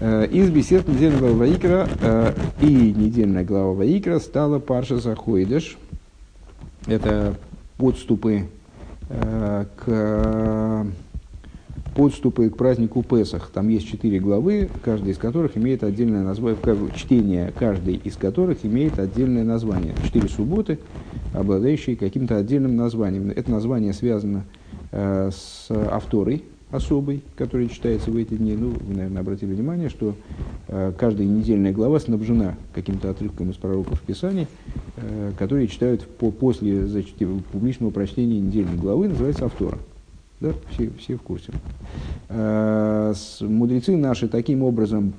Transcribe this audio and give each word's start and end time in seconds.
Э, 0.00 0.26
из 0.26 0.48
бесед 0.48 0.88
недельной 0.88 1.18
главы 1.18 1.34
Ваикра 1.36 1.86
э, 2.00 2.32
и 2.62 2.92
недельная 2.92 3.44
глава 3.44 3.74
Ваикра 3.74 4.18
стала 4.18 4.58
Парша 4.58 4.96
Захойдыш. 4.96 5.76
Это 6.86 7.34
подступы 7.76 8.46
э, 9.10 9.64
к 9.76 10.86
подступы 11.94 12.48
к 12.48 12.56
празднику 12.56 13.02
Песах. 13.02 13.50
Там 13.52 13.68
есть 13.68 13.88
четыре 13.88 14.20
главы, 14.20 14.70
каждая 14.82 15.12
из 15.12 15.18
которых 15.18 15.58
имеет 15.58 15.84
отдельное 15.84 16.22
название, 16.22 16.56
чтение 16.96 17.52
каждой 17.58 17.96
из 17.96 18.16
которых 18.16 18.64
имеет 18.64 18.98
отдельное 18.98 19.44
название. 19.44 19.94
Четыре 20.02 20.28
субботы, 20.30 20.78
обладающие 21.34 21.96
каким-то 21.96 22.38
отдельным 22.38 22.74
названием. 22.74 23.30
Это 23.30 23.50
название 23.50 23.92
связано 23.92 24.44
с 24.92 25.66
авторой, 25.68 26.44
особый, 26.70 27.22
который 27.36 27.68
читается 27.68 28.10
в 28.10 28.16
эти 28.16 28.34
дни. 28.34 28.54
Ну, 28.56 28.70
вы, 28.70 28.94
наверное, 28.94 29.20
обратили 29.20 29.52
внимание, 29.52 29.88
что 29.88 30.14
э, 30.68 30.92
каждая 30.96 31.26
недельная 31.26 31.72
глава 31.72 31.98
снабжена 31.98 32.56
каким-то 32.74 33.10
отрывком 33.10 33.50
из 33.50 33.56
пророков 33.56 34.00
Писаний, 34.00 34.46
э, 34.96 35.32
которые 35.38 35.68
читают 35.68 36.06
по, 36.06 36.30
после 36.30 36.86
значит, 36.86 37.14
публичного 37.52 37.90
прочтения 37.90 38.40
недельной 38.40 38.76
главы, 38.76 39.08
называется 39.08 39.46
автора. 39.46 39.78
Да, 40.40 40.54
все, 40.70 40.90
все 40.98 41.16
в 41.16 41.22
курсе. 41.22 41.52
Э, 42.28 43.12
с, 43.14 43.40
мудрецы 43.40 43.96
наши 43.96 44.28
таким 44.28 44.62
образом 44.62 45.12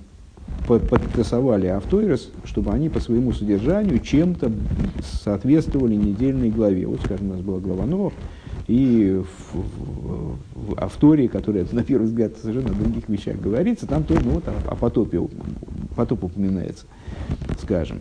подтасовали 0.67 1.67
Автойрос, 1.67 2.29
чтобы 2.45 2.71
они 2.71 2.89
по 2.89 2.99
своему 2.99 3.33
содержанию 3.33 3.99
чем-то 3.99 4.51
соответствовали 5.23 5.95
недельной 5.95 6.49
главе. 6.49 6.85
Вот, 6.87 7.01
скажем, 7.03 7.29
у 7.29 7.33
нас 7.33 7.41
была 7.41 7.59
глава 7.59 7.85
Новых, 7.85 8.13
и 8.71 9.21
в, 9.21 9.53
в, 9.53 10.37
в 10.55 10.75
автории, 10.77 11.27
которая 11.27 11.65
на 11.73 11.83
первый 11.83 12.05
взгляд 12.05 12.37
совершенно 12.41 12.69
о 12.69 12.73
других 12.73 13.09
вещах 13.09 13.37
говорится, 13.37 13.85
там 13.85 14.05
тоже 14.05 14.21
ну, 14.23 14.31
вот, 14.31 14.47
о, 14.47 14.53
о 14.71 14.75
потопе, 14.75 15.19
потоп 15.97 16.23
упоминается, 16.23 16.85
скажем. 17.61 17.99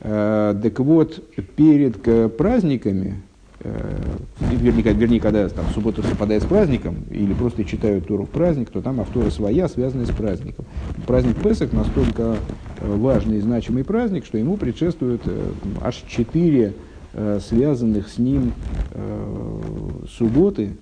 Э, 0.00 0.54
так 0.62 0.78
вот, 0.80 1.24
перед 1.56 1.96
к, 1.96 2.28
праздниками, 2.28 3.22
э, 3.60 4.02
вернее, 4.50 4.92
вернее, 4.92 5.20
когда 5.20 5.48
там, 5.48 5.64
суббота 5.72 6.02
совпадает 6.02 6.42
с 6.42 6.46
праздником, 6.46 6.96
или 7.10 7.32
просто 7.32 7.64
читают 7.64 8.06
Тору 8.06 8.24
в 8.24 8.28
праздник, 8.28 8.68
то 8.68 8.82
там 8.82 9.00
автора 9.00 9.30
своя, 9.30 9.66
связанная 9.66 10.04
с 10.04 10.10
праздником. 10.10 10.66
Праздник 11.06 11.36
Песах 11.42 11.72
настолько 11.72 12.36
э, 12.80 12.96
важный 12.96 13.38
и 13.38 13.40
значимый 13.40 13.82
праздник, 13.82 14.26
что 14.26 14.36
ему 14.36 14.58
предшествует 14.58 15.22
э, 15.24 15.52
аж 15.80 16.04
четыре 16.06 16.74
Э, 16.74 16.91
связанных 17.40 18.08
с 18.08 18.18
ним 18.18 18.52
э, 18.92 19.60
субботы, 20.08 20.76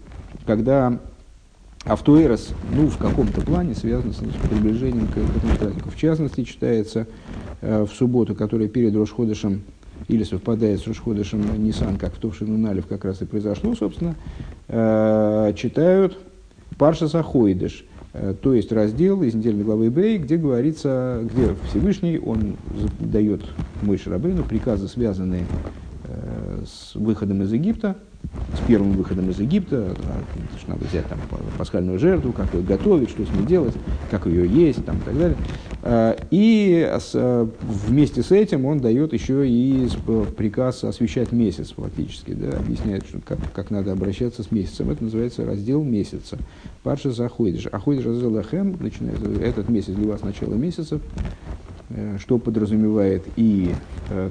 когда 0.47 0.99
автоэрос, 1.85 2.51
ну, 2.75 2.89
в 2.89 2.99
каком-то 2.99 3.41
плане 3.41 3.75
связан 3.75 4.13
с 4.13 4.49
приближением 4.49 5.07
к, 5.09 5.17
этому 5.17 5.57
празднику. 5.59 5.91
В 5.91 5.97
частности, 5.97 6.45
читается 6.45 7.07
э, 7.61 7.85
в 7.85 7.93
субботу, 7.93 8.35
которая 8.35 8.69
перед 8.69 8.95
Рошходышем 8.95 9.63
или 10.09 10.25
совпадает 10.25 10.81
с 10.81 10.87
Рошходышем 10.87 11.63
Нисан, 11.63 11.97
как 11.97 12.15
в 12.15 12.19
Товшину 12.19 12.59
Налев 12.59 12.87
как 12.87 13.05
раз 13.05 13.23
и 13.23 13.25
произошло, 13.25 13.75
собственно, 13.75 14.15
э, 14.69 15.53
читают 15.57 16.19
Парша 16.77 17.09
Сахоидыш, 17.09 17.85
э, 18.13 18.35
то 18.41 18.53
есть 18.55 18.73
раздел 18.73 19.23
из 19.23 19.35
недельной 19.35 19.65
главы 19.65 19.89
Бей, 19.89 20.19
где 20.19 20.37
говорится, 20.37 21.23
где 21.23 21.55
Всевышний, 21.69 22.19
он 22.19 22.57
дает 22.99 23.43
Мойши 23.83 24.11
Рабейну 24.11 24.43
приказы, 24.43 24.87
связанные 24.89 25.45
Э, 25.45 25.90
с 26.67 26.95
выходом 26.95 27.43
из 27.43 27.53
Египта, 27.53 27.97
с 28.55 28.67
первым 28.67 28.93
выходом 28.93 29.31
из 29.31 29.41
Египта, 29.41 29.95
что 30.59 30.71
надо 30.71 30.85
взять 30.85 31.07
там 31.07 31.19
пасхальную 31.59 31.99
жертву, 31.99 32.33
как 32.33 32.53
ее 32.55 32.63
готовить, 32.63 33.11
что 33.11 33.25
с 33.25 33.31
ней 33.31 33.47
делать, 33.47 33.75
как 34.11 34.27
ее 34.27 34.47
есть 34.47 34.85
там, 34.85 34.99
и 34.99 35.01
так 35.01 35.19
далее. 35.19 35.37
Э, 35.83 36.17
и 36.31 36.89
с, 37.01 37.49
вместе 37.63 38.23
с 38.23 38.31
этим 38.31 38.67
он 38.67 38.79
дает 38.79 39.13
еще 39.13 39.49
и 39.49 39.89
приказ 40.37 40.85
освещать 40.85 41.33
месяц 41.33 41.73
фактически, 41.77 42.33
да, 42.33 42.59
объясняет, 42.59 43.05
что, 43.07 43.21
как, 43.21 43.39
как 43.53 43.71
надо 43.71 43.93
обращаться 43.93 44.43
с 44.43 44.51
месяцем. 44.51 44.91
Это 44.91 45.05
называется 45.05 45.45
раздел 45.45 45.83
месяца. 45.83 46.39
Парша 46.83 47.13
заходишь. 47.13 47.67
Аходишь 47.67 48.05
раздел 48.05 48.37
ахем, 48.39 48.77
начинает 48.81 49.21
этот 49.41 49.69
месяц 49.69 49.95
для 49.95 50.09
вас 50.09 50.23
начало 50.23 50.55
месяца, 50.55 51.01
э, 51.89 52.19
что 52.21 52.39
подразумевает 52.39 53.25
и 53.37 53.75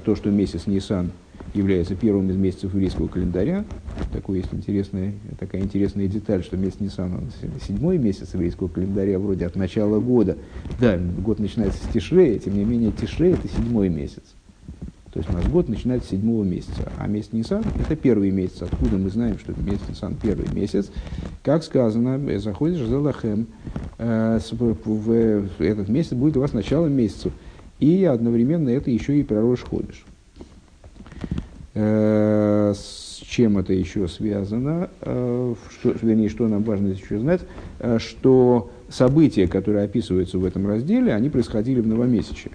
то, 0.05 0.15
что 0.15 0.29
месяц 0.29 0.67
Нисан– 0.67 1.11
является 1.53 1.95
первым 1.95 2.29
из 2.29 2.37
месяцев 2.37 2.73
еврейского 2.73 3.07
календаря. 3.07 3.65
Такой 4.11 4.37
есть 4.37 4.53
интересная, 4.53 5.13
такая 5.39 5.61
интересная 5.61 6.07
деталь, 6.07 6.43
что 6.43 6.57
месяц 6.57 6.79
Нисан, 6.79 7.13
он 7.13 7.29
седьмой 7.65 7.97
месяц 7.97 8.33
еврейского 8.33 8.67
календаря, 8.67 9.19
вроде 9.19 9.45
от 9.45 9.55
начала 9.55 9.99
года. 9.99 10.37
Да, 10.79 10.97
год 10.97 11.39
начинается 11.39 11.83
с 11.83 11.93
Тишрея, 11.93 12.39
тем 12.39 12.57
не 12.57 12.63
менее 12.63 12.91
Тишрей– 12.91 13.33
это 13.33 13.47
седьмой 13.47 13.89
месяц. 13.89 14.23
То 15.11 15.19
есть 15.19 15.29
у 15.31 15.33
нас 15.33 15.47
год 15.47 15.67
начинается 15.69 16.07
с 16.07 16.11
седьмого 16.11 16.43
месяца, 16.43 16.91
а 16.99 17.07
месяц 17.07 17.29
Нисан– 17.31 17.63
это 17.79 17.95
первый 17.95 18.29
месяц. 18.29 18.61
Откуда 18.61 18.97
мы 18.97 19.09
знаем, 19.09 19.39
что 19.39 19.53
месяц 19.59 19.81
Нисан– 19.89 20.15
первый 20.21 20.53
месяц? 20.53 20.91
Как 21.41 21.63
сказано, 21.63 22.39
заходишь 22.39 22.85
за 22.85 22.99
Лахем, 22.99 23.47
э, 23.97 24.39
в 24.51 25.47
этот 25.57 25.89
месяц 25.89 26.13
будет 26.13 26.37
у 26.37 26.41
вас 26.41 26.53
начало 26.53 26.85
месяца. 26.85 27.31
И 27.79 28.03
одновременно 28.03 28.69
это 28.69 28.91
еще 28.91 29.19
и 29.19 29.23
пророж 29.23 29.61
ходишь. 29.61 30.05
Э, 31.81 32.73
с 32.75 33.21
чем 33.25 33.57
это 33.57 33.71
еще 33.71 34.09
связано, 34.09 34.89
э, 34.99 35.55
что, 35.69 35.95
вернее, 36.01 36.27
что 36.27 36.45
нам 36.49 36.61
важно 36.63 36.89
здесь 36.89 37.05
еще 37.05 37.19
знать, 37.19 37.39
э, 37.79 37.99
что 37.99 38.69
события, 38.89 39.47
которые 39.47 39.85
описываются 39.85 40.37
в 40.39 40.43
этом 40.43 40.67
разделе, 40.67 41.13
они 41.13 41.29
происходили 41.29 41.79
в 41.79 41.87
новомесячье. 41.87 42.51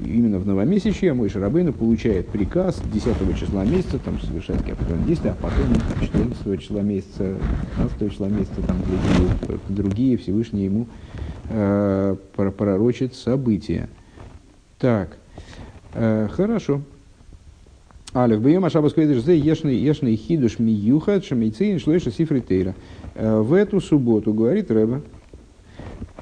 Именно 0.00 0.38
в 0.38 0.46
новомесячье 0.46 1.12
мой 1.12 1.28
Шарабейна 1.28 1.72
получает 1.72 2.28
приказ 2.28 2.80
10 2.92 3.38
числа 3.38 3.64
месяца 3.64 3.98
там, 3.98 4.18
совершать 4.20 4.60
определенные 4.60 5.06
действия, 5.06 5.32
а 5.32 5.34
потом 5.34 5.74
14 6.00 6.60
числа 6.60 6.80
месяца, 6.80 7.36
15 7.76 8.12
числа 8.12 8.28
месяца, 8.28 8.62
там, 8.66 8.78
другие, 8.86 9.60
другие 9.68 10.16
Всевышний 10.16 10.64
ему 10.64 10.86
э, 11.50 12.16
пророчит 12.34 13.14
события. 13.14 13.90
Так, 14.78 15.18
хорошо. 15.94 16.82
Алиф, 18.16 18.40
бьем 18.40 18.64
ашаба 18.64 18.88
скведыш 18.90 19.24
зе 19.24 19.36
ешный 19.36 19.74
ешный 19.74 20.14
хидуш 20.14 20.60
миюхат 20.60 21.24
шамейцин 21.24 21.80
шлойша 21.80 22.12
сифритейра. 22.12 22.76
Э, 23.16 23.40
в 23.40 23.52
эту 23.52 23.80
субботу, 23.80 24.32
говорит 24.32 24.70
Рэба, 24.70 25.02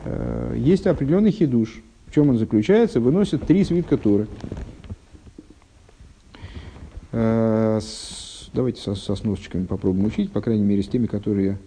э, 0.04 0.54
есть 0.56 0.86
определенный 0.86 1.32
хидуш. 1.32 1.82
В 2.06 2.14
чем 2.14 2.30
он 2.30 2.38
заключается? 2.38 2.98
Выносит 2.98 3.44
три 3.44 3.62
свитка 3.64 3.98
Торы. 3.98 4.26
Давайте 7.10 8.80
со, 8.80 8.94
со 8.94 9.14
сносочками 9.14 9.66
попробуем 9.66 10.06
учить, 10.06 10.32
по 10.32 10.40
крайней 10.40 10.64
мере, 10.64 10.82
с 10.82 10.88
теми, 10.88 11.06
которые 11.06 11.58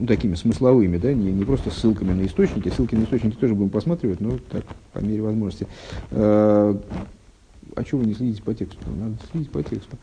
ну, 0.00 0.06
такими 0.06 0.34
смысловыми, 0.34 0.96
да, 0.96 1.12
не, 1.12 1.30
не 1.30 1.44
просто 1.44 1.70
ссылками 1.70 2.12
на 2.12 2.24
источники. 2.24 2.70
Ссылки 2.70 2.94
на 2.94 3.04
источники 3.04 3.36
тоже 3.36 3.54
будем 3.54 3.68
посматривать, 3.68 4.20
но 4.20 4.38
так, 4.50 4.64
по 4.94 5.00
мере 5.00 5.20
возможности. 5.20 5.66
Э, 6.10 6.74
а 7.76 7.84
чего 7.84 8.00
вы 8.00 8.06
не 8.06 8.14
следите 8.14 8.42
по 8.42 8.54
тексту? 8.54 8.78
Надо 8.98 9.16
следить 9.30 9.50
по 9.50 9.62
тексту. 9.62 9.98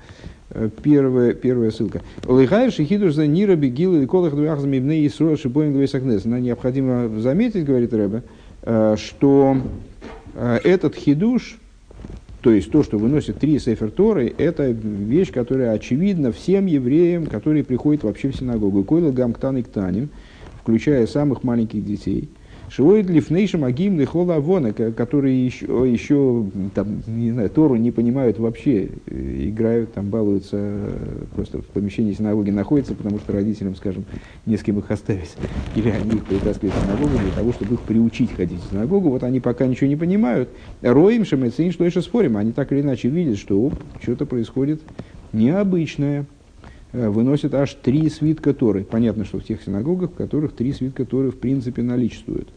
Э, 0.52 0.70
первая, 0.84 1.34
первая 1.34 1.72
ссылка. 1.72 2.04
Лыхай 2.26 2.70
шихидуш 2.70 3.16
за 3.16 3.26
нира 3.26 3.56
бегил 3.56 4.00
и 4.00 4.06
колах 4.06 4.36
двух 4.36 4.60
замибны 4.60 5.00
и 5.00 5.10
сроя 5.10 5.36
шибоин 5.36 5.74
двойсакнес. 5.74 6.26
Нам 6.26 6.44
необходимо 6.44 7.10
заметить, 7.20 7.66
говорит 7.66 7.92
Рэбе, 7.92 8.22
э, 8.62 8.96
что 8.98 9.58
этот 10.36 10.94
хидуш, 10.94 11.58
то 12.48 12.54
есть 12.54 12.72
то, 12.72 12.82
что 12.82 12.98
выносит 12.98 13.40
три 13.40 13.60
Сефер 13.60 13.92
Торы, 13.92 14.34
это 14.38 14.70
вещь, 14.70 15.34
которая 15.34 15.74
очевидна 15.74 16.32
всем 16.32 16.66
евреям, 16.66 17.26
которые 17.26 17.66
приходят 17.66 18.04
вообще 18.06 18.32
в 18.32 18.38
синагогу. 18.38 18.86
Койл 18.86 19.12
гамктан 19.12 19.58
и 19.58 19.64
ктаним, 19.64 20.12
включая 20.62 21.08
самых 21.08 21.44
маленьких 21.44 21.84
детей. 21.84 22.30
Шивоид 22.70 23.10
лифнейшим 23.10 23.64
агим 23.64 23.98
лихола 24.00 24.36
авона, 24.36 24.74
которые 24.74 25.46
еще, 25.46 25.66
еще 25.66 26.46
там, 26.76 27.02
не 27.08 27.32
знаю, 27.32 27.50
Тору 27.50 27.76
не 27.76 27.92
понимают 27.92 28.40
вообще, 28.40 28.90
э, 29.06 29.50
играют, 29.50 29.94
там 29.94 30.10
балуются, 30.10 30.58
э, 30.60 31.24
просто 31.34 31.60
в 31.60 31.66
помещении 31.66 32.12
синагоги 32.12 32.50
находятся, 32.50 32.94
потому 32.94 33.20
что 33.20 33.32
родителям, 33.32 33.76
скажем, 33.76 34.04
не 34.46 34.58
с 34.58 34.64
кем 34.64 34.80
их 34.80 34.92
оставить. 34.92 35.36
Или 35.76 35.90
они 35.90 36.18
их 36.18 36.26
притаскивают 36.26 36.76
в 36.76 36.82
синагогу 36.84 37.18
для 37.18 37.32
того, 37.32 37.54
чтобы 37.54 37.76
их 37.76 37.82
приучить 37.82 38.34
ходить 38.34 38.60
в 38.62 38.70
синагогу. 38.70 39.10
Вот 39.10 39.24
они 39.24 39.40
пока 39.40 39.66
ничего 39.66 39.88
не 39.88 39.96
понимают. 39.96 40.50
Роем 40.82 41.24
шамецин, 41.24 41.72
что 41.72 41.86
еще 41.86 42.02
спорим, 42.02 42.36
они 42.36 42.52
так 42.52 42.72
или 42.74 42.82
иначе 42.82 43.08
видят, 43.08 43.38
что 43.38 43.72
что-то 44.02 44.26
происходит 44.26 44.82
необычное. 45.32 46.26
Э, 46.98 47.10
выносят 47.10 47.54
аж 47.54 47.76
три 47.76 48.10
свитка 48.10 48.56
Торы. 48.56 48.84
Понятно, 48.84 49.24
что 49.24 49.40
в 49.40 49.44
тех 49.44 49.62
синагогах, 49.62 50.12
в 50.12 50.16
которых 50.16 50.54
три 50.54 50.74
свитка 50.74 51.06
Торы 51.06 51.30
в 51.30 51.38
принципе 51.38 51.84
наличествуют. 51.84 52.50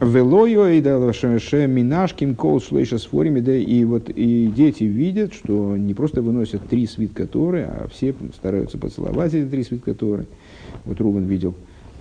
Велойо 0.00 0.66
и 0.66 0.80
минашким 1.66 2.34
кол 2.34 2.60
шлейша 2.60 2.98
с 2.98 3.06
и 3.06 3.84
вот 3.84 4.10
и 4.10 4.52
дети 4.54 4.84
видят, 4.84 5.32
что 5.32 5.76
не 5.76 5.94
просто 5.94 6.20
выносят 6.20 6.68
три 6.68 6.86
свитка 6.86 7.26
Торы, 7.26 7.62
а 7.62 7.88
все 7.90 8.14
стараются 8.34 8.76
поцеловать 8.76 9.32
эти 9.32 9.48
три 9.48 9.62
свитка 9.62 9.94
Торы. 9.94 10.26
Вот 10.84 11.00
Рубен 11.00 11.24
видел, 11.24 11.54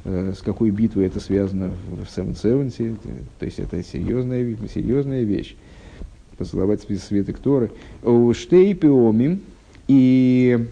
э, 0.03 0.33
с 0.35 0.41
какой 0.41 0.71
битвой 0.71 1.05
это 1.05 1.21
связано 1.21 1.71
в 1.87 2.01
Seven 2.03 2.35
Seventy, 2.35 2.97
то 3.39 3.45
есть 3.45 3.59
это 3.59 3.81
серьезная, 3.83 4.57
серьезная 4.73 5.23
вещь. 5.23 5.55
Поцеловать 6.37 6.81
свиток 6.81 7.37
Торы. 7.37 7.71
Штейпиомим 8.33 9.41
и 9.91 10.67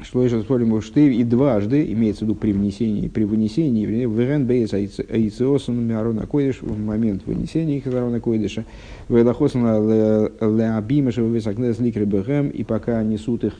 что 0.00 0.22
еще 0.22 0.40
спорим, 0.42 0.80
что 0.80 1.00
и 1.00 1.24
дважды, 1.24 1.92
имеется 1.92 2.24
в 2.24 2.28
виду 2.28 2.36
при 2.36 2.52
внесении, 2.52 3.08
при 3.08 3.24
вынесении, 3.24 4.06
в 4.06 4.20
Ирен 4.20 4.46
Бейс 4.46 4.72
Аициосан 4.72 5.90
Арона 5.90 6.28
Койдыш, 6.28 6.62
в 6.62 6.78
момент 6.78 7.26
вынесения 7.26 7.78
их 7.78 7.86
Арона 7.88 8.20
Койдыша, 8.20 8.64
в 9.08 9.20
Элахосан 9.20 9.64
Леабимаша 9.64 11.20
Весакнес 11.22 11.80
Ликры 11.80 12.04
Бехем, 12.04 12.50
и 12.50 12.62
пока 12.62 13.02
несут 13.02 13.42
их 13.42 13.54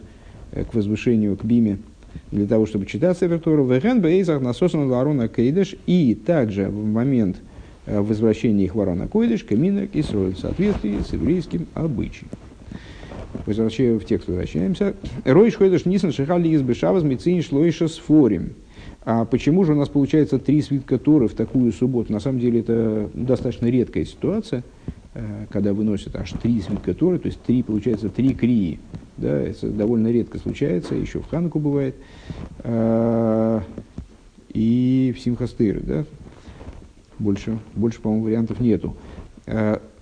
э, 0.53 0.63
к 0.63 0.75
возвышению, 0.75 1.37
к 1.37 1.45
Биме, 1.45 1.79
для 2.31 2.47
того, 2.47 2.67
чтобы 2.67 2.87
читать 2.87 3.19
Севертору, 3.19 3.65
в 3.65 3.75
Ирен 3.75 4.01
Бейс 4.01 4.29
Насосан 4.29 4.93
Арона 4.93 5.29
Койдыш, 5.29 5.75
и 5.87 6.15
также 6.15 6.69
в 6.69 6.87
момент 6.87 7.39
э, 7.87 8.01
возвращения 8.01 8.67
их 8.67 8.77
в 8.77 8.81
Арона 8.81 9.09
Койдыш, 9.09 9.43
Камина 9.43 9.89
Кисроль, 9.89 10.35
в 10.35 10.39
соответствии 10.39 11.01
с 11.01 11.13
еврейским 11.13 11.67
обычаем. 11.75 12.29
Возвращаем 13.47 13.99
в 13.99 14.05
текст 14.05 14.29
возвращаемся. 14.29 14.95
Ройш 15.25 15.57
ходишь 15.57 15.85
нисан 15.85 16.13
шихали 16.13 16.49
из 16.49 16.63
бешаваз 16.63 17.03
мицин 17.03 17.43
шлойша 17.43 17.89
с. 17.89 18.01
А 19.05 19.25
почему 19.25 19.65
же 19.65 19.73
у 19.73 19.77
нас 19.77 19.89
получается 19.89 20.39
три 20.39 20.63
свитка 20.63 20.99
Торы 20.99 21.27
в 21.27 21.35
такую 21.35 21.73
субботу? 21.73 22.13
На 22.13 22.21
самом 22.21 22.39
деле 22.39 22.61
это 22.61 23.11
достаточно 23.15 23.67
редкая 23.67 24.05
ситуация, 24.05 24.63
э, 25.15 25.47
когда 25.51 25.73
выносят 25.73 26.15
аж 26.15 26.31
три 26.41 26.61
свитка 26.61 26.95
Торы, 26.95 27.19
то 27.19 27.27
есть 27.27 27.43
три, 27.43 27.65
получается, 27.65 28.09
три 28.09 28.33
крии. 28.33 28.79
Да, 29.17 29.41
это 29.41 29.69
довольно 29.69 30.09
редко 30.09 30.39
случается, 30.39 30.95
еще 30.95 31.21
в 31.21 31.29
Хануку 31.29 31.59
бывает. 31.59 31.97
А, 32.61 33.63
и 34.53 35.15
в 35.17 35.21
Симхастыры, 35.21 35.81
да, 35.81 36.05
больше, 37.19 37.59
больше, 37.75 38.01
по-моему, 38.01 38.25
вариантов 38.25 38.61
нету. 38.61 38.97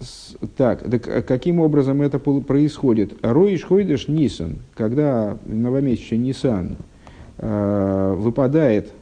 Э, 0.01 0.47
так, 0.57 0.83
так, 0.91 1.27
каким 1.27 1.61
образом 1.61 2.03
это 2.03 2.19
происходит? 2.19 3.15
Роиш 3.23 3.65
Хойдеш 3.65 4.09
Нисан, 4.09 4.59
когда 4.75 5.37
новомесячный 5.47 6.19
Нисан 6.19 6.77
э, 7.39 8.15
выпадает, 8.17 8.93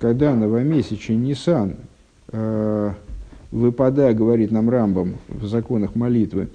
когда 0.00 0.34
новомесячный 0.34 1.16
Нисан 1.16 1.76
э, 2.32 2.90
выпадает, 3.50 4.16
говорит 4.16 4.50
нам 4.50 4.68
Рамбам 4.68 5.14
в 5.28 5.46
законах 5.46 5.94
молитвы, 5.94 6.48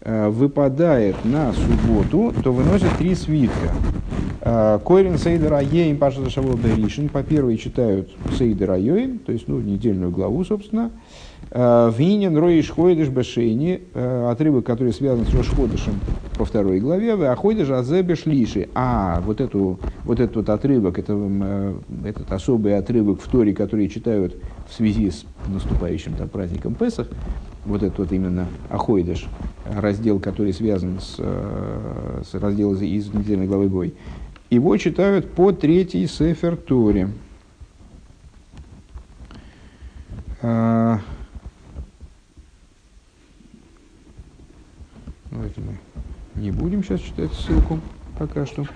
э, 0.00 0.28
выпадает 0.28 1.16
на 1.24 1.52
субботу, 1.52 2.34
то 2.42 2.52
выносит 2.52 2.96
три 2.98 3.14
свитка. 3.14 3.72
Э, 4.42 4.78
Койрин 4.84 5.16
Сейдер 5.16 5.54
Айеем 5.54 5.96
Паша 5.96 6.28
Шавол 6.28 6.56
Беришин, 6.56 7.08
по 7.08 7.22
первой 7.22 7.56
читают 7.56 8.10
Сейдер 8.36 8.72
Айоим, 8.72 9.18
то 9.18 9.32
есть 9.32 9.48
ну, 9.48 9.58
недельную 9.60 10.10
главу, 10.10 10.44
собственно, 10.44 10.90
Э, 11.50 11.92
Винен 11.96 12.36
роиш 12.36 12.70
хойдыш 12.70 13.08
башейни, 13.08 13.82
э, 13.92 14.28
отрывок, 14.30 14.66
который 14.66 14.92
связан 14.92 15.26
с 15.26 15.34
Рошходышем 15.34 16.00
по 16.36 16.44
второй 16.44 16.80
главе, 16.80 17.12
а 17.12 17.36
хойдыш 17.36 17.70
азебеш 17.70 18.26
лиши. 18.26 18.68
А, 18.74 19.20
вот, 19.20 19.40
эту, 19.40 19.78
вот 20.04 20.20
этот 20.20 20.36
вот 20.36 20.48
отрывок, 20.48 20.98
это, 20.98 21.14
э, 21.16 21.74
этот 22.04 22.32
особый 22.32 22.76
отрывок 22.76 23.20
в 23.20 23.28
Торе, 23.28 23.54
который 23.54 23.88
читают 23.88 24.36
в 24.68 24.74
связи 24.74 25.10
с 25.10 25.24
наступающим 25.46 26.14
там, 26.14 26.28
праздником 26.28 26.74
Песах, 26.74 27.08
вот 27.64 27.82
этот 27.82 27.98
вот 27.98 28.12
именно 28.12 28.46
Ахойдыш, 28.70 29.26
раздел, 29.64 30.20
который 30.20 30.52
связан 30.52 31.00
с, 31.00 31.16
с 31.16 32.34
разделом 32.34 32.76
из 32.82 33.12
недельной 33.12 33.46
главы 33.46 33.68
Гой, 33.68 33.94
его 34.50 34.76
читают 34.76 35.30
по 35.32 35.52
третьей 35.52 36.06
Сефер 36.06 36.56
Торе. 36.56 37.08
Давайте 45.34 45.60
мы 45.62 46.40
не 46.40 46.52
будем 46.52 46.84
сейчас 46.84 47.00
читать 47.00 47.32
ссылку 47.32 47.80
пока 48.16 48.46
что. 48.46 48.66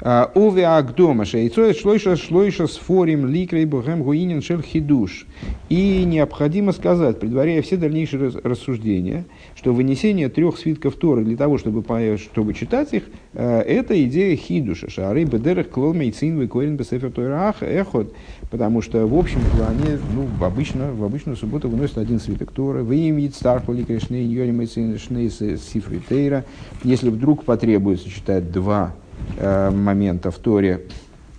А, 0.00 0.32
Уве 0.34 0.66
Агдома 0.66 1.24
Шейцоет 1.24 1.78
Шлойша 1.78 2.16
Шлойша 2.16 2.66
с 2.66 2.76
Форим 2.78 3.26
Ликрей 3.26 3.64
Бухем 3.64 4.02
Гуинин 4.02 4.42
Шер 4.42 4.60
Хидуш. 4.60 5.26
И 5.68 6.02
необходимо 6.04 6.72
сказать, 6.72 7.20
предваряя 7.20 7.62
все 7.62 7.76
дальнейшие 7.76 8.30
рассуждения, 8.42 9.24
что 9.54 9.72
вынесение 9.72 10.28
трех 10.28 10.58
свитков 10.58 10.96
Торы 10.96 11.24
для 11.24 11.36
того, 11.36 11.58
чтобы, 11.58 11.84
чтобы 12.18 12.54
читать 12.54 12.92
их, 12.92 13.04
э, 13.34 13.60
это 13.60 14.02
идея 14.04 14.34
Хидуша. 14.36 14.90
Шары 14.90 15.22
Бедерах 15.22 15.68
Клол 15.68 15.94
Мейцин 15.94 16.40
Викорин 16.40 16.76
Бесефер 16.76 17.12
Тойрах 17.12 17.62
Эхот. 17.62 18.12
Потому 18.50 18.82
что 18.82 19.06
в 19.06 19.16
общем 19.16 19.40
плане, 19.56 20.00
ну, 20.12 20.26
обычно, 20.44 20.92
в 20.92 21.04
обычную 21.04 21.36
субботу 21.36 21.68
выносят 21.68 21.98
один 21.98 22.18
свиток 22.18 22.50
Торы. 22.50 22.82
Вы 22.82 22.96
им 22.96 23.32
Старху 23.32 23.72
Ликришней 23.72 24.24
Йори 24.26 24.50
Мейцин 24.50 24.98
Шней 24.98 25.30
Сифри 25.30 26.00
Тейра. 26.08 26.44
Если 26.82 27.10
вдруг 27.10 27.44
потребуется 27.44 28.10
читать 28.10 28.50
два 28.50 28.92
э, 29.36 29.70
момента 29.70 30.32
в 30.32 30.38
Торе, 30.38 30.82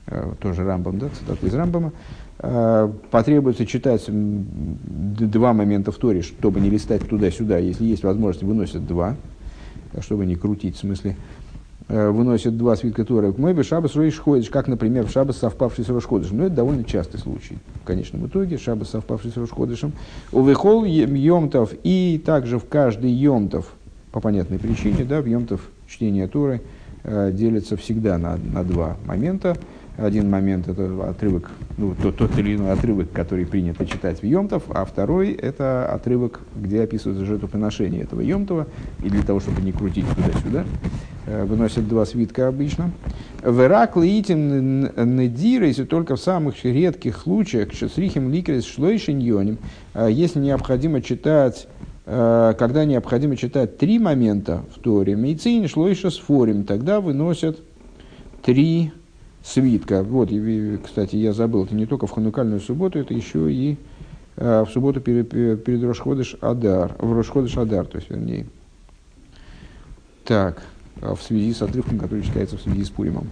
э, 0.08 0.34
тоже 0.40 0.64
Рамбам, 0.64 1.00
да, 1.00 1.10
цитату 1.10 1.46
из 1.48 1.54
Рамбама, 1.54 1.92
э, 2.40 2.94
потребуется 3.12 3.66
читать 3.66 4.06
два 4.08 5.52
момента 5.52 5.92
в 5.92 5.98
Торе, 5.98 6.22
чтобы 6.22 6.62
не 6.62 6.70
листать 6.70 7.10
туда-сюда. 7.10 7.58
Если 7.58 7.84
есть 7.84 8.04
возможность, 8.04 8.44
выносят 8.44 8.88
два, 8.88 9.18
чтобы 10.00 10.26
не 10.26 10.36
крутить, 10.36 10.78
в 10.78 10.80
смысле, 10.80 11.18
э, 11.92 12.10
выносят 12.10 12.58
два 12.58 12.76
свитка 12.76 13.06
Торы. 13.06 13.34
Мой 13.38 13.54
бы 13.54 13.64
шабас 13.64 13.96
роиш 13.96 14.18
ходишь, 14.18 14.50
как, 14.50 14.68
например, 14.68 15.06
в 15.06 15.12
шабас, 15.12 15.38
совпавший 15.38 15.86
с 15.86 15.90
Рошходышем. 15.90 16.38
Но 16.38 16.46
это 16.46 16.56
довольно 16.56 16.84
частый 16.84 17.20
случай. 17.20 17.58
В 17.82 17.86
конечном 17.86 18.28
итоге 18.28 18.58
шабас, 18.58 18.90
совпавший 18.90 19.32
с 19.32 19.38
Рошходышем. 19.38 19.94
Увехол 20.32 20.86
Йомтов 20.86 21.74
и 21.84 22.22
также 22.26 22.58
в 22.60 22.66
каждый 22.68 23.12
Йомтов, 23.12 23.74
по 24.12 24.20
понятной 24.20 24.60
причине, 24.60 25.04
да, 25.04 25.22
в 25.22 25.26
Йомтов 25.26 25.62
чтения 25.88 26.28
Торы– 26.28 26.62
Э, 27.04 27.32
делится 27.34 27.78
всегда 27.78 28.20
на, 28.20 28.38
на 28.38 28.64
два 28.64 28.96
момента. 29.06 29.58
Один 30.02 30.30
момент 30.30 30.68
это 30.68 31.10
отрывок, 31.10 31.52
ну, 31.78 31.96
тот, 32.02 32.18
тот 32.18 32.38
или 32.38 32.56
иной 32.56 32.72
отрывок, 32.72 33.12
который 33.12 33.46
принято 33.46 33.86
читать 33.86 34.22
в 34.22 34.26
Йомтов, 34.26 34.64
а 34.70 34.86
второй 34.86 35.32
это 35.32 35.86
отрывок, 35.92 36.42
где 36.56 36.84
описывается 36.84 37.26
жертвоприношение 37.26 38.04
этого 38.04 38.22
Йомтова, 38.22 38.68
и 39.04 39.10
для 39.10 39.22
того, 39.24 39.40
чтобы 39.40 39.62
не 39.62 39.72
крутить 39.72 40.06
туда-сюда, 40.16 40.66
э, 41.28 41.46
выносят 41.46 41.88
два 41.88 42.06
свитка 42.06 42.48
обычно. 42.48 42.92
Верак 43.44 43.98
лиитим 43.98 44.82
недира, 45.18 45.68
если 45.68 45.84
только 45.84 46.16
в 46.16 46.20
самых 46.20 46.64
редких 46.64 47.18
случаях, 47.18 47.74
что 47.74 47.88
с 47.88 47.98
рихим 47.98 48.32
ликрис 48.32 48.66
шлойшиньоним, 48.66 49.58
э, 49.94 50.08
если 50.12 50.40
необходимо 50.40 51.02
читать 51.02 51.68
Э, 52.06 52.54
когда 52.58 52.84
необходимо 52.86 53.38
читать 53.38 53.78
три 53.78 54.00
момента 54.00 54.64
в 54.76 54.80
Торе, 54.80 55.16
мейцин 55.16 55.68
шло 55.68 55.88
еще 55.88 56.10
с 56.10 56.18
форим, 56.18 56.66
тогда 56.66 57.00
выносят 57.00 57.60
три 58.44 58.92
свитка. 59.44 60.04
Вот, 60.04 60.30
кстати, 60.84 61.16
я 61.16 61.34
забыл, 61.34 61.66
это 61.66 61.76
не 61.76 61.86
только 61.86 62.08
в 62.08 62.12
ханукальную 62.12 62.60
субботу, 62.60 63.00
это 63.00 63.14
еще 63.14 63.52
и 63.52 63.78
э, 64.38 64.64
в 64.68 64.72
субботу 64.72 65.02
перед, 65.02 65.30
перед 65.30 65.84
Рошходыш 65.84 66.38
Адар, 66.42 66.96
в 67.00 67.14
Рошходыш 67.14 67.58
Адар, 67.58 67.86
то 67.86 67.98
есть, 67.98 68.10
вернее. 68.10 68.46
Так, 70.26 70.64
а 71.02 71.16
в 71.16 71.22
связи 71.22 71.54
с 71.54 71.62
отрывком, 71.62 71.98
который 71.98 72.24
читается 72.24 72.58
в 72.58 72.62
связи 72.62 72.84
с 72.84 72.90
Пуримом 72.90 73.28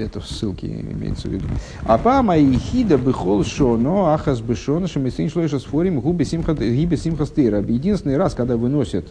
это 0.00 0.20
в 0.20 0.26
ссылке 0.26 0.66
имеется 0.66 1.28
в 1.28 1.32
виду. 1.32 1.46
А 1.84 1.98
па 1.98 2.22
мои 2.22 2.56
хида 2.56 2.96
бихол 2.96 3.44
шоно, 3.44 4.14
ахас 4.14 4.40
бешоно, 4.40 4.88
шемесин 4.88 5.30
шлойша 5.30 5.58
сфорим, 5.58 6.00
губе 6.00 6.24
симхастейра. 6.24 7.60
Единственный 7.60 8.16
раз, 8.16 8.34
когда 8.34 8.56
выносят 8.56 9.06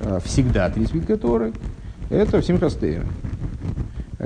а, 0.00 0.20
всегда 0.20 0.70
три 0.70 0.86
свитка 0.86 1.16
Торы, 1.16 1.52
это 2.14 2.40
в 2.40 2.44
симхастейра. 2.44 3.06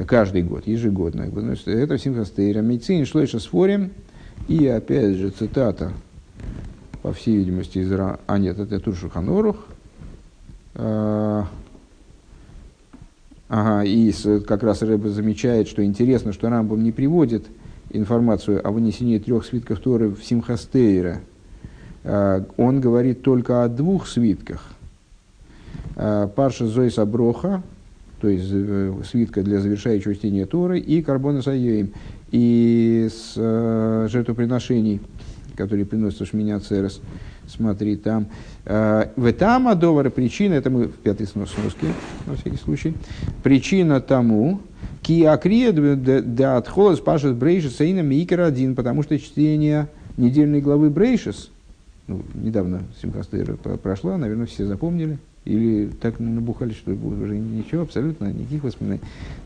Каждый 0.07 0.43
год, 0.43 0.67
ежегодно. 0.67 1.23
Это 1.67 1.97
в 1.97 2.01
симхастейра. 2.01 2.61
Медицин 2.61 3.05
шлойша 3.07 3.41
сфорим. 3.41 3.91
И 4.47 4.67
опять 4.67 5.17
же 5.17 5.31
цитата, 5.31 5.93
по 7.03 7.13
всей 7.13 7.37
видимости, 7.37 7.79
из... 7.79 7.91
А 7.93 8.39
нет, 8.39 8.59
это 8.59 8.81
Туршуханорух. 8.81 9.57
А, 10.75 11.47
Ага, 13.49 13.83
и 13.85 14.13
как 14.47 14.63
раз 14.63 14.83
Рэбе 14.83 15.09
замечает, 15.09 15.69
что 15.69 15.83
интересно, 15.83 16.35
что 16.35 16.51
Рамбам 16.51 16.85
не 16.85 16.93
приводит 16.93 17.47
информацию 17.91 18.67
о 18.67 18.71
вынесении 18.71 19.19
трех 19.19 19.47
свитков 19.47 19.81
Торы 19.81 20.11
в 20.11 20.23
Симхастейра. 20.23 21.23
Он 22.05 22.81
говорит 22.81 23.23
только 23.23 23.65
о 23.65 23.69
двух 23.69 24.07
свитках. 24.07 24.67
А, 25.97 26.29
Парша 26.29 26.67
Зойса 26.67 27.05
Броха, 27.07 27.63
то 28.21 28.29
есть 28.29 28.49
э, 28.51 28.95
свитка 29.09 29.43
для 29.43 29.61
завершающего 29.61 30.15
чтения 30.15 30.47
Торы, 30.47 30.81
и 30.81 31.03
карбона 31.03 31.43
саеем, 31.43 31.93
и 32.31 33.09
с 33.11 33.35
э, 33.37 34.09
жертвоприношений, 34.11 35.01
которые 35.57 35.87
приносятся 35.87 36.25
в 36.25 36.29
Шминя 36.29 36.61
Церес. 36.61 37.01
Смотри, 37.47 37.97
там. 37.97 38.27
Э, 38.65 39.07
в 39.17 39.33
там 39.33 39.69
адовара 39.69 40.11
причина, 40.11 40.55
это 40.55 40.71
мы 40.71 40.89
в 40.89 40.95
пятой 40.95 41.27
сноске, 41.27 41.87
на 42.27 42.35
всякий 42.37 42.57
случай, 42.57 42.95
причина 43.43 44.01
тому, 44.01 44.61
ки 45.03 45.25
акрия 45.25 45.73
да 45.73 46.57
отхолос 46.57 47.01
пашет 47.01 47.37
брейшес 47.37 47.77
сейна 47.77 48.01
микер 48.01 48.41
один, 48.41 48.75
потому 48.75 49.03
что 49.03 49.19
чтение 49.19 49.89
недельной 50.17 50.61
главы 50.61 50.91
брейшес, 50.91 51.51
ну, 52.09 52.23
недавно 52.35 52.83
Симхастера 53.01 53.55
прошла, 53.55 54.19
наверное, 54.19 54.47
все 54.47 54.67
запомнили, 54.67 55.19
или 55.49 55.87
так 55.87 56.21
набухали, 56.21 56.73
что 56.73 56.93
уже 56.93 57.39
ничего, 57.39 57.83
абсолютно 57.83 58.27
никаких 58.27 58.65
воспоминаний. 58.65 59.01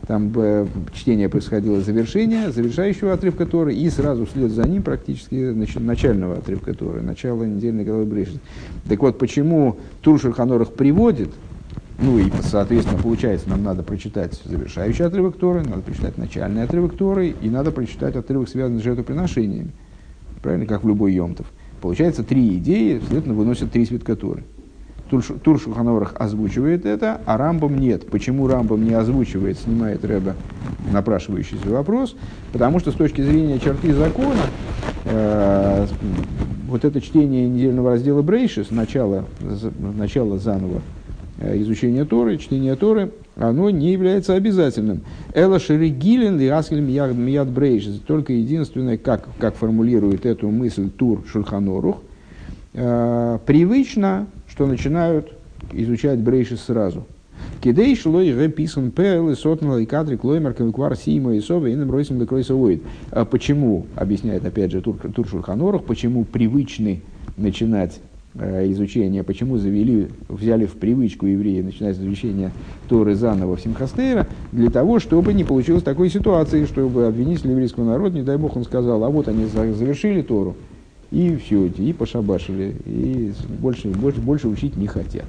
Там 0.07 0.33
э, 0.35 0.67
чтение 0.93 1.29
происходило 1.29 1.81
завершение, 1.81 2.51
завершающего 2.51 3.13
отрывка 3.13 3.47
Торы, 3.47 3.73
и 3.75 3.89
сразу 3.89 4.27
вслед 4.27 4.51
за 4.51 4.67
ним 4.67 4.83
практически 4.83 5.53
значит, 5.53 5.81
начального 5.81 6.39
отрывка 6.39 6.75
Торы, 6.75 7.03
начало 7.03 7.45
недельной 7.45 7.85
главы 7.85 8.05
Брешет. 8.05 8.41
Так 8.89 9.01
вот, 9.01 9.19
почему 9.19 9.77
Тур 10.01 10.21
Шульханорах 10.21 10.73
приводит, 10.73 11.31
ну 12.01 12.19
и, 12.19 12.25
соответственно, 12.43 13.01
получается, 13.01 13.49
нам 13.49 13.63
надо 13.63 13.85
прочитать 13.85 14.41
завершающий 14.45 15.05
отрывок 15.05 15.37
Торы, 15.37 15.63
надо 15.63 15.83
прочитать 15.83 16.19
начальный 16.19 16.65
отрывок 16.65 16.97
Торы, 16.97 17.29
и 17.29 17.49
надо 17.49 17.71
прочитать 17.71 18.17
отрывок, 18.17 18.49
связанный 18.49 18.81
с 18.81 18.83
жертвоприношениями. 18.83 19.71
Правильно, 20.43 20.67
как 20.67 20.83
в 20.83 20.89
любой 20.89 21.13
Йомтов. 21.13 21.47
Получается, 21.81 22.25
три 22.25 22.57
идеи, 22.59 22.99
следовательно, 22.99 23.35
выносят 23.35 23.71
три 23.71 23.87
свитка 23.87 24.17
Торы. 24.17 24.43
Тур 25.21 25.61
Шуханорах 25.61 26.15
озвучивает 26.19 26.87
это, 26.87 27.21
а 27.27 27.37
Рамбам 27.37 27.79
нет. 27.79 28.09
Почему 28.09 28.49
Рамбам 28.49 28.83
не 28.83 28.95
озвучивает, 28.95 29.59
снимает 29.59 30.05
Рэба 30.05 30.35
напрашивающийся 30.91 31.69
вопрос? 31.69 32.17
Потому 32.53 32.81
что 32.81 32.93
с 32.93 32.95
точки 32.95 33.21
зрения 33.21 33.59
черты 33.59 33.93
закона, 33.93 34.41
э, 35.05 35.87
вот 36.67 36.87
это 36.87 37.03
чтение 37.03 37.47
недельного 37.47 37.91
раздела 37.91 38.23
Брейшис, 38.23 38.71
начало, 38.71 39.27
начало 39.97 40.39
заново 40.39 40.81
э, 41.41 41.61
изучения 41.61 42.07
Торы, 42.07 42.39
чтения 42.39 42.75
Торы, 42.75 43.11
оно 43.37 43.69
не 43.69 43.93
является 43.93 44.33
обязательным. 44.33 45.03
Эла 45.35 45.59
Шерегилен 45.59 46.41
и 46.41 46.47
Аскель 46.47 46.81
Мияд 46.81 47.49
Брейшис. 47.49 48.01
Только 48.07 48.33
единственное, 48.33 48.97
как, 48.97 49.29
как 49.39 49.57
формулирует 49.57 50.25
эту 50.25 50.49
мысль 50.49 50.89
Тур 50.89 51.23
Шульханорух, 51.31 51.99
э, 52.73 53.39
привычно 53.45 54.27
что 54.53 54.67
начинают 54.67 55.33
изучать 55.73 56.19
Брейши 56.19 56.59
сразу. 56.59 57.07
Кидей 57.63 57.97
шлой 57.97 58.35
ре 58.35 58.49
писан 58.49 58.91
пэл 58.91 59.31
и 59.31 59.35
сотнал 59.35 59.79
и 59.79 59.87
кадри 59.87 60.17
клоймер 60.17 60.53
кавиквар 60.53 60.95
сима 60.95 61.35
и 61.35 61.41
сова 61.41 61.67
и 61.67 61.75
ройсим 61.75 62.19
до 62.19 62.27
кройса 62.27 62.55
А 63.11 63.25
почему, 63.25 63.87
объясняет 63.97 64.45
опять 64.45 64.71
же 64.71 64.83
Тур, 64.83 64.97
Тур 64.97 65.27
Шульханорах, 65.27 65.85
почему 65.85 66.25
привычны 66.25 67.01
начинать 67.39 68.01
э, 68.35 68.71
изучение, 68.73 69.23
почему 69.23 69.57
завели, 69.57 70.09
взяли 70.29 70.67
в 70.67 70.73
привычку 70.75 71.27
евреи 71.27 71.63
начинать 71.63 71.97
изучение 71.97 72.51
Торы 72.89 73.15
заново 73.15 73.57
в 73.57 73.61
Симхастейра, 73.61 74.27
для 74.53 74.71
того, 74.71 74.99
чтобы 74.99 75.33
не 75.33 75.45
получилось 75.45 75.83
такой 75.83 76.11
ситуации, 76.11 76.67
чтобы 76.67 77.07
обвинитель 77.07 77.51
еврейского 77.51 77.85
народа, 77.85 78.19
не 78.19 78.23
дай 78.23 78.37
бог, 78.37 78.55
он 78.55 78.65
сказал, 78.65 79.03
а 79.03 79.09
вот 79.09 79.29
они 79.29 79.47
завершили 79.47 80.21
Тору, 80.21 80.57
и 81.13 81.37
все, 81.37 81.67
и 81.67 81.93
пошабашили, 81.93 82.75
и 82.87 83.33
больше, 83.61 83.89
больше, 83.89 84.21
больше 84.21 84.49
учить 84.49 84.77
не 84.77 84.87
хотят. 84.87 85.27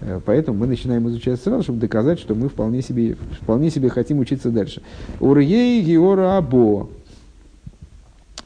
Э, 0.00 0.20
поэтому 0.24 0.58
мы 0.58 0.66
начинаем 0.66 1.08
изучать 1.08 1.40
сразу, 1.40 1.62
чтобы 1.62 1.78
доказать, 1.78 2.18
что 2.18 2.34
мы 2.34 2.48
вполне 2.48 2.82
себе, 2.82 3.16
вполне 3.40 3.70
себе 3.70 3.88
хотим 3.90 4.18
учиться 4.18 4.50
дальше. 4.50 4.82
Урьей 5.20 5.82
Геора 5.84 6.36
Або. 6.36 6.90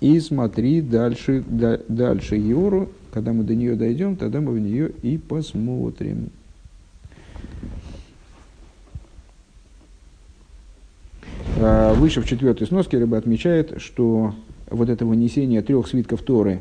И 0.00 0.20
смотри 0.20 0.82
дальше, 0.82 1.42
да, 1.48 1.80
дальше 1.88 2.36
Геору. 2.36 2.90
Когда 3.12 3.32
мы 3.32 3.44
до 3.44 3.54
нее 3.54 3.74
дойдем, 3.74 4.16
тогда 4.16 4.42
мы 4.42 4.52
в 4.52 4.60
нее 4.60 4.90
и 5.02 5.16
посмотрим. 5.16 6.28
Э, 11.56 11.94
выше 11.94 12.20
в 12.20 12.26
четвертой 12.26 12.66
сноске 12.66 12.98
рыба 12.98 13.16
отмечает, 13.16 13.80
что 13.80 14.34
вот 14.70 14.88
это 14.88 15.04
вынесение 15.04 15.62
трех 15.62 15.86
свитков 15.86 16.22
Торы, 16.22 16.60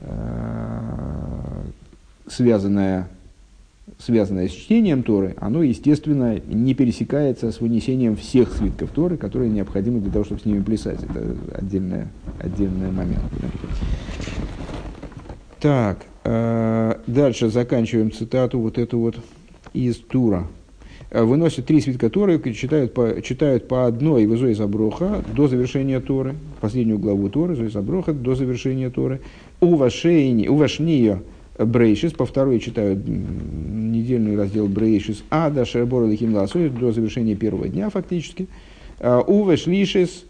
э, 0.00 1.62
связанное, 2.26 3.08
связанное 3.98 4.48
с 4.48 4.52
чтением 4.52 5.02
Торы, 5.02 5.34
оно, 5.38 5.62
естественно, 5.62 6.38
не 6.46 6.74
пересекается 6.74 7.52
с 7.52 7.60
вынесением 7.60 8.16
всех 8.16 8.52
свитков 8.52 8.90
Торы, 8.90 9.16
которые 9.16 9.50
необходимы 9.50 10.00
для 10.00 10.12
того, 10.12 10.24
чтобы 10.24 10.40
с 10.40 10.44
ними 10.44 10.62
плясать. 10.62 11.02
Это 11.02 11.36
отдельный, 11.54 12.04
отдельный 12.40 12.90
момент. 12.90 13.22
Так, 15.60 16.04
э, 16.24 16.98
дальше 17.06 17.48
заканчиваем 17.48 18.12
цитату 18.12 18.60
вот 18.60 18.78
эту 18.78 18.98
вот 18.98 19.16
из 19.72 19.96
Тура. 19.96 20.46
Э, 21.10 21.22
выносят 21.22 21.66
три 21.66 21.80
свитка 21.80 22.10
Торы, 22.10 22.40
читают 22.52 22.92
по, 22.92 23.22
читают 23.22 23.68
по 23.68 23.86
одной 23.86 24.26
в 24.26 24.34
Изой 24.34 24.54
Заброха 24.54 25.22
до 25.34 25.46
завершения 25.46 26.00
Торы, 26.00 26.34
последнюю 26.60 26.98
главу 26.98 27.28
Торы, 27.28 27.54
Изой 27.54 27.68
Заброха 27.68 28.12
до 28.12 28.34
завершения 28.34 28.90
Торы. 28.90 29.20
У 29.60 29.76
у 29.76 30.56
вашния 30.56 31.22
Брейшис, 31.58 32.12
по 32.12 32.26
второй 32.26 32.58
читают 32.58 33.06
недельный 33.06 34.36
раздел 34.36 34.66
Брейшис, 34.66 35.22
а 35.30 35.48
до 35.48 35.64
Шербора 35.64 36.06
Лихим 36.06 36.32
до 36.32 36.92
завершения 36.92 37.36
первого 37.36 37.68
дня 37.68 37.88
фактически. 37.88 38.48
Э, 38.98 39.22
у 39.24 39.44
вашлишис, 39.44 40.24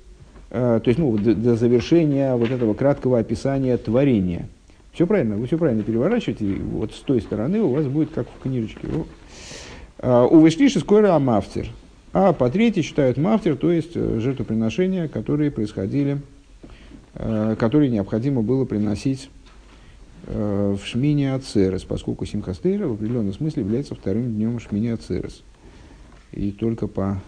э, 0.50 0.80
то 0.84 0.88
есть 0.88 0.98
ну, 0.98 1.16
до, 1.16 1.34
до 1.34 1.56
завершения 1.56 2.36
вот 2.36 2.50
этого 2.50 2.74
краткого 2.74 3.18
описания 3.18 3.78
творения. 3.78 4.46
Все 4.92 5.06
правильно, 5.06 5.36
вы 5.36 5.46
все 5.46 5.56
правильно 5.56 5.82
переворачиваете, 5.82 6.44
вот 6.72 6.92
с 6.92 7.00
той 7.00 7.20
стороны 7.20 7.60
у 7.60 7.68
вас 7.68 7.86
будет 7.86 8.10
как 8.10 8.26
в 8.28 8.42
книжечке. 8.42 8.86
А, 9.98 10.26
у 10.26 10.44
Вишлиши 10.44 10.80
скоро 10.80 11.18
мафтер. 11.18 11.68
А 12.12 12.32
по 12.32 12.48
третьей 12.48 12.82
считают 12.82 13.18
мафтер, 13.18 13.56
то 13.56 13.70
есть 13.70 13.92
э, 13.94 14.20
жертвоприношения, 14.20 15.08
которые 15.08 15.50
происходили, 15.50 16.22
э, 17.14 17.56
которые 17.58 17.90
необходимо 17.90 18.42
было 18.42 18.64
приносить 18.64 19.28
э, 20.26 20.76
в 20.80 20.86
Шмине 20.86 21.34
Ацерес, 21.34 21.84
поскольку 21.84 22.24
Симхастейра 22.24 22.86
в 22.86 22.94
определенном 22.94 23.34
смысле 23.34 23.64
является 23.64 23.94
вторым 23.94 24.34
днем 24.34 24.58
Шмини 24.60 24.88
Ацерес. 24.88 25.42
И 26.32 26.52
только 26.52 26.86
по, 26.86 27.20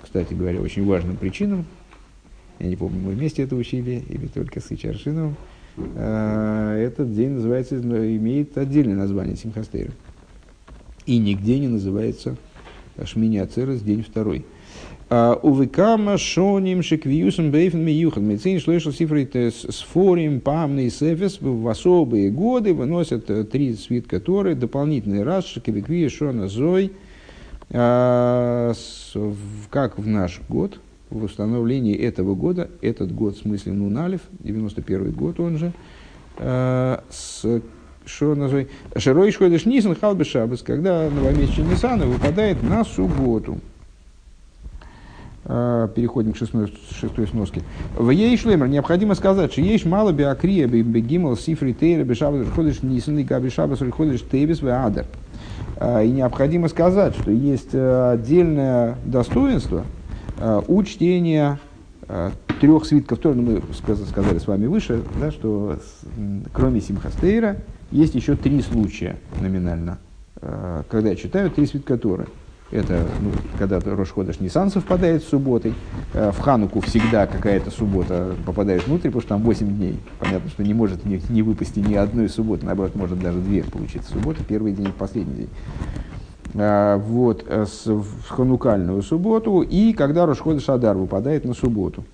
кстати 0.00 0.32
говоря, 0.32 0.60
очень 0.60 0.86
важным 0.86 1.16
причинам, 1.16 1.66
я 2.58 2.68
не 2.68 2.76
помню, 2.76 2.98
мы 2.98 3.12
вместе 3.12 3.42
это 3.42 3.56
учили 3.56 4.02
или 4.08 4.26
только 4.26 4.60
с 4.60 4.70
Ичаршиновым, 4.70 5.36
этот 5.96 7.14
день 7.14 7.30
называется, 7.30 7.78
имеет 7.78 8.56
отдельное 8.58 8.96
название 8.96 9.36
Симхастейра 9.36 9.92
и 11.06 11.18
нигде 11.18 11.58
не 11.58 11.68
называется 11.68 12.36
Шмини 13.04 13.38
Ацерес, 13.38 13.80
день 13.82 14.02
второй. 14.02 14.44
А, 15.14 15.34
Увекама 15.42 16.16
шоним 16.16 16.82
шеквиюсом 16.82 17.50
бейфен 17.50 17.84
миюхан. 17.84 18.24
Медицин 18.24 18.60
шлышал 18.60 18.92
цифры 18.92 19.28
с 19.34 19.80
форим, 19.92 20.40
памный 20.40 20.90
сефес. 20.90 21.38
В 21.40 21.68
особые 21.68 22.30
годы 22.30 22.72
выносят 22.72 23.28
э, 23.28 23.44
три 23.44 23.74
свитка 23.74 24.20
Торы, 24.20 24.54
дополнительный 24.54 25.22
раз 25.22 25.46
шеквиквия 25.46 26.08
шона 26.08 26.48
зой, 26.48 26.92
а, 27.68 28.72
как 29.70 29.98
в 29.98 30.06
наш 30.06 30.40
год, 30.48 30.80
в 31.10 31.24
установлении 31.24 31.94
этого 31.94 32.34
года, 32.34 32.70
этот 32.80 33.14
год 33.14 33.36
в 33.36 33.42
смысле 33.42 33.72
Нуналев, 33.72 34.22
91 34.40 35.12
год 35.12 35.40
он 35.40 35.58
же, 35.58 35.72
а, 36.38 37.04
с 37.10 37.60
Широй 38.06 39.32
Шходыш 39.32 39.64
Нисан 39.66 39.94
Халбы 39.94 40.24
Шабас, 40.24 40.62
когда 40.62 41.08
новомесячный 41.08 41.64
Нисана 41.64 42.06
выпадает 42.06 42.62
на 42.62 42.84
субботу. 42.84 43.58
А, 45.44 45.88
переходим 45.88 46.32
к 46.32 46.36
шестой, 46.36 46.72
шестой 46.98 47.26
сноске. 47.26 47.62
В 47.96 48.10
ей 48.10 48.36
шлемер 48.36 48.68
необходимо 48.68 49.14
сказать, 49.14 49.52
что 49.52 49.60
есть 49.60 49.84
мало 49.84 50.12
биокрия, 50.12 50.68
бегимал, 50.68 51.36
сифри, 51.36 51.72
тейра, 51.72 52.04
бешабас, 52.04 52.46
ходишь 52.54 52.82
нисан, 52.82 53.18
и 53.18 53.24
габи 53.24 53.50
шабас, 53.50 53.80
ходишь 53.90 54.22
тейбис, 54.22 54.62
адер. 54.62 55.06
А, 55.78 56.02
и 56.02 56.10
необходимо 56.10 56.68
сказать, 56.68 57.14
что 57.16 57.30
есть 57.32 57.70
э, 57.72 58.12
отдельное 58.12 58.96
достоинство 59.04 59.84
у 60.66 60.82
чтения 60.82 61.60
трех 62.62 62.84
свитков 62.84 63.18
Торы, 63.18 63.34
ну, 63.34 63.42
мы 63.42 63.74
сказали 63.74 64.38
с 64.38 64.46
вами 64.46 64.66
выше, 64.66 65.02
да, 65.20 65.32
что 65.32 65.78
кроме 66.52 66.80
Симхастейра, 66.80 67.56
есть 67.90 68.14
еще 68.14 68.36
три 68.36 68.62
случая 68.62 69.16
номинально, 69.40 69.98
э, 70.40 70.84
когда 70.88 71.16
читают 71.16 71.56
три 71.56 71.66
свитка 71.66 71.98
Торы. 71.98 72.28
Это 72.70 73.04
ну, 73.20 73.32
когда 73.58 73.80
Рошходыш 73.80 74.38
Нисан 74.38 74.70
совпадает 74.70 75.24
с 75.24 75.28
субботой. 75.28 75.74
Э, 76.14 76.30
в 76.30 76.38
Хануку 76.38 76.80
всегда 76.82 77.26
какая-то 77.26 77.72
суббота 77.72 78.36
попадает 78.46 78.86
внутрь, 78.86 79.08
потому 79.08 79.22
что 79.22 79.28
там 79.30 79.42
8 79.42 79.66
дней. 79.76 79.98
Понятно, 80.20 80.48
что 80.48 80.62
не 80.62 80.72
может 80.72 81.04
не, 81.04 81.20
не 81.30 81.42
выпасть 81.42 81.76
ни 81.76 81.94
одной 81.94 82.28
субботы. 82.28 82.64
Наоборот, 82.64 82.94
может 82.94 83.18
даже 83.18 83.40
две 83.40 83.64
получиться 83.64 84.12
субботы, 84.12 84.44
первый 84.46 84.72
день 84.72 84.86
и 84.86 84.92
последний 84.92 85.34
день. 85.34 85.48
вот, 86.54 87.44
с, 87.44 87.86
в 87.86 88.28
ханукальную 88.28 89.02
субботу 89.02 89.62
и 89.62 89.92
когда 89.94 90.26
Рошхода 90.26 90.60
Шадар 90.60 90.96
выпадает 90.96 91.44
на 91.44 91.54
субботу. 91.54 92.04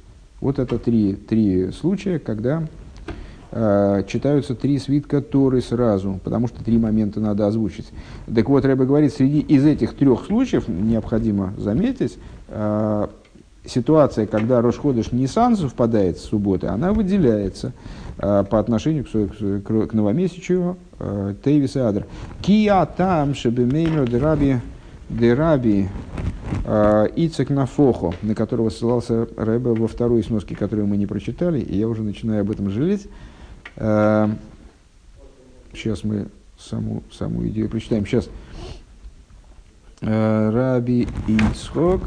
Вот 0.41 0.59
это 0.59 0.79
три, 0.79 1.15
три 1.15 1.73
случая, 1.73 2.19
когда 2.19 2.65
э, 3.51 4.05
читаются 4.07 4.55
три 4.55 4.79
свитка 4.79 5.21
Торы 5.21 5.61
сразу, 5.61 6.21
потому 6.23 6.47
что 6.47 6.63
три 6.63 6.79
момента 6.79 7.21
надо 7.21 7.47
озвучить. 7.47 7.89
Так 8.33 8.49
вот, 8.49 8.65
Рэбе 8.65 8.85
говорит, 8.85 9.13
среди 9.13 9.41
из 9.41 9.65
этих 9.65 9.95
трех 9.95 10.27
случаев 10.27 10.69
необходимо 10.69 11.55
заметить, 11.57 12.19
э, 12.49 13.09
ситуация, 13.65 14.27
когда 14.27 14.63
Рошходыш 14.63 15.13
Нисан 15.13 15.57
совпадает 15.57 16.19
с 16.19 16.23
субботой, 16.23 16.71
она 16.71 16.93
выделяется 16.93 17.73
э, 18.19 18.45
по 18.49 18.59
отношению 18.59 19.05
к, 19.05 19.09
к, 19.09 19.87
к 19.89 19.93
новомесячию 19.93 20.77
э, 20.99 21.35
Тейвис 21.45 21.77
и 21.77 21.81
Адр. 21.81 22.07
Кия 22.43 22.87
там 22.87 23.35
шебемеймер 23.35 24.09
дераби 24.09 24.61
дераби 25.09 25.89
э, 26.65 27.07
Ицек 27.17 27.51
Нафохо, 27.51 28.15
на 28.23 28.35
которого 28.35 28.71
ссылался 28.71 29.29
Рэбе 29.37 29.73
во 29.73 29.89
второй 29.89 30.23
сноске, 30.23 30.55
которую 30.55 30.87
мы 30.87 30.97
не 30.97 31.07
прочитали, 31.07 31.61
и 31.61 31.77
я 31.77 31.89
уже 31.89 32.03
начинаю 32.03 32.43
об 32.43 32.51
этом 32.51 32.71
жалеть. 32.71 33.09
Сейчас 35.75 36.03
мы 36.03 36.27
саму, 36.59 37.03
саму 37.13 37.47
идею 37.49 37.69
прочитаем. 37.69 38.05
Сейчас. 38.07 38.29
Э, 40.01 40.51
Раби 40.51 41.09
Ицхок 41.27 42.03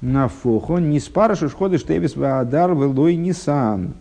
на 0.00 0.28
фохо 0.28 0.78
не 0.78 1.00
спараши 1.00 1.48
шходы 1.48 1.78
штевис 1.78 2.14
ваадар 2.14 2.72
велой 2.72 3.16
нисан. 3.16 3.94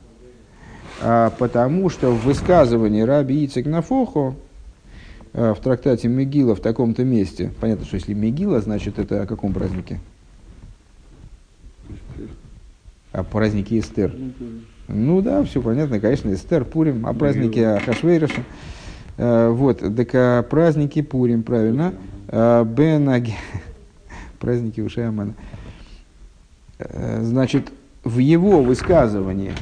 А, 1.01 1.31
потому 1.31 1.89
что 1.89 2.11
в 2.11 2.25
высказывании 2.25 3.01
Раби 3.01 3.45
Ицек 3.45 3.65
на 3.65 3.81
фохо 3.81 4.19
а, 4.29 4.35
в 5.33 5.55
трактате 5.55 6.07
Мегила 6.07 6.55
в 6.55 6.59
таком-то 6.59 7.03
месте, 7.03 7.51
понятно, 7.59 7.85
что 7.85 7.95
если 7.95 8.13
Мегила, 8.13 8.61
значит 8.61 8.99
это 8.99 9.23
о 9.23 9.25
каком 9.25 9.53
празднике? 9.53 9.99
О 13.11 13.23
празднике 13.23 13.79
Эстер. 13.79 14.15
Ну 14.87 15.21
да, 15.21 15.43
все 15.43 15.61
понятно, 15.61 15.99
конечно, 15.99 16.33
Эстер, 16.33 16.65
Пурим, 16.65 17.05
о 17.05 17.13
празднике 17.13 17.67
Ахашвейраша. 17.67 18.43
А, 19.17 19.51
вот, 19.51 19.79
так 19.79 20.09
о 20.13 20.43
празднике 20.43 21.03
Пурим, 21.03 21.43
правильно. 21.43 21.93
Бен 22.27 23.09
праздники 24.39 24.81
Ушаймана. 24.81 25.33
Э, 26.79 27.21
значит, 27.23 27.71
в 28.03 28.17
его 28.17 28.61
высказывании, 28.61 29.53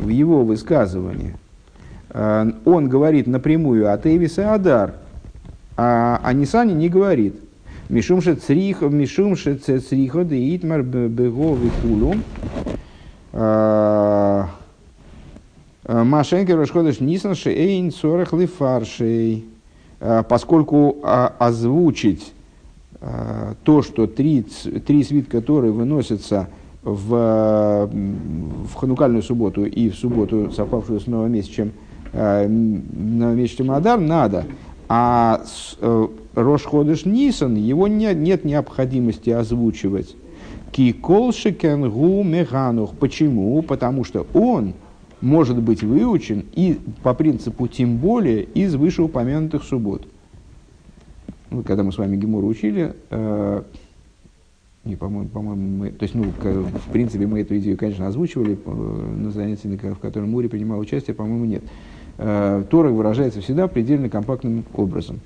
в 0.00 0.08
его 0.08 0.44
высказывании, 0.44 1.34
э, 1.34 1.39
он 2.12 2.88
говорит 2.88 3.26
напрямую 3.26 3.92
от 3.92 4.06
Эвиса 4.06 4.54
Адар, 4.54 4.94
а 5.76 6.20
о 6.22 6.32
Нисане 6.32 6.74
не 6.74 6.88
говорит. 6.88 7.36
Мишумше 7.88 8.34
црихо, 8.34 8.88
мишумше 8.88 9.56
црихо, 9.56 10.24
да 10.24 10.36
итмар 10.36 10.82
бего 10.82 11.56
викулу. 11.56 12.14
Э, 13.32 14.44
Машенкер 15.86 16.56
расходишь 16.56 17.00
Нисан 17.00 17.34
шейн 17.34 17.90
сорах 17.90 18.32
лифаршей. 18.32 19.44
Поскольку 20.28 20.96
озвучить 21.02 22.32
Э, 23.00 23.54
то, 23.64 23.82
что 23.82 24.06
три, 24.06 24.42
три 24.42 25.02
свитка 25.04 25.40
Торы 25.40 25.72
выносятся 25.72 26.48
в, 26.82 27.88
в 27.90 28.74
ханукальную 28.74 29.22
субботу 29.22 29.64
и 29.64 29.88
в 29.88 29.94
субботу, 29.94 30.50
совпавшую 30.50 31.00
с 31.00 31.06
новомесячем, 31.06 31.72
э, 32.12 32.46
новомесячем 32.48 33.70
Адар, 33.70 34.00
надо. 34.00 34.44
А 34.88 35.42
э, 35.80 36.08
Рош 36.34 36.64
Ходыш 36.64 37.04
Нисан, 37.04 37.54
его 37.54 37.88
нет, 37.88 38.16
нет 38.16 38.44
необходимости 38.44 39.30
озвучивать. 39.30 40.16
Киколшикен 40.72 41.90
гу 41.90 42.22
меганух. 42.22 42.94
Почему? 42.94 43.62
Потому 43.62 44.04
что 44.04 44.26
он 44.34 44.74
может 45.20 45.60
быть 45.60 45.82
выучен 45.82 46.44
и 46.54 46.78
по 47.02 47.14
принципу 47.14 47.68
тем 47.68 47.98
более 47.98 48.44
из 48.44 48.74
вышеупомянутых 48.74 49.64
суббот 49.64 50.06
когда 51.66 51.82
мы 51.82 51.92
с 51.92 51.98
вами 51.98 52.16
Гемору 52.16 52.46
учили, 52.46 52.94
э, 53.10 53.62
не, 54.84 54.96
по-моему, 54.96 55.28
по-моему, 55.28 55.78
мы, 55.78 55.90
то 55.90 56.04
есть, 56.04 56.14
ну, 56.14 56.24
в 56.24 56.92
принципе, 56.92 57.26
мы 57.26 57.40
эту 57.40 57.58
идею, 57.58 57.76
конечно, 57.76 58.06
озвучивали 58.06 58.58
на 58.64 59.30
занятии, 59.30 59.68
в 59.68 59.98
котором 59.98 60.30
Мури 60.30 60.48
принимал 60.48 60.78
участие, 60.78 61.14
по-моему, 61.14 61.44
нет. 61.44 61.62
Тора 62.70 62.90
выражается 62.90 63.40
всегда 63.40 63.66
предельно 63.66 64.08
компактным 64.08 64.64
образом. 64.74 65.20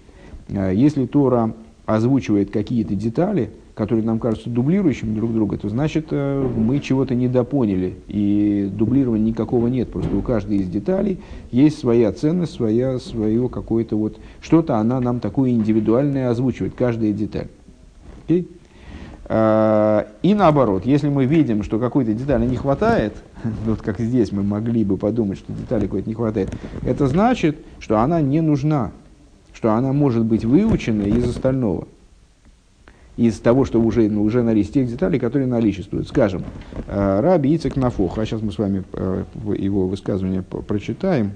Э, 0.48 0.72
если 0.74 1.06
Тора 1.06 1.54
озвучивает 1.86 2.50
какие-то 2.50 2.94
детали, 2.94 3.50
которые 3.74 4.04
нам 4.04 4.20
кажутся 4.20 4.50
дублирующими 4.50 5.14
друг 5.14 5.32
друга, 5.32 5.58
то 5.58 5.68
значит 5.68 6.06
э, 6.10 6.48
мы 6.56 6.78
чего-то 6.78 7.14
недопоняли, 7.14 7.94
и 8.06 8.70
дублирования 8.72 9.26
никакого 9.26 9.66
нет. 9.66 9.90
Просто 9.90 10.16
у 10.16 10.22
каждой 10.22 10.58
из 10.58 10.68
деталей 10.68 11.18
есть 11.50 11.78
своя 11.78 12.12
ценность, 12.12 12.52
своя, 12.52 12.98
свое 12.98 13.48
какое-то 13.48 13.96
вот, 13.96 14.18
что-то 14.40 14.76
она 14.76 15.00
нам 15.00 15.20
такое 15.20 15.50
индивидуальное 15.50 16.30
озвучивает, 16.30 16.74
каждая 16.74 17.12
деталь. 17.12 17.48
Okay? 18.28 18.46
А, 19.26 20.06
и 20.22 20.34
наоборот, 20.34 20.84
если 20.84 21.08
мы 21.08 21.24
видим, 21.24 21.62
что 21.62 21.78
какой-то 21.78 22.12
детали 22.12 22.46
не 22.46 22.56
хватает, 22.56 23.14
вот 23.64 23.80
как 23.80 23.98
здесь 23.98 24.32
мы 24.32 24.42
могли 24.42 24.84
бы 24.84 24.96
подумать, 24.96 25.38
что 25.38 25.52
детали 25.52 25.86
какой-то 25.86 26.08
не 26.08 26.14
хватает, 26.14 26.50
это 26.82 27.06
значит, 27.06 27.58
что 27.78 28.00
она 28.00 28.20
не 28.20 28.40
нужна, 28.40 28.92
что 29.54 29.72
она 29.72 29.92
может 29.92 30.24
быть 30.24 30.44
выучена 30.44 31.02
из 31.02 31.28
остального. 31.28 31.88
Из 33.16 33.38
того, 33.38 33.64
что 33.64 33.80
уже, 33.80 34.08
ну, 34.10 34.24
уже 34.24 34.42
наличие 34.42 34.72
тех 34.72 34.88
деталей, 34.88 35.20
которые 35.20 35.46
наличествуют. 35.46 36.08
Скажем, 36.08 36.42
э, 36.88 37.20
Раби 37.20 37.54
Ицек 37.54 37.76
Нафох, 37.76 38.18
а 38.18 38.26
сейчас 38.26 38.42
мы 38.42 38.50
с 38.50 38.58
вами 38.58 38.82
э, 38.92 39.24
его 39.56 39.86
высказывание 39.86 40.42
прочитаем, 40.42 41.30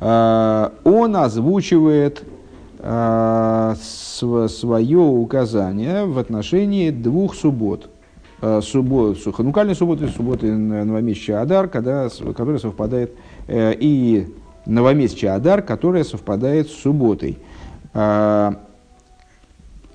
э, 0.00 0.70
он 0.82 1.16
озвучивает 1.16 2.24
свое 4.18 4.98
указание 4.98 6.04
в 6.04 6.18
отношении 6.18 6.90
двух 6.90 7.34
суббот. 7.34 7.90
Суббот, 8.62 9.18
ханукальной 9.34 9.74
субботы, 9.74 10.06
субботы 10.08 10.52
новомесячия 10.52 11.40
Адар, 11.40 11.66
когда, 11.66 12.08
которая 12.08 12.58
совпадает, 12.58 13.16
и 13.48 14.28
новомесячия 14.64 15.34
Адар, 15.34 15.60
которая 15.62 16.04
совпадает 16.04 16.68
с 16.68 16.74
субботой 16.74 17.38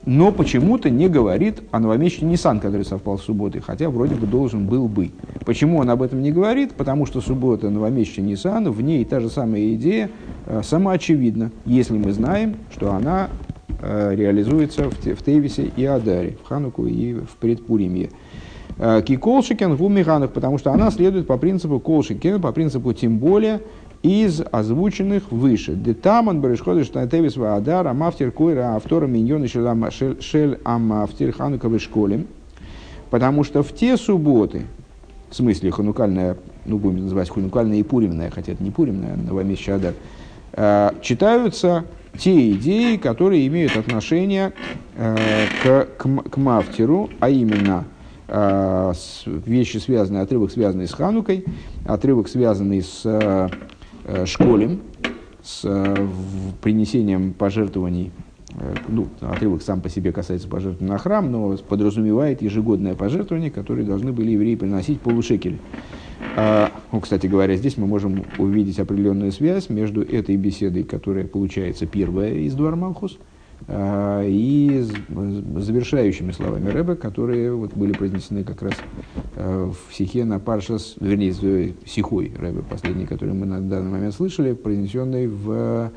но 0.05 0.31
почему-то 0.31 0.89
не 0.89 1.07
говорит 1.07 1.63
о 1.71 1.79
новомесячном 1.79 2.31
Нисан, 2.31 2.59
который 2.59 2.85
совпал 2.85 3.17
с 3.17 3.23
субботой, 3.23 3.61
хотя 3.61 3.89
вроде 3.89 4.15
бы 4.15 4.27
должен 4.27 4.67
был 4.67 4.87
бы. 4.87 5.11
Почему 5.45 5.79
он 5.79 5.89
об 5.89 6.01
этом 6.01 6.21
не 6.21 6.31
говорит? 6.31 6.73
Потому 6.73 7.05
что 7.05 7.21
суббота 7.21 7.69
новомесячный 7.69 8.25
Нисан, 8.25 8.69
в 8.69 8.81
ней 8.81 9.05
та 9.05 9.19
же 9.19 9.29
самая 9.29 9.73
идея 9.75 10.09
э, 10.45 10.61
самоочевидна, 10.63 11.51
если 11.65 11.97
мы 11.97 12.11
знаем, 12.11 12.57
что 12.71 12.93
она 12.93 13.29
э, 13.29 13.52
реализуется 14.15 14.89
в, 14.89 14.93
в 14.93 15.23
Тевисе 15.23 15.71
и 15.75 15.85
Адаре, 15.85 16.37
в 16.43 16.47
Хануку 16.47 16.85
и 16.85 17.13
в 17.13 17.35
Предпуриме. 17.39 18.09
Э, 18.77 19.01
Киколшикен 19.05 19.75
в 19.75 19.83
Умиганах, 19.83 20.31
потому 20.31 20.57
что 20.57 20.71
она 20.71 20.89
следует 20.91 21.27
по 21.27 21.37
принципу 21.37 21.79
Колшикен, 21.79 22.41
по 22.41 22.51
принципу 22.51 22.93
тем 22.93 23.17
более, 23.19 23.61
из 24.01 24.41
озвученных 24.51 25.31
выше. 25.31 25.75
Детаман 25.75 26.41
баришходыш 26.41 26.89
тевис 26.89 27.37
ваадар 27.37 27.87
амафтир 27.87 28.31
койра 28.31 28.75
автора 28.75 29.07
миньона 29.07 29.47
шель 29.47 30.59
амафтир 30.63 31.31
хануковой 31.31 31.79
школе. 31.79 32.25
Потому 33.09 33.43
что 33.43 33.63
в 33.63 33.71
те 33.73 33.95
субботы, 33.95 34.63
в 35.29 35.35
смысле 35.35 35.71
ханукальная, 35.71 36.35
ну 36.65 36.79
будем 36.79 37.03
называть 37.03 37.29
ханукальная 37.29 37.77
и 37.77 37.83
пуримная, 37.83 38.31
хотя 38.31 38.53
это 38.53 38.63
не 38.63 38.71
пуримная, 38.71 39.15
новомесячный 39.15 39.75
адар, 39.75 39.93
э, 40.53 40.89
читаются 41.01 41.85
те 42.17 42.51
идеи, 42.51 42.97
которые 42.97 43.47
имеют 43.47 43.75
отношение 43.75 44.53
э, 44.95 45.45
к, 45.63 45.87
к, 45.97 46.29
к 46.29 46.37
мафтиру, 46.37 47.09
а 47.19 47.29
именно 47.29 47.85
э, 48.27 48.93
вещи 49.25 49.77
связанные, 49.77 50.23
отрывок 50.23 50.51
связанный 50.51 50.87
с 50.87 50.93
Ханукой, 50.93 51.45
отрывок 51.85 52.27
связанный 52.27 52.81
с 52.81 53.49
Э, 54.05 54.25
школем 54.25 54.81
с 55.41 55.61
э, 55.63 56.07
принесением 56.61 57.33
пожертвований, 57.33 58.07
э, 58.07 58.32
ну, 58.87 59.07
отрывок 59.21 59.61
сам 59.61 59.81
по 59.81 59.89
себе 59.89 60.11
касается 60.11 60.47
пожертвований 60.47 60.91
на 60.91 60.97
храм, 60.97 61.31
но 61.31 61.57
подразумевает 61.57 62.41
ежегодное 62.41 62.95
пожертвование, 62.95 63.51
которое 63.51 63.83
должны 63.83 64.11
были 64.11 64.31
евреи 64.31 64.55
приносить 64.55 64.99
полушекель. 65.01 65.57
А, 66.35 66.71
ну, 66.91 66.99
кстати 66.99 67.27
говоря, 67.27 67.55
здесь 67.55 67.77
мы 67.77 67.87
можем 67.87 68.23
увидеть 68.37 68.79
определенную 68.79 69.31
связь 69.31 69.69
между 69.69 70.01
этой 70.01 70.35
беседой, 70.37 70.83
которая 70.83 71.25
получается 71.25 71.85
первая 71.85 72.33
из 72.33 72.53
Дуар 72.53 72.77
и 73.67 74.85
завершающими 75.55 76.31
словами 76.31 76.69
Рэба, 76.69 76.95
которые 76.95 77.53
вот 77.53 77.73
были 77.75 77.93
произнесены 77.93 78.43
как 78.43 78.61
раз 78.61 78.73
а, 79.35 79.71
в 79.71 79.95
Сихе 79.95 80.25
на 80.25 80.39
Паршас, 80.39 80.95
вернее, 80.99 81.73
Сихой 81.85 82.33
Рэба, 82.37 82.61
последний, 82.63 83.05
который 83.05 83.33
мы 83.33 83.45
на 83.45 83.61
данный 83.61 83.91
момент 83.91 84.13
слышали, 84.13 84.53
произнесенный 84.53 85.27
в 85.27 85.91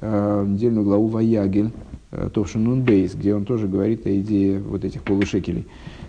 недельную 0.00 0.84
главу 0.84 1.08
Ваягель, 1.08 1.72
Товшин 2.10 2.82
Бейс, 2.82 3.14
где 3.14 3.34
он 3.34 3.44
тоже 3.44 3.68
говорит 3.68 4.06
о 4.06 4.16
идее 4.16 4.60
вот 4.60 4.84
этих 4.84 5.02
полушекелей. 5.02 5.66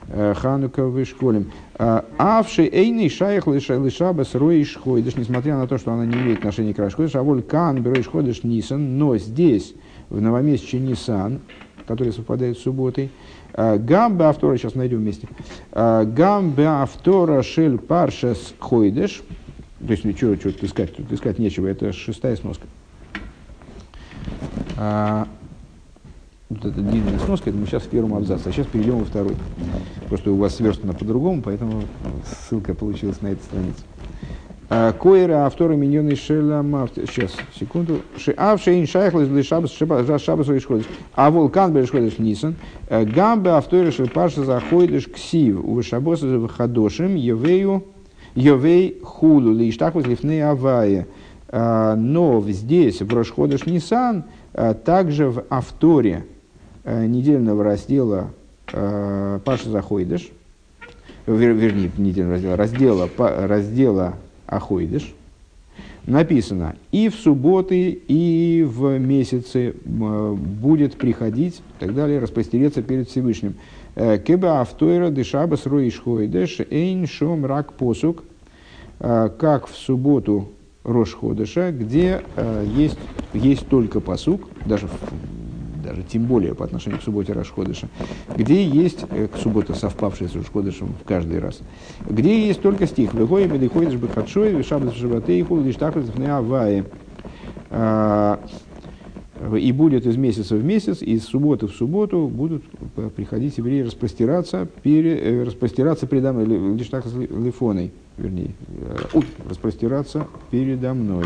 Ханука 0.07 0.85
в 0.85 1.05
школе. 1.05 1.45
Авши 1.77 2.63
эйный 2.63 3.09
шайх 3.09 3.47
лишабас 3.47 4.33
роиш 4.33 4.77
ходишь, 4.77 5.17
несмотря 5.17 5.57
на 5.57 5.67
то, 5.67 5.77
что 5.77 5.91
она 5.91 6.05
не 6.05 6.15
имеет 6.15 6.39
отношения 6.39 6.73
к 6.73 6.79
Рашходиш, 6.79 7.15
а 7.15 7.21
воль 7.21 7.41
кан 7.41 7.85
роиш 7.85 8.07
ходишь 8.07 8.43
нисан, 8.43 8.97
но 8.97 9.17
здесь, 9.17 9.75
в 10.09 10.19
новомесяче 10.21 10.79
Нисан, 10.79 11.41
который 11.85 12.13
совпадает 12.13 12.57
с 12.57 12.61
субботой, 12.63 13.09
Гамбе 13.53 14.25
автора, 14.25 14.57
сейчас 14.57 14.75
найдем 14.75 14.99
вместе. 14.99 15.27
Гамбе 15.73 16.65
автора 16.65 17.41
шель 17.43 17.77
паршес 17.77 18.53
хойдеш. 18.59 19.21
То 19.85 19.91
есть, 19.91 20.05
ничего, 20.05 20.35
что 20.35 20.51
тут 20.51 20.63
искать, 20.63 20.95
тут 20.95 21.11
искать 21.11 21.39
нечего, 21.39 21.67
это 21.67 21.91
шестая 21.93 22.35
сноска. 22.35 22.67
Вот 26.49 26.65
это 26.65 26.81
длинная 26.81 27.19
сноска, 27.19 27.51
это 27.51 27.59
мы 27.59 27.67
сейчас 27.67 27.83
в 27.83 27.89
первом 27.89 28.15
абзаце, 28.15 28.49
а 28.49 28.51
сейчас 28.51 28.65
перейдем 28.65 28.97
во 28.97 29.05
второй. 29.05 29.35
Просто 30.07 30.31
у 30.31 30.35
вас 30.35 30.55
сверстано 30.55 30.93
по-другому, 30.93 31.43
поэтому 31.43 31.83
ссылка 32.25 32.73
получилась 32.73 33.21
на 33.21 33.27
этой 33.27 33.43
странице. 33.43 33.83
А, 34.67 34.91
Коира 34.93 35.45
автора 35.45 35.75
миньоны 35.75 36.15
шеля 36.15 36.63
Сейчас, 36.95 37.35
секунду. 37.53 38.01
Ав 38.35 38.59
шейн 38.63 38.87
шайхлес 38.87 39.27
для 39.27 39.43
шабас 39.43 39.73
шабас 39.73 40.47
ходишь. 40.47 40.87
А 41.13 41.29
вулкан 41.29 41.71
ходишь 41.85 42.17
нисан. 42.17 42.55
Э, 42.87 43.05
гамбе 43.05 43.51
автора 43.51 43.91
шель 43.91 44.09
паша 44.09 44.43
заходишь 44.43 45.05
к 45.05 45.19
сив. 45.19 45.63
У 45.63 45.79
шабоса 45.83 46.47
хадошим 46.47 47.13
евею 47.13 47.83
евей 48.33 48.99
хулу 49.03 49.53
лиштахус 49.53 50.07
лифны 50.07 50.41
авая. 50.41 51.05
А, 51.47 51.95
но 51.95 52.43
здесь 52.47 53.03
в 53.03 53.13
Рошходыш 53.13 53.67
Нисан, 53.67 54.23
а, 54.53 54.73
также 54.73 55.29
в 55.29 55.43
авторе 55.51 56.25
Э, 56.25 56.38
недельного 56.85 57.63
раздела 57.63 58.31
э, 58.71 59.39
Паша 59.43 59.69
Захойдыш, 59.69 60.29
вер, 61.27 61.53
вернее, 61.53 61.91
недельного 61.97 62.55
раздела, 62.55 63.09
раздела, 63.17 63.47
раздела 63.47 64.13
Ахойдыш, 64.47 65.13
написано, 66.05 66.75
и 66.91 67.09
в 67.09 67.15
субботы, 67.15 67.91
и 67.91 68.65
в 68.67 68.97
месяцы 68.97 69.75
будет 69.83 70.95
приходить, 70.95 71.57
и 71.57 71.85
так 71.85 71.93
далее, 71.93 72.19
распростереться 72.19 72.81
перед 72.81 73.09
Всевышним. 73.09 73.55
Э, 73.95 74.17
Кеба 74.17 74.61
автойра 74.61 75.09
дешабас 75.09 75.65
роиш 75.65 75.99
хойдеш 75.99 76.61
эйн 76.69 77.05
шом 77.05 77.45
рак 77.45 77.73
посук, 77.73 78.23
как 78.99 79.67
в 79.67 79.75
субботу 79.77 80.49
Рош 80.83 81.13
Ходыша, 81.13 81.71
где 81.71 82.21
есть, 82.75 82.97
есть 83.33 83.65
только 83.67 84.01
посук, 84.01 84.49
даже 84.65 84.87
в 84.87 84.91
даже 85.83 86.03
тем 86.03 86.25
более 86.25 86.55
по 86.55 86.65
отношению 86.65 86.99
к 86.99 87.03
субботе 87.03 87.33
Рашходыша, 87.33 87.89
где 88.35 88.63
есть, 88.63 89.05
э, 89.09 89.27
к 89.27 89.37
субботе 89.37 89.73
совпавшая 89.73 90.29
с 90.29 90.35
Рашходышем 90.35 90.95
каждый 91.05 91.39
раз, 91.39 91.59
где 92.07 92.47
есть 92.47 92.61
только 92.61 92.87
стих 92.87 93.13
«Вегоя 93.13 93.47
бедыходишь 93.47 93.95
бы 93.95 94.07
хадшой, 94.07 94.53
вишабас 94.53 94.95
лишь 95.63 95.75
так 95.75 95.95
авае». 96.37 96.85
А, 97.71 98.39
и 99.57 99.71
будет 99.71 100.05
из 100.05 100.17
месяца 100.17 100.55
в 100.55 100.63
месяц, 100.63 101.01
из 101.01 101.23
субботы 101.23 101.67
в 101.67 101.71
субботу 101.71 102.27
будут 102.27 102.63
приходить 103.15 103.57
евреи 103.57 103.81
распростираться, 103.81 104.67
пере, 104.83 105.17
э, 105.17 105.43
распростираться 105.43 106.07
передо 106.07 106.33
мной, 106.33 106.77
так 106.89 107.05
лифоной, 107.05 107.91
вернее, 108.17 108.51
э, 108.67 109.21
распростираться 109.49 110.27
передо 110.51 110.93
мной. 110.93 111.25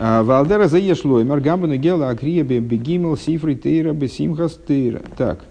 А, 0.00 0.22
Валдера 0.22 0.68
заешло, 0.68 1.20
и 1.20 1.24
маргамбана 1.24 1.76
гела 1.76 2.10
акрия 2.10 2.42
бегимел 2.42 3.16
сифры 3.16 3.54
тейра 3.54 3.92
бесимхас 3.92 4.58
тейра. 4.66 5.02
Так, 5.16 5.44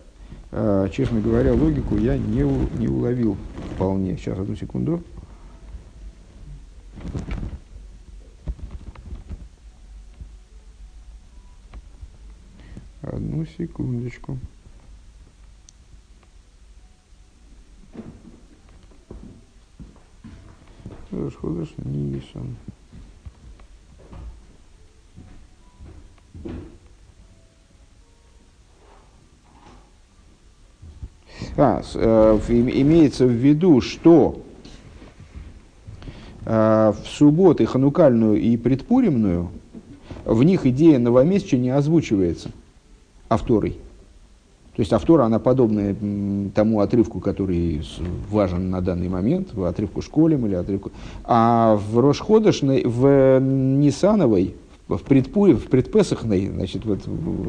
а, 0.52 0.90
честно 0.90 1.22
говоря, 1.22 1.54
логику 1.54 1.98
я 1.98 2.18
не, 2.18 2.44
не 2.78 2.88
уловил 2.88 3.38
вполне. 3.76 4.18
Сейчас, 4.18 4.38
одну 4.40 4.56
секунду. 4.56 5.02
Одну 13.02 13.46
секундочку. 13.58 14.38
Ходыш 21.12 21.70
Нисан. 21.78 22.56
А, 31.56 31.82
э, 31.94 32.40
имеется 32.50 33.26
в 33.26 33.32
виду, 33.32 33.82
что 33.82 34.42
э, 36.46 36.94
в 36.94 37.08
субботы 37.08 37.66
ханукальную 37.66 38.40
и 38.42 38.58
предпуримную 38.58 39.50
в 40.26 40.44
них 40.44 40.66
идея 40.66 41.00
новомесяча 41.00 41.58
не 41.58 41.70
озвучивается 41.70 42.52
авторой. 43.30 43.78
То 44.76 44.82
есть 44.82 44.92
автора, 44.92 45.26
она 45.26 45.38
подобная 45.38 45.96
тому 46.56 46.80
отрывку, 46.80 47.20
который 47.20 47.84
важен 48.32 48.72
на 48.72 48.82
данный 48.82 49.08
момент, 49.08 49.54
в 49.54 49.64
отрывку 49.66 50.02
школем 50.02 50.48
или 50.48 50.56
отрывку. 50.56 50.92
А 51.26 51.76
в 51.76 52.00
Рошходошной, 52.00 52.84
в 52.84 53.40
Нисановой, 53.40 54.56
в, 54.88 55.00
предпуре, 55.00 55.54
в 55.56 55.66
предпесахной, 55.68 56.50
значит, 56.50 56.86
вот 56.86 57.02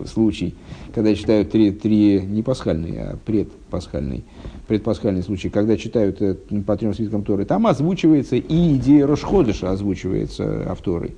случай, 0.08 0.54
когда 0.94 1.14
читают 1.14 1.50
три, 1.50 1.72
три 1.72 2.20
не 2.20 2.42
пасхальные, 2.42 3.02
а 3.02 3.16
предпасхальный, 3.24 4.24
предпасхальный 4.68 5.22
случай, 5.22 5.48
когда 5.48 5.76
читают 5.76 6.22
э, 6.22 6.34
по 6.66 6.76
трем 6.76 6.94
свиткам 6.94 7.24
Торы, 7.24 7.44
там 7.44 7.66
озвучивается 7.66 8.36
и 8.36 8.76
идея 8.76 9.06
Рошходыша 9.06 9.70
озвучивается 9.70 10.70
авторой. 10.70 11.16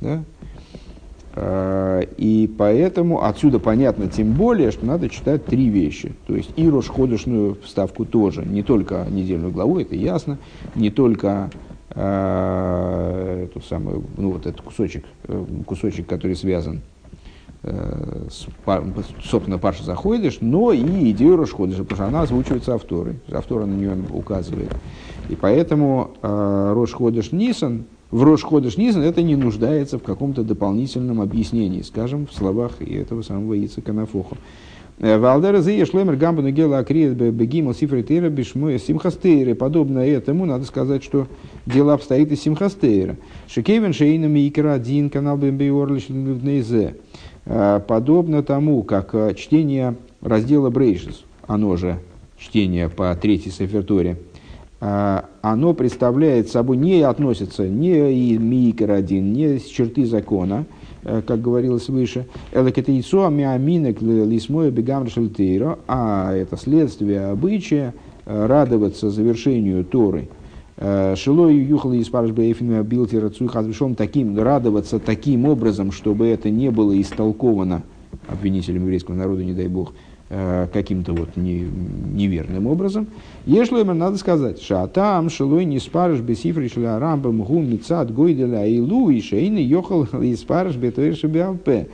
Да? 0.00 0.24
А, 1.36 2.00
и 2.16 2.50
поэтому 2.58 3.24
отсюда 3.24 3.58
понятно 3.58 4.08
тем 4.08 4.32
более, 4.32 4.70
что 4.70 4.86
надо 4.86 5.08
читать 5.08 5.44
три 5.46 5.68
вещи. 5.68 6.12
То 6.26 6.36
есть 6.36 6.50
и 6.56 6.68
Рошходышную 6.68 7.56
вставку 7.62 8.04
тоже, 8.04 8.44
не 8.44 8.62
только 8.62 9.06
недельную 9.10 9.52
главу, 9.52 9.78
это 9.78 9.94
ясно, 9.94 10.38
не 10.74 10.90
только 10.90 11.50
эту 11.90 13.60
самую, 13.60 14.04
ну 14.16 14.32
вот 14.32 14.46
этот 14.46 14.60
кусочек, 14.62 15.04
э, 15.28 15.44
кусочек, 15.66 16.06
который 16.06 16.34
связан 16.34 16.80
э, 17.62 18.26
с, 18.28 18.46
собственно, 19.22 19.58
Паша 19.58 19.84
заходишь, 19.84 20.38
но 20.40 20.72
и 20.72 21.10
идею 21.10 21.36
Рошходыша, 21.36 21.84
потому 21.84 21.96
что 21.96 22.06
она 22.06 22.22
озвучивается 22.22 22.74
авторой, 22.74 23.16
автора 23.30 23.66
на 23.66 23.74
нее 23.74 23.96
указывает. 24.12 24.74
И 25.28 25.36
поэтому 25.36 26.12
э, 26.22 26.72
Рошходыш 26.74 27.32
Нисан, 27.32 27.84
в 28.10 28.22
Рошходыш 28.22 28.76
Нисан 28.76 29.02
это 29.02 29.22
не 29.22 29.36
нуждается 29.36 29.98
в 29.98 30.02
каком-то 30.02 30.42
дополнительном 30.42 31.20
объяснении, 31.20 31.82
скажем, 31.82 32.26
в 32.26 32.32
словах 32.32 32.80
этого 32.80 33.22
самого 33.22 33.54
Ицека 33.54 33.92
Нафоха. 33.92 34.36
Э, 34.98 35.18
Валдера 35.18 35.60
зие 35.60 35.84
шлемер 35.86 36.16
гамбану 36.16 36.50
гела 36.50 36.78
акриет 36.78 37.14
бегимал 37.14 37.74
сифритейра 37.74 38.28
бишмуя 38.28 38.78
симхастейра. 38.78 39.54
Подобно 39.54 39.98
этому, 40.00 40.46
надо 40.46 40.64
сказать, 40.64 41.02
что 41.02 41.26
дело 41.66 41.94
обстоит 41.94 42.30
из 42.32 42.42
симхастейра. 42.42 43.16
Шекевен 43.48 43.92
шейна 43.92 44.26
микра 44.26 44.72
один 44.72 45.10
канал 45.10 45.36
бембиорлиш 45.36 46.06
зе. 46.64 46.96
Э, 47.44 47.80
подобно 47.86 48.42
тому, 48.42 48.82
как 48.82 49.14
э, 49.14 49.34
чтение 49.34 49.96
раздела 50.20 50.70
Брейшис, 50.70 51.24
оно 51.46 51.76
же 51.76 51.98
чтение 52.38 52.88
по 52.88 53.14
третьей 53.14 53.52
сеферторе, 53.52 54.18
оно 54.80 55.72
представляет 55.72 56.50
собой, 56.50 56.76
не 56.76 57.00
относится 57.00 57.66
ни 57.66 58.32
и 58.32 58.36
микр 58.36 58.90
один, 58.90 59.32
ни 59.32 59.56
с 59.56 59.64
черты 59.64 60.04
закона, 60.04 60.66
как 61.26 61.40
говорилось 61.40 61.88
выше, 61.88 62.26
элакетейцо 62.52 63.28
миаминек 63.28 64.00
лисмоя 64.00 64.70
бегам 64.70 65.08
шельтейро, 65.08 65.78
а 65.86 66.32
это 66.32 66.56
следствие 66.56 67.26
обычая 67.26 67.94
э, 68.24 68.46
радоваться 68.46 69.10
завершению 69.10 69.84
Торы. 69.84 70.28
Э, 70.76 71.14
Шилой 71.16 71.56
юхали 71.56 71.98
из 71.98 72.08
Парашбейфина 72.08 72.82
Билтера 72.82 73.28
Цуйхазбешом 73.28 73.94
таким, 73.94 74.38
радоваться 74.38 74.98
таким 74.98 75.46
образом, 75.46 75.92
чтобы 75.92 76.26
это 76.26 76.50
не 76.50 76.70
было 76.70 77.00
истолковано 77.00 77.82
обвинителем 78.26 78.82
еврейского 78.82 79.14
народа, 79.14 79.44
не 79.44 79.52
дай 79.52 79.68
бог, 79.68 79.92
Э, 79.92 80.13
каким-то 80.72 81.12
вот 81.12 81.36
не, 81.36 81.60
неверным 81.60 82.66
образом. 82.66 83.08
Ешлоймер 83.46 83.94
надо 83.94 84.16
сказать, 84.16 84.60
шатам 84.60 85.30
шелой 85.30 85.64
не 85.64 85.78
спарыш 85.78 86.20
бесифри 86.20 86.68
шля 86.68 86.98
рамбам 86.98 87.42
гу 87.42 87.60
мицад 87.60 88.12
гойделя 88.12 88.66
илу 88.66 89.10
и 89.10 89.20
шейны 89.20 89.58
йохал 89.58 90.04
и 90.22 90.34
спарыш 90.34 90.76
бетойши 90.76 91.26
биалпе. 91.26 91.88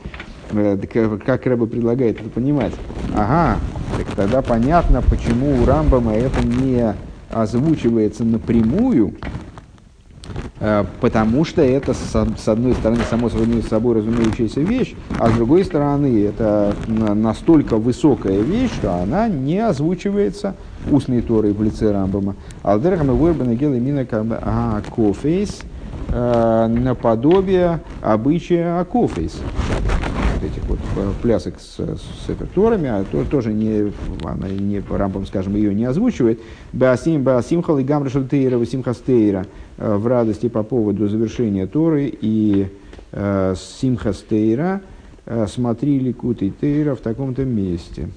Э, 0.53 0.77
как 1.25 1.45
Рэба 1.45 1.65
предлагает 1.67 2.19
это 2.19 2.29
понимать? 2.29 2.73
Ага, 3.15 3.59
так 3.97 4.15
тогда 4.15 4.41
понятно, 4.41 5.01
почему 5.01 5.61
у 5.61 5.65
Рамбама 5.65 6.13
это 6.13 6.45
не 6.45 6.95
озвучивается 7.29 8.23
напрямую, 8.23 9.13
Э, 9.13 9.50
потому 10.99 11.45
что 11.45 11.61
это, 11.61 11.93
с 11.93 12.47
одной 12.47 12.73
стороны, 12.73 13.01
само 13.09 13.29
собой 13.29 13.97
разумеющаяся 13.97 14.61
вещь, 14.61 14.93
а 15.17 15.29
с 15.29 15.33
другой 15.33 15.65
стороны, 15.65 16.25
это 16.25 16.75
настолько 16.87 17.77
высокая 17.77 18.41
вещь, 18.41 18.71
что 18.73 18.93
она 18.93 19.27
не 19.27 19.59
озвучивается 19.59 20.55
устной 20.89 21.21
Торой 21.21 21.53
в 21.53 21.63
лице 21.63 21.91
Рамбама. 21.91 22.35
Алдерхам 22.63 23.11
и 23.11 23.13
Войбана 23.15 23.55
Гела 23.55 23.75
Мина 23.75 24.05
Кофейс 24.05 25.61
э, 26.09 26.67
наподобие 26.67 27.81
обычая 28.01 28.79
Акофейс 28.79 29.39
этих 30.43 30.63
вот 30.67 30.79
э, 30.97 31.11
плясок 31.21 31.59
с, 31.59 31.75
с 31.77 32.29
эффекторами, 32.29 32.89
а 32.89 33.05
то, 33.09 33.23
тоже 33.25 33.53
не, 33.53 33.91
она 34.23 34.47
не, 34.47 34.81
Рамбам, 34.89 35.25
скажем, 35.25 35.55
ее 35.55 35.73
не 35.73 35.85
озвучивает. 35.85 36.39
Баасим, 36.73 37.23
Баасимхал 37.23 37.77
и 37.79 37.83
Гамрашал 37.83 38.23
Тейра, 38.23 38.57
Васимхастейра 38.57 39.45
э, 39.45 39.45
в 39.77 40.07
радости 40.07 40.49
по 40.49 40.63
поводу 40.63 41.07
завершения 41.07 41.67
Торы 41.67 42.11
и 42.21 42.67
э, 43.11 43.55
Симхастейра 43.57 44.81
э, 45.25 45.47
смотри 45.47 45.99
Ликут 45.99 46.41
и 46.41 46.51
Тейра 46.51 46.95
в 46.95 46.99
таком-то 46.99 47.45
месте. 47.45 48.09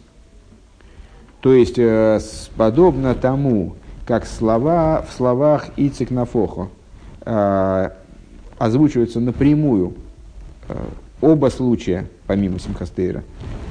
То 1.40 1.52
есть, 1.52 1.78
э, 1.78 2.20
подобно 2.56 3.14
тому, 3.14 3.76
как 4.06 4.26
слова 4.26 5.02
в 5.02 5.12
словах 5.12 5.68
Ицик 5.76 6.10
Нафохо 6.10 6.68
э, 7.24 7.90
озвучиваются 8.58 9.20
напрямую 9.20 9.94
э, 10.68 10.74
оба 11.20 11.48
случая, 11.48 12.06
помимо 12.26 12.58
Симхастейра, 12.58 13.24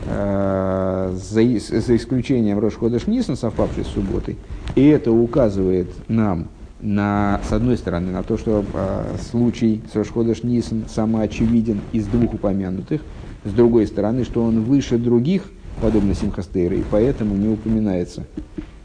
э, 0.07 1.15
за, 1.15 1.41
за 1.79 1.95
исключением 1.95 2.59
Рошходыш 2.59 3.07
Нисан, 3.07 3.35
совпавший 3.35 3.85
с 3.85 3.87
субботой, 3.87 4.37
и 4.75 4.85
это 4.87 5.11
указывает 5.11 5.87
нам, 6.07 6.47
на, 6.83 7.39
с 7.47 7.53
одной 7.53 7.77
стороны, 7.77 8.11
на 8.11 8.23
то, 8.23 8.37
что 8.37 8.63
э, 8.73 9.15
случай 9.31 9.81
с 9.91 9.95
Рошходыш 9.95 10.43
Нисан 10.43 10.83
самоочевиден 10.87 11.79
из 11.93 12.05
двух 12.07 12.33
упомянутых, 12.33 13.01
с 13.45 13.51
другой 13.51 13.87
стороны, 13.87 14.25
что 14.25 14.43
он 14.43 14.63
выше 14.63 14.97
других, 14.97 15.49
подобно 15.81 16.13
Симхастейра, 16.13 16.75
и 16.75 16.83
поэтому 16.91 17.35
не 17.35 17.47
упоминается, 17.47 18.25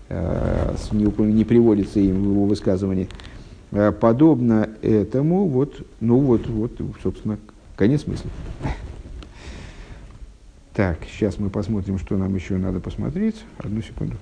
э, 0.09 0.77
не, 0.93 1.07
упом... 1.07 1.35
не 1.35 1.45
приводится 1.45 1.99
им 1.99 2.23
в 2.23 2.31
его 2.31 2.45
высказывании. 2.47 3.09
Э, 3.73 3.91
подобно 3.93 4.71
этому, 4.81 5.47
вот, 5.47 5.85
ну 6.01 6.19
вот, 6.19 6.47
вот, 6.47 6.81
собственно, 7.03 7.39
Конец 7.75 8.09
мысли. 8.09 8.29
Так, 10.75 10.99
сейчас 11.13 11.39
мы 11.39 11.49
посмотрим, 11.49 11.97
что 11.99 12.17
нам 12.17 12.35
еще 12.35 12.57
надо 12.57 12.81
посмотреть. 12.81 13.37
Одну 13.59 13.83
секунду. 13.83 14.17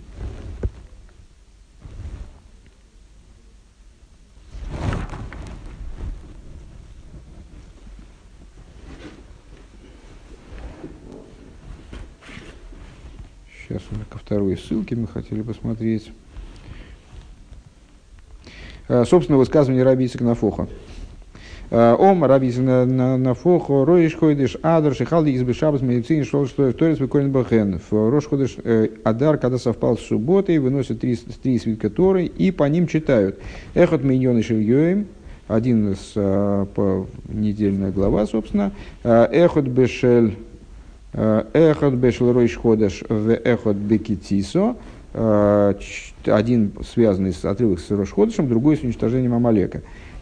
Сейчас 13.69 13.83
мы 13.91 14.05
ко 14.09 14.19
второй 14.19 14.57
ссылке 14.57 14.95
мы 14.95 15.09
хотели 15.09 15.43
посмотреть. 15.43 16.13
А, 18.89 19.05
собственно, 19.05 19.39
высказывание 19.39 19.83
Раби 19.83 20.07
Исакнафоха. 20.07 20.69
Ом 21.69 22.25
раби 22.25 22.53
на 22.61 23.35
фохо 23.35 23.85
роиш 23.85 24.15
ходиш 24.15 24.57
адар 24.63 24.95
шихалди 24.95 25.31
из 25.31 25.43
бешабас 25.43 25.83
медицины 25.83 26.23
шел 26.23 26.47
что 26.47 26.73
торец 26.73 27.01
выкорен 27.01 27.33
бахен. 27.33 27.81
Рош 27.91 28.27
ходиш 28.27 28.55
э, 28.63 28.91
адар, 29.03 29.37
когда 29.37 29.59
совпал 29.59 29.99
с 29.99 30.03
субботой, 30.03 30.59
выносят 30.59 31.01
три, 31.01 31.17
три 31.17 31.59
свитка 31.59 31.91
Торы 31.91 32.27
и 32.27 32.53
по 32.53 32.63
ним 32.69 32.87
читают. 32.87 33.41
Эхот 33.75 34.05
миньон 34.05 34.39
и 34.39 35.07
один 35.49 35.91
из 35.91 36.13
э, 36.15 36.67
по, 36.73 37.09
недельная 37.27 37.91
глава, 37.91 38.29
собственно. 38.29 38.71
Эхот 39.03 39.65
бешель 39.65 40.37
Эхот 41.17 41.95
бешел 41.95 42.33
роиш 42.33 42.57
ходиш 42.57 43.03
в 43.09 43.33
эхот 43.33 43.77
бекитисо. 43.77 44.77
Один 45.15 46.73
связанный 46.93 47.33
с 47.33 47.43
отрывок 47.45 47.81
с 47.81 47.91
Рошходышем, 47.91 48.49
другой 48.49 48.77
с 48.77 48.83
уничтожением 48.83 49.33
Амалека. 49.33 49.81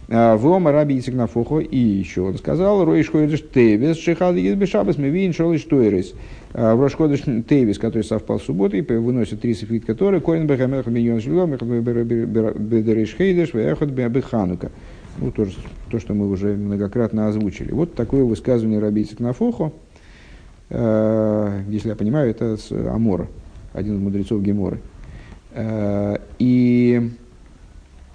А, 0.09 0.37
Вома 0.37 0.71
раби 0.71 0.99
Исигнафухо, 0.99 1.59
и 1.59 1.79
еще 1.79 2.21
он 2.21 2.37
сказал, 2.37 2.85
Ройш 2.85 3.11
Ходыш 3.11 3.43
Тевис, 3.53 3.97
Шихал 3.97 4.35
Бешабас, 4.35 4.95
что 4.95 5.53
лишь 5.53 5.65
Тойрес. 5.65 6.15
В 6.53 6.81
Рошходыш 6.81 7.23
Тевис, 7.49 7.79
который 7.79 8.05
совпал 8.05 8.39
с 8.39 8.45
субботой, 8.45 8.83
выносит 8.83 9.41
три 9.41 9.55
сифит, 9.55 9.85
которые 9.87 10.21
Коин 10.21 10.47
Бехамех 10.47 10.87
Миньон 10.87 11.21
Шлюгом, 11.21 11.53
Бедереш 11.53 13.17
Хейдеш, 13.17 13.55
Вехот 13.55 13.89
Беханука. 13.89 14.71
Ну, 15.19 15.33
то, 15.33 15.47
то, 15.91 15.99
что 15.99 16.15
мы 16.15 16.29
уже 16.29 16.55
многократно 16.55 17.27
озвучили. 17.29 17.73
Вот 17.73 17.95
такое 17.95 18.23
высказывание 18.25 18.79
раби 18.79 19.03
Исигнафухо. 19.03 19.73
А, 20.77 21.63
если 21.69 21.89
я 21.89 21.95
понимаю, 21.95 22.31
это 22.31 22.57
с 22.57 22.73
Амора, 22.73 23.29
один 23.73 23.95
из 23.95 24.01
мудрецов 24.01 24.43
Геморы. 24.43 24.81
А, 25.53 26.21
и 26.41 27.13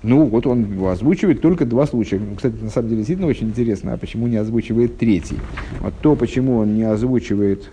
ну, 0.03 0.25
вот 0.25 0.45
он 0.45 0.85
озвучивает 0.87 1.41
только 1.41 1.65
два 1.65 1.87
случая. 1.87 2.19
Ну, 2.19 2.35
кстати, 2.35 2.55
на 2.61 2.69
самом 2.69 2.89
деле, 2.89 2.99
действительно 2.99 3.27
очень 3.27 3.47
интересно, 3.47 3.93
а 3.93 3.97
почему 3.97 4.27
не 4.27 4.35
озвучивает 4.35 4.97
третий? 4.97 5.37
Вот 5.79 5.93
то, 6.01 6.15
почему 6.15 6.57
он 6.57 6.75
не 6.75 6.83
озвучивает 6.83 7.69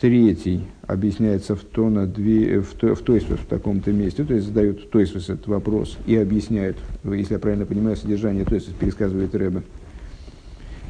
третий, 0.00 0.64
объясняется 0.86 1.54
в, 1.54 1.60
то 1.60 1.90
на 1.90 2.06
две, 2.06 2.60
в, 2.60 2.72
то, 2.72 2.94
в 2.94 3.00
Тойсвес 3.00 3.38
в 3.38 3.46
таком-то 3.46 3.92
месте, 3.92 4.24
то 4.24 4.32
есть 4.32 4.46
задает 4.46 4.90
Тойсвес 4.90 5.28
этот 5.28 5.46
вопрос 5.46 5.98
и 6.06 6.16
объясняет, 6.16 6.78
если 7.04 7.34
я 7.34 7.38
правильно 7.38 7.66
понимаю, 7.66 7.96
содержание 7.96 8.44
Тойсвес 8.44 8.74
пересказывает 8.74 9.34
Рэбе. 9.34 9.62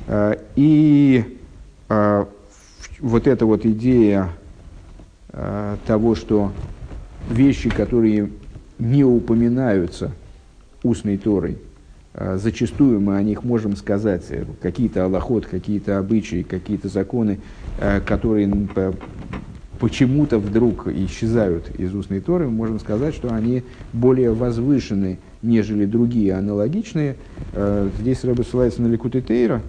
А, 0.06 0.38
и 0.54 1.24
вот 3.00 3.26
эта 3.26 3.46
вот 3.46 3.64
идея 3.64 4.30
а, 5.30 5.76
того, 5.86 6.14
что 6.14 6.52
вещи, 7.30 7.68
которые 7.68 8.30
не 8.78 9.04
упоминаются 9.04 10.12
устной 10.82 11.18
Торой, 11.18 11.58
а 12.14 12.36
зачастую 12.36 13.00
мы 13.00 13.16
о 13.16 13.22
них 13.22 13.44
можем 13.44 13.76
сказать 13.76 14.24
э, 14.30 14.44
какие-то 14.60 15.04
аллоход, 15.04 15.46
какие-то 15.46 15.98
обычаи, 15.98 16.42
какие-то 16.42 16.88
законы, 16.88 17.38
э, 17.78 18.00
которые 18.00 18.50
почему-то 19.78 20.38
вдруг 20.38 20.88
исчезают 20.88 21.70
из 21.78 21.94
устной 21.94 22.20
Торы, 22.20 22.46
мы 22.46 22.52
можем 22.52 22.80
сказать, 22.80 23.14
что 23.14 23.32
они 23.32 23.62
более 23.92 24.32
возвышены, 24.32 25.18
нежели 25.42 25.84
другие 25.84 26.34
аналогичные. 26.34 27.16
Э, 27.52 27.88
здесь 28.00 28.24
Рэбе 28.24 28.42
ссылается 28.42 28.82
на 28.82 28.88
Ликут 28.88 29.12
Тейра. 29.26 29.62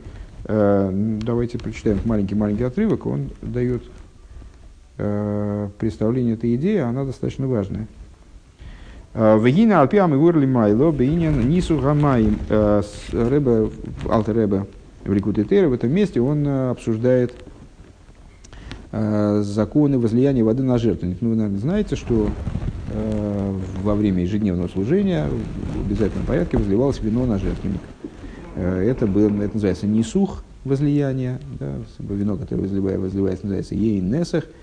Давайте 0.49 1.59
прочитаем 1.59 1.99
маленький-маленький 2.05 2.63
отрывок. 2.63 3.05
Он 3.05 3.29
дает 3.43 3.83
представление 4.97 6.33
этой 6.33 6.55
идеи, 6.55 6.77
она 6.77 7.05
достаточно 7.05 7.47
важная. 7.47 7.88
Вегина 9.13 9.81
алпиам 9.81 10.15
и 10.15 10.17
вырли 10.17 10.47
майло 10.47 10.91
бейнин 10.91 11.47
нису 11.47 11.77
гамаим. 11.77 12.39
Рэбе, 12.49 13.69
Алтер 14.09 14.35
Рэбе 14.35 14.65
в 15.09 15.13
Ликутетере 15.13 15.67
в 15.67 15.73
этом 15.73 15.91
месте 15.91 16.21
он 16.21 16.47
э, 16.47 16.69
обсуждает 16.71 17.33
э, 18.91 19.41
законы 19.43 19.97
возлияния 19.97 20.43
воды 20.43 20.63
на 20.63 20.77
жертвенник. 20.77 21.17
Ну, 21.21 21.29
вы, 21.29 21.35
наверное, 21.35 21.59
знаете, 21.59 21.95
что 21.95 22.29
э, 22.91 23.55
во 23.83 23.95
время 23.95 24.23
ежедневного 24.23 24.67
служения 24.67 25.27
в 25.75 25.85
обязательном 25.88 26.25
порядке 26.25 26.57
возливалось 26.57 26.99
вино 27.01 27.25
на 27.25 27.39
жертвенник. 27.39 27.81
Это, 28.60 29.08
был, 29.08 29.28
это 29.41 29.54
называется 29.54 29.88
несух 29.88 30.43
возлияние, 30.65 31.39
да, 31.60 31.74
вино, 32.00 32.36
которое 32.36 32.62
возливается, 32.63 33.02
возливается 33.02 33.45
называется 33.45 33.76
ейнесах– 33.76 34.43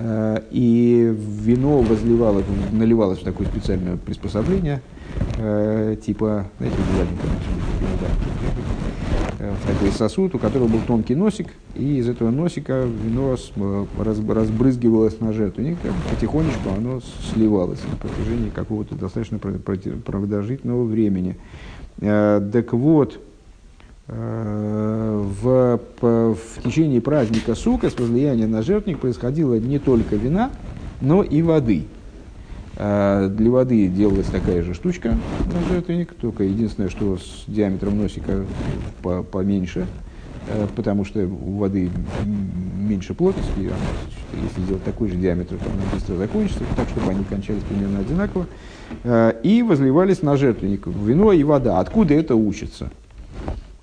Э, 0.00 0.42
и 0.52 1.12
вино 1.16 1.80
возливалось, 1.80 2.44
наливалось 2.70 3.18
в 3.18 3.24
такое 3.24 3.48
специальное 3.48 3.96
приспособление, 3.96 4.80
э, 5.38 5.96
типа, 6.04 6.46
знаете, 6.58 6.76
э, 9.40 9.52
в 9.60 9.66
такой 9.66 9.90
сосуд, 9.90 10.36
у 10.36 10.38
которого 10.38 10.68
был 10.68 10.78
тонкий 10.86 11.16
носик, 11.16 11.48
и 11.74 11.96
из 11.96 12.08
этого 12.08 12.30
носика 12.30 12.84
вино 12.84 13.36
разбрызгивалось 13.98 15.18
на 15.18 15.32
жертвенник, 15.32 15.78
потихонечку 16.10 16.70
оно 16.76 17.00
сливалось 17.32 17.80
на 17.90 17.96
протяжении 17.96 18.50
какого-то 18.50 18.94
достаточно 18.94 19.38
продолжительного 19.38 20.84
времени. 20.84 21.36
Так 21.98 22.72
вот, 22.72 23.20
в, 24.08 25.80
в 26.00 26.62
течение 26.64 27.00
праздника 27.00 27.54
Сука 27.54 27.90
с 27.90 27.98
возлияния 27.98 28.46
на 28.46 28.62
жертвник 28.62 28.98
происходило 29.00 29.54
не 29.56 29.78
только 29.78 30.16
вина, 30.16 30.50
но 31.00 31.22
и 31.22 31.42
воды. 31.42 31.84
А, 32.80 33.28
для 33.28 33.50
воды 33.50 33.88
делалась 33.88 34.26
такая 34.26 34.62
же 34.62 34.72
штучка 34.72 35.16
на 35.52 35.74
жертвенник, 35.74 36.14
только 36.14 36.44
единственное, 36.44 36.88
что 36.88 37.18
с 37.18 37.44
диаметром 37.48 37.98
носика 37.98 38.44
поменьше, 39.02 39.86
э, 40.46 40.66
потому 40.76 41.04
что 41.04 41.26
у 41.26 41.58
воды 41.58 41.90
меньше 42.24 43.14
плотности, 43.14 43.50
она, 43.58 44.44
если 44.44 44.62
сделать 44.62 44.84
такой 44.84 45.08
же 45.08 45.16
диаметр, 45.16 45.56
то 45.56 45.64
она 45.64 45.82
быстро 45.92 46.14
закончится, 46.14 46.60
так, 46.76 46.88
чтобы 46.88 47.10
они 47.10 47.24
кончались 47.24 47.64
примерно 47.64 47.98
одинаково, 47.98 48.46
э, 49.02 49.32
и 49.42 49.64
возливались 49.64 50.22
на 50.22 50.36
жертвенник 50.36 50.86
вино 50.86 51.32
и 51.32 51.42
вода. 51.42 51.80
Откуда 51.80 52.14
это 52.14 52.36
учится? 52.36 52.92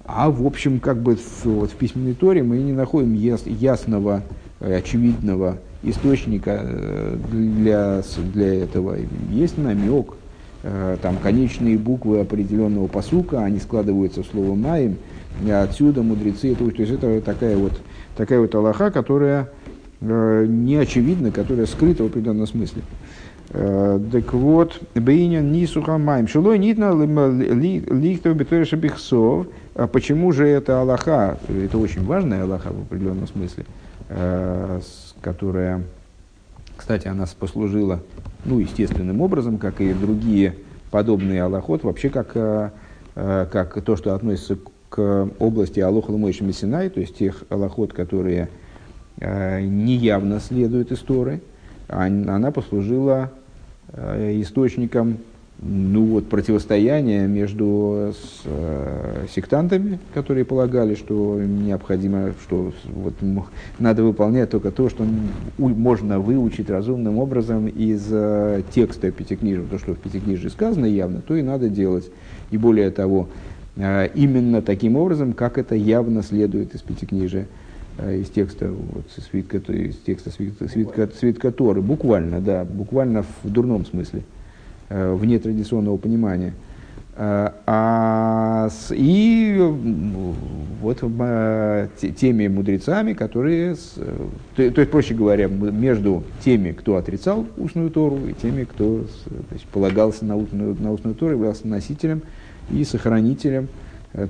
А 0.08 0.30
в 0.30 0.46
общем, 0.46 0.80
как 0.80 1.02
бы 1.02 1.16
в, 1.16 1.46
вот 1.46 1.72
в 1.72 1.76
письменной 1.76 2.14
торе 2.14 2.44
мы 2.44 2.58
не 2.60 2.74
находим 2.74 3.14
яс, 3.14 3.42
ясного, 3.46 4.22
э, 4.60 4.76
очевидного 4.76 5.58
источника 5.82 6.60
э, 6.62 7.18
для, 7.32 8.04
для 8.34 8.64
этого. 8.64 8.98
Есть 9.32 9.58
намек, 9.58 10.14
э, 10.62 10.98
там 11.02 11.18
конечные 11.18 11.80
буквы 11.80 12.20
определенного 12.20 12.86
посука, 12.86 13.44
они 13.44 13.60
складываются 13.60 14.22
в 14.22 14.28
слово 14.28 14.54
«маем», 14.54 14.98
отсюда 15.52 16.02
мудрецы, 16.04 16.56
то 16.56 16.66
есть 16.66 16.92
это 16.92 17.20
такая 17.20 17.58
вот, 17.58 17.74
такая 18.16 18.40
вот 18.40 18.56
аллаха, 18.56 18.90
которая 18.90 19.50
не 20.00 20.78
очевидна, 20.78 21.32
которая 21.32 21.66
скрыта 21.66 22.04
в 22.04 22.06
определенном 22.08 22.48
смысле. 22.48 22.84
Так 23.50 24.34
вот, 24.34 24.80
Бейнян 24.94 25.52
ни 25.52 25.66
сухамаем. 25.66 26.30
Шилой 26.30 26.58
нитна 26.58 26.94
лихтов 26.94 28.38
бетореша 28.38 28.78
бихсов. 28.78 29.48
А 29.76 29.88
почему 29.88 30.32
же 30.32 30.48
это 30.48 30.80
Аллаха? 30.80 31.38
Это 31.50 31.78
очень 31.78 32.06
важная 32.06 32.44
Аллаха 32.44 32.72
в 32.72 32.84
определенном 32.84 33.28
смысле, 33.28 33.66
э, 34.08 34.80
которая, 35.20 35.84
кстати, 36.78 37.10
она 37.10 37.26
послужила, 37.38 38.00
ну, 38.46 38.60
естественным 38.60 39.20
образом, 39.20 39.58
как 39.58 39.82
и 39.82 39.94
другие 39.94 40.56
подобные 40.92 41.44
Аллахот, 41.44 41.84
вообще 41.84 42.10
как, 42.10 42.32
э, 42.36 42.70
э, 43.16 43.48
как 43.52 43.82
то, 43.82 43.98
что 43.98 44.16
относится 44.16 44.58
к 44.88 45.30
области 45.40 45.82
Алоха 45.82 46.12
Лумойши 46.12 46.46
Мессинай, 46.46 46.90
то 46.90 47.02
есть 47.02 47.18
тех 47.18 47.44
Аллахот, 47.50 47.92
которые 47.92 48.50
неявно 49.18 50.40
следуют 50.42 50.92
из 50.92 51.00
Торы, 51.00 51.42
она 51.88 52.52
послужила 52.52 53.32
источником 53.94 55.20
ну 55.62 56.06
вот, 56.06 56.28
противостояние 56.28 57.28
между 57.28 58.14
с, 58.14 58.42
э, 58.44 59.26
сектантами, 59.34 60.00
которые 60.14 60.44
полагали, 60.44 60.96
что 60.96 61.42
необходимо, 61.42 62.34
что 62.44 62.74
вот, 62.86 63.14
надо 63.80 64.04
выполнять 64.04 64.50
только 64.50 64.72
то, 64.72 64.90
что 64.90 65.06
можно 65.58 66.20
выучить 66.20 66.70
разумным 66.70 67.20
образом 67.20 67.68
из 67.68 68.06
э, 68.12 68.64
текста 68.74 69.12
Пятикнижия. 69.12 69.64
То, 69.66 69.80
что 69.80 69.94
в 69.94 69.98
Пятикнижии 69.98 70.50
сказано 70.50 70.86
явно, 70.86 71.22
то 71.22 71.36
и 71.36 71.42
надо 71.42 71.70
делать. 71.70 72.12
И 72.52 72.58
более 72.58 72.92
того, 72.92 73.30
э, 73.78 74.10
именно 74.14 74.62
таким 74.62 74.98
образом, 74.98 75.32
как 75.32 75.58
это 75.58 75.76
явно 75.76 76.22
следует 76.22 76.76
из 76.76 76.82
Пятикнижия 76.82 77.48
э, 77.98 78.18
из 78.18 78.30
текста, 78.30 78.70
вот, 78.70 79.06
свитка, 79.32 79.58
из 79.72 79.96
текста 80.06 80.32
свитка, 80.32 80.68
свитка, 80.68 81.10
свитка 81.18 81.52
Торы, 81.54 81.82
буквально, 81.82 82.42
да, 82.42 82.66
буквально 82.66 83.24
в 83.24 83.50
дурном 83.50 83.86
смысле. 83.86 84.20
Э, 84.20 84.45
вне 84.90 85.40
традиционного 85.40 85.98
понимания. 85.98 86.54
Э, 87.18 87.52
а, 87.66 88.68
и 88.92 89.58
вот 90.82 90.98
э, 91.02 91.88
теми 92.18 92.48
мудрецами, 92.50 93.14
которые, 93.14 93.76
то, 94.56 94.72
то 94.72 94.82
есть, 94.82 94.92
проще 94.92 95.14
говоря, 95.14 95.48
между 95.48 96.24
теми, 96.44 96.74
кто 96.74 96.98
отрицал 96.98 97.46
устную 97.56 97.90
Тору, 97.90 98.20
и 98.28 98.34
теми, 98.34 98.66
кто 98.66 99.06
то 99.24 99.54
есть, 99.54 99.66
полагался 99.68 100.26
на 100.26 100.36
устную, 100.36 100.76
на 100.78 100.92
устную 100.92 101.16
Тору, 101.16 101.34
являлся 101.34 101.66
носителем 101.66 102.22
и 102.70 102.84
сохранителем 102.84 103.70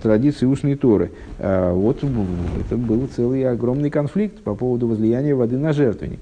традиции 0.04 0.46
устной 0.46 0.76
Торы. 0.76 1.12
Вот 1.40 1.98
это 2.04 2.78
был 2.78 3.08
целый 3.16 3.50
огромный 3.50 3.90
конфликт 3.90 4.42
по 4.42 4.54
поводу 4.54 4.88
возлияния 4.88 5.36
воды 5.36 5.58
на 5.58 5.74
жертвенник. 5.74 6.20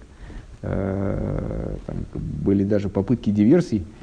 Там 0.62 1.98
были 2.13 2.63
даже 2.63 2.89
попытки 2.89 3.30
диверсий, 3.30 3.84
Э, 3.84 4.02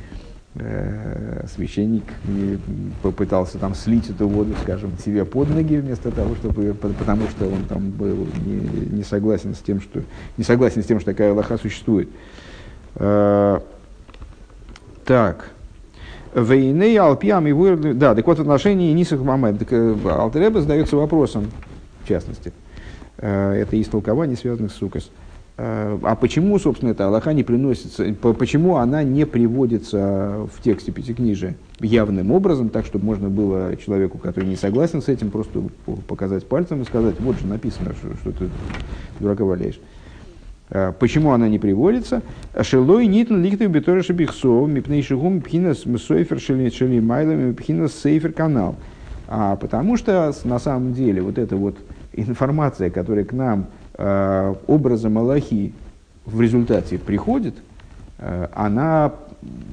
священник 1.55 2.05
попытался 3.03 3.59
там 3.59 3.75
слить 3.75 4.11
эту 4.11 4.29
воду, 4.29 4.55
скажем, 4.62 4.92
себе 4.99 5.25
под 5.25 5.51
ноги 5.51 5.77
вместо 5.77 6.11
того, 6.11 6.35
чтобы, 6.35 6.75
потому 6.75 7.29
что 7.29 7.46
он 7.46 7.64
там 7.64 7.90
был 7.90 8.27
не, 8.44 8.96
не 8.96 9.03
согласен 9.03 9.55
с 9.55 9.59
тем, 9.59 9.81
что 9.81 10.03
не 10.37 10.44
согласен 10.44 10.83
с 10.83 10.87
тем, 10.87 11.01
что 11.01 11.12
такая 11.12 11.33
Аллаха 11.33 11.57
существует. 11.59 12.09
Э, 12.96 13.61
так. 15.05 15.51
Войны 16.35 16.96
Алпиам 16.99 17.46
и 17.46 17.53
Вырли. 17.53 17.92
Да, 17.92 18.14
так 18.14 18.27
вот 18.27 18.38
в 18.38 18.40
отношении 18.42 18.92
Нисах 18.92 19.20
Мамед. 19.20 19.70
Э, 19.70 19.96
Алтереба 20.05 20.61
задается 20.61 20.96
вопросом, 20.96 21.51
в 22.05 22.09
частности. 22.09 22.53
Это 23.16 23.79
истолкование, 23.79 24.35
связанных 24.35 24.73
с 24.73 24.77
Сукас. 24.77 25.11
Э, 25.62 25.99
а 26.05 26.16
почему, 26.16 26.59
собственно, 26.59 26.92
эта 26.92 27.07
Аллаха 27.07 27.35
не 27.35 27.42
приносится, 27.42 28.14
почему 28.14 28.77
она 28.77 29.03
не 29.03 29.27
приводится 29.27 30.49
в 30.51 30.62
тексте 30.62 30.90
Пятикнижия 30.90 31.55
явным 31.81 32.33
образом, 32.33 32.70
так, 32.70 32.87
чтобы 32.87 33.05
можно 33.05 33.29
было 33.29 33.77
человеку, 33.77 34.16
который 34.16 34.46
не 34.46 34.57
согласен 34.57 35.03
с 35.03 35.09
этим, 35.09 35.31
просто 35.31 35.62
показать 36.09 36.46
пальцем 36.46 36.81
и 36.81 36.87
сказать, 36.87 37.20
вот 37.20 37.38
же 37.38 37.46
написано, 37.46 37.92
что, 37.92 38.09
что 38.16 38.33
ты 38.33 38.49
дурака 39.18 39.44
валяешь. 39.44 39.79
Э, 40.70 40.94
почему 40.99 41.33
она 41.33 41.46
не 41.46 41.59
приводится? 41.59 42.23
Шелой 42.59 43.07
нитн 43.07 43.42
лихту 43.42 43.68
битора 43.68 44.03
шабихсов, 44.03 44.66
мипней 44.66 45.03
шигум 45.03 45.42
пхинас 45.42 45.85
мсойфер 45.85 46.40
шели 46.40 47.01
майлами 47.01 47.53
пхинас 47.53 47.92
сейфер 47.92 48.33
канал. 48.33 48.77
А 49.29 49.57
потому 49.57 49.99
что 49.99 50.33
на 50.44 50.59
самом 50.59 50.94
деле 50.94 51.20
вот 51.20 51.37
эта 51.37 51.55
вот 51.55 51.77
информация, 52.14 52.88
которая 52.88 53.27
к 53.27 53.35
нам 53.35 53.66
Э, 54.02 54.54
образом 54.66 55.18
Аллахи 55.18 55.74
в 56.24 56.40
результате 56.40 56.96
приходит, 56.96 57.54
э, 58.18 58.48
она 58.54 59.12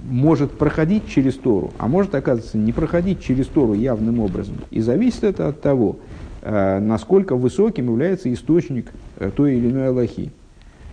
может 0.10 0.52
проходить 0.52 1.08
через 1.08 1.36
Тору, 1.36 1.72
а 1.78 1.88
может, 1.88 2.14
оказывается, 2.14 2.58
не 2.58 2.74
проходить 2.74 3.22
через 3.22 3.48
Тору 3.48 3.74
явным 3.74 4.20
образом. 4.20 4.56
И 4.70 4.82
зависит 4.82 5.24
это 5.24 5.48
от 5.48 5.62
того, 5.62 6.00
э, 6.42 6.80
насколько 6.80 7.38
высоким 7.38 7.86
является 7.86 8.32
источник 8.34 8.92
той 9.38 9.56
или 9.56 9.72
иной 9.72 9.88
Аллахи. 9.88 10.34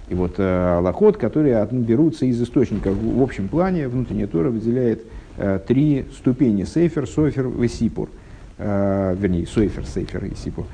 И 0.08 0.14
вот 0.14 0.38
Аллахот, 0.38 1.16
которые 1.16 1.66
берутся 1.72 2.26
из 2.26 2.40
источника 2.40 2.92
в 2.92 3.20
общем 3.20 3.48
плане, 3.48 3.88
внутренняя 3.88 4.28
Тора 4.28 4.50
выделяет 4.50 5.02
три 5.66 6.04
ступени– 6.16 6.62
Сейфер, 6.64 7.08
Софер 7.08 7.48
и 7.60 7.66
Сипур. 7.66 8.10
Вернее, 8.58 9.46
Софер, 9.46 9.84
Сейфер 9.86 10.26
и 10.26 10.34
Сипур. 10.36 10.66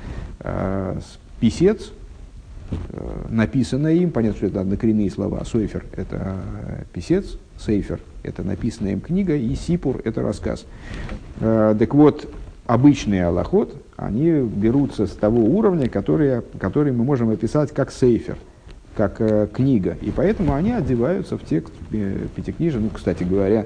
Писец, 1.39 1.91
написанное 3.29 3.93
им, 3.93 4.11
понятно, 4.11 4.37
что 4.37 4.47
это 4.47 4.61
однокоренные 4.61 5.09
слова. 5.09 5.43
Сойфер– 5.45 5.85
это 5.95 6.37
писец, 6.93 7.37
сейфер– 7.57 7.99
это 8.23 8.43
написанная 8.43 8.93
им 8.93 9.01
книга, 9.01 9.35
и 9.35 9.55
сипур– 9.55 10.01
это 10.03 10.21
рассказ. 10.21 10.65
Э, 11.39 11.75
так 11.77 11.93
вот, 11.93 12.31
обычный 12.65 13.25
аллахот, 13.25 13.75
они 13.97 14.31
берутся 14.41 15.07
с 15.07 15.11
того 15.11 15.41
уровня, 15.43 15.89
который, 15.89 16.41
который 16.59 16.91
мы 16.91 17.03
можем 17.03 17.29
описать 17.29 17.71
как 17.71 17.91
сейфер, 17.91 18.37
как 18.95 19.19
э, 19.19 19.47
книга. 19.51 19.97
И 20.01 20.11
поэтому 20.11 20.53
они 20.53 20.71
одеваются 20.71 21.37
в 21.37 21.43
текст 21.43 21.73
э, 21.91 22.27
пятикнижия. 22.35 22.79
Ну, 22.79 22.89
кстати 22.89 23.23
говоря, 23.23 23.65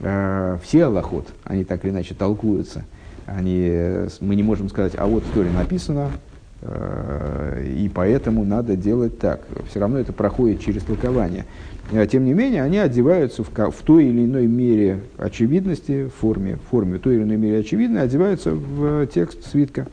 э, 0.00 0.58
все 0.62 0.84
аллахот, 0.86 1.28
они 1.44 1.64
так 1.64 1.84
или 1.84 1.92
иначе 1.92 2.14
толкуются. 2.14 2.84
Они, 3.26 3.66
э, 3.68 4.08
мы 4.20 4.34
не 4.34 4.42
можем 4.42 4.68
сказать, 4.68 4.92
а 4.96 5.06
вот 5.06 5.24
в 5.24 5.32
Торе 5.32 5.50
написано, 5.50 6.10
Э, 6.10 6.33
и 6.64 7.90
поэтому 7.94 8.44
надо 8.44 8.76
делать 8.76 9.18
так. 9.18 9.40
Все 9.68 9.80
равно 9.80 9.98
это 9.98 10.12
проходит 10.12 10.60
через 10.60 10.82
толкование. 10.82 11.44
Э, 11.92 12.06
тем 12.06 12.24
не 12.24 12.32
менее, 12.32 12.62
они 12.62 12.78
одеваются 12.78 13.42
в, 13.42 13.50
в 13.50 13.82
той 13.82 14.06
или 14.06 14.24
иной 14.24 14.46
мере 14.46 15.00
очевидности, 15.18 16.06
в 16.06 16.20
форме, 16.20 16.56
в 16.56 16.70
форме 16.70 16.98
той 16.98 17.16
или 17.16 17.22
иной 17.22 17.36
мере 17.36 17.58
очевидной, 17.60 18.02
одеваются 18.02 18.52
в 18.52 19.06
текст 19.06 19.46
свитка. 19.46 19.86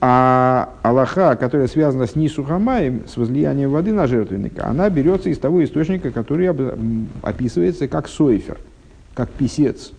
А 0.00 0.74
Аллаха, 0.82 1.34
которая 1.34 1.66
связана 1.66 2.06
с 2.06 2.14
Нисухамаем, 2.14 3.02
с 3.08 3.16
возлиянием 3.16 3.70
воды 3.70 3.92
на 3.92 4.06
жертвенника, 4.06 4.66
она 4.66 4.88
берется 4.90 5.28
из 5.28 5.38
того 5.38 5.64
источника, 5.64 6.12
который 6.12 6.48
описывается 7.22 7.88
как 7.88 8.08
сойфер, 8.08 8.58
как 9.14 9.28
писец. 9.30 9.92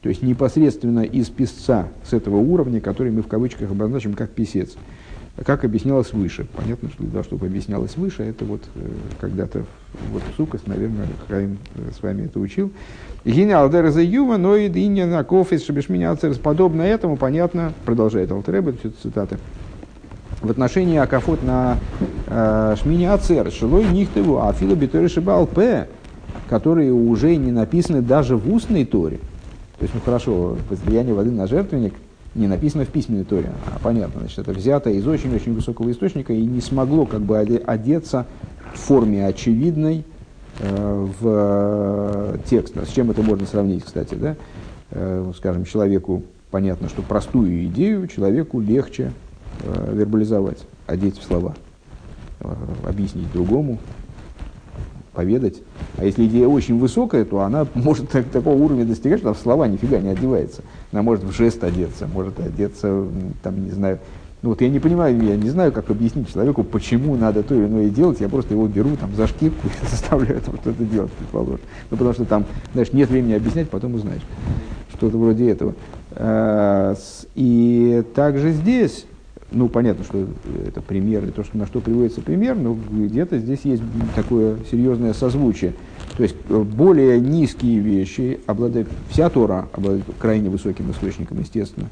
То 0.00 0.08
есть 0.08 0.22
непосредственно 0.22 1.00
из 1.00 1.28
писца 1.28 1.88
с 2.08 2.14
этого 2.14 2.36
уровня, 2.36 2.80
который 2.80 3.12
мы 3.12 3.20
в 3.20 3.26
кавычках 3.26 3.70
обозначим 3.70 4.14
как 4.14 4.30
писец 4.30 4.76
как 5.44 5.64
объяснялось 5.64 6.12
выше. 6.12 6.46
Понятно, 6.56 6.88
что 6.90 7.02
для 7.02 7.10
того, 7.10 7.24
чтобы 7.24 7.46
объяснялось 7.46 7.96
выше, 7.96 8.22
это 8.24 8.44
вот 8.44 8.62
э, 8.74 8.80
когда-то 9.20 9.64
вот 10.12 10.22
Сукас, 10.36 10.66
наверное, 10.66 11.06
Хаим 11.28 11.58
э, 11.76 11.90
с 11.96 12.02
вами 12.02 12.24
это 12.24 12.40
учил. 12.40 12.72
Гиня 13.24 13.60
алдера 13.60 13.90
за 13.90 14.02
юва, 14.02 14.36
но 14.36 14.56
и 14.56 14.68
динья 14.68 15.06
на 15.06 15.22
кофис 15.22 15.64
шабишминя 15.64 16.16
Подобно 16.42 16.82
этому, 16.82 17.16
понятно, 17.16 17.72
продолжает 17.84 18.32
Алтереба, 18.32 18.70
это 18.70 18.90
цитаты, 19.02 19.38
в 20.40 20.50
отношении 20.50 20.98
Акафот 20.98 21.42
на 21.42 21.78
э, 22.26 22.76
Шмини 22.82 23.04
Ацер, 23.04 23.50
Шилой 23.52 23.84
Нихтеву, 23.84 24.46
Афила 24.46 24.74
Битори 24.74 25.08
Шибалпе, 25.08 25.88
которые 26.48 26.92
уже 26.92 27.36
не 27.36 27.52
написаны 27.52 28.02
даже 28.02 28.36
в 28.36 28.52
устной 28.52 28.84
Торе. 28.84 29.18
То 29.78 29.84
есть, 29.84 29.94
ну 29.94 30.00
хорошо, 30.04 30.56
возлияние 30.68 31.14
воды 31.14 31.30
на 31.30 31.46
жертвенник– 31.46 31.94
не 32.34 32.46
написано 32.46 32.84
в 32.84 32.88
письменной 32.88 33.24
Торе, 33.24 33.50
а 33.66 33.78
понятно, 33.82 34.20
значит, 34.20 34.38
это 34.38 34.52
взято 34.52 34.90
из 34.90 35.06
очень-очень 35.06 35.54
высокого 35.54 35.90
источника 35.90 36.32
и 36.32 36.44
не 36.44 36.60
смогло 36.60 37.06
как 37.06 37.22
бы 37.22 37.38
одеться 37.38 38.26
в 38.74 38.78
форме 38.78 39.26
очевидной 39.26 40.04
э, 40.60 41.06
в 41.20 42.34
э, 42.34 42.38
текст. 42.48 42.76
С 42.76 42.90
чем 42.90 43.10
это 43.10 43.22
можно 43.22 43.46
сравнить, 43.46 43.84
кстати, 43.84 44.14
да? 44.14 44.36
Э, 44.90 45.32
скажем, 45.36 45.64
человеку 45.64 46.22
понятно, 46.50 46.88
что 46.88 47.02
простую 47.02 47.64
идею 47.66 48.06
человеку 48.06 48.60
легче 48.60 49.12
э, 49.62 49.92
вербализовать, 49.94 50.58
одеть 50.86 51.18
в 51.18 51.24
слова, 51.24 51.54
э, 52.40 52.48
объяснить 52.86 53.30
другому, 53.32 53.78
поведать. 55.12 55.56
А 55.96 56.04
если 56.04 56.26
идея 56.26 56.46
очень 56.46 56.78
высокая, 56.78 57.24
то 57.24 57.40
она 57.40 57.66
может 57.74 58.10
так, 58.10 58.26
такого 58.26 58.54
уровня 58.54 58.84
достигать, 58.84 59.20
что 59.20 59.34
в 59.34 59.38
слова 59.38 59.66
нифига 59.66 59.98
не 59.98 60.10
одевается. 60.10 60.62
Она 60.92 61.02
может 61.02 61.24
в 61.24 61.32
жест 61.32 61.62
одеться, 61.64 62.06
может 62.06 62.40
одеться, 62.40 63.04
там, 63.42 63.64
не 63.64 63.70
знаю. 63.70 63.98
Ну 64.40 64.50
вот 64.50 64.60
я 64.60 64.68
не 64.68 64.78
понимаю, 64.78 65.20
я 65.22 65.36
не 65.36 65.50
знаю, 65.50 65.72
как 65.72 65.90
объяснить 65.90 66.32
человеку, 66.32 66.62
почему 66.62 67.16
надо 67.16 67.42
то 67.42 67.54
или 67.54 67.66
иное 67.66 67.88
делать. 67.88 68.20
Я 68.20 68.28
просто 68.28 68.54
его 68.54 68.68
беру 68.68 68.96
там 68.96 69.14
за 69.14 69.26
шкирку 69.26 69.66
и 69.82 69.86
заставляю 69.90 70.40
там 70.40 70.56
что-то 70.56 70.84
делать, 70.84 71.10
предположим. 71.12 71.60
Ну 71.90 71.96
потому 71.96 72.14
что 72.14 72.24
там, 72.24 72.44
знаешь, 72.72 72.92
нет 72.92 73.10
времени 73.10 73.34
объяснять, 73.34 73.68
потом 73.68 73.94
узнаешь. 73.94 74.22
Что-то 74.94 75.18
вроде 75.18 75.50
этого. 75.50 75.74
А, 76.12 76.94
и 77.34 78.04
также 78.14 78.52
здесь 78.52 79.06
ну, 79.50 79.68
понятно, 79.68 80.04
что 80.04 80.26
это 80.66 80.82
пример, 80.82 81.30
то, 81.32 81.42
что, 81.42 81.56
на 81.56 81.66
что 81.66 81.80
приводится 81.80 82.20
пример, 82.20 82.54
но 82.56 82.76
где-то 82.90 83.38
здесь 83.38 83.60
есть 83.64 83.82
такое 84.14 84.58
серьезное 84.70 85.14
созвучие. 85.14 85.72
То 86.16 86.22
есть 86.22 86.36
э, 86.48 86.62
более 86.62 87.20
низкие 87.20 87.78
вещи 87.78 88.40
обладают, 88.46 88.88
вся 89.08 89.30
Тора 89.30 89.68
обладает 89.72 90.04
крайне 90.18 90.50
высоким 90.50 90.90
источником, 90.90 91.40
естественно, 91.40 91.88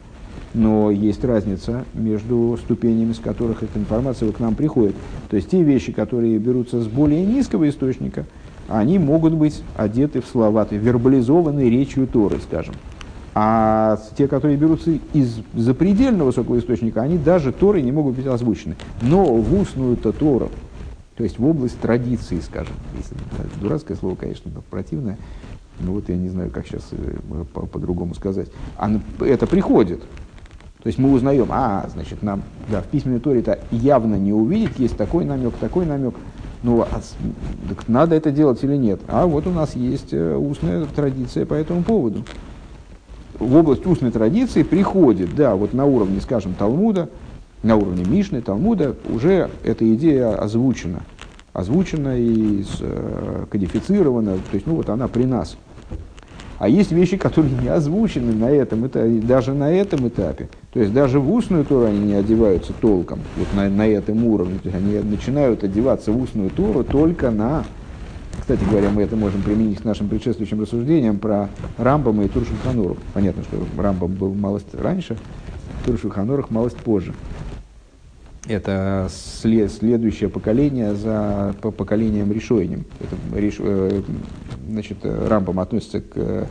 но 0.52 0.90
есть 0.90 1.24
разница 1.24 1.84
между 1.94 2.58
ступенями, 2.62 3.12
с 3.12 3.18
которых 3.18 3.62
эта 3.62 3.78
информация 3.78 4.30
к 4.32 4.40
нам 4.40 4.54
приходит. 4.54 4.94
То 5.30 5.36
есть 5.36 5.50
те 5.50 5.62
вещи, 5.62 5.92
которые 5.92 6.38
берутся 6.38 6.82
с 6.82 6.86
более 6.86 7.24
низкого 7.24 7.68
источника, 7.68 8.26
они 8.68 8.98
могут 8.98 9.32
быть 9.32 9.62
одеты 9.76 10.20
в 10.20 10.26
слова, 10.26 10.66
вербализованы 10.70 11.70
речью 11.70 12.06
Торы, 12.06 12.38
скажем. 12.40 12.74
А 13.38 13.98
те, 14.16 14.28
которые 14.28 14.56
берутся 14.56 14.92
из 15.12 15.40
запредельно 15.52 16.24
высокого 16.24 16.58
источника, 16.58 17.02
они 17.02 17.18
даже 17.18 17.52
Торы 17.52 17.82
не 17.82 17.92
могут 17.92 18.16
быть 18.16 18.26
озвучены. 18.26 18.76
Но 19.02 19.26
в 19.26 19.60
устную-то 19.60 20.12
Тору, 20.12 20.50
то 21.16 21.22
есть 21.22 21.38
в 21.38 21.44
область 21.46 21.78
традиции, 21.78 22.40
скажем, 22.40 22.72
если 22.96 23.14
дурацкое 23.60 23.94
слово, 23.98 24.14
конечно, 24.14 24.50
противное, 24.70 25.18
ну 25.80 25.92
вот 25.92 26.08
я 26.08 26.16
не 26.16 26.30
знаю, 26.30 26.50
как 26.50 26.66
сейчас 26.66 26.88
э, 26.92 27.44
по-другому 27.52 28.14
сказать. 28.14 28.48
А 28.78 28.90
это 29.20 29.46
приходит. 29.46 30.00
То 30.82 30.86
есть 30.86 30.98
мы 30.98 31.12
узнаем, 31.12 31.48
а, 31.50 31.86
значит, 31.92 32.22
нам 32.22 32.42
да, 32.70 32.80
в 32.80 32.86
письменной 32.86 33.20
Торе 33.20 33.40
это 33.40 33.58
явно 33.70 34.14
не 34.14 34.32
увидеть, 34.32 34.78
есть 34.78 34.96
такой 34.96 35.26
намек, 35.26 35.52
такой 35.56 35.84
намек. 35.84 36.14
Ну, 36.62 36.80
а, 36.80 37.02
так 37.68 37.86
надо 37.86 38.14
это 38.14 38.30
делать 38.30 38.64
или 38.64 38.76
нет? 38.76 39.02
А 39.08 39.26
вот 39.26 39.46
у 39.46 39.50
нас 39.50 39.76
есть 39.76 40.14
э, 40.14 40.36
устная 40.36 40.86
традиция 40.86 41.44
по 41.44 41.52
этому 41.52 41.82
поводу 41.82 42.24
в 43.38 43.56
область 43.56 43.86
устной 43.86 44.10
традиции 44.10 44.62
приходит, 44.62 45.34
да, 45.34 45.54
вот 45.54 45.72
на 45.72 45.84
уровне, 45.84 46.20
скажем, 46.20 46.54
Талмуда, 46.54 47.08
на 47.62 47.76
уровне 47.76 48.04
Мишны, 48.04 48.40
Талмуда, 48.40 48.94
уже 49.08 49.50
эта 49.64 49.92
идея 49.94 50.34
озвучена. 50.36 51.02
Озвучена 51.52 52.18
и 52.18 52.64
э, 52.80 53.46
кодифицирована, 53.50 54.34
то 54.34 54.54
есть, 54.54 54.66
ну 54.66 54.74
вот 54.74 54.90
она 54.90 55.08
при 55.08 55.24
нас. 55.24 55.56
А 56.58 56.68
есть 56.68 56.90
вещи, 56.90 57.16
которые 57.16 57.52
не 57.60 57.68
озвучены 57.68 58.32
на 58.32 58.50
этом 58.50 58.86
этапе, 58.86 59.20
даже 59.20 59.52
на 59.52 59.70
этом 59.70 60.08
этапе. 60.08 60.48
То 60.72 60.80
есть 60.80 60.92
даже 60.92 61.20
в 61.20 61.30
устную 61.32 61.64
Тору 61.64 61.86
они 61.86 61.98
не 61.98 62.14
одеваются 62.14 62.72
толком, 62.80 63.20
вот 63.36 63.48
на, 63.54 63.68
на 63.68 63.86
этом 63.86 64.24
уровне. 64.24 64.58
То 64.62 64.70
есть 64.70 64.76
они 64.76 64.98
начинают 64.98 65.64
одеваться 65.64 66.12
в 66.12 66.20
устную 66.20 66.50
Тору 66.50 66.82
только 66.82 67.30
на 67.30 67.64
кстати 68.40 68.64
говоря, 68.64 68.90
мы 68.90 69.02
это 69.02 69.16
можем 69.16 69.42
применить 69.42 69.80
к 69.80 69.84
нашим 69.84 70.08
предшествующим 70.08 70.60
рассуждениям 70.60 71.18
про 71.18 71.48
Рамбама 71.78 72.24
и 72.24 72.28
Туршульхануров. 72.28 72.98
Понятно, 73.14 73.42
что 73.44 73.58
Рамбам 73.80 74.14
был 74.14 74.34
малость 74.34 74.74
раньше, 74.74 75.16
Туршульханурах 75.84 76.50
малость 76.50 76.76
позже. 76.76 77.14
Это 78.46 79.08
след, 79.10 79.72
следующее 79.72 80.28
поколение 80.28 80.94
за 80.94 81.54
по 81.60 81.72
поколением 81.72 82.30
решением. 82.30 82.84
Это, 83.00 83.38
реш, 83.38 83.56
э, 83.58 84.02
значит, 84.68 84.98
Рамбам 85.02 85.58
относится 85.58 86.00
к 86.00 86.12
э, 86.14 86.46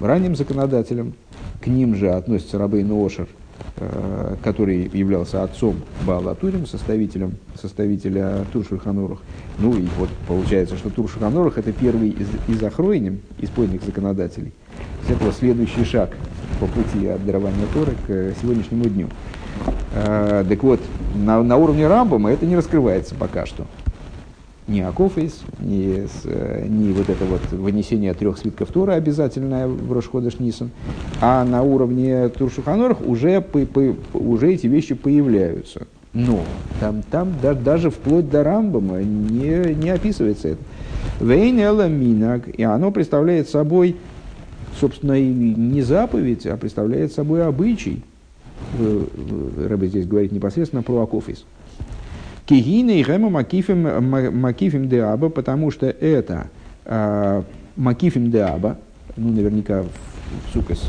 ранним 0.00 0.36
законодателям, 0.36 1.14
к 1.60 1.66
ним 1.66 1.96
же 1.96 2.10
относится 2.10 2.58
Рабейн 2.58 2.90
Ошер– 2.92 3.26
который 4.42 4.90
являлся 4.92 5.42
отцом 5.42 5.76
Баала 6.06 6.34
Турим, 6.34 6.66
составителем, 6.66 7.34
составителя 7.60 8.44
Туршульханорах. 8.52 9.18
Ну 9.58 9.76
и 9.76 9.86
вот 9.98 10.08
получается, 10.28 10.76
что 10.76 10.90
Туршульханорах 10.90 11.58
это 11.58 11.72
первый 11.72 12.10
из, 12.10 12.28
из 12.48 12.62
охройним, 12.62 13.20
из 13.38 13.48
поздних 13.48 13.82
законодателей. 13.82 14.52
С 15.06 15.10
этого 15.10 15.32
следующий 15.32 15.84
шаг 15.84 16.10
по 16.60 16.66
пути 16.66 17.06
от 17.08 17.24
дарования 17.24 17.66
Торы 17.74 17.92
к 18.06 18.34
сегодняшнему 18.40 18.84
дню. 18.84 19.08
Э, 19.94 20.44
так 20.48 20.62
вот, 20.62 20.80
на, 21.14 21.42
на 21.42 21.56
уровне 21.56 21.86
Рамбома 21.86 22.30
это 22.30 22.46
не 22.46 22.56
раскрывается 22.56 23.14
пока 23.14 23.46
что 23.46 23.66
ни 24.68 24.80
Акофейс, 24.80 25.40
ни, 25.60 26.06
с, 26.06 26.24
ни 26.68 26.92
вот 26.92 27.10
это 27.10 27.24
вот 27.24 27.40
вынесение 27.50 28.14
трех 28.14 28.38
свитков 28.38 28.70
Тора 28.70 28.92
обязательное 28.92 29.66
в 29.66 29.92
Рошходыш 29.92 30.38
Нисан, 30.38 30.70
а 31.20 31.44
на 31.44 31.62
уровне 31.62 32.28
Туршуханорах 32.28 32.98
уже, 33.04 33.40
по, 33.40 33.60
по, 33.60 33.96
уже 34.14 34.52
эти 34.52 34.66
вещи 34.66 34.94
появляются. 34.94 35.86
Но 36.14 36.40
там, 36.78 37.02
там 37.10 37.32
да, 37.42 37.54
даже 37.54 37.90
вплоть 37.90 38.28
до 38.30 38.44
Рамбама 38.44 39.02
не, 39.02 39.74
не 39.74 39.90
описывается 39.90 40.48
это. 40.48 40.60
Вейн 41.20 41.56
Минак, 41.56 42.48
и 42.48 42.62
оно 42.62 42.90
представляет 42.90 43.48
собой, 43.48 43.96
собственно, 44.78 45.18
и 45.18 45.24
не 45.24 45.82
заповедь, 45.82 46.46
а 46.46 46.56
представляет 46.56 47.12
собой 47.12 47.44
обычай. 47.44 48.02
Рэбе 48.78 49.88
здесь 49.88 50.06
говорит 50.06 50.32
непосредственно 50.32 50.82
про 50.82 51.02
Акофис. 51.02 51.44
Кигины 52.46 53.00
и 53.00 53.04
Гема 53.04 53.30
Макифим, 53.30 54.10
Макифим 54.40 54.88
Деаба, 54.88 55.28
потому 55.28 55.70
что 55.70 55.86
это 55.86 56.48
э, 56.84 57.42
Макифим 57.76 58.30
Деаба, 58.30 58.78
ну, 59.16 59.30
наверняка 59.30 59.82
в, 59.82 60.52
Сукас, 60.52 60.88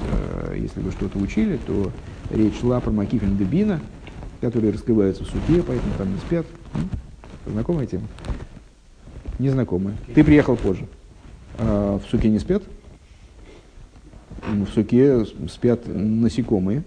э, 0.49 0.58
если 0.60 0.80
вы 0.80 0.91
что-то 0.91 1.20
учили, 1.20 1.60
то 1.66 1.91
речь 2.32 2.60
шла 2.60 2.80
про 2.80 2.91
Макифим 2.91 3.38
Дебина, 3.38 3.80
которые 4.41 4.74
раскрываются 4.74 5.24
в 5.24 5.28
суке, 5.28 5.64
поэтому 5.66 5.93
там 5.97 6.12
не 6.12 6.18
спят. 6.20 6.45
Знакомая 7.45 7.86
тема? 7.86 8.08
Незнакомая. 9.39 9.95
Ты 10.14 10.24
приехал 10.24 10.56
позже. 10.56 10.88
А 11.58 11.99
в 11.99 12.10
суке 12.10 12.30
не 12.30 12.39
спят? 12.39 12.64
В 14.47 14.68
суке 14.68 15.26
спят 15.49 15.82
насекомые. 15.86 16.84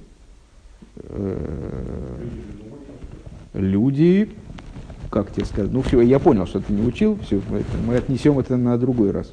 Э, 0.97 2.19
люди 3.55 4.31
как 5.11 5.33
тебе 5.33 5.47
сказать, 5.47 5.73
ну 5.73 5.83
все, 5.83 6.01
я 6.01 6.19
понял, 6.19 6.47
что 6.47 6.61
ты 6.61 6.73
не 6.73 6.87
учил, 6.87 7.19
все, 7.25 7.41
мы 7.87 7.97
отнесем 7.97 8.39
это 8.39 8.57
на 8.57 8.77
другой 8.79 9.11
раз. 9.11 9.33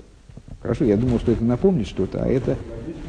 Хорошо, 0.62 0.86
я 0.86 0.96
думал, 0.96 1.20
что 1.20 1.34
это 1.34 1.44
напомнит 1.44 1.88
что-то, 1.88 2.24
а 2.24 2.28
это 2.28 2.58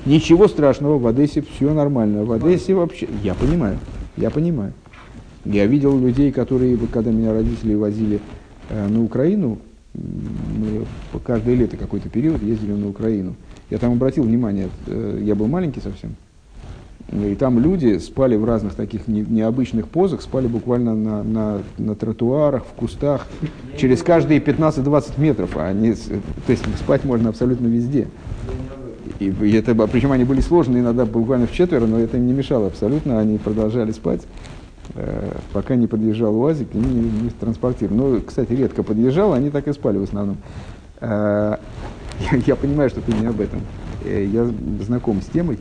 ничего 0.06 0.48
страшного, 0.48 0.98
в 0.98 1.06
Одессе 1.06 1.42
все 1.42 1.72
нормально. 1.72 2.24
В 2.24 2.32
Одессе 2.32 2.74
вообще, 2.74 3.08
я 3.22 3.34
понимаю, 3.34 3.78
я 4.16 4.30
понимаю. 4.30 4.72
Я 5.44 5.66
видел 5.66 5.98
людей, 5.98 6.32
которые, 6.32 6.76
когда 6.92 7.10
меня 7.10 7.32
родители 7.32 7.74
возили 7.74 8.20
э, 8.70 8.88
на 8.88 9.04
Украину, 9.04 9.58
мы 9.94 10.84
каждое 11.24 11.54
лето 11.54 11.76
какой-то 11.76 12.08
период 12.08 12.42
ездили 12.42 12.72
на 12.72 12.88
Украину. 12.88 13.36
Я 13.70 13.78
там 13.78 13.92
обратил 13.92 14.24
внимание, 14.24 14.68
э, 14.86 15.20
я 15.22 15.34
был 15.34 15.46
маленький 15.46 15.80
совсем, 15.80 16.16
и 17.12 17.34
там 17.34 17.58
люди 17.58 17.98
спали 17.98 18.34
в 18.34 18.44
разных 18.44 18.74
таких 18.74 19.06
не, 19.06 19.20
необычных 19.20 19.88
позах, 19.88 20.22
спали 20.22 20.46
буквально 20.46 20.94
на, 20.94 21.22
на, 21.22 21.58
на 21.78 21.94
тротуарах, 21.94 22.64
в 22.64 22.72
кустах, 22.72 23.26
через 23.76 24.02
каждые 24.02 24.40
15-20 24.40 25.20
метров. 25.20 25.56
А 25.56 25.66
они, 25.66 25.92
то 25.92 26.50
есть 26.50 26.64
спать 26.78 27.04
можно 27.04 27.28
абсолютно 27.28 27.66
везде. 27.66 28.08
И, 29.20 29.26
и 29.26 29.52
это, 29.52 29.74
причем 29.86 30.12
они 30.12 30.24
были 30.24 30.40
сложные 30.40 30.82
иногда 30.82 31.04
буквально 31.04 31.46
в 31.46 31.52
четверо, 31.52 31.86
но 31.86 32.00
это 32.00 32.16
им 32.16 32.26
не 32.26 32.32
мешало 32.32 32.68
абсолютно. 32.68 33.20
Они 33.20 33.36
продолжали 33.38 33.92
спать, 33.92 34.22
э, 34.94 35.36
пока 35.52 35.76
не 35.76 35.86
подъезжал 35.86 36.34
УАЗик 36.40 36.74
и 36.74 36.78
не, 36.78 37.10
не 37.10 37.30
транспортировал. 37.30 37.96
Ну, 37.96 38.20
кстати, 38.22 38.52
редко 38.52 38.82
подъезжал, 38.82 39.34
они 39.34 39.50
так 39.50 39.68
и 39.68 39.72
спали 39.72 39.98
в 39.98 40.04
основном. 40.04 40.38
Э, 41.00 41.58
я, 42.32 42.38
я 42.38 42.56
понимаю, 42.56 42.88
что 42.88 43.02
ты 43.02 43.12
не 43.12 43.26
об 43.26 43.40
этом. 43.40 43.60
Э, 44.04 44.24
я 44.24 44.50
знаком 44.80 45.20
с 45.20 45.26
темой. 45.26 45.58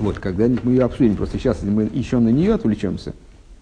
Вот, 0.00 0.18
когда-нибудь 0.18 0.64
мы 0.64 0.72
ее 0.72 0.84
обсудим. 0.84 1.16
Просто 1.16 1.38
сейчас, 1.38 1.58
если 1.58 1.70
мы 1.70 1.90
еще 1.92 2.18
на 2.18 2.28
нее 2.28 2.54
отвлечемся, 2.54 3.14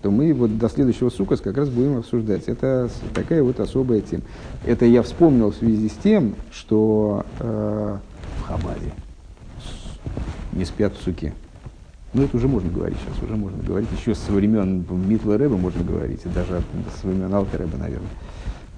то 0.03 0.11
мы 0.11 0.32
вот 0.34 0.59
до 0.59 0.68
следующего 0.68 1.09
сукас 1.09 1.41
как 1.41 1.57
раз 1.57 1.68
будем 1.68 1.99
обсуждать. 1.99 2.45
Это 2.47 2.91
такая 3.14 3.43
вот 3.43 3.59
особая 3.61 4.03
тема. 4.03 4.22
Это 4.64 4.84
я 4.84 5.03
вспомнил 5.03 5.51
в 5.51 5.57
связи 5.57 5.89
с 5.89 5.95
тем, 5.95 6.34
что 6.53 7.24
э, 7.41 7.99
в 8.39 8.43
Хабаде 8.43 8.93
не 10.53 10.64
спят 10.64 10.95
в 10.95 11.03
суке. 11.03 11.32
Ну, 12.12 12.22
это 12.22 12.37
уже 12.37 12.49
можно 12.49 12.70
говорить 12.70 12.97
сейчас, 13.05 13.22
уже 13.22 13.37
можно 13.37 13.62
говорить. 13.62 13.89
Еще 13.99 14.14
со 14.14 14.32
времен 14.32 14.87
Митла 14.89 15.37
Рэба 15.37 15.57
можно 15.57 15.82
говорить, 15.84 16.20
и 16.24 16.28
даже 16.28 16.62
со 17.01 17.07
времен 17.07 17.32
Алка 17.32 17.59
Рэба, 17.59 17.76
наверное. 17.76 18.09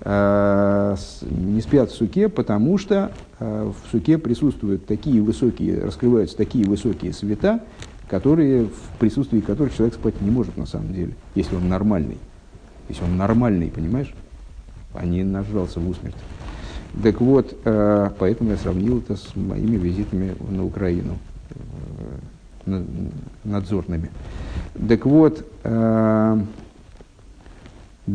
А, 0.00 0.96
не 1.22 1.60
спят 1.60 1.90
в 1.90 1.94
суке, 1.94 2.28
потому 2.28 2.78
что 2.78 3.10
а, 3.40 3.72
в 3.72 3.90
суке 3.90 4.18
присутствуют 4.18 4.86
такие 4.86 5.20
высокие, 5.20 5.82
раскрываются 5.82 6.36
такие 6.36 6.66
высокие 6.66 7.12
света, 7.12 7.60
которые, 8.08 8.66
в 8.66 8.98
присутствии 8.98 9.40
которых 9.40 9.74
человек 9.74 9.94
спать 9.94 10.20
не 10.20 10.30
может 10.30 10.56
на 10.56 10.66
самом 10.66 10.94
деле, 10.94 11.14
если 11.34 11.56
он 11.56 11.68
нормальный. 11.68 12.18
Если 12.88 13.04
он 13.04 13.16
нормальный, 13.16 13.70
понимаешь? 13.70 14.14
А 14.94 15.04
не 15.04 15.24
нажрался 15.24 15.80
в 15.80 15.88
усмерть. 15.88 16.16
Так 17.02 17.20
вот, 17.20 17.56
а, 17.64 18.12
поэтому 18.18 18.50
я 18.50 18.56
сравнил 18.56 18.98
это 18.98 19.16
с 19.16 19.34
моими 19.34 19.76
визитами 19.76 20.34
на 20.48 20.64
Украину 20.64 21.18
надзорными. 23.44 24.10
Так 24.88 25.06
вот, 25.06 25.44
э, 25.64 26.40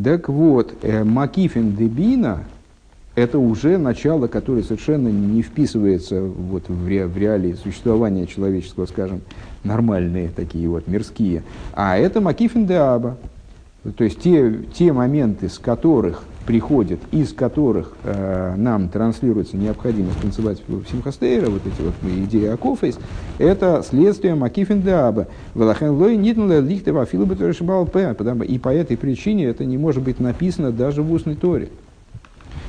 так 0.03 0.29
вот, 0.29 0.73
э, 0.81 1.03
Макифин 1.03 1.75
Дебина– 1.75 2.43
это 3.15 3.37
уже 3.37 3.77
начало, 3.77 4.27
которое 4.27 4.63
совершенно 4.63 5.09
не 5.09 5.43
вписывается 5.43 6.21
вот 6.21 6.67
в, 6.67 6.87
ре, 6.87 7.05
в 7.05 7.15
реалии 7.15 7.53
существования 7.53 8.25
человеческого, 8.25 8.87
скажем, 8.87 9.21
нормальные 9.63 10.29
такие 10.29 10.67
вот, 10.67 10.87
мирские. 10.87 11.43
А 11.73 11.97
это 11.97 12.21
Макифин 12.21 12.65
Деаба. 12.65 13.17
То 13.95 14.03
есть 14.03 14.21
те, 14.21 14.61
те 14.73 14.93
моменты, 14.93 15.49
с 15.49 15.59
которых 15.59 16.23
приходят, 16.45 16.99
из 17.11 17.33
которых 17.33 17.93
э, 18.03 18.55
нам 18.57 18.89
транслируется 18.89 19.57
необходимость 19.57 20.19
танцевать 20.21 20.61
в 20.67 20.85
Симхастейра, 20.89 21.49
вот 21.49 21.61
эти 21.65 21.81
вот 21.81 21.93
идеи 22.03 22.47
Акофейс, 22.47 22.99
это 23.37 23.83
следствие 23.87 24.35
Макифин 24.35 24.81
Деаба. 24.81 25.27
И 28.43 28.59
по 28.59 28.69
этой 28.69 28.97
причине 28.97 29.45
это 29.45 29.65
не 29.65 29.77
может 29.77 30.03
быть 30.03 30.19
написано 30.19 30.71
даже 30.71 31.01
в 31.01 31.11
устной 31.11 31.35
торе. 31.35 31.69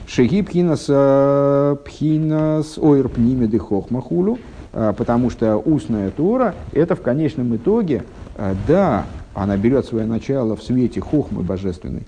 Шеги 0.06 0.42
пхинас 0.42 0.86
э, 0.88 1.76
пхинас 1.84 2.78
ойр 2.78 3.08
пнимеды 3.08 3.58
хохмахулу, 3.58 4.38
э, 4.72 4.92
потому 4.96 5.30
что 5.30 5.56
устная 5.56 6.10
тора, 6.10 6.54
это 6.72 6.94
в 6.94 7.00
конечном 7.00 7.56
итоге, 7.56 8.04
э, 8.36 8.54
да, 8.68 9.06
она 9.32 9.56
берет 9.56 9.86
свое 9.86 10.06
начало 10.06 10.56
в 10.56 10.62
свете 10.62 11.00
хохмы 11.00 11.42
божественной, 11.42 12.02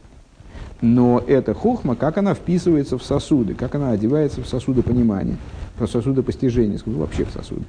но 0.80 1.22
эта 1.26 1.54
хохма, 1.54 1.96
как 1.96 2.18
она 2.18 2.34
вписывается 2.34 2.98
в 2.98 3.02
сосуды, 3.02 3.54
как 3.54 3.74
она 3.74 3.90
одевается 3.90 4.42
в 4.42 4.46
сосуды 4.46 4.82
понимания, 4.82 5.36
в 5.78 5.86
сосуды 5.86 6.22
постижения, 6.22 6.78
скажу, 6.78 6.98
вообще 6.98 7.24
в 7.24 7.30
сосуды. 7.30 7.62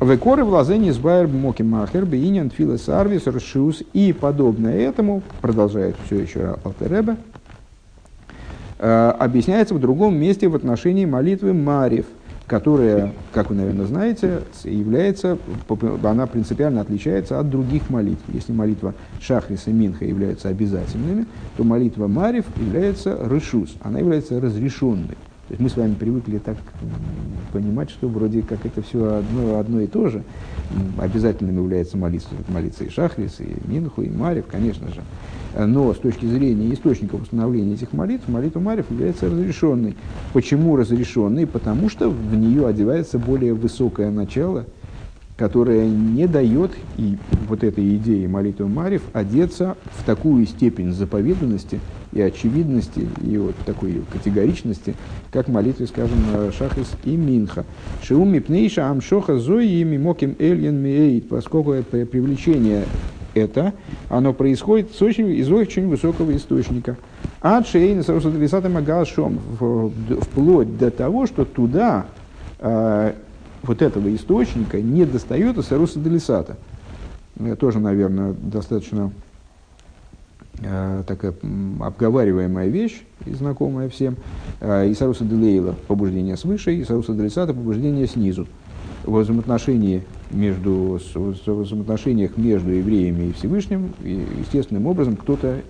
Векоры 0.00 0.44
в 0.44 0.48
лазене 0.48 0.92
сбайр 0.92 1.28
моки 1.28 1.62
махер 1.62 2.04
бейнян 2.04 2.50
филес 2.50 2.88
арвис 2.88 3.26
ршиус 3.26 3.82
и 3.92 4.12
подобное 4.12 4.76
этому, 4.80 5.22
продолжает 5.40 5.94
все 6.04 6.18
еще 6.18 6.56
Алтереба, 6.64 7.16
э, 8.78 9.14
объясняется 9.18 9.74
в 9.74 9.80
другом 9.80 10.16
месте 10.16 10.48
в 10.48 10.56
отношении 10.56 11.04
молитвы 11.04 11.52
Марьев– 11.52 12.06
которая, 12.46 13.12
как 13.32 13.50
вы, 13.50 13.56
наверное, 13.56 13.86
знаете, 13.86 14.42
является, 14.64 15.38
она 16.02 16.26
принципиально 16.26 16.82
отличается 16.82 17.40
от 17.40 17.48
других 17.48 17.88
молитв. 17.88 18.22
Если 18.32 18.52
молитва 18.52 18.94
Шахриса 19.20 19.70
и 19.70 19.72
Минха 19.72 20.04
являются 20.04 20.48
обязательными, 20.48 21.26
то 21.56 21.64
молитва 21.64 22.06
Марев 22.06 22.44
является 22.56 23.18
решус, 23.30 23.76
она 23.80 23.98
является 23.98 24.40
разрешенной. 24.40 25.16
То 25.48 25.52
есть 25.52 25.60
мы 25.60 25.68
с 25.68 25.76
вами 25.76 25.94
привыкли 25.94 26.38
так 26.38 26.56
понимать, 27.52 27.90
что 27.90 28.08
вроде 28.08 28.42
как 28.42 28.64
это 28.64 28.80
все 28.82 29.16
одно, 29.16 29.58
одно 29.58 29.80
и 29.80 29.86
то 29.86 30.08
же. 30.08 30.22
Обязательным 30.98 31.56
является 31.56 31.98
молиться, 31.98 32.30
молиться 32.48 32.84
и 32.84 32.88
Шахрис, 32.88 33.40
и 33.40 33.54
Минху, 33.66 34.02
и 34.02 34.08
Марев, 34.08 34.46
конечно 34.50 34.88
же. 34.88 35.02
Но 35.58 35.92
с 35.92 35.98
точки 35.98 36.24
зрения 36.24 36.72
источников 36.72 37.22
установления 37.22 37.74
этих 37.74 37.92
молитв, 37.92 38.26
молитва 38.28 38.60
Марев 38.60 38.90
является 38.90 39.26
разрешенной. 39.26 39.96
Почему 40.32 40.76
разрешенной? 40.76 41.46
Потому 41.46 41.90
что 41.90 42.08
в 42.10 42.34
нее 42.34 42.66
одевается 42.66 43.18
более 43.18 43.54
высокое 43.54 44.10
начало– 44.10 44.64
которая 45.36 45.88
не 45.88 46.26
дает 46.26 46.72
и 46.96 47.16
вот 47.48 47.64
этой 47.64 47.96
идее 47.96 48.28
молитвы 48.28 48.68
Марев 48.68 49.02
одеться 49.12 49.76
в 49.98 50.04
такую 50.04 50.46
степень 50.46 50.92
заповеданности 50.92 51.80
и 52.14 52.20
очевидности, 52.20 53.08
и 53.22 53.36
вот 53.36 53.54
такой 53.66 54.02
категоричности, 54.12 54.94
как 55.32 55.48
молитвы, 55.48 55.86
скажем, 55.86 56.18
Шахис 56.56 56.92
и 57.04 57.16
Минха. 57.16 57.64
Шиуми 58.02 58.38
пнейша 58.38 58.88
амшоха 58.88 59.38
зои 59.38 59.82
мимоким 59.82 60.36
эльен 60.38 60.76
миэйт, 60.76 61.28
поскольку 61.28 61.72
это 61.72 62.06
привлечение 62.06 62.84
это, 63.34 63.72
оно 64.08 64.32
происходит 64.32 64.92
с 64.92 65.02
очень, 65.02 65.30
из 65.30 65.50
очень 65.50 65.88
высокого 65.88 66.34
источника. 66.36 66.96
Ад 67.42 67.66
шейна 67.66 68.02
сарусадалисата 68.02 68.68
магашом, 68.68 69.38
вплоть 70.22 70.78
до 70.78 70.90
того, 70.90 71.26
что 71.26 71.44
туда 71.44 72.06
а, 72.60 73.14
вот 73.62 73.82
этого 73.82 74.14
источника 74.14 74.80
не 74.80 75.04
достает 75.04 75.58
Асаруса 75.58 75.98
Делисата. 75.98 76.56
Это 77.38 77.56
тоже, 77.56 77.80
наверное, 77.80 78.34
достаточно 78.40 79.10
э, 79.10 79.23
такая 81.06 81.34
обговариваемая 81.80 82.68
вещь, 82.68 83.02
и 83.26 83.32
знакомая 83.32 83.88
всем. 83.88 84.16
Э, 84.60 84.90
Исаруса 84.90 85.24
Делейла– 85.24 85.74
побуждение 85.88 86.36
свыше, 86.36 86.80
Исаруса 86.80 87.12
Делисата– 87.14 87.52
побуждение 87.54 88.06
снизу. 88.06 88.46
В 89.04 89.18
взаимоотношении 89.18 90.02
между, 90.30 90.98
в 91.14 91.62
взаимоотношениях 91.62 92.36
между 92.38 92.70
евреями 92.70 93.28
и 93.28 93.32
Всевышним, 93.32 93.92
естественным 94.02 94.86
образом, 94.86 95.16
кто-то 95.16 95.60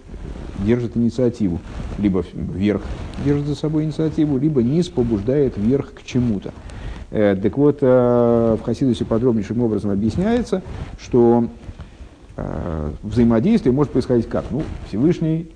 держит 0.65 0.97
инициативу. 0.97 1.59
Либо 1.99 2.25
вверх 2.33 2.83
держит 3.25 3.47
за 3.47 3.57
собой 3.57 3.85
инициативу, 3.85 4.39
либо 4.39 4.63
низ 4.63 4.89
побуждает 4.89 5.57
вверх 5.57 5.95
к 5.95 6.05
чему-то. 6.05 6.53
Э, 7.11 7.37
так 7.41 7.57
вот, 7.59 7.79
э, 7.81 8.57
в 8.61 8.65
Хасидусе 8.65 9.05
подробнейшим 9.05 9.61
образом 9.63 9.91
объясняется, 9.91 10.63
что 11.01 11.45
э, 11.45 11.64
взаимодействие 13.03 13.73
может 13.73 13.93
происходить 13.93 14.29
как? 14.29 14.45
Ну, 14.51 14.63
Всевышний 14.89 15.49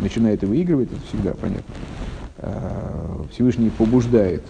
начинает 0.00 0.42
и 0.42 0.46
выигрывает, 0.46 0.90
это 0.92 1.00
всегда 1.08 1.32
понятно. 1.32 1.74
Всевышний 3.32 3.70
побуждает 3.70 4.42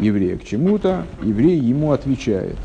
еврея 0.00 0.36
к 0.38 0.44
чему-то, 0.44 1.04
еврей 1.22 1.58
ему 1.58 1.92
отвечает. 1.92 2.56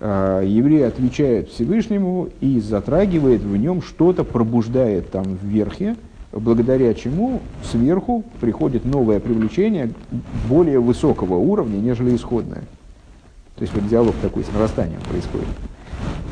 Еврей 0.00 0.86
отвечает 0.86 1.50
Всевышнему 1.50 2.28
и 2.40 2.60
затрагивает 2.60 3.42
в 3.42 3.56
нем 3.56 3.82
что-то, 3.82 4.24
пробуждает 4.24 5.10
там 5.10 5.24
в 5.24 5.44
верхе, 5.44 5.96
благодаря 6.32 6.94
чему 6.94 7.40
сверху 7.64 8.24
приходит 8.40 8.84
новое 8.84 9.20
привлечение 9.20 9.92
более 10.48 10.80
высокого 10.80 11.34
уровня, 11.34 11.76
нежели 11.78 12.16
исходное. 12.16 12.62
То 13.56 13.62
есть 13.62 13.74
вот 13.74 13.86
диалог 13.88 14.14
такой 14.22 14.44
с 14.44 14.52
нарастанием 14.52 15.00
происходит. 15.02 15.48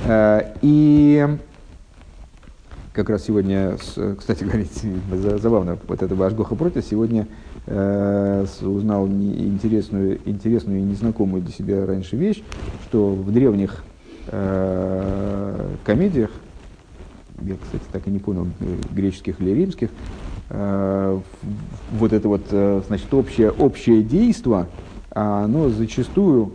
Э, 0.08 0.54
и 0.62 1.28
как 2.94 3.10
раз 3.10 3.24
сегодня, 3.24 3.76
кстати 3.76 4.42
говоря, 4.42 4.64
забавно, 5.38 5.78
вот 5.86 6.02
это 6.02 6.26
Ашгоха 6.26 6.54
против, 6.54 6.84
сегодня 6.84 7.28
э, 7.66 8.46
узнал 8.62 9.06
интересную, 9.06 10.18
интересную 10.24 10.80
и 10.80 10.82
незнакомую 10.82 11.42
для 11.42 11.52
себя 11.52 11.84
раньше 11.84 12.16
вещь, 12.16 12.42
что 12.84 13.10
в 13.10 13.30
древних 13.30 13.84
э, 14.28 15.68
комедиях 15.84 16.30
я, 17.42 17.54
кстати, 17.62 17.84
так 17.92 18.08
и 18.08 18.10
не 18.10 18.18
понял, 18.18 18.48
греческих 18.90 19.40
или 19.40 19.50
римских, 19.50 19.90
вот 20.50 22.12
это 22.12 22.26
вот, 22.26 22.46
значит, 22.88 23.14
общее, 23.14 23.52
общее 23.52 24.02
действо, 24.02 24.66
оно 25.10 25.68
зачастую 25.68 26.52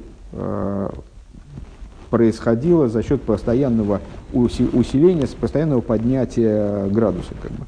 происходило 2.14 2.90
за 2.90 3.02
счет 3.02 3.24
постоянного 3.24 4.00
усиления, 4.34 5.26
постоянного 5.42 5.82
поднятия 5.82 6.88
градуса. 6.90 7.34
Как 7.42 7.50
бы. 7.50 7.66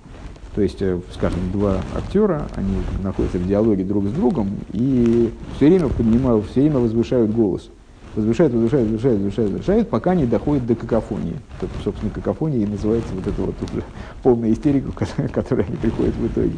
То 0.54 0.62
есть, 0.62 0.84
скажем, 1.16 1.40
два 1.52 1.78
актера, 1.96 2.44
они 2.56 2.76
находятся 3.02 3.40
в 3.40 3.48
диалоге 3.48 3.84
друг 3.84 4.06
с 4.06 4.12
другом 4.12 4.52
и 4.72 5.34
все 5.56 5.66
время 5.66 5.88
поднимают, 5.90 6.46
все 6.46 6.62
время 6.62 6.78
возвышают 6.78 7.32
голос 7.32 7.72
возвышает, 8.16 8.54
возвышает, 8.54 8.86
возвышает, 8.86 9.18
возвышает, 9.18 9.50
возвышает, 9.50 9.90
пока 9.90 10.14
не 10.14 10.28
доходит 10.28 10.68
до 10.68 10.76
какофонии. 10.76 11.38
Это, 11.60 11.72
собственно, 11.84 12.12
какофония 12.12 12.60
и 12.60 12.66
называется 12.68 13.10
вот 13.16 13.26
это 13.26 13.42
вот 13.42 13.56
уже 13.64 13.84
полная 14.22 14.54
истерика, 14.54 14.92
которая 15.34 15.68
не 15.68 15.76
приходит 15.76 16.14
в 16.16 16.28
итоге, 16.28 16.54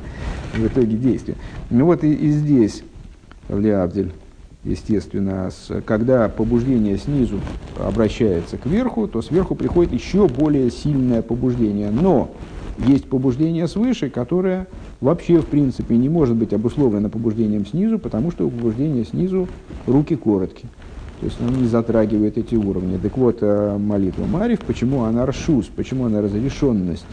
в 0.53 0.67
итоге 0.67 0.97
действия. 0.97 1.35
Ну 1.69 1.85
вот 1.85 2.03
и, 2.03 2.13
и 2.13 2.31
здесь, 2.31 2.83
в 3.47 3.59
Леабдель, 3.59 4.11
естественно, 4.63 5.49
с, 5.49 5.81
когда 5.81 6.29
побуждение 6.29 6.97
снизу 6.97 7.39
обращается 7.77 8.57
к 8.57 8.65
верху, 8.65 9.07
то 9.07 9.21
сверху 9.21 9.55
приходит 9.55 9.93
еще 9.93 10.27
более 10.27 10.71
сильное 10.71 11.21
побуждение. 11.21 11.89
Но 11.91 12.31
есть 12.85 13.09
побуждение 13.09 13.67
свыше, 13.67 14.09
которое 14.09 14.67
вообще, 15.01 15.39
в 15.39 15.47
принципе, 15.47 15.97
не 15.97 16.09
может 16.09 16.35
быть 16.35 16.53
обусловлено 16.53 17.09
побуждением 17.09 17.65
снизу, 17.65 17.97
потому 17.97 18.31
что 18.31 18.45
у 18.45 18.49
побуждения 18.49 19.05
снизу 19.05 19.47
руки 19.85 20.15
короткие. 20.15 20.69
То 21.19 21.25
есть 21.25 21.37
она 21.41 21.57
не 21.57 21.67
затрагивает 21.67 22.37
эти 22.37 22.53
уровни. 22.53 22.97
Так 22.97 23.17
вот, 23.17 23.39
э, 23.41 23.77
молитва 23.79 24.25
Марив, 24.25 24.59
почему 24.61 25.03
она 25.03 25.25
ршус, 25.25 25.65
почему 25.65 26.05
она 26.05 26.21
разрешенность? 26.21 27.07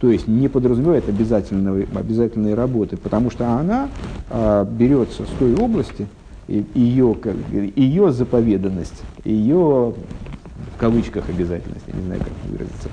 То 0.00 0.10
есть 0.10 0.26
не 0.26 0.48
подразумевает 0.48 1.06
обязательной, 1.10 1.86
обязательной 1.94 2.54
работы, 2.54 2.96
потому 2.96 3.30
что 3.30 3.50
она 3.50 3.90
а, 4.30 4.64
берется 4.64 5.24
с 5.24 5.38
той 5.38 5.54
области, 5.54 6.06
ее, 6.50 7.16
ее 7.76 8.12
заповеданность, 8.12 9.02
ее 9.24 9.94
в 10.74 10.78
кавычках 10.78 11.28
обязательность, 11.28 11.84
я 11.86 11.94
не 11.94 12.06
знаю, 12.06 12.20
как 12.20 12.50
выразиться, 12.50 12.88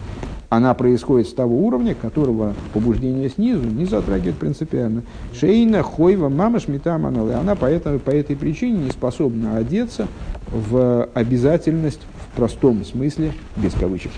она 0.49 0.73
происходит 0.73 1.27
с 1.27 1.33
того 1.33 1.65
уровня, 1.65 1.93
которого 1.93 2.53
побуждение 2.73 3.29
снизу 3.29 3.67
не 3.67 3.85
затрагивает 3.85 4.37
принципиально. 4.37 5.03
Шейна, 5.33 5.83
хойва, 5.83 6.29
мама 6.29 6.59
шмита 6.59 6.97
маналы. 6.97 7.33
Она 7.33 7.55
по, 7.55 7.65
этой 7.65 7.99
по 7.99 8.11
этой 8.11 8.37
причине 8.37 8.85
не 8.85 8.91
способна 8.91 9.57
одеться 9.57 10.07
в 10.49 11.09
обязательность 11.13 11.99
в 12.21 12.35
простом 12.37 12.85
смысле, 12.85 13.33
без 13.57 13.73
кавычек, 13.73 14.11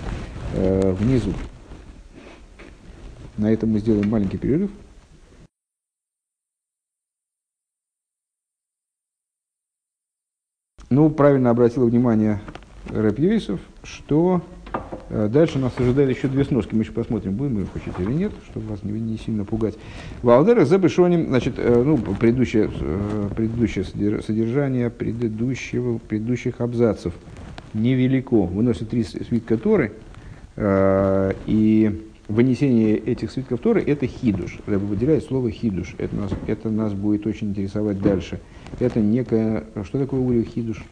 э, 0.54 0.94
внизу. 1.00 1.32
На 3.36 3.52
этом 3.52 3.70
мы 3.70 3.80
сделаем 3.80 4.08
маленький 4.08 4.36
перерыв. 4.36 4.70
Ну, 10.92 11.08
правильно 11.08 11.50
обратил 11.50 11.86
внимание 11.86 12.40
Рэп 12.88 13.20
Юисов, 13.20 13.60
что 13.84 14.42
э, 15.08 15.28
дальше 15.32 15.60
нас 15.60 15.72
ожидали 15.78 16.12
еще 16.12 16.26
две 16.26 16.44
сноски. 16.44 16.74
Мы 16.74 16.82
еще 16.82 16.90
посмотрим, 16.90 17.34
будем 17.34 17.60
мы 17.60 17.66
хоть 17.66 17.82
или 18.00 18.12
нет, 18.12 18.32
чтобы 18.50 18.66
вас 18.66 18.82
не, 18.82 18.90
не 18.98 19.16
сильно 19.16 19.44
пугать. 19.44 19.76
Валдера 20.22 20.64
за 20.64 20.78
Бешоним, 20.78 21.28
значит, 21.28 21.54
э, 21.58 21.82
ну, 21.84 21.96
предыдущее, 21.96 22.68
э, 22.80 23.28
предыдущее 23.36 23.84
содержание 23.84 24.90
предыдущего, 24.90 25.98
предыдущих 25.98 26.60
абзацев 26.60 27.14
невелико. 27.72 28.46
Выносит 28.46 28.90
три 28.90 29.04
свитка 29.04 29.58
Торы, 29.58 29.92
и 30.58 32.00
вынесение 32.26 32.96
этих 32.96 33.30
свитков 33.30 33.60
Торы– 33.60 33.80
это 33.86 34.08
хидуш. 34.08 34.58
Рэб 34.66 34.82
выделяет 34.82 35.22
слово 35.22 35.52
хидуш. 35.52 35.94
Это 35.98 36.16
нас, 36.16 36.32
это 36.48 36.68
нас 36.68 36.92
будет 36.94 37.28
очень 37.28 37.50
интересовать 37.50 38.02
дальше. 38.02 38.40
Это 38.78 39.00
некое... 39.00 39.64
Что 39.84 39.98
такое 39.98 40.20
улю 40.20 40.44
хидуш? 40.44 40.84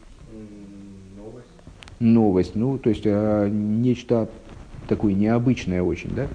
Новость. 1.15 1.47
Новость. 1.99 2.55
Ну, 2.55 2.77
то 2.77 2.89
есть, 2.89 3.03
а, 3.05 3.47
нечто 3.47 4.29
такое 4.87 5.13
необычное 5.13 5.81
очень, 5.81 6.13
да? 6.13 6.27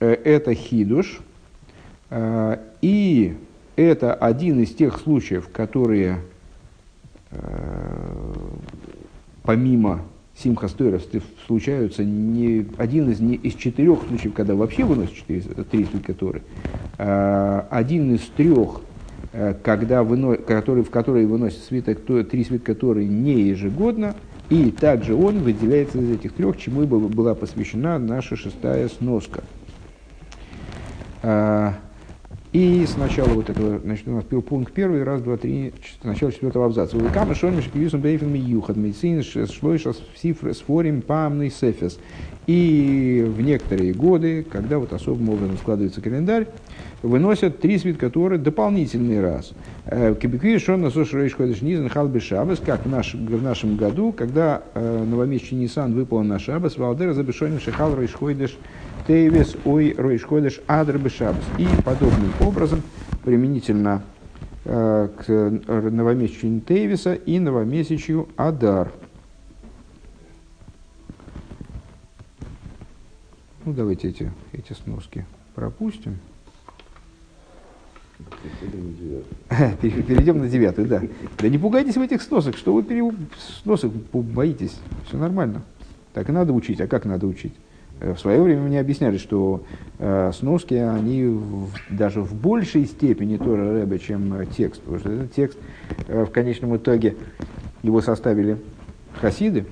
Э, 0.00 0.12
это 0.12 0.54
хидуш. 0.54 1.20
А, 2.10 2.60
и 2.80 3.36
это 3.76 4.14
один 4.14 4.60
из 4.60 4.74
тех 4.74 4.98
случаев, 4.98 5.48
которые 5.52 6.20
э, 7.30 8.34
помимо 9.42 10.02
симхастойров 10.42 11.02
случаются 11.46 12.04
не 12.04 12.66
один 12.76 13.10
из, 13.10 13.20
не, 13.20 13.36
из 13.36 13.54
четырех 13.54 14.00
случаев, 14.08 14.34
когда 14.34 14.54
вообще 14.54 14.84
выносят 14.84 15.14
четыре, 15.14 15.40
три 15.40 15.84
свитка 15.84 16.14
Торы, 16.14 16.42
а 16.98 17.66
один 17.70 18.14
из 18.14 18.20
трех, 18.36 18.80
э, 19.32 19.54
когда 19.62 20.02
выно, 20.02 20.36
который, 20.36 20.82
в 20.82 20.90
которые 20.90 21.26
выносят 21.26 21.62
свиток, 21.62 22.00
то, 22.00 22.22
три 22.22 22.44
свитка 22.44 22.74
Торы 22.74 23.06
не 23.06 23.40
ежегодно, 23.42 24.14
и 24.50 24.70
также 24.70 25.14
он 25.14 25.38
выделяется 25.38 25.98
из 25.98 26.10
этих 26.10 26.32
трех, 26.32 26.58
чему 26.58 26.82
и 26.82 26.86
была 26.86 27.34
посвящена 27.34 27.98
наша 27.98 28.36
шестая 28.36 28.88
сноска. 28.88 29.42
А, 31.22 31.74
и 32.56 32.86
сначала 32.86 33.28
вот 33.28 33.50
этого, 33.50 33.78
значит, 33.80 34.08
у 34.08 34.12
нас 34.12 34.24
пункт 34.24 34.72
первый, 34.72 35.04
раз, 35.04 35.20
два, 35.20 35.36
три, 35.36 35.74
начало 36.02 36.32
четвертого 36.32 36.64
абзаца. 36.64 36.96
Вы 36.96 37.10
камы 37.10 37.34
шониш 37.34 37.64
кивисум 37.64 38.00
бейфен 38.00 38.32
юхат 38.32 38.78
медицин 38.78 39.22
шлойша 39.22 39.92
сифр 40.14 40.54
сфорим 40.54 41.02
памный 41.02 41.50
сефес. 41.50 41.98
И 42.46 43.22
в 43.28 43.42
некоторые 43.42 43.92
годы, 43.92 44.42
когда 44.42 44.78
вот 44.78 44.94
особым 44.94 45.28
образом 45.28 45.58
складывается 45.58 46.00
календарь, 46.00 46.46
выносят 47.02 47.60
три 47.60 47.78
свитка 47.78 48.10
Торы 48.10 48.38
дополнительный 48.38 49.20
раз. 49.20 49.52
Э, 49.86 50.14
Кибикви 50.14 50.58
шон 50.58 50.82
на 50.82 50.90
сошрейш 50.90 51.34
ходишь 51.34 51.62
низен 51.62 51.88
халбе 51.88 52.20
шабас, 52.20 52.58
как 52.58 52.84
в, 52.84 52.88
наш, 52.88 53.14
в 53.14 53.42
нашем 53.42 53.76
году, 53.76 54.12
когда 54.12 54.62
э, 54.74 55.04
новомесячный 55.04 55.60
Нисан 55.60 55.94
выпал 55.94 56.22
на 56.22 56.38
шабас, 56.38 56.76
валдера 56.76 57.12
забешоним 57.12 57.60
шехал 57.60 57.94
рейш 57.96 58.12
Тейвис 59.06 59.56
ой 59.64 59.94
ройшходыш 59.96 60.60
адрбы 60.66 61.10
шабас. 61.10 61.44
И 61.58 61.66
подобным 61.84 62.32
образом, 62.40 62.82
применительно 63.24 64.02
э, 64.64 65.08
к 65.16 65.28
новомесячию 65.28 66.60
Тейвиса 66.60 67.14
и 67.14 67.38
новомесячью 67.38 68.28
Адар. 68.36 68.90
Ну, 73.64 73.72
давайте 73.72 74.08
эти, 74.08 74.32
эти 74.52 74.72
сноски 74.72 75.26
пропустим. 75.56 76.18
Перейдем 79.80 80.38
на 80.38 80.48
девятую, 80.48 80.88
да. 80.88 81.02
Да 81.38 81.48
не 81.48 81.58
пугайтесь 81.58 81.96
в 81.96 82.00
этих 82.00 82.22
сносах, 82.22 82.56
что 82.56 82.72
вы 82.72 82.82
пере... 82.82 83.10
сносок 83.62 83.92
боитесь. 84.12 84.76
Все 85.06 85.16
нормально. 85.16 85.62
Так 86.14 86.28
и 86.28 86.32
надо 86.32 86.52
учить. 86.52 86.80
А 86.80 86.86
как 86.86 87.04
надо 87.04 87.26
учить? 87.26 87.52
Э, 88.00 88.14
в 88.14 88.18
свое 88.18 88.42
время 88.42 88.62
мне 88.62 88.80
объясняли, 88.80 89.18
что 89.18 89.62
э, 89.98 90.32
сноски, 90.34 90.74
они 90.74 91.24
в, 91.24 91.70
даже 91.90 92.20
в 92.22 92.34
большей 92.34 92.86
степени 92.86 93.36
тоже 93.36 93.80
рэбе, 93.80 93.98
чем 93.98 94.34
э, 94.34 94.46
текст. 94.46 94.80
Потому 94.82 95.00
что 95.00 95.10
этот 95.10 95.32
текст 95.34 95.58
э, 96.08 96.24
в 96.24 96.30
конечном 96.30 96.76
итоге 96.76 97.16
его 97.82 98.00
составили 98.00 98.58
хасиды, 99.20 99.66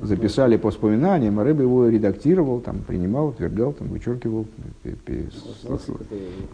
записали 0.00 0.56
по 0.56 0.70
вспоминаниям, 0.70 1.38
а 1.38 1.44
рэбе 1.44 1.62
его 1.62 1.88
редактировал, 1.88 2.60
там, 2.60 2.78
принимал, 2.86 3.28
утверждал, 3.28 3.72
там, 3.72 3.88
вычеркивал. 3.88 4.46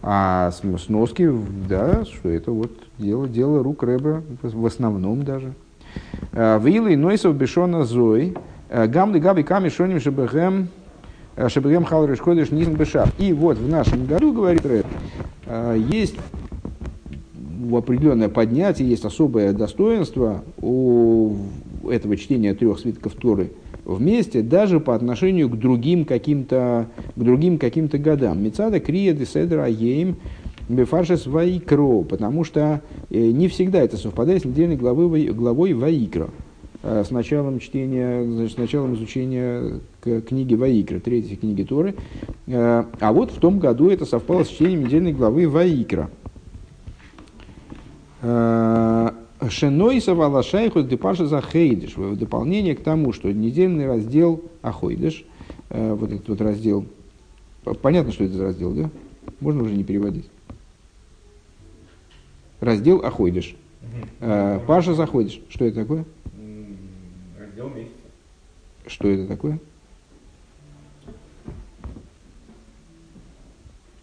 А 0.01 0.51
сноски, 0.51 1.29
да, 1.67 2.05
что 2.05 2.29
это 2.29 2.51
вот 2.51 2.71
дело, 2.97 3.27
дело 3.27 3.63
рук 3.63 3.83
рэбе, 3.83 4.21
в 4.41 4.65
основном 4.65 5.23
даже. 5.23 5.53
Э, 6.31 6.59
Вилы 6.61 6.95
Нойсов 6.95 7.35
Бешона 7.35 7.83
Зой, 7.83 8.35
э, 8.69 8.87
Гамли 8.87 9.19
Габи 9.19 9.43
Ками 9.43 9.69
Шоним 9.69 9.99
Шебехем, 9.99 10.69
Э, 11.35 11.47
Шабрием 11.47 11.85
Халриш 11.85 12.19
Ходиш 12.19 12.51
Низм 12.51 12.73
Бешар. 12.73 13.09
И 13.17 13.31
вот 13.33 13.57
в 13.57 13.69
нашем 13.69 14.05
году, 14.05 14.33
говорит 14.33 14.65
Рэб, 14.65 14.85
э, 15.45 15.81
есть 15.89 16.15
определенное 17.73 18.27
поднятие, 18.27 18.89
есть 18.89 19.05
особое 19.05 19.53
достоинство 19.53 20.43
у 20.57 21.37
этого 21.89 22.17
чтения 22.17 22.53
трех 22.53 22.79
свитков 22.79 23.13
Торы 23.15 23.51
вместе, 23.85 24.41
даже 24.41 24.79
по 24.79 24.95
отношению 24.95 25.49
к 25.49 25.57
другим 25.57 26.05
каким-то, 26.05 26.87
к 27.15 27.19
другим 27.19 27.57
каким-то 27.57 27.97
годам. 27.97 28.43
Мецада 28.43 28.79
Крия 28.79 29.13
Деседра 29.13 29.63
Аейм 29.63 30.17
Бефаршес 30.69 31.27
Ваикро, 31.27 32.03
потому 32.03 32.43
что 32.43 32.81
э, 33.09 33.31
не 33.31 33.47
всегда 33.47 33.81
это 33.81 33.97
совпадает 33.97 34.43
с 34.43 34.45
недельной 34.45 34.77
главой, 34.77 35.27
главой 35.27 35.73
Ваикро. 35.73 36.29
Э, 36.83 37.03
с 37.05 37.11
началом 37.11 37.59
чтения, 37.59 38.23
значит, 38.23 38.55
с 38.55 38.57
началом 38.57 38.95
изучения 38.95 39.79
книги 40.01 40.55
Ваикра, 40.55 40.99
третьей 40.99 41.35
книги 41.35 41.63
Торы. 41.63 41.95
Э, 42.47 42.85
а 42.99 43.13
вот 43.13 43.31
в 43.31 43.39
том 43.39 43.59
году 43.59 43.89
это 43.89 44.05
совпало 44.05 44.43
с 44.43 44.47
чтением 44.47 44.85
недельной 44.85 45.13
главы 45.13 45.47
Ваикра. 45.47 46.09
Э, 49.41 49.49
Шенойса 49.49 50.13
Валашайху 50.15 50.83
Депаша 50.83 51.25
за 51.25 51.41
Хейдиш. 51.41 51.97
В 51.97 52.15
дополнение 52.15 52.75
к 52.75 52.83
тому, 52.83 53.11
что 53.11 53.31
недельный 53.31 53.87
раздел 53.87 54.43
Ахойдиш, 54.61 55.25
вот 55.69 56.11
этот 56.11 56.29
вот 56.29 56.41
раздел, 56.41 56.85
понятно, 57.81 58.11
что 58.11 58.23
это 58.23 58.33
за 58.35 58.43
раздел, 58.43 58.71
да? 58.71 58.89
Можно 59.39 59.63
уже 59.63 59.73
не 59.73 59.83
переводить. 59.83 60.29
Раздел 62.59 63.03
Ахойдиш. 63.03 63.55
Паша 64.19 64.93
заходишь. 64.93 65.41
Что 65.49 65.65
это 65.65 65.81
такое? 65.81 66.05
Раздел 67.39 67.69
месяца. 67.69 67.95
Что 68.85 69.07
это 69.07 69.27
такое? 69.27 69.59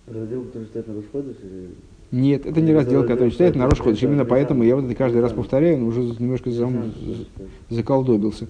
Раздел, 0.07 0.45
который 0.45 0.65
читает 0.67 0.89
на 0.89 0.95
Рушходыш? 0.95 1.37
Или... 1.43 1.71
Нет, 2.11 2.47
это 2.47 2.61
не 2.61 2.73
раздел, 2.73 3.05
который 3.07 3.31
читает 3.31 3.55
на 3.55 3.69
Рошходыш. 3.69 4.03
Именно 4.03 4.25
поэтому 4.25 4.63
я 4.63 4.77
вот 4.77 4.87
это 4.87 4.95
каждый 4.95 5.21
раз 5.21 5.33
повторяю, 5.33 5.79
но 5.79 5.87
уже 5.87 6.01
немножко 6.19 6.51
зам... 6.51 6.93
заколдобился. 7.69 8.49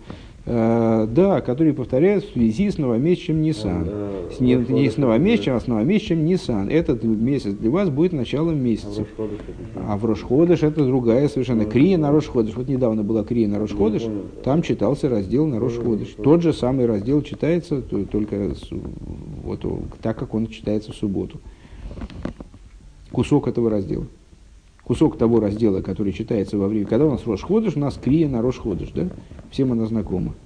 Э, 0.50 1.06
да, 1.10 1.42
которые 1.42 1.74
повторяют 1.74 2.24
в 2.24 2.32
связи 2.32 2.70
с 2.70 2.78
новомесячем 2.78 3.42
Нисан. 3.42 3.86
С, 4.34 4.40
не, 4.40 4.54
не 4.54 4.88
с 4.88 4.96
новомесячем, 4.96 5.56
а 5.56 5.60
с 5.60 5.66
новомесячем 5.66 6.24
Нисан. 6.24 6.70
Этот 6.70 7.04
месяц 7.04 7.52
для 7.52 7.70
вас 7.70 7.90
будет 7.90 8.14
началом 8.14 8.62
месяца. 8.62 9.04
А 9.74 9.98
в 9.98 10.06
Рошходыш 10.06 10.62
это 10.62 10.86
другая 10.86 11.28
совершенно. 11.28 11.66
Крия 11.66 11.98
на 11.98 12.12
Рошходыш. 12.12 12.54
Вот 12.56 12.68
недавно 12.68 13.02
была 13.02 13.24
Крия 13.24 13.46
на 13.46 13.58
Рошходыш, 13.58 14.04
там 14.42 14.62
читался 14.62 15.10
раздел 15.10 15.46
на 15.46 15.60
Рошходыш. 15.60 16.14
Тот 16.22 16.42
же 16.42 16.54
самый 16.54 16.86
раздел 16.86 17.20
читается, 17.20 17.82
только 17.82 18.52
вот, 19.44 19.66
так, 20.00 20.16
как 20.16 20.32
он 20.34 20.46
читается 20.46 20.92
в 20.92 20.94
субботу. 20.94 21.40
Кусок 23.18 23.48
этого 23.48 23.68
раздела 23.68 24.06
кусок 24.84 25.18
того 25.18 25.40
раздела, 25.40 25.80
который 25.80 26.12
читается 26.12 26.56
во 26.56 26.68
время, 26.68 26.86
когда 26.86 27.06
у 27.06 27.10
нас 27.10 27.26
Рош 27.26 27.42
Ходыш, 27.42 27.74
у 27.74 27.80
нас 27.80 27.98
Крия 28.00 28.28
на 28.28 28.40
Рош 28.42 28.58
Ходыш, 28.58 28.90
да? 28.94 29.08
Всем 29.50 29.72
она 29.72 29.86
знакома. 29.86 30.36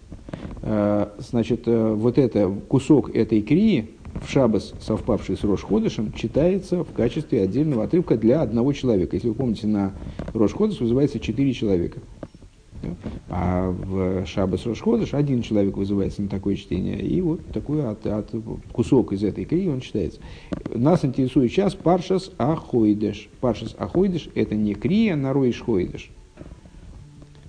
Э, 0.63 1.09
значит, 1.19 1.65
э, 1.67 1.93
вот 1.93 2.17
это, 2.17 2.51
кусок 2.69 3.15
этой 3.15 3.43
Крии, 3.43 3.91
в 4.25 4.31
Шабас, 4.31 4.73
совпавший 4.81 5.37
с 5.37 5.45
Рош 5.45 5.63
Ходышем, 5.63 6.15
читается 6.15 6.83
в 6.83 6.93
качестве 6.93 7.43
отдельного 7.43 7.85
отрывка 7.85 8.17
для 8.17 8.41
одного 8.41 8.73
человека. 8.73 9.17
Если 9.17 9.29
вы 9.29 9.35
помните, 9.35 9.67
на 9.67 9.93
Рош 10.33 10.55
Ходыш 10.55 10.81
вызывается 10.81 11.21
четыре 11.21 11.53
человека. 11.53 12.01
А 13.29 13.71
в 13.71 14.27
Шабас 14.27 14.67
Рошходыш 14.67 15.15
один 15.15 15.43
человек 15.43 15.77
вызывается 15.77 16.23
на 16.23 16.29
такое 16.29 16.57
чтение, 16.57 17.01
и 17.01 17.21
вот 17.21 17.45
такой 17.53 17.85
от, 17.85 18.07
от, 18.07 18.35
кусок 18.73 19.13
из 19.13 19.23
этой 19.23 19.45
крии 19.45 19.69
он 19.69 19.81
читается. 19.81 20.21
Нас 20.75 21.05
интересует 21.05 21.51
сейчас 21.51 21.75
Паршас 21.75 22.33
Ахойдеш. 22.39 23.29
Паршас 23.41 23.75
Ахойдеш– 23.79 24.29
это 24.35 24.55
не 24.55 24.75
крия 24.75 25.17
на 25.17 25.33
Ройш 25.33 25.61
Хойдеш, 25.61 26.11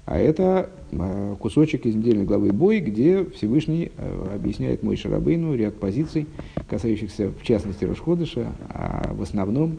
а 0.05 0.17
это 0.17 0.69
а, 0.91 1.35
кусочек 1.35 1.85
из 1.85 1.95
недельной 1.95 2.25
главы 2.25 2.51
Бой, 2.51 2.79
где 2.79 3.25
Всевышний 3.25 3.91
а, 3.97 4.35
объясняет 4.35 4.83
мой 4.83 4.95
Шарабейну 4.95 5.55
ряд 5.55 5.75
позиций, 5.75 6.27
касающихся 6.69 7.31
в 7.31 7.43
частности 7.43 7.85
Рошходыша, 7.85 8.53
а 8.69 9.13
в 9.13 9.21
основном 9.21 9.77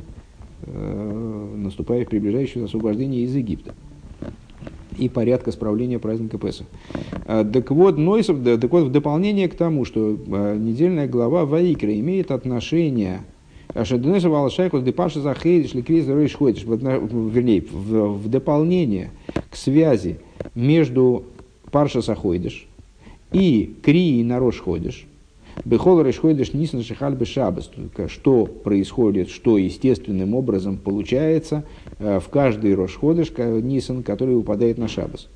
э, 0.63 1.55
наступая 1.57 2.05
в 2.05 2.09
приближающее 2.09 2.65
освобождение 2.65 3.23
из 3.25 3.35
Египта 3.35 3.75
и 4.99 5.09
порядка 5.09 5.53
справления 5.53 5.99
праздника 5.99 6.39
Песа. 6.39 6.65
А, 7.27 7.45
так 7.45 7.71
вот, 7.71 7.99
Нойсов, 7.99 8.43
так 8.43 8.71
вот, 8.71 8.85
в 8.85 8.93
дополнение 8.93 9.49
к 9.49 9.55
тому, 9.55 9.85
что 9.85 10.17
а, 10.29 10.57
недельная 10.57 11.09
глава 11.09 11.45
Ваикра 11.45 11.95
имеет 11.99 12.31
отношение 12.31 13.21
Шаденеша 13.83 14.29
Валашайку 14.29 14.81
Депаша 14.81 15.21
Захейдиш 15.21 15.75
Ликриз 15.75 16.07
Рейшходиш, 16.07 16.65
вернее, 16.65 17.65
в, 17.71 18.19
в 18.19 18.29
дополнение 18.29 19.11
к 19.51 19.57
связи 19.57 20.19
между 20.55 21.25
Парша 21.71 22.03
Сахойдиш 22.03 22.69
и 23.33 23.75
Крии 23.83 24.23
Нарош 24.23 24.61
Ходиш, 24.61 25.07
Бехол 25.65 26.03
Решходиш 26.03 26.53
Нисан 26.53 26.83
Шихаль 26.83 27.15
Бешабас, 27.15 27.71
что 28.09 28.47
происходит, 28.47 29.31
что 29.31 29.57
естественным 29.57 30.35
образом 30.35 30.79
получается 30.79 31.65
э, 31.99 32.19
в 32.19 32.29
каждый 32.29 32.75
Рошходиш 32.75 33.33
Нисан, 33.37 34.03
который 34.03 34.35
выпадает 34.35 34.79
на 34.79 34.89
Шабас. 34.89 35.29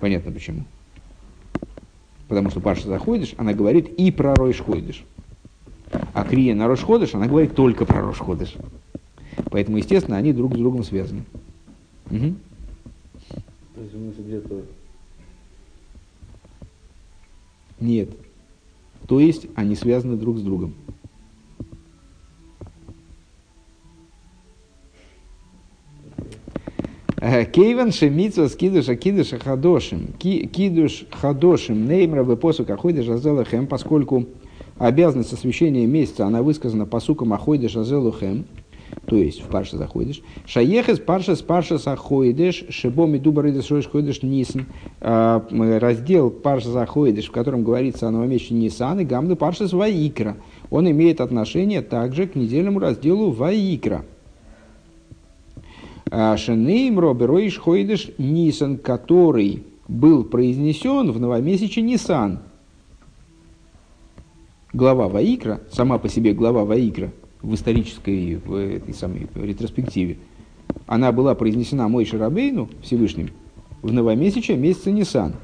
Понятно 0.00 0.32
почему. 0.32 0.64
Потому 2.28 2.50
что 2.50 2.60
Паша 2.60 2.88
заходишь, 2.88 3.34
она 3.36 3.52
говорит 3.52 3.88
и 3.88 4.10
про 4.10 4.34
Ройшходиш. 4.34 5.04
А 6.14 6.24
Крия 6.24 6.54
на 6.54 6.66
Рошходиш, 6.66 7.14
она 7.14 7.26
говорит 7.26 7.54
только 7.54 7.84
про 7.84 8.00
Рошходиш. 8.00 8.54
Поэтому, 9.50 9.76
естественно, 9.76 10.16
они 10.16 10.32
друг 10.32 10.54
с 10.54 10.56
другом 10.56 10.82
связаны. 10.82 11.24
Угу. 12.10 12.34
Нет. 17.80 18.08
То 19.06 19.20
есть 19.20 19.46
они 19.54 19.74
связаны 19.74 20.16
друг 20.16 20.38
с 20.38 20.42
другом. 20.42 20.74
Э, 27.24 27.44
Кейван 27.44 27.92
шемитсва 27.92 28.48
скидуша 28.48 28.96
кидуша 28.96 29.38
хадошим. 29.38 30.08
Кидуш 30.18 31.04
хадошим 31.12 31.86
неймра 31.86 32.24
посук 32.34 32.70
ахойдеш 32.70 33.08
азелахем, 33.08 33.68
поскольку 33.68 34.26
обязанность 34.76 35.32
освящения 35.32 35.86
месяца, 35.86 36.26
она 36.26 36.42
высказана 36.42 36.84
по 36.84 36.98
сукам 36.98 37.32
ахойдеш 37.32 37.76
азелухем, 37.76 38.44
то 39.06 39.16
есть 39.16 39.42
в 39.42 39.46
парше 39.46 39.76
заходишь. 39.76 40.22
Шаехес 40.46 40.98
парша 40.98 41.34
с 41.34 41.42
парша 41.42 41.78
заходишь, 41.78 42.64
шибоми 42.68 43.18
дубаридес 43.18 43.70
рош 43.70 43.88
ходишь 43.88 44.22
нисен. 44.22 44.66
А, 45.00 45.46
раздел 45.80 46.30
парша 46.30 46.70
заходишь, 46.70 47.28
в 47.28 47.32
котором 47.32 47.64
говорится 47.64 48.08
о 48.08 48.10
новомесяче 48.10 48.54
Нисан 48.54 49.00
и 49.00 49.04
гамды 49.04 49.34
парша 49.34 49.66
с 49.66 49.72
Ваикра. 49.72 50.36
Он 50.70 50.90
имеет 50.90 51.20
отношение 51.20 51.82
также 51.82 52.26
к 52.26 52.34
недельному 52.34 52.78
разделу 52.78 53.30
Ваикра. 53.30 54.04
А, 56.10 56.36
Шенейм 56.36 56.98
робероиш 56.98 57.58
ходишь 57.58 58.10
Нисан, 58.18 58.76
который 58.76 59.64
был 59.88 60.24
произнесен 60.24 61.10
в 61.10 61.20
новомесяче 61.20 61.80
Нисан. 61.82 62.40
Глава 64.72 65.08
Ваикра, 65.08 65.60
сама 65.70 65.98
по 65.98 66.08
себе 66.08 66.32
глава 66.32 66.64
Ваикра– 66.64 67.10
в 67.42 67.54
исторической, 67.54 68.40
в 68.44 68.54
этой 68.54 68.94
самой 68.94 69.28
ретроспективе, 69.34 70.18
она 70.86 71.12
была 71.12 71.34
произнесена 71.34 71.88
Мой 71.88 72.04
Шарабейну 72.04 72.68
Всевышним 72.82 73.30
в 73.82 73.92
новомесяче 73.92 74.56
месяца 74.56 74.90
Нисан. 74.90 75.34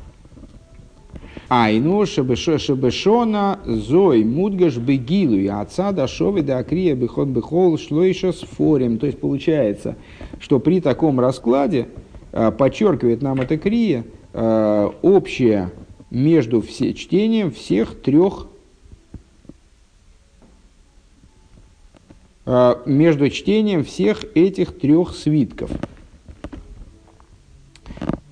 Айну 1.49 2.05
шебешона 2.05 3.59
зой 3.65 4.23
мудгаш 4.23 4.77
бегилу 4.77 5.35
и 5.35 5.47
отца 5.47 5.93
дашовы 5.93 6.43
да 6.43 6.59
акрия 6.59 6.95
бихот 6.95 7.29
бихол 7.29 7.79
шлойша 7.79 8.33
с 8.33 8.41
форем. 8.41 8.99
То 8.99 9.07
есть 9.07 9.19
получается, 9.19 9.97
что 10.41 10.59
при 10.61 10.81
таком 10.81 11.19
раскладе 11.21 11.89
а, 12.33 12.51
подчеркивает 12.51 13.23
нам 13.23 13.41
это 13.41 13.57
крия 13.57 14.05
а, 14.35 14.93
общее 15.01 15.71
между 16.11 16.61
все, 16.61 16.93
чтением 16.93 17.51
всех 17.51 17.99
трех 18.03 18.49
между 22.87 23.29
чтением 23.29 23.85
всех 23.85 24.25
этих 24.35 24.79
трех 24.79 25.15
свитков. 25.15 25.71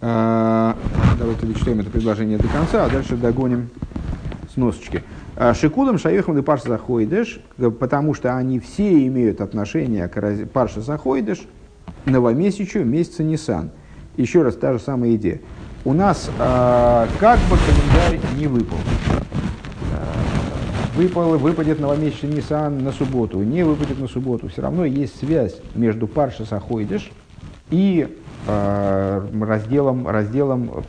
А, 0.01 0.77
давайте 1.19 1.47
дочитаем 1.47 1.81
это 1.81 1.91
предложение 1.91 2.39
до 2.39 2.49
конца, 2.49 2.85
а 2.85 2.89
дальше 2.89 3.17
догоним 3.17 3.69
сносочки. 4.55 5.03
А, 5.37 5.53
Шикудом 5.53 5.99
Шаехам 5.99 6.39
и 6.39 6.43
Парша 6.43 6.69
Захойдеш, 6.69 7.41
потому 7.57 8.14
что 8.14 8.37
они 8.37 8.59
все 8.59 9.07
имеют 9.07 9.41
отношение 9.41 10.09
к 10.09 10.47
Парша 10.47 10.81
Захойдеш, 10.81 11.43
новомесячу 12.05 12.85
месяца 12.85 13.23
Нисан. 13.23 13.71
Еще 14.17 14.43
раз 14.43 14.55
та 14.55 14.73
же 14.73 14.79
самая 14.79 15.14
идея. 15.17 15.41
У 15.85 15.93
нас 15.93 16.31
как 16.39 17.39
бы 17.51 17.57
календарь 17.67 18.21
не 18.39 18.47
выпал 18.47 18.79
выпал, 20.97 21.36
выпадет 21.36 21.78
новомесячный 21.78 22.36
Нисан 22.36 22.82
на 22.82 22.90
субботу, 22.90 23.42
не 23.42 23.62
выпадет 23.62 24.01
на 24.01 24.09
субботу, 24.09 24.49
все 24.49 24.62
равно 24.62 24.84
есть 24.84 25.18
связь 25.18 25.57
между 25.74 26.07
Парша 26.07 26.47
Сахойдыш 26.47 27.11
и 27.70 28.09
э, 28.47 29.28
разделом, 29.40 30.09
разделом 30.09 30.84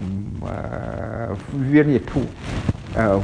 э, 0.50 1.36
вернее, 1.54 2.00
фу, 2.00 2.22
э, 2.96 3.20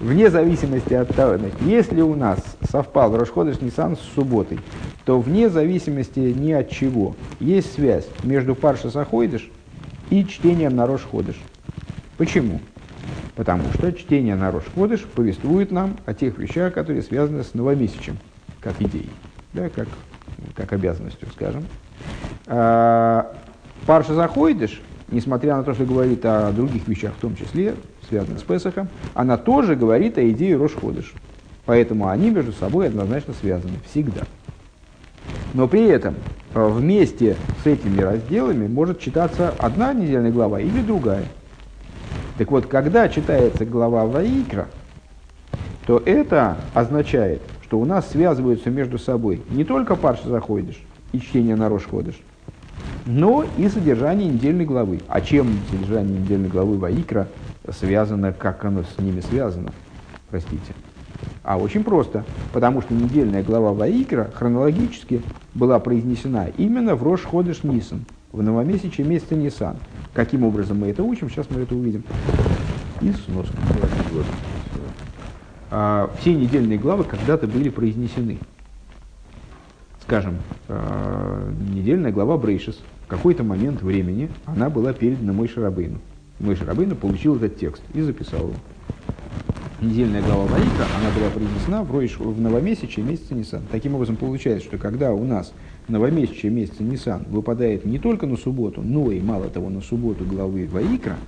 вне 0.00 0.30
зависимости 0.30 0.94
от 0.94 1.14
того, 1.14 1.36
значит, 1.36 1.60
если 1.62 2.00
у 2.00 2.14
нас 2.14 2.38
совпал 2.70 3.14
Рошходыш 3.14 3.60
Нисан 3.60 3.96
с 3.96 4.14
субботой, 4.14 4.60
то 5.04 5.20
вне 5.20 5.50
зависимости 5.50 6.18
ни 6.18 6.52
от 6.52 6.70
чего 6.70 7.14
есть 7.40 7.74
связь 7.74 8.06
между 8.22 8.54
Парша 8.54 8.90
Сахойдыш 8.90 9.50
и 10.08 10.24
чтением 10.24 10.76
на 10.76 10.86
Рошходыш. 10.86 11.36
Почему? 12.16 12.60
Потому 13.36 13.64
что 13.74 13.92
чтение 13.92 14.36
на 14.36 14.50
Рош 14.50 14.64
Ходыш 14.74 15.00
повествует 15.00 15.70
нам 15.70 15.96
о 16.06 16.14
тех 16.14 16.38
вещах, 16.38 16.72
которые 16.72 17.02
связаны 17.02 17.42
с 17.42 17.54
новомесячем, 17.54 18.18
как 18.60 18.80
идеей, 18.80 19.10
да, 19.52 19.68
как, 19.68 19.88
как 20.54 20.72
обязанностью, 20.72 21.28
скажем. 21.32 21.64
А, 22.46 23.34
Парша 23.86 24.14
Заходишь, 24.14 24.80
несмотря 25.10 25.56
на 25.56 25.64
то, 25.64 25.74
что 25.74 25.84
говорит 25.84 26.24
о 26.24 26.52
других 26.52 26.86
вещах, 26.86 27.12
в 27.18 27.20
том 27.20 27.36
числе, 27.36 27.74
связанных 28.08 28.38
с 28.38 28.42
Песохом, 28.42 28.88
она 29.14 29.36
тоже 29.36 29.74
говорит 29.74 30.18
о 30.18 30.28
идее 30.28 30.56
Рош 30.56 30.74
Ходыш. 30.74 31.12
Поэтому 31.66 32.08
они 32.08 32.30
между 32.30 32.52
собой 32.52 32.88
однозначно 32.88 33.34
связаны 33.40 33.74
всегда. 33.90 34.22
Но 35.54 35.66
при 35.66 35.86
этом 35.86 36.14
э, 36.54 36.66
вместе 36.66 37.36
с 37.62 37.66
этими 37.66 38.00
разделами 38.00 38.66
может 38.66 39.00
читаться 39.00 39.54
одна 39.58 39.92
недельная 39.92 40.30
глава 40.30 40.60
или 40.60 40.82
другая. 40.82 41.24
Так 42.38 42.50
вот, 42.50 42.66
когда 42.66 43.08
читается 43.08 43.64
глава 43.64 44.06
Ваикра, 44.06 44.68
то 45.86 46.02
это 46.04 46.56
означает, 46.72 47.42
что 47.62 47.78
у 47.78 47.84
нас 47.84 48.10
связываются 48.10 48.70
между 48.70 48.98
собой 48.98 49.42
не 49.50 49.64
только 49.64 49.96
парша 49.96 50.28
заходишь 50.28 50.80
и 51.12 51.20
чтение 51.20 51.56
на 51.56 51.68
рожь 51.68 51.86
ходишь, 51.86 52.20
но 53.06 53.44
и 53.58 53.68
содержание 53.68 54.28
недельной 54.28 54.64
главы. 54.64 55.00
А 55.08 55.20
чем 55.20 55.48
содержание 55.70 56.18
недельной 56.18 56.48
главы 56.48 56.78
Ваикра 56.78 57.28
связано, 57.70 58.32
как 58.32 58.64
оно 58.64 58.82
с 58.82 59.00
ними 59.00 59.20
связано? 59.20 59.72
Простите. 60.30 60.74
А 61.42 61.58
очень 61.58 61.84
просто, 61.84 62.24
потому 62.52 62.80
что 62.80 62.94
недельная 62.94 63.42
глава 63.42 63.72
Ваикра 63.72 64.30
хронологически 64.34 65.22
была 65.54 65.78
произнесена 65.78 66.48
именно 66.56 66.96
в 66.96 67.02
Рош 67.02 67.22
Ходыш 67.22 67.62
Нисан, 67.62 68.04
в 68.34 68.42
новомесяче 68.42 69.04
месяца 69.04 69.36
Нисан. 69.36 69.76
Каким 70.12 70.42
образом 70.42 70.80
мы 70.80 70.88
это 70.88 71.04
учим, 71.04 71.30
сейчас 71.30 71.48
мы 71.50 71.60
это 71.60 71.74
увидим. 71.74 72.02
И 73.00 73.12
снос. 73.12 73.46
А, 75.70 76.10
все 76.18 76.34
недельные 76.34 76.78
главы 76.78 77.04
когда-то 77.04 77.46
были 77.46 77.68
произнесены. 77.68 78.38
скажем, 80.02 80.34
э, 80.68 81.52
недельная 81.72 82.12
глава 82.12 82.36
Брейшис, 82.36 82.78
в 83.04 83.06
какой-то 83.06 83.42
момент 83.42 83.80
времени 83.80 84.28
она 84.44 84.68
была 84.68 84.92
передана 84.92 85.32
Мой 85.32 85.48
Шарабейну. 85.48 85.98
Мой 86.40 86.56
Шарабейну 86.56 86.94
получил 86.94 87.36
этот 87.36 87.58
текст 87.58 87.82
и 87.94 88.02
записал 88.02 88.40
его. 88.40 88.54
Недельная 89.84 90.22
глава 90.22 90.46
Ваикра, 90.46 90.86
она 90.98 91.10
была 91.14 91.28
произнесена 91.28 91.82
в, 91.84 91.92
Ройш, 91.92 92.18
в 92.18 92.40
новомесячие 92.40 93.04
месяца 93.04 93.34
Нисан. 93.34 93.60
Таким 93.70 93.94
образом, 93.94 94.16
получается, 94.16 94.66
что 94.66 94.78
когда 94.78 95.12
у 95.12 95.24
нас 95.24 95.52
новомесячие 95.88 96.50
месяца 96.50 96.82
Нисан 96.82 97.26
выпадает 97.28 97.84
не 97.84 97.98
только 97.98 98.26
на 98.26 98.38
субботу, 98.38 98.80
но 98.80 99.12
и, 99.12 99.20
мало 99.20 99.50
того, 99.50 99.68
на 99.68 99.82
субботу 99.82 100.24
главы 100.24 100.66
Ваикра, 100.72 101.18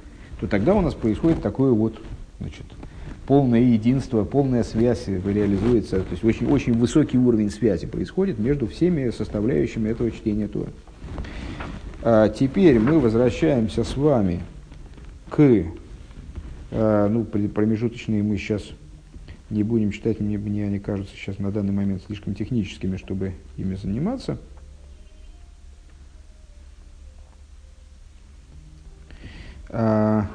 то 0.40 0.46
тогда 0.46 0.74
у 0.74 0.80
нас 0.80 0.94
происходит 0.94 1.42
такое 1.42 1.70
вот 1.72 2.00
значит, 2.40 2.64
полное 3.26 3.60
единство, 3.60 4.24
полная 4.24 4.64
связь 4.64 5.06
реализуется, 5.06 5.98
то 5.98 6.12
есть 6.12 6.24
очень, 6.24 6.46
очень 6.46 6.72
высокий 6.72 7.18
уровень 7.18 7.50
связи 7.50 7.86
происходит 7.86 8.38
между 8.38 8.66
всеми 8.66 9.10
составляющими 9.10 9.90
этого 9.90 10.10
чтения 10.10 10.48
Тора. 10.48 10.70
А 12.02 12.30
теперь 12.30 12.78
мы 12.78 13.00
возвращаемся 13.00 13.84
с 13.84 13.98
вами 13.98 14.40
к, 15.28 15.64
ну, 16.70 17.24
промежуточные 17.24 18.22
мы 18.22 18.36
сейчас 18.36 18.62
не 19.50 19.62
будем 19.62 19.92
читать, 19.92 20.20
мне, 20.20 20.38
мне 20.38 20.64
они 20.66 20.78
кажутся 20.78 21.14
сейчас 21.14 21.38
на 21.38 21.52
данный 21.52 21.72
момент 21.72 22.02
слишком 22.06 22.34
техническими, 22.34 22.96
чтобы 22.96 23.34
ими 23.56 23.76
заниматься. 23.76 24.38
А, 29.68 30.28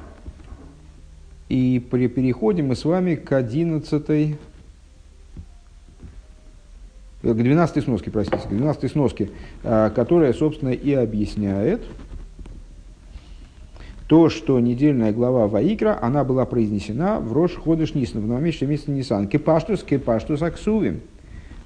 и 1.50 1.86
при, 1.92 2.08
переходим 2.08 2.68
мы 2.68 2.76
с 2.76 2.86
вами 2.86 3.16
к 3.16 3.32
11 3.34 4.10
э, 4.10 4.36
к 7.22 7.34
12 7.34 7.84
сноске, 7.84 8.12
простите, 8.12 8.48
к 8.48 8.50
12 8.50 8.92
сноске, 8.92 9.30
а, 9.64 9.90
которая, 9.90 10.34
собственно, 10.34 10.70
и 10.70 10.94
объясняет 10.94 11.84
то, 14.12 14.28
что 14.28 14.60
недельная 14.60 15.14
глава 15.14 15.48
Ваикра, 15.48 15.98
она 16.02 16.26
была 16.26 16.46
произнесена 16.46 17.22
в 17.22 17.32
Рош 17.32 17.56
Ходыш 17.56 17.96
Нисан, 17.96 18.20
в 18.20 18.28
новомесячном 18.28 18.72
месяце 18.72 18.92
Нисан. 18.92 19.30
Кепаштус, 19.30 19.84
кепаштус 19.84 20.42
аксувим. 20.42 21.00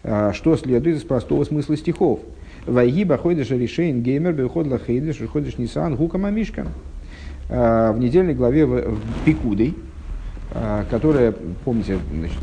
А, 0.04 0.32
что 0.32 0.56
следует 0.56 0.98
из 0.98 1.02
простого 1.02 1.44
смысла 1.44 1.76
стихов. 1.76 2.20
Вайгиба 2.68 3.18
ходишь 3.18 3.50
решейн 3.50 4.04
геймер, 4.04 4.34
беходла 4.34 4.74
лахейдиш, 4.74 5.28
ходишь 5.28 5.58
Нисан, 5.58 5.96
гукама 5.96 6.30
мишкам. 6.30 6.68
Э, 7.50 7.92
в 7.92 7.98
недельной 7.98 8.36
главе 8.36 8.68
в 8.68 9.00
Пикудой, 9.26 9.74
э, 10.54 10.84
которая, 10.92 11.34
помните, 11.64 11.98
значит, 12.14 12.38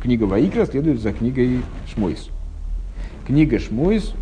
книга 0.00 0.24
Ваикра 0.24 0.64
следует 0.64 1.00
за 1.00 1.12
книгой 1.12 1.62
Шмойс. 1.92 2.28
Книга 3.26 3.58
Шмойс, 3.58 4.14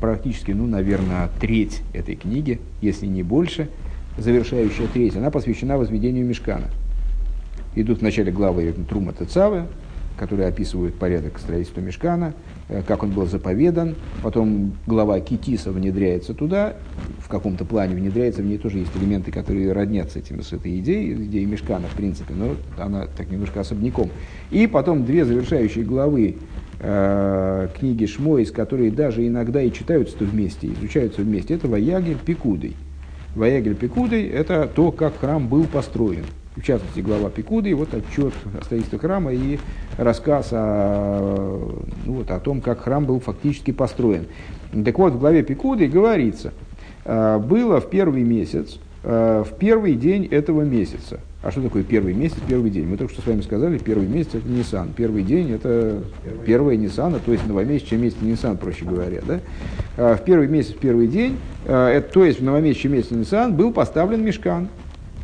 практически, 0.00 0.52
ну, 0.52 0.68
наверное, 0.68 1.30
треть 1.40 1.82
этой 1.92 2.14
книги, 2.14 2.60
если 2.80 3.06
не 3.06 3.24
больше, 3.24 3.68
завершающая 4.18 4.86
треть, 4.88 5.16
она 5.16 5.30
посвящена 5.30 5.78
возведению 5.78 6.26
Мешкана. 6.26 6.66
Идут 7.74 8.00
в 8.00 8.02
начале 8.02 8.32
главы 8.32 8.74
Трума 8.88 9.12
Тецавы, 9.12 9.66
которые 10.18 10.48
описывают 10.48 10.96
порядок 10.96 11.38
строительства 11.38 11.80
Мешкана, 11.80 12.34
э, 12.68 12.82
как 12.86 13.02
он 13.02 13.10
был 13.10 13.26
заповедан. 13.26 13.94
Потом 14.22 14.72
глава 14.86 15.20
Китиса 15.20 15.70
внедряется 15.70 16.34
туда, 16.34 16.74
в 17.20 17.28
каком-то 17.28 17.64
плане 17.64 17.94
внедряется, 17.94 18.42
в 18.42 18.46
ней 18.46 18.58
тоже 18.58 18.78
есть 18.78 18.90
элементы, 18.96 19.30
которые 19.30 19.72
роднятся 19.72 20.18
этим, 20.18 20.42
с 20.42 20.52
этой 20.52 20.78
идеей, 20.80 21.14
идеей 21.14 21.46
Мешкана, 21.46 21.86
в 21.86 21.96
принципе, 21.96 22.34
но 22.34 22.56
она 22.76 23.06
так 23.06 23.30
немножко 23.30 23.60
особняком. 23.60 24.10
И 24.50 24.66
потом 24.66 25.04
две 25.04 25.24
завершающие 25.24 25.84
главы 25.84 26.36
э, 26.80 27.68
книги 27.78 28.06
Шмойс, 28.06 28.50
которые 28.50 28.90
даже 28.90 29.26
иногда 29.26 29.62
и 29.62 29.72
читаются 29.72 30.16
вместе, 30.18 30.68
изучаются 30.72 31.22
вместе. 31.22 31.54
Это 31.54 31.68
Ваягель 31.68 32.18
Пикудой. 32.24 32.74
Ваягель 33.34 33.74
Пикудой– 33.74 34.26
это 34.28 34.66
то, 34.66 34.92
как 34.92 35.18
храм 35.18 35.46
был 35.48 35.64
построен– 35.64 36.24
в 36.58 36.62
частности, 36.62 37.00
глава 37.00 37.30
Пикуды, 37.30 37.72
вот 37.74 37.94
отчет 37.94 38.34
о 38.58 38.64
строительстве 38.64 38.98
храма 38.98 39.32
и 39.32 39.58
рассказ 39.96 40.48
о, 40.50 41.80
ну, 42.04 42.12
вот, 42.12 42.30
о 42.30 42.40
том, 42.40 42.60
как 42.60 42.80
храм 42.80 43.04
был 43.04 43.20
фактически 43.20 43.70
построен. 43.70 44.26
Так 44.84 44.98
вот, 44.98 45.12
в 45.12 45.20
главе 45.20 45.42
Пикуды 45.42 45.86
говорится, 45.86 46.52
«А, 47.04 47.38
было 47.38 47.80
в 47.80 47.88
первый 47.88 48.22
месяц, 48.22 48.78
в 49.08 49.48
первый 49.58 49.94
день 49.94 50.26
этого 50.26 50.62
месяца. 50.62 51.20
А 51.42 51.50
что 51.50 51.62
такое 51.62 51.82
первый 51.82 52.12
месяц, 52.12 52.36
первый 52.46 52.70
день? 52.70 52.86
Мы 52.86 52.96
только 52.98 53.12
что 53.12 53.22
с 53.22 53.26
вами 53.26 53.40
сказали, 53.40 53.78
первый 53.78 54.06
месяц 54.06 54.34
это 54.34 54.48
Нисан. 54.48 54.90
Первый 54.94 55.22
день 55.22 55.50
это 55.50 56.02
первое 56.44 56.76
Ниссана, 56.76 57.18
то 57.18 57.32
есть 57.32 57.46
новомесячный 57.46 57.98
месяц 57.98 58.16
Нисан, 58.20 58.58
проще 58.58 58.84
говоря. 58.84 59.20
Да? 59.26 59.40
А, 59.96 60.16
в 60.16 60.24
первый 60.24 60.48
месяц, 60.48 60.74
первый 60.78 61.06
день, 61.06 61.38
это, 61.64 62.06
то 62.12 62.24
есть 62.24 62.40
в 62.40 62.44
новомесячный 62.44 62.90
месяц 62.98 63.10
Нисан 63.12 63.56
был 63.56 63.72
поставлен 63.72 64.22
мешкан 64.22 64.68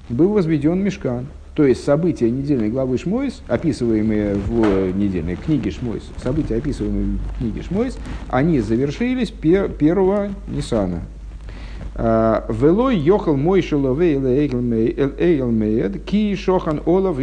был 0.08 0.30
возведен 0.30 0.82
мешкан. 0.82 1.26
То 1.54 1.64
есть 1.64 1.84
события 1.84 2.30
недельной 2.30 2.68
главы 2.68 2.98
Шмойс, 2.98 3.42
описываемые 3.46 4.34
в 4.34 4.96
недельной 4.96 5.36
книге 5.36 5.70
Шмойс, 5.70 6.02
события, 6.22 6.56
описываемые 6.56 7.18
в 7.18 7.38
книге 7.38 7.62
Шмойс, 7.62 7.96
они 8.28 8.58
завершились 8.58 9.30
пер, 9.30 9.68
первого 9.68 10.30
Ниссана. 10.48 11.02
А, 11.96 12.44
Велой 12.48 12.96
йохал 12.96 13.36
мой 13.36 13.62
шеловей 13.62 14.18
ки 16.04 16.34
шохан 16.34 16.80
олов 16.86 17.18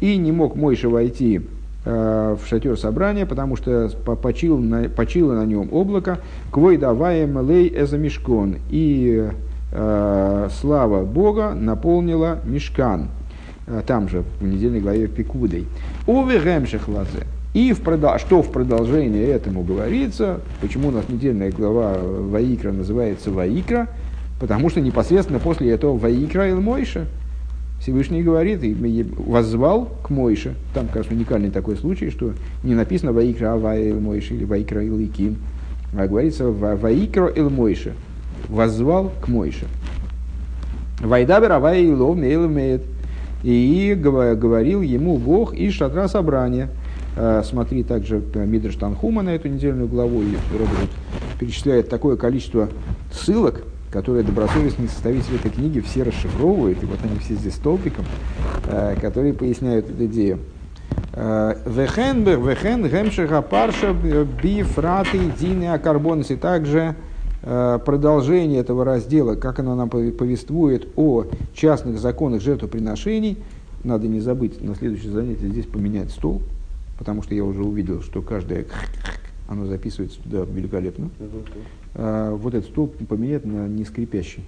и 0.00 0.16
не 0.16 0.32
мог 0.32 0.56
Мойша 0.56 0.88
войти 0.88 1.42
а, 1.84 2.36
в 2.36 2.46
шатер 2.46 2.78
собрания, 2.78 3.26
потому 3.26 3.56
что 3.56 3.90
почил 4.22 4.58
на, 4.58 4.88
почило 4.88 5.34
на 5.34 5.44
нем 5.44 5.68
облако, 5.72 6.20
квой 6.50 6.76
даваем 6.76 7.46
лей 7.48 7.72
эзамишкон, 7.74 8.56
и 8.70 9.30
Э, 9.74 10.48
слава 10.60 11.02
Бога 11.02 11.54
наполнила 11.54 12.40
мешкан, 12.44 13.08
э, 13.66 13.82
там 13.86 14.06
же 14.08 14.22
в 14.38 14.44
недельной 14.44 14.80
главе 14.80 15.08
Пикудой. 15.08 15.66
Уве 16.06 16.38
гемшехлазе. 16.40 17.26
И 17.54 17.72
в 17.72 17.80
продол... 17.82 18.18
что 18.18 18.42
в 18.42 18.50
продолжение 18.50 19.26
этому 19.26 19.62
говорится, 19.62 20.40
почему 20.60 20.88
у 20.88 20.90
нас 20.90 21.08
недельная 21.08 21.50
глава 21.50 21.98
Ваикра 21.98 22.72
называется 22.72 23.30
Ваикра, 23.30 23.88
потому 24.40 24.70
что 24.70 24.80
непосредственно 24.80 25.38
после 25.38 25.70
этого 25.70 25.96
Ваикра 25.96 26.50
и 26.50 26.54
Мойша 26.54 27.06
Всевышний 27.80 28.22
говорит 28.22 28.62
и 28.62 29.06
воззвал 29.16 29.90
к 30.02 30.10
Мойше. 30.10 30.54
Там, 30.72 30.88
конечно, 30.88 31.14
уникальный 31.14 31.50
такой 31.50 31.76
случай, 31.76 32.10
что 32.10 32.32
не 32.62 32.74
написано 32.74 33.12
Ваикра 33.12 33.54
Авай 33.54 33.88
Ил 33.88 34.00
Мойше 34.00 34.34
или 34.34 34.44
Ваикра 34.44 34.84
Ил 34.84 34.98
Иким, 35.00 35.36
а 35.96 36.06
говорится 36.06 36.46
Ваикра 36.48 37.26
Ил 37.26 37.50
Мойше 37.50 37.94
воззвал 38.48 39.12
к 39.20 39.28
Мойше. 39.28 39.66
Вайдабер 41.00 41.52
Авай 41.52 41.84
Илов 41.84 42.16
Мейлмеет. 42.16 42.82
И 43.42 43.96
говорил 43.98 44.82
ему 44.82 45.18
Бог 45.18 45.52
из 45.52 45.74
шатра 45.74 46.06
собрания. 46.06 46.68
Э, 47.16 47.42
смотри 47.44 47.82
также 47.82 48.22
Мидрш 48.34 48.76
Танхума 48.76 49.22
на 49.22 49.30
эту 49.30 49.48
недельную 49.48 49.88
главу. 49.88 50.22
И 50.22 50.36
Роберт 50.52 50.90
перечисляет 51.38 51.88
такое 51.88 52.16
количество 52.16 52.68
ссылок, 53.12 53.64
которые 53.90 54.24
добросовестные 54.24 54.88
составители 54.88 55.36
этой 55.36 55.50
книги 55.50 55.80
все 55.80 56.02
расшифровывают, 56.02 56.82
и 56.82 56.86
вот 56.86 56.98
они 57.04 57.18
все 57.18 57.34
здесь 57.34 57.54
столбиком, 57.54 58.04
э, 58.66 58.96
которые 59.00 59.34
поясняют 59.34 59.90
эту 59.90 60.06
идею. 60.06 60.38
Э, 61.12 61.54
вехен, 61.66 62.24
гемшеха 62.88 63.42
парша, 63.42 63.92
бифраты, 63.92 65.18
дины, 65.38 65.72
акарбонус, 65.72 66.30
и 66.30 66.36
также 66.36 66.94
Э, 67.44 67.80
продолжение 67.84 68.60
этого 68.60 68.84
раздела, 68.84 69.34
как 69.34 69.58
оно 69.58 69.74
нам 69.74 69.90
повествует 69.90 70.86
о 70.96 71.24
частных 71.54 71.98
законах 71.98 72.40
жертвоприношений, 72.40 73.38
надо 73.82 74.06
не 74.06 74.20
забыть 74.20 74.62
на 74.62 74.76
следующее 74.76 75.10
занятие 75.10 75.48
здесь 75.48 75.66
поменять 75.66 76.10
стол, 76.10 76.42
потому 77.02 77.20
что 77.24 77.34
я 77.34 77.44
уже 77.44 77.64
увидел, 77.64 78.00
что 78.00 78.22
каждое 78.22 78.64
оно 79.48 79.66
записывается 79.66 80.22
туда 80.22 80.44
великолепно. 80.44 81.10
А, 81.96 82.32
вот 82.32 82.54
этот 82.54 82.70
стол 82.70 82.94
поменять 83.08 83.44
на 83.44 83.66
не 83.66 83.84
скрипящий. 83.84 84.44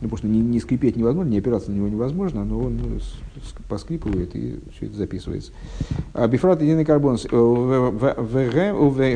Ну, 0.00 0.08
потому 0.08 0.16
что 0.16 0.26
не, 0.26 0.40
не 0.40 0.58
скрипеть 0.58 0.96
невозможно, 0.96 1.28
не 1.28 1.36
опираться 1.36 1.70
на 1.70 1.74
него 1.74 1.88
невозможно, 1.88 2.46
но 2.46 2.60
он 2.60 2.78
ну, 2.78 2.98
поскрипывает 3.68 4.34
и 4.34 4.58
все 4.74 4.86
это 4.86 4.94
записывается. 4.94 5.52
А, 6.14 6.26
Бифрат 6.28 6.62
единый 6.62 6.86
карбон. 6.86 7.18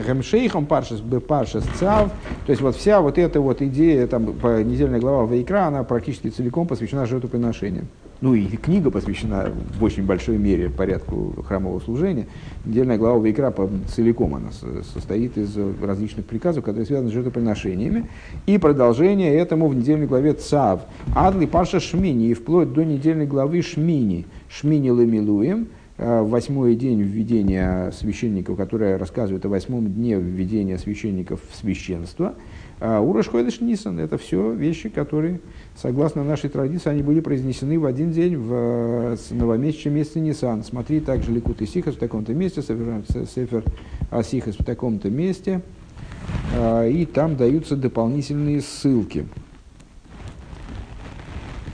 Гемшейхом 0.00 0.66
паршас 0.66 1.00
паршас 1.26 1.64
цав. 1.78 2.12
То 2.44 2.50
есть 2.50 2.60
вот 2.60 2.76
вся 2.76 3.00
вот 3.00 3.16
эта 3.16 3.40
вот 3.40 3.62
идея, 3.62 4.06
там, 4.06 4.26
недельная 4.68 5.00
глава 5.00 5.24
Вайкра, 5.24 5.68
она 5.68 5.82
практически 5.82 6.28
целиком 6.28 6.66
посвящена 6.66 7.06
жертвоприношениям 7.06 7.88
ну 8.20 8.34
и 8.34 8.46
книга 8.56 8.90
посвящена 8.90 9.52
в 9.78 9.84
очень 9.84 10.04
большой 10.04 10.38
мере 10.38 10.70
порядку 10.70 11.34
храмового 11.46 11.80
служения. 11.80 12.26
Недельная 12.64 12.96
глава 12.96 13.18
Вайкра 13.18 13.54
целиком 13.88 14.34
она 14.34 14.50
состоит 14.94 15.36
из 15.36 15.56
различных 15.82 16.24
приказов, 16.24 16.64
которые 16.64 16.86
связаны 16.86 17.10
с 17.10 17.12
жертвоприношениями. 17.12 18.08
И 18.46 18.56
продолжение 18.58 19.34
этому 19.34 19.68
в 19.68 19.74
недельной 19.74 20.06
главе 20.06 20.32
Цав. 20.32 20.80
Адли 21.14 21.46
Паша 21.46 21.78
Шмини, 21.78 22.28
и 22.28 22.34
вплоть 22.34 22.72
до 22.72 22.84
недельной 22.84 23.26
главы 23.26 23.60
Шмини. 23.60 24.26
Шмини 24.48 24.90
Ламилуем, 24.90 25.68
э, 25.98 26.22
восьмой 26.22 26.74
день 26.74 27.02
введения 27.02 27.90
священников, 27.90 28.56
которое 28.56 28.96
рассказывает 28.96 29.44
о 29.44 29.50
восьмом 29.50 29.92
дне 29.92 30.16
введения 30.16 30.78
священников 30.78 31.40
в 31.50 31.56
священство. 31.56 32.34
А 32.78 33.00
Ураш 33.00 33.28
Хойдыш 33.28 33.60
Нисан– 33.62 33.98
это 34.00 34.18
все 34.18 34.52
вещи, 34.52 34.90
которые, 34.90 35.40
согласно 35.76 36.24
нашей 36.24 36.50
традиции, 36.50 36.90
они 36.90 37.02
были 37.02 37.20
произнесены 37.20 37.78
в 37.78 37.86
один 37.86 38.12
день 38.12 38.36
в 38.36 38.52
э, 38.52 39.16
новомесячном 39.30 39.94
месяце 39.94 40.20
Нисан. 40.20 40.62
Смотри 40.62 41.00
также 41.00 41.32
Ликут 41.32 41.62
и 41.62 41.66
Сихас 41.66 41.94
в 41.94 41.98
таком-то 41.98 42.34
месте, 42.34 42.60
Сефер 42.60 43.64
Асихас 44.10 44.56
в 44.56 44.64
таком-то 44.64 45.08
месте. 45.08 45.62
А, 46.54 46.86
и 46.86 47.06
там 47.06 47.36
даются 47.36 47.76
дополнительные 47.76 48.60
ссылки. 48.60 49.26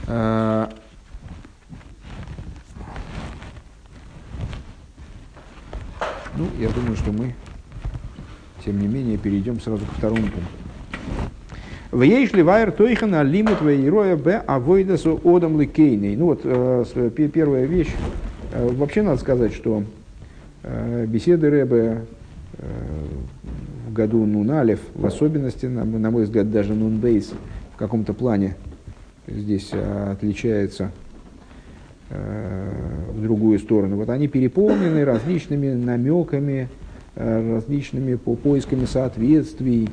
А, 0.07 0.69
ну, 6.37 6.47
я 6.59 6.69
думаю, 6.69 6.95
что 6.95 7.11
мы, 7.11 7.35
тем 8.63 8.79
не 8.79 8.87
менее, 8.87 9.17
перейдем 9.17 9.59
сразу 9.59 9.85
к 9.85 9.97
второму 9.97 10.21
пункту. 10.21 10.62
В 11.93 12.01
ейшли 12.01 12.41
вайр 12.41 12.71
тойхана 12.71 13.21
лимит 13.21 13.61
вейроя 13.61 14.17
б 14.17 14.41
авойдасу 14.47 15.21
одам 15.23 15.61
ликейней. 15.61 16.15
Ну 16.15 16.25
вот, 16.25 16.41
э, 16.43 16.83
первая 17.31 17.65
вещь. 17.65 17.93
Э, 18.51 18.67
вообще 18.67 19.03
надо 19.03 19.19
сказать, 19.19 19.53
что 19.53 19.83
э, 20.63 21.05
беседы 21.05 21.51
Рэбе 21.51 22.01
э, 22.57 22.65
в 23.87 23.93
году 23.93 24.25
Нуналев, 24.25 24.79
в 24.95 25.05
особенности, 25.05 25.67
на, 25.67 25.85
на 25.85 26.09
мой 26.09 26.23
взгляд, 26.23 26.49
даже 26.49 26.73
Нунбейс 26.73 27.31
в 27.75 27.77
каком-то 27.77 28.13
плане 28.15 28.55
здесь 29.27 29.69
э, 29.71 30.13
отличается 30.13 30.91
э, 32.09 32.71
в 33.13 33.21
другую 33.21 33.59
сторону. 33.59 33.97
Вот 33.97 34.09
они 34.09 34.27
переполнены 34.27 35.05
различными 35.05 35.71
намеками, 35.75 36.69
э, 36.71 36.82
различными 37.15 38.15
по 38.15 38.35
поисками 38.35 38.85
соответствий, 38.85 39.89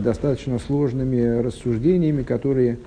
достаточно 0.00 0.58
сложными 0.58 1.40
рассуждениями, 1.40 2.22
которые 2.22 2.78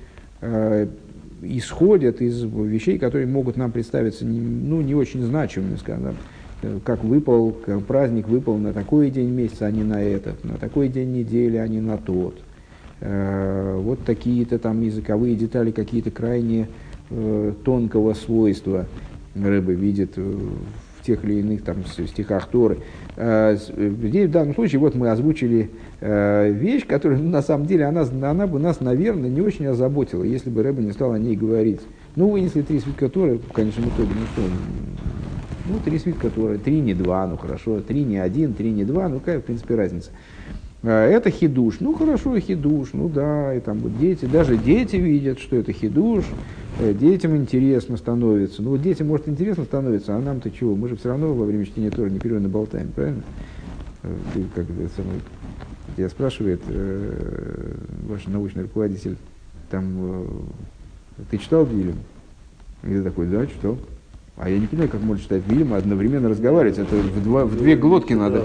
исходят 1.42 2.22
из 2.22 2.42
вещей, 2.42 2.98
которые 2.98 3.28
могут 3.28 3.58
нам 3.58 3.72
представиться 3.72 4.26
ну, 4.26 4.82
не 4.82 4.96
очень 4.96 5.22
значимыми, 5.22 5.76
скажем, 5.76 6.16
как 6.84 7.04
выпал, 7.04 7.52
как 7.52 7.84
праздник 7.84 8.28
выпал 8.28 8.58
на 8.58 8.74
такой 8.74 9.12
день 9.12 9.30
месяца, 9.30 9.68
а 9.68 9.72
не 9.72 9.84
на 9.84 10.02
этот, 10.02 10.44
на 10.44 10.58
такой 10.58 10.90
день 10.90 11.14
недели, 11.14 11.58
а 11.58 11.68
не 11.68 11.82
на 11.82 11.98
тот. 11.98 12.40
Э, 13.00 13.80
вот 13.80 14.04
такие-то 14.06 14.58
там 14.58 14.82
языковые 14.82 15.36
детали, 15.36 15.72
какие-то 15.72 16.10
крайне 16.10 16.68
э, 17.10 17.54
тонкого 17.64 18.14
свойства 18.16 18.88
рыбы 19.36 19.76
видит 19.76 20.18
в 20.18 20.58
тех 21.08 21.24
или 21.24 21.39
иных 21.39 21.64
там 21.64 21.86
стихах 21.86 22.47
Торы. 22.47 22.80
Э, 23.16 23.55
здесь 23.55 24.28
в 24.28 24.32
данном 24.32 24.53
случае 24.53 24.80
вот 24.80 24.93
мы 24.93 25.10
озвучили 25.10 25.72
вещь, 25.99 26.86
которая 26.86 27.18
ну, 27.18 27.30
на 27.30 27.41
самом 27.41 27.66
деле 27.66 27.86
она, 27.86 28.01
она 28.22 28.45
бы 28.45 28.60
нас, 28.60 28.82
наверное, 28.82 29.32
не 29.32 29.41
очень 29.41 29.66
озаботила, 29.66 30.24
если 30.24 30.51
бы 30.51 30.62
Рэба 30.62 30.84
не 30.84 30.91
стал 30.91 31.14
о 31.14 31.18
ней 31.18 31.36
говорить. 31.36 31.82
Ну, 32.16 32.30
вынесли 32.30 32.62
три 32.62 32.80
свитка 32.80 33.10
Торы, 33.10 33.38
в 33.38 33.51
конечном 33.51 33.89
итоге, 33.89 34.10
что, 34.34 34.41
ну, 35.70 35.80
три 35.84 35.97
свитка 35.99 36.30
Торы, 36.30 36.58
три 36.58 36.80
не 36.82 36.93
два, 36.93 37.26
ну 37.28 37.38
хорошо, 37.38 37.80
три 37.80 38.03
не 38.03 38.18
один, 38.18 38.53
три 38.53 38.72
не 38.72 38.84
два, 38.86 39.08
ну 39.08 39.20
какая, 39.20 39.39
в 39.39 39.43
принципе, 39.43 39.76
разница. 39.76 40.12
А, 40.84 41.06
это 41.08 41.30
хидуш. 41.30 41.80
Ну 41.80 41.94
хорошо, 41.96 42.40
хидуш, 42.40 42.90
ну 42.94 43.10
да, 43.10 43.54
и 43.54 43.60
там 43.60 43.80
вот 43.80 43.98
дети, 44.00 44.26
даже 44.26 44.58
дети 44.58 44.96
видят, 44.96 45.40
что 45.40 45.56
это 45.56 45.74
хидуш, 45.74 46.26
э, 46.80 46.94
детям 46.94 47.36
интересно 47.36 47.98
становится. 47.98 48.62
Ну 48.62 48.72
вот 48.72 48.82
детям, 48.82 49.08
может, 49.08 49.28
интересно 49.28 49.64
становится, 49.64 50.16
а 50.16 50.20
нам-то 50.20 50.52
чего? 50.52 50.76
Мы 50.76 50.88
же 50.88 50.96
все 50.96 51.10
равно 51.10 51.34
во 51.34 51.46
время 51.46 51.66
чтения 51.66 51.90
Тора 51.90 52.10
непрерывно 52.10 52.48
болтаем, 52.48 52.92
правильно? 52.92 53.24
Э, 54.04 54.16
ты, 54.34 54.46
как 54.56 54.66
это 54.70 55.04
тебя 55.96 56.10
спрашивает 56.10 56.62
э, 56.68 57.74
ваш 58.08 58.28
научный 58.28 58.64
руководитель, 58.64 59.18
там, 59.72 59.84
э, 59.98 61.24
ты 61.32 61.38
читал 61.40 61.66
Дилем? 61.66 61.98
И 62.84 62.88
ты 62.88 63.04
такой, 63.04 63.28
да, 63.28 63.48
читал. 63.48 63.78
А 64.40 64.48
я 64.48 64.60
не 64.60 64.68
понимаю, 64.68 64.92
как 64.92 65.02
можно 65.02 65.24
читать 65.24 65.42
и 65.50 65.62
одновременно 65.74 66.30
разговаривать. 66.30 66.78
Это 66.78 66.96
в, 66.96 67.24
два, 67.24 67.46
в 67.46 67.58
две 67.58 67.76
глотки 67.76 68.14
надо. 68.14 68.44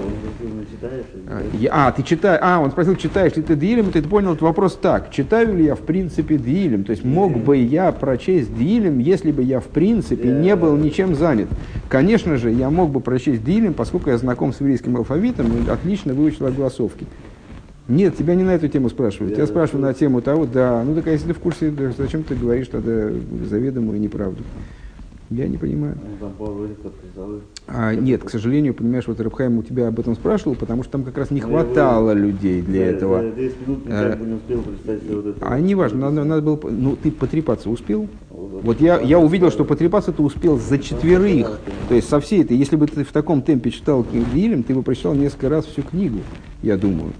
А, 1.28 1.42
я, 1.52 1.70
а, 1.70 1.92
ты 1.92 2.02
читаешь. 2.02 2.40
А, 2.42 2.60
он 2.60 2.70
спросил, 2.70 2.96
читаешь 2.96 3.36
ли 3.36 3.42
ты 3.42 3.56
Дилем, 3.56 3.92
ты 3.92 4.00
понял 4.00 4.30
этот 4.30 4.40
вопрос 4.40 4.78
так. 4.80 5.10
Читаю 5.10 5.54
ли 5.54 5.66
я 5.66 5.74
в 5.74 5.80
принципе 5.80 6.38
Дилем? 6.38 6.84
То 6.84 6.92
есть 6.92 7.04
мог 7.04 7.36
бы 7.36 7.58
я 7.58 7.92
прочесть 7.92 8.56
Дилем, 8.56 9.00
если 9.00 9.32
бы 9.32 9.42
я 9.42 9.60
в 9.60 9.66
принципе 9.66 10.30
не 10.30 10.56
был 10.56 10.76
ничем 10.76 11.14
занят. 11.14 11.48
Конечно 11.90 12.38
же, 12.38 12.50
я 12.50 12.70
мог 12.70 12.90
бы 12.90 13.00
прочесть 13.00 13.44
Дилем, 13.44 13.74
поскольку 13.74 14.08
я 14.08 14.16
знаком 14.16 14.54
с 14.54 14.60
еврейским 14.60 14.96
алфавитом 14.96 15.46
и 15.58 15.68
отлично 15.68 16.14
выучил 16.14 16.46
огласовки. 16.46 17.06
Нет, 17.86 18.16
тебя 18.16 18.34
не 18.34 18.44
на 18.44 18.54
эту 18.54 18.66
тему 18.68 18.88
спрашивают. 18.88 19.34
Тебя 19.34 19.46
спрашивают 19.46 19.82
на 19.82 19.92
тему 19.92 20.22
того, 20.22 20.46
да, 20.46 20.82
ну 20.84 20.94
так 20.94 21.06
а 21.08 21.10
если 21.10 21.26
ты 21.28 21.34
в 21.34 21.38
курсе, 21.38 21.70
зачем 21.98 22.22
ты 22.22 22.34
говоришь 22.34 22.68
тогда 22.68 23.10
заведомую 23.44 24.00
неправду? 24.00 24.42
Я 25.34 25.48
не 25.48 25.56
понимаю. 25.56 25.96
Ну, 26.20 27.40
а, 27.66 27.94
нет, 27.94 28.22
к 28.22 28.28
сожалению, 28.28 28.74
понимаешь, 28.74 29.06
вот 29.06 29.18
Рабхайм 29.18 29.58
у 29.58 29.62
тебя 29.62 29.88
об 29.88 29.98
этом 29.98 30.14
спрашивал, 30.14 30.56
потому 30.56 30.82
что 30.82 30.92
там 30.92 31.04
как 31.04 31.16
раз 31.16 31.30
не 31.30 31.40
хватало 31.40 32.12
людей 32.12 32.60
для 32.60 32.88
этого. 32.88 33.24
А, 35.40 35.58
не 35.58 35.74
важно, 35.74 36.10
надо, 36.10 36.24
надо 36.24 36.42
было, 36.42 36.60
ну 36.70 36.96
ты 36.96 37.10
потрепаться 37.10 37.70
успел? 37.70 38.08
Вот 38.30 38.80
я, 38.80 39.00
я 39.00 39.18
увидел, 39.18 39.50
что 39.50 39.64
потрепаться 39.64 40.12
ты 40.12 40.22
успел 40.22 40.58
за 40.58 40.78
четверых. 40.78 41.60
То 41.88 41.94
есть 41.94 42.08
со 42.08 42.20
всей 42.20 42.42
этой, 42.42 42.56
если 42.56 42.76
бы 42.76 42.86
ты 42.86 43.02
в 43.02 43.12
таком 43.12 43.40
темпе 43.40 43.70
читал 43.70 44.04
Вильям, 44.12 44.62
ты 44.64 44.74
бы 44.74 44.82
прочитал 44.82 45.14
несколько 45.14 45.48
раз 45.48 45.64
всю 45.64 45.82
книгу, 45.82 46.18
я 46.62 46.76
думаю. 46.76 47.12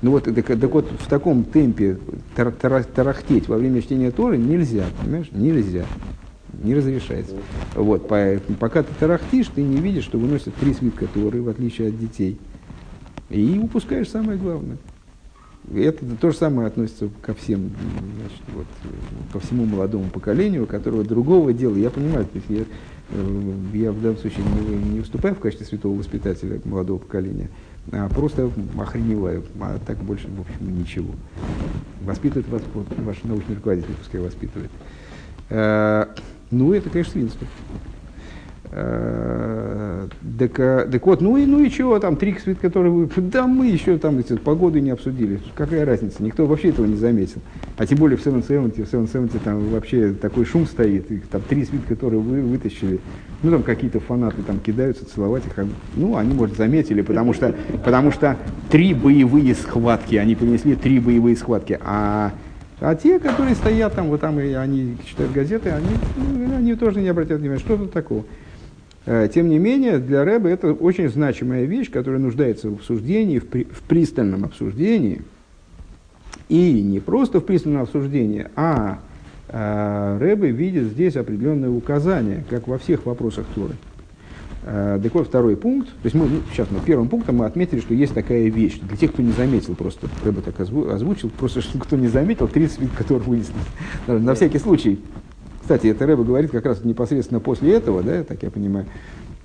Ну 0.00 0.12
вот, 0.12 0.24
так, 0.24 0.46
так 0.46 0.72
вот, 0.72 0.86
в 0.98 1.08
таком 1.08 1.44
темпе 1.44 1.98
тар, 2.34 2.52
тар, 2.52 2.84
тарахтеть 2.84 3.48
во 3.48 3.58
время 3.58 3.82
чтения 3.82 4.10
Торы 4.10 4.38
нельзя, 4.38 4.84
понимаешь? 5.02 5.28
Нельзя 5.30 5.84
не 6.60 6.74
разрешается. 6.74 7.36
Вот, 7.74 8.08
пока 8.08 8.82
ты 8.82 8.92
тарахтишь, 8.98 9.48
ты 9.54 9.62
не 9.62 9.80
видишь, 9.80 10.04
что 10.04 10.18
выносят 10.18 10.54
три 10.54 10.74
свитка 10.74 11.06
Торы, 11.06 11.42
в 11.42 11.48
отличие 11.48 11.88
от 11.88 11.98
детей. 11.98 12.38
И 13.30 13.58
упускаешь 13.62 14.08
самое 14.08 14.38
главное. 14.38 14.76
Это 15.74 16.04
то 16.20 16.30
же 16.30 16.36
самое 16.36 16.66
относится 16.66 17.08
ко 17.22 17.34
всем, 17.34 17.70
значит, 18.18 18.42
вот, 18.54 18.66
ко 19.32 19.40
всему 19.40 19.66
молодому 19.66 20.10
поколению, 20.10 20.64
у 20.64 20.66
которого 20.66 21.04
другого 21.04 21.52
дела. 21.52 21.76
Я 21.76 21.90
понимаю, 21.90 22.24
то 22.24 22.36
есть 22.36 22.46
я, 22.48 22.64
э, 23.10 23.54
я 23.74 23.92
в 23.92 24.00
данном 24.00 24.18
случае 24.18 24.44
не, 24.44 24.94
не 24.94 25.00
выступаю 25.00 25.34
в 25.34 25.38
качестве 25.38 25.66
святого 25.66 25.96
воспитателя 25.96 26.60
молодого 26.64 26.98
поколения, 26.98 27.50
а 27.92 28.08
просто 28.08 28.50
охреневаю, 28.78 29.44
а 29.60 29.78
так 29.86 29.98
больше, 29.98 30.28
в 30.28 30.40
общем, 30.40 30.78
ничего. 30.78 31.14
Воспитывает 32.00 32.48
вас 32.48 32.62
ваш 32.96 33.22
научный 33.22 33.54
руководитель, 33.54 33.94
пускай 33.96 34.20
воспитывает. 34.20 34.70
Э, 35.50 36.06
ну, 36.50 36.72
это, 36.72 36.88
конечно, 36.90 37.12
свинство. 37.12 37.46
Э, 38.72 40.06
так, 40.38 40.52
так 40.54 41.06
вот, 41.06 41.20
ну 41.20 41.36
и, 41.36 41.44
ну 41.44 41.60
и 41.60 41.70
чего 41.70 41.98
там, 41.98 42.16
трик 42.16 42.40
свет, 42.40 42.58
который 42.60 42.90
вы... 42.90 43.08
Да 43.16 43.46
мы 43.46 43.66
еще 43.66 43.98
там 43.98 44.18
эти, 44.18 44.36
погоды 44.36 44.80
не 44.80 44.90
обсудили. 44.90 45.40
Какая 45.56 45.84
разница? 45.84 46.22
Никто 46.22 46.46
вообще 46.46 46.68
этого 46.68 46.86
не 46.86 46.94
заметил. 46.94 47.40
А 47.76 47.86
тем 47.86 47.98
более 47.98 48.16
в 48.16 48.22
770, 48.22 48.86
в 48.86 48.90
770 48.90 49.42
там 49.42 49.68
вообще 49.70 50.12
такой 50.12 50.44
шум 50.44 50.66
стоит. 50.66 51.10
И, 51.10 51.18
там 51.18 51.42
три 51.42 51.64
свит, 51.64 51.82
которые 51.88 52.20
вы 52.20 52.42
вытащили. 52.42 53.00
Ну 53.42 53.50
там 53.50 53.62
какие-то 53.64 53.98
фанаты 54.00 54.42
там 54.42 54.60
кидаются 54.60 55.04
целовать 55.04 55.44
их. 55.46 55.52
Ну, 55.96 56.16
они, 56.16 56.32
может, 56.34 56.56
заметили, 56.56 57.02
потому 57.02 57.32
что, 57.32 57.54
потому 57.84 58.12
что 58.12 58.36
три 58.70 58.94
боевые 58.94 59.54
схватки, 59.54 60.14
они 60.14 60.36
принесли 60.36 60.76
три 60.76 61.00
боевые 61.00 61.36
схватки. 61.36 61.78
А 61.82 62.32
а 62.80 62.94
те, 62.94 63.18
которые 63.18 63.54
стоят 63.54 63.94
там, 63.94 64.08
вот 64.08 64.20
там, 64.20 64.40
и 64.40 64.52
они 64.52 64.96
читают 65.06 65.32
газеты, 65.32 65.70
они, 65.70 65.88
ну, 66.16 66.56
они 66.56 66.74
тоже 66.74 67.00
не 67.00 67.08
обратят 67.08 67.40
внимания, 67.40 67.60
что 67.60 67.76
тут 67.76 67.92
такого. 67.92 68.24
Э, 69.06 69.28
тем 69.32 69.48
не 69.48 69.58
менее, 69.58 69.98
для 69.98 70.24
Рэба 70.24 70.48
это 70.48 70.72
очень 70.72 71.08
значимая 71.08 71.64
вещь, 71.64 71.90
которая 71.90 72.20
нуждается 72.20 72.70
в 72.70 72.74
обсуждении, 72.74 73.38
в, 73.38 73.46
при, 73.46 73.64
в 73.64 73.82
пристальном 73.82 74.44
обсуждении. 74.44 75.22
И 76.48 76.82
не 76.82 77.00
просто 77.00 77.40
в 77.40 77.44
пристальном 77.44 77.82
обсуждении, 77.82 78.48
а 78.56 79.00
э, 79.48 80.18
Рэбе 80.18 80.50
видит 80.50 80.84
здесь 80.84 81.16
определенные 81.16 81.70
указания, 81.70 82.44
как 82.48 82.66
во 82.66 82.78
всех 82.78 83.04
вопросах 83.06 83.46
Торы. 83.54 83.74
Э, 83.74 83.89
так 84.62 85.14
вот, 85.14 85.28
второй 85.28 85.56
пункт. 85.56 85.88
То 85.88 86.04
есть 86.04 86.14
мы, 86.14 86.26
ну, 86.26 86.40
сейчас 86.52 86.68
мы 86.70 86.80
первым 86.80 87.08
пунктом 87.08 87.36
мы 87.36 87.46
отметили, 87.46 87.80
что 87.80 87.94
есть 87.94 88.12
такая 88.12 88.48
вещь. 88.48 88.78
Для 88.80 88.96
тех, 88.96 89.12
кто 89.12 89.22
не 89.22 89.32
заметил, 89.32 89.74
просто 89.74 90.08
Рэба 90.24 90.42
так 90.42 90.60
озвучил, 90.60 91.30
просто 91.30 91.62
что 91.62 91.78
кто 91.78 91.96
не 91.96 92.08
заметил, 92.08 92.46
30 92.46 92.80
вид, 92.80 92.90
которые 92.96 93.26
вынесли. 93.26 93.54
На 94.06 94.34
всякий 94.34 94.58
случай. 94.58 95.00
Кстати, 95.62 95.86
это 95.86 96.06
Рэба 96.06 96.24
говорит 96.24 96.50
как 96.50 96.66
раз 96.66 96.84
непосредственно 96.84 97.40
после 97.40 97.74
этого, 97.74 98.02
да, 98.02 98.22
так 98.22 98.42
я 98.42 98.50
понимаю. 98.50 98.86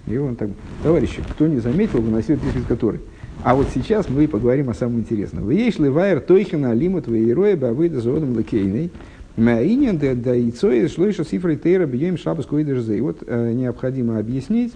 И 0.07 0.17
он 0.17 0.35
так, 0.35 0.49
товарищи, 0.83 1.21
кто 1.29 1.47
не 1.47 1.59
заметил, 1.59 2.01
выносил 2.01 2.37
30 2.37 2.55
вид, 2.55 2.65
которые. 2.67 3.01
А 3.43 3.55
вот 3.55 3.67
сейчас 3.73 4.09
мы 4.09 4.27
поговорим 4.27 4.69
о 4.69 4.73
самом 4.73 4.99
интересном. 4.99 5.47
Вейш 5.47 5.77
левайр 5.77 6.19
тойхина 6.19 6.73
лимут 6.73 7.07
вейроя 7.07 7.55
бавыда 7.55 8.01
зодом 8.01 8.35
лакейной. 8.35 8.91
Маинин 9.37 9.97
да 9.97 10.33
яйцо 10.33 10.87
шлойша 10.87 11.25
сифрой 11.25 11.57
тейра 11.57 11.85
бьем 11.85 12.17
шабас 12.17 12.47
И 12.51 13.01
вот 13.01 13.23
э, 13.27 13.51
необходимо 13.53 14.17
объяснить 14.17 14.73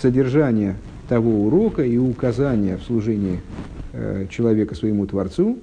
содержание 0.00 0.76
того 1.08 1.46
урока 1.46 1.84
и 1.84 1.96
указания 1.96 2.76
в 2.76 2.82
служении 2.82 3.40
э, 3.92 4.26
человека 4.30 4.74
своему 4.74 5.06
Творцу 5.06 5.58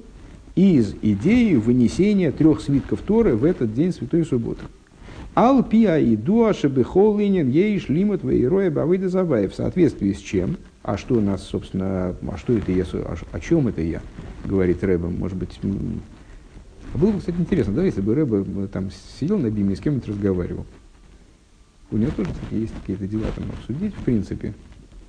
из 0.56 0.96
идеи 1.02 1.56
вынесения 1.56 2.32
трех 2.32 2.62
свитков 2.62 3.02
Торы 3.02 3.36
в 3.36 3.44
этот 3.44 3.74
день 3.74 3.92
Святой 3.92 4.26
Субботы. 4.26 4.64
Ал 5.36 5.64
пиа 5.64 6.00
и 6.00 6.16
дуа 6.16 6.54
шебехолинен 6.54 7.50
ейш 7.50 7.90
лимат 7.90 8.24
вейроя 8.24 8.72
бавыда 8.72 9.10
заваев. 9.10 9.52
В 9.52 9.56
соответствии 9.56 10.14
с 10.14 10.20
чем? 10.20 10.58
А 10.82 10.98
что 10.98 11.16
у 11.16 11.22
нас, 11.22 11.44
собственно, 11.44 12.16
а 12.22 12.38
что 12.38 12.54
это 12.54 12.72
я, 12.72 12.86
о 13.32 13.40
чем 13.40 13.68
это 13.68 13.82
я, 13.82 14.02
говорит 14.46 14.84
Рэба, 14.84 15.10
может 15.10 15.38
быть, 15.38 15.60
было 16.94 17.12
бы, 17.12 17.20
кстати, 17.20 17.38
интересно, 17.38 17.74
да, 17.74 17.84
если 17.84 18.02
бы 18.02 18.16
Рэба 18.16 18.68
там 18.68 18.90
сидел 19.20 19.38
на 19.38 19.50
биме 19.50 19.74
и 19.74 19.76
с 19.76 19.82
кем-нибудь 19.82 20.08
разговаривал. 20.08 20.66
У 21.92 21.98
него 21.98 22.12
тоже 22.12 22.30
есть 22.52 22.74
какие-то 22.74 23.08
дела 23.08 23.26
там 23.36 23.46
обсудить, 23.58 23.94
в 23.96 24.04
принципе. 24.04 24.54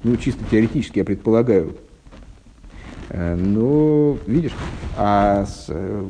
Ну, 0.02 0.16
чисто 0.16 0.44
теоретически, 0.50 0.98
я 0.98 1.04
предполагаю. 1.04 1.74
Э, 3.08 3.34
но, 3.34 4.18
видишь, 4.26 4.52
а 4.96 5.46
с, 5.46 5.66
э, 5.68 6.08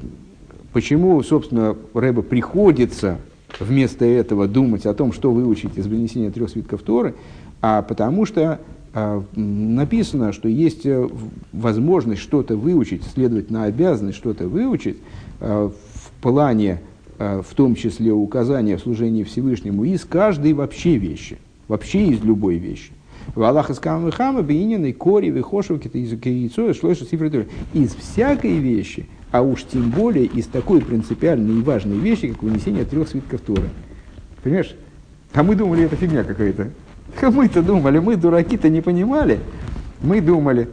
почему, 0.72 1.22
собственно, 1.22 1.76
Рэба 1.94 2.22
приходится 2.22 3.18
вместо 3.60 4.04
этого 4.04 4.48
думать 4.48 4.86
о 4.86 4.94
том, 4.94 5.12
что 5.12 5.30
выучить 5.30 5.78
из 5.78 5.86
вынесения 5.86 6.30
трех 6.30 6.50
свитков 6.50 6.82
Торы, 6.82 7.14
а 7.62 7.82
потому 7.82 8.26
что 8.26 8.60
а, 8.92 9.22
написано, 9.34 10.32
что 10.32 10.48
есть 10.48 10.84
э, 10.84 11.08
возможность 11.52 12.22
что-то 12.22 12.56
выучить, 12.56 13.04
следовательно, 13.04 13.64
обязанность 13.64 14.18
что-то 14.18 14.48
выучить 14.48 14.96
в 15.38 15.72
плане, 16.22 16.80
в 17.18 17.54
том 17.54 17.74
числе 17.74 18.12
указания 18.12 18.76
в 18.76 18.80
служении 18.80 19.24
Всевышнему, 19.24 19.84
из 19.84 20.04
каждой 20.04 20.52
вообще 20.52 20.96
вещи, 20.96 21.38
вообще 21.68 22.08
из 22.08 22.22
любой 22.22 22.56
вещи. 22.56 22.92
В 23.34 23.42
Аллах 23.42 23.70
из 23.70 23.78
Камахама, 23.78 24.42
Бейнин, 24.42 24.92
Кори, 24.94 25.30
Вихошев, 25.30 25.84
из 25.84 26.12
Яйцо, 26.12 26.72
Шлойша, 26.72 27.04
Сифры, 27.04 27.48
из 27.74 27.94
всякой 27.94 28.58
вещи, 28.58 29.06
а 29.32 29.42
уж 29.42 29.64
тем 29.64 29.90
более 29.90 30.26
из 30.26 30.46
такой 30.46 30.80
принципиальной 30.80 31.58
и 31.58 31.62
важной 31.62 31.98
вещи, 31.98 32.28
как 32.28 32.42
вынесение 32.42 32.84
трех 32.84 33.08
свитков 33.08 33.40
Торы. 33.40 33.68
Понимаешь? 34.42 34.74
А 35.34 35.42
мы 35.42 35.54
думали, 35.54 35.84
это 35.84 35.96
фигня 35.96 36.24
какая-то. 36.24 36.70
Мы-то 37.30 37.62
думали, 37.62 37.98
мы 37.98 38.16
дураки-то 38.16 38.68
не 38.68 38.80
понимали. 38.80 39.40
Мы 40.02 40.20
думали, 40.20 40.68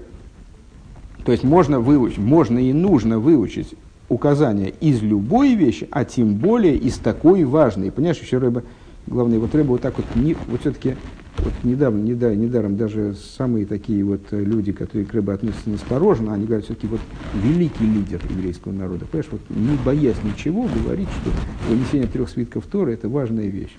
то 1.25 1.31
есть 1.31 1.43
можно 1.43 1.79
выучить, 1.79 2.17
можно 2.17 2.59
и 2.59 2.73
нужно 2.73 3.19
выучить 3.19 3.73
указания 4.13 4.73
из 4.79 5.01
любой 5.01 5.55
вещи, 5.55 5.87
а 5.91 6.05
тем 6.05 6.35
более 6.35 6.75
из 6.77 6.97
такой 6.97 7.43
важной. 7.43 7.91
Понимаешь, 7.91 8.19
еще 8.19 8.37
рыба, 8.37 8.63
главное, 9.07 9.39
вот 9.39 9.53
рыба 9.55 9.71
вот 9.71 9.81
так 9.81 9.97
вот, 9.97 10.05
не, 10.15 10.35
вот 10.47 10.61
все-таки, 10.61 10.95
вот 11.39 11.53
недавно, 11.63 12.01
недаром, 12.01 12.39
недаром 12.39 12.77
даже 12.77 13.15
самые 13.15 13.65
такие 13.65 14.03
вот 14.03 14.21
люди, 14.31 14.71
которые 14.71 15.05
к 15.05 15.13
рыбе 15.13 15.33
относятся 15.33 15.69
настороженно, 15.69 16.33
они 16.33 16.45
говорят, 16.45 16.65
все-таки 16.65 16.87
вот 16.87 17.01
великий 17.33 17.85
лидер 17.85 18.21
еврейского 18.29 18.71
народа. 18.71 19.05
Понимаешь, 19.05 19.31
вот 19.31 19.41
не 19.49 19.75
боясь 19.83 20.23
ничего, 20.23 20.67
говорит, 20.83 21.07
что 21.21 21.31
вынесение 21.69 22.07
трех 22.07 22.29
свитков 22.29 22.65
Торы– 22.67 22.93
это 22.93 23.09
важная 23.09 23.47
вещь. 23.47 23.75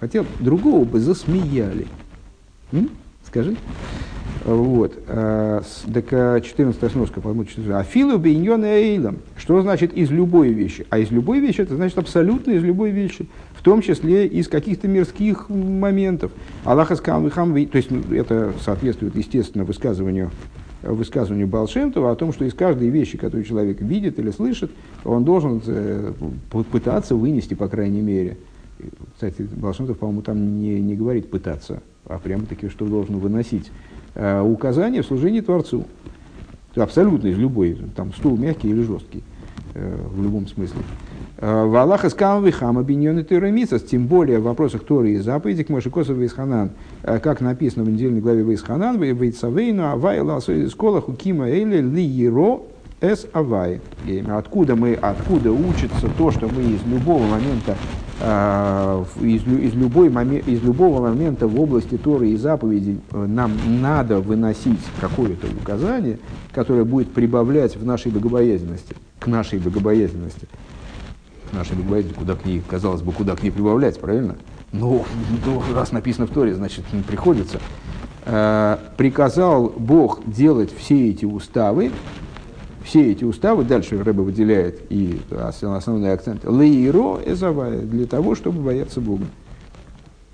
Хотя 0.00 0.24
другого 0.40 0.84
бы 0.84 1.00
засмеяли. 1.00 1.86
М? 2.72 2.90
Скажи. 3.26 3.56
Вот. 4.46 4.94
Так 5.04 6.44
14 6.44 6.92
сноска, 6.92 7.20
по-моему, 7.20 7.46
Афилу 7.76 8.16
бейньон 8.16 8.64
эйлам. 8.64 9.18
Что 9.36 9.60
значит 9.60 9.92
из 9.92 10.12
любой 10.12 10.50
вещи? 10.50 10.86
А 10.88 11.00
из 11.00 11.10
любой 11.10 11.40
вещи, 11.40 11.62
это 11.62 11.74
значит 11.74 11.98
абсолютно 11.98 12.52
из 12.52 12.62
любой 12.62 12.90
вещи. 12.90 13.28
В 13.54 13.62
том 13.62 13.82
числе 13.82 14.24
из 14.28 14.46
каких-то 14.46 14.86
мирских 14.86 15.48
моментов. 15.48 16.30
Аллах 16.62 16.92
искам 16.92 17.28
то 17.28 17.76
есть 17.76 17.90
ну, 17.90 18.02
это 18.14 18.52
соответствует, 18.64 19.16
естественно, 19.16 19.64
высказыванию 19.64 20.30
высказыванию 20.82 21.48
Балшемтова 21.48 22.12
о 22.12 22.14
том, 22.14 22.32
что 22.32 22.44
из 22.44 22.54
каждой 22.54 22.90
вещи, 22.90 23.18
которую 23.18 23.44
человек 23.44 23.80
видит 23.80 24.20
или 24.20 24.30
слышит, 24.30 24.70
он 25.04 25.24
должен 25.24 25.60
э, 25.66 26.12
пытаться 26.70 27.16
вынести, 27.16 27.54
по 27.54 27.66
крайней 27.66 28.02
мере, 28.02 28.36
кстати, 29.14 29.42
Балшемтов, 29.42 29.98
по-моему, 29.98 30.22
там 30.22 30.60
не, 30.60 30.80
не 30.80 30.94
говорит 30.94 31.28
пытаться, 31.30 31.82
а 32.04 32.18
прямо-таки, 32.18 32.68
что 32.68 32.86
должен 32.86 33.18
выносить 33.18 33.72
э, 34.16 34.40
указания 34.40 35.02
в 35.02 35.06
служении 35.06 35.40
Творцу. 35.40 35.84
Абсолютно 36.74 37.28
из 37.28 37.38
любой, 37.38 37.78
там 37.94 38.12
стул 38.12 38.36
мягкий 38.36 38.68
или 38.68 38.82
жесткий, 38.82 39.22
э, 39.74 39.96
в 40.10 40.22
любом 40.22 40.46
смысле. 40.46 40.80
Э, 41.38 41.64
в 41.64 41.74
Аллаха 41.76 42.10
скам 42.10 42.44
вихам 42.44 42.78
объединенный 42.78 43.24
тем 43.84 44.06
более 44.06 44.40
в 44.40 44.42
вопросах 44.42 44.84
Торы 44.84 45.12
и 45.12 45.18
заповеди, 45.18 45.62
к 45.62 45.68
Мошикосов 45.68 46.16
Вейсханан, 46.16 46.70
как 47.02 47.40
написано 47.40 47.84
в 47.84 47.90
недельной 47.90 48.20
главе 48.20 48.42
Вейсханан, 48.42 49.00
Вейцавейну, 49.00 49.90
Авай, 49.92 50.20
Ласой, 50.20 50.68
Скола, 50.68 51.00
Хукима, 51.00 51.48
Эйли, 51.48 51.80
Ли, 51.80 52.02
Еро, 52.02 52.62
Эс, 53.00 53.26
Авай. 53.32 53.80
Откуда 54.28 54.74
мы, 54.74 54.94
откуда 54.94 55.52
учится 55.52 56.08
то, 56.16 56.30
что 56.30 56.48
мы 56.48 56.62
из 56.62 56.82
любого 56.84 57.26
момента 57.26 57.76
а, 58.18 59.04
из, 59.20 59.46
из, 59.46 59.74
любой 59.74 60.08
момент, 60.08 60.48
из 60.48 60.62
любого 60.62 61.02
момента 61.02 61.46
в 61.46 61.60
области 61.60 61.98
Торы 61.98 62.30
и 62.30 62.36
заповедей 62.36 62.98
э, 63.12 63.26
нам 63.26 63.52
надо 63.82 64.20
выносить 64.20 64.80
какое-то 64.98 65.46
указание, 65.48 66.18
которое 66.52 66.84
будет 66.84 67.12
прибавлять 67.12 67.76
в 67.76 67.84
нашей 67.84 68.10
богобоязненности, 68.10 68.96
к 69.18 69.26
нашей 69.26 69.58
богобоязненности. 69.58 70.48
Нашей 71.52 71.76
богобоязненности, 71.76 72.18
куда 72.18 72.36
к 72.36 72.46
ней, 72.46 72.62
казалось 72.66 73.02
бы, 73.02 73.12
куда 73.12 73.36
к 73.36 73.42
ней 73.42 73.50
прибавлять, 73.50 74.00
правильно? 74.00 74.36
Но 74.72 75.04
ну, 75.44 75.62
раз 75.74 75.92
написано 75.92 76.26
в 76.26 76.30
Торе, 76.30 76.54
значит, 76.54 76.84
не 76.94 77.02
приходится. 77.02 77.60
А, 78.24 78.80
приказал 78.96 79.74
Бог 79.76 80.22
делать 80.24 80.74
все 80.74 81.10
эти 81.10 81.26
уставы, 81.26 81.90
все 82.86 83.10
эти 83.10 83.24
уставы, 83.24 83.64
дальше 83.64 84.00
Рэба 84.02 84.22
выделяет 84.22 84.80
и 84.90 85.18
основные 85.30 86.12
акценты, 86.12 86.48
лейро 86.48 87.18
эзавая, 87.26 87.80
для 87.80 88.06
того, 88.06 88.36
чтобы 88.36 88.62
бояться 88.62 89.00
Бога. 89.00 89.24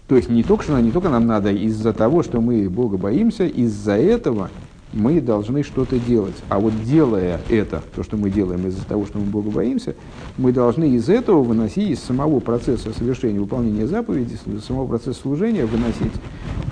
То 0.07 0.16
есть 0.16 0.28
не 0.28 0.42
только, 0.42 0.64
что 0.64 0.78
не 0.78 0.90
только 0.90 1.09
нам 1.09 1.26
надо 1.26 1.50
из-за 1.50 1.94
того, 1.94 2.22
что 2.22 2.42
мы 2.42 2.68
Бога 2.68 2.98
боимся, 2.98 3.46
из-за 3.46 3.92
этого 3.92 4.50
мы 4.92 5.22
должны 5.22 5.62
что-то 5.62 5.98
делать. 5.98 6.34
А 6.50 6.59
вот 6.61 6.74
делая 6.84 7.40
это, 7.48 7.82
то, 7.94 8.03
что 8.03 8.18
мы 8.18 8.28
делаем 8.28 8.66
из-за 8.66 8.84
того, 8.84 9.07
что 9.07 9.18
мы 9.18 9.24
Бога 9.24 9.50
боимся, 9.50 9.94
мы 10.36 10.53
должны 10.53 10.90
из 10.90 11.09
этого 11.09 11.42
выносить, 11.42 11.88
из 11.88 12.00
самого 12.00 12.40
процесса 12.40 12.92
совершения 12.92 13.40
выполнения 13.40 13.86
заповедей, 13.86 14.36
из 14.44 14.64
самого 14.64 14.86
процесса 14.86 15.18
служения, 15.18 15.64
выносить 15.64 16.12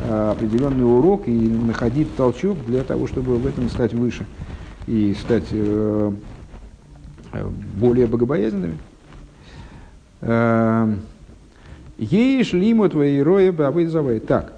э, 0.07 0.33
определенный 0.33 0.85
урок 0.85 1.26
и 1.26 1.33
находить 1.33 2.14
толчок 2.16 2.59
для 2.66 2.83
того, 2.83 3.07
чтобы 3.07 3.37
в 3.37 3.47
этом 3.47 3.70
стать 3.70 3.95
выше 3.95 4.26
и 4.87 5.14
стать 5.14 5.47
э, 5.53 6.12
более 7.76 8.07
богобоязненными. 8.07 8.78
Э, 10.20 10.95
Ейш 11.99 12.53
лиму 12.53 12.89
твои 12.89 13.20
роя 13.20 13.53
бавы 13.53 14.20
Так. 14.20 14.55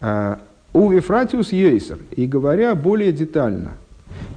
Э, 0.00 0.36
у 0.72 0.90
Вифратиус 0.90 1.52
Ейсер. 1.52 1.98
И 2.12 2.26
говоря 2.26 2.74
более 2.74 3.12
детально. 3.12 3.72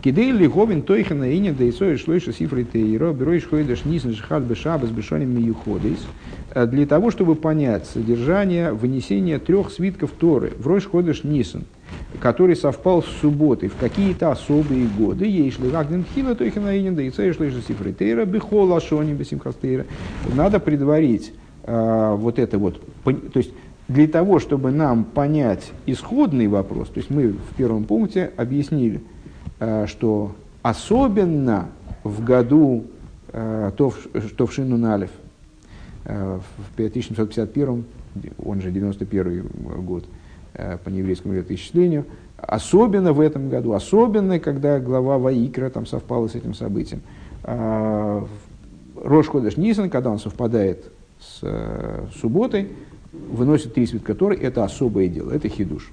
Кидей 0.04 0.32
ли 0.32 0.48
говин 0.48 0.82
тойхана 0.82 1.32
иня 1.32 1.54
да 1.54 1.70
исои 1.70 1.96
шлойша 1.96 2.34
сифры 2.34 2.66
тейро, 2.66 3.14
бероиш 3.14 3.48
хойдаш 3.48 3.86
нисн 3.86 4.12
жихат 4.12 4.44
бешаба 4.44 4.86
с 4.86 4.90
бешоним 4.90 5.38
миюходис, 5.38 6.00
для 6.54 6.86
того, 6.86 7.10
чтобы 7.10 7.36
понять 7.36 7.86
содержание 7.88 8.74
вынесения 8.74 9.40
трех 9.40 9.72
свитков 9.72 10.12
Торы 10.12 10.54
в 10.58 10.68
Ройш 10.68 10.90
Ходыш 10.90 11.24
Нисан– 11.24 11.64
который 12.20 12.56
совпал 12.56 13.04
с 13.04 13.08
субботой 13.22 13.70
в 13.70 13.76
какие-то 13.76 14.32
особые 14.32 14.88
годы, 14.88 15.26
ейшли 15.26 15.70
вагден 15.70 16.06
хила, 16.14 16.36
то 16.36 16.44
их 16.44 16.56
наинен, 16.56 16.96
да 16.96 17.02
и 17.02 17.10
цейшли 17.10 17.50
же 17.50 17.62
сифритейра, 17.62 18.26
бихола 18.26 18.80
шони 18.80 19.14
бесимхастейра. 19.14 19.86
Надо 20.34 20.60
предварить 20.60 21.34
э, 21.64 22.16
вот 22.18 22.40
это 22.40 22.58
вот, 22.58 22.82
то 23.04 23.38
есть 23.38 23.52
для 23.88 24.08
того, 24.08 24.40
чтобы 24.40 24.72
нам 24.72 25.04
понять 25.04 25.72
исходный 25.86 26.48
вопрос, 26.48 26.90
то 26.90 27.00
есть 27.00 27.10
мы 27.10 27.30
в 27.30 27.56
первом 27.58 27.84
пункте 27.84 28.32
объяснили, 28.38 29.02
э, 29.60 29.86
что 29.88 30.36
особенно 30.62 31.70
в 32.04 32.24
году 32.24 32.86
э, 33.32 33.72
Товшину 34.38 34.78
Налев, 34.78 35.10
э, 36.06 36.40
в 36.40 36.76
5751, 36.76 37.86
он 38.44 38.62
же 38.62 38.72
91 38.72 39.48
год, 39.86 40.06
по 40.54 40.90
нееврейскому 40.90 41.34
летоисчислению, 41.34 42.06
особенно 42.38 43.14
в 43.14 43.20
этом 43.20 43.50
году, 43.50 43.74
особенно 43.74 44.40
когда 44.40 44.80
глава 44.80 45.18
Ваикра 45.18 45.70
там 45.70 45.86
совпала 45.86 46.28
с 46.28 46.36
этим 46.36 46.54
событием. 46.54 47.02
А, 47.44 48.26
Рош 49.02 49.28
Ходеш 49.28 49.58
Нисан, 49.58 49.90
когда 49.90 50.10
он 50.10 50.20
совпадает 50.20 50.92
с 51.20 51.40
э, 51.42 52.06
субботой, 52.16 52.70
выносит 53.12 53.74
три 53.74 53.86
свитка 53.86 54.16
Торы, 54.16 54.36
это 54.36 54.64
особое 54.64 55.08
дело, 55.08 55.32
это 55.32 55.50
хидуш. 55.50 55.92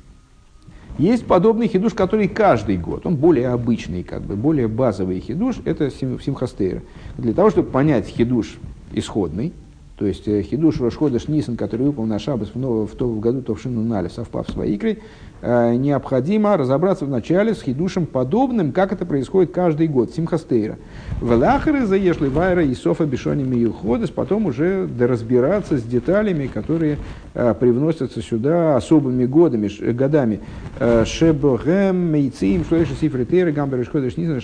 Есть 0.99 1.27
подобный 1.27 1.69
хидуш, 1.69 1.95
который 1.95 2.29
каждый 2.29 2.77
год, 2.77 3.07
он 3.07 3.17
более 3.17 3.49
обычный, 3.49 4.03
как 4.03 4.23
бы, 4.23 4.37
более 4.37 4.69
базовый 4.69 5.21
хидуш, 5.21 5.57
это 5.65 5.91
симхастейра. 5.91 6.83
Для 7.17 7.33
того, 7.33 7.51
чтобы 7.51 7.71
понять 7.71 8.07
хидуш 8.07 8.59
исходный, 8.93 9.53
то 10.01 10.07
есть 10.07 10.27
э, 10.29 10.41
Хидуш 10.41 10.81
Рошходыш 10.81 11.29
Нисан, 11.29 11.59
который 11.59 11.85
выпал 11.85 12.07
на 12.07 12.19
Шабас 12.19 12.49
в, 12.55 12.87
в, 12.87 12.97
то, 12.97 13.07
в 13.07 13.21
году 13.21 13.43
Товшину 13.43 13.83
Нали, 13.83 14.09
совпав 14.09 14.49
с 14.49 14.55
Ваикрой, 14.55 15.01
э, 15.43 15.75
необходимо 15.75 16.57
разобраться 16.57 17.05
вначале 17.05 17.55
с 17.55 17.61
Хидушем 17.61 18.07
подобным, 18.07 18.73
как 18.73 18.93
это 18.95 19.05
происходит 19.05 19.53
каждый 19.53 19.89
год, 19.89 20.11
Симхастейра. 20.15 20.79
Велахары 21.21 21.85
заешли 21.85 22.29
Вайра 22.29 22.65
и 22.65 22.75
Софа 22.75 23.05
Бешони 23.05 23.43
Миюходес, 23.43 24.09
потом 24.09 24.47
уже 24.47 24.89
разбираться 24.99 25.77
с 25.77 25.83
деталями, 25.83 26.47
которые 26.47 26.97
э, 27.35 27.55
привносятся 27.61 28.23
сюда 28.23 28.77
особыми 28.77 29.27
годами, 29.27 29.69
ш, 29.69 29.93
годами. 29.93 30.41
Э, 30.79 31.05
Шебогем, 31.05 32.11
Мейцим, 32.11 32.65
Шлэши 32.65 32.95
Сифритейра, 32.99 33.53
Гамбер 33.53 33.81
Рошходыш 33.81 34.17
Нисан, 34.17 34.41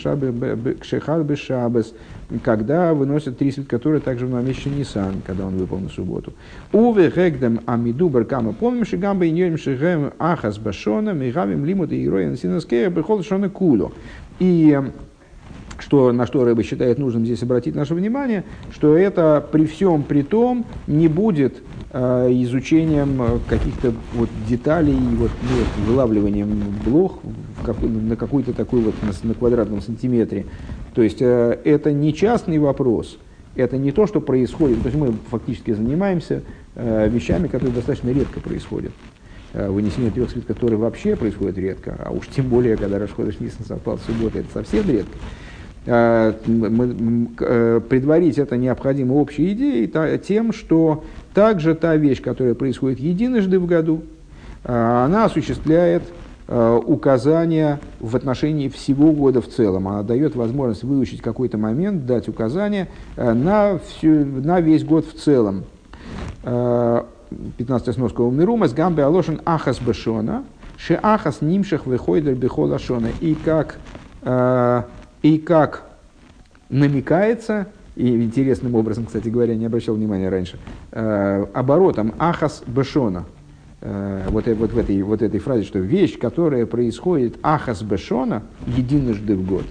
Кшехар 0.80 1.22
Бешабас 1.22 1.94
когда 2.42 2.92
выносят 2.94 3.38
три 3.38 3.52
свитка, 3.52 3.76
которые 3.76 4.00
также 4.00 4.26
в 4.26 4.30
намечен 4.30 4.76
Нисан, 4.76 5.22
когда 5.26 5.46
он 5.46 5.56
выпал 5.56 5.78
на 5.78 5.88
субботу. 5.88 6.32
Уве 6.72 7.10
гэгдем 7.10 7.60
амиду 7.66 8.08
баркама 8.08 8.52
помним 8.52 8.84
шигамба 8.84 9.26
и 9.26 9.30
ньем 9.30 9.58
шигем 9.58 10.12
ахас 10.18 10.58
башона 10.58 11.10
мигавим 11.10 11.64
лимут 11.64 11.92
и 11.92 12.04
ироя 12.04 12.34
синаскея 12.36 12.90
бехол 12.90 13.22
шона 13.22 13.48
куло. 13.48 13.92
И 14.38 14.78
что, 15.78 16.12
на 16.12 16.26
что 16.26 16.44
Рэба 16.44 16.62
считает 16.62 16.98
нужным 16.98 17.24
здесь 17.24 17.42
обратить 17.42 17.74
наше 17.74 17.94
внимание, 17.94 18.44
что 18.72 18.96
это 18.96 19.46
при 19.52 19.66
всем 19.66 20.02
при 20.02 20.22
том 20.22 20.64
не 20.86 21.08
будет 21.08 21.62
э, 21.92 22.28
изучением 22.42 23.40
каких-то 23.48 23.92
вот 24.14 24.28
деталей, 24.48 24.96
вот, 25.16 25.30
ну, 25.42 25.48
вот, 25.58 25.86
вылавливанием 25.86 26.48
блох 26.84 27.18
в 27.60 27.64
какой, 27.64 27.88
на 27.88 28.16
какой-то 28.16 28.52
такой 28.52 28.80
вот 28.80 28.94
на, 29.02 29.28
на 29.28 29.34
квадратном 29.34 29.82
сантиметре. 29.82 30.46
То 30.96 31.02
есть 31.02 31.18
э, 31.20 31.58
это 31.64 31.92
не 31.92 32.14
частный 32.14 32.58
вопрос, 32.58 33.18
это 33.54 33.76
не 33.76 33.92
то, 33.92 34.06
что 34.06 34.22
происходит. 34.22 34.80
То 34.80 34.86
есть 34.86 34.98
мы 34.98 35.12
фактически 35.30 35.74
занимаемся 35.74 36.40
э, 36.74 37.06
вещами, 37.10 37.48
которые 37.48 37.74
достаточно 37.74 38.08
редко 38.08 38.40
происходят. 38.40 38.92
Э, 39.52 39.68
вынесение 39.68 40.10
трех 40.10 40.30
свитков, 40.30 40.56
которые 40.56 40.78
вообще 40.78 41.14
происходит 41.14 41.58
редко, 41.58 41.98
а 42.02 42.12
уж 42.12 42.26
тем 42.28 42.48
более, 42.48 42.78
когда 42.78 42.98
расходишь 42.98 43.40
Нисан 43.40 43.66
совпал 43.66 43.98
в 43.98 44.04
субботу, 44.04 44.38
это 44.38 44.48
совсем 44.54 44.88
редко. 44.88 45.12
Э, 45.84 46.32
предварить 47.90 48.38
это 48.38 48.56
необходимо 48.56 49.12
общей 49.12 49.52
идеей 49.52 49.92
тем, 50.16 50.54
что 50.54 51.04
также 51.34 51.74
та 51.74 51.94
вещь, 51.96 52.22
которая 52.22 52.54
происходит 52.54 53.00
единожды 53.00 53.58
в 53.58 53.66
году, 53.66 54.02
она 54.64 55.26
осуществляет 55.26 56.02
указания 56.48 57.80
в 57.98 58.14
отношении 58.14 58.68
всего 58.68 59.12
года 59.12 59.40
в 59.40 59.48
целом. 59.48 59.88
Она 59.88 60.02
дает 60.02 60.36
возможность 60.36 60.84
выучить 60.84 61.20
какой-то 61.20 61.58
момент, 61.58 62.06
дать 62.06 62.28
указания 62.28 62.88
на, 63.16 63.78
всю, 63.78 64.24
на 64.24 64.60
весь 64.60 64.84
год 64.84 65.06
в 65.06 65.18
целом. 65.18 65.64
15 66.42 67.94
сноска 67.94 68.20
умирума 68.20 68.68
с 68.68 68.72
гамбе 68.72 69.02
алошен 69.02 69.40
ахас 69.44 69.80
бешона, 69.80 70.44
ше 70.76 70.96
ахас 71.02 71.40
нимшах 71.40 71.86
выходит 71.86 72.38
бихола 72.38 72.78
шона. 72.78 73.08
И 73.20 73.34
как 73.34 73.78
и 75.22 75.38
как 75.38 75.82
намекается, 76.68 77.66
и 77.96 78.22
интересным 78.22 78.74
образом, 78.74 79.06
кстати 79.06 79.28
говоря, 79.28 79.54
не 79.54 79.66
обращал 79.66 79.94
внимания 79.94 80.28
раньше, 80.28 80.58
э, 80.92 81.46
оборотом 81.54 82.14
ахас 82.18 82.62
бешона, 82.66 83.24
э, 83.24 83.35
вот, 83.80 84.46
вот, 84.46 84.72
в 84.72 84.78
этой, 84.78 85.02
вот 85.02 85.22
этой 85.22 85.38
фразе, 85.38 85.64
что 85.64 85.78
вещь, 85.78 86.18
которая 86.18 86.66
происходит 86.66 87.36
ахас 87.42 87.82
бешона 87.82 88.42
единожды 88.66 89.36
в 89.36 89.46
год, 89.46 89.64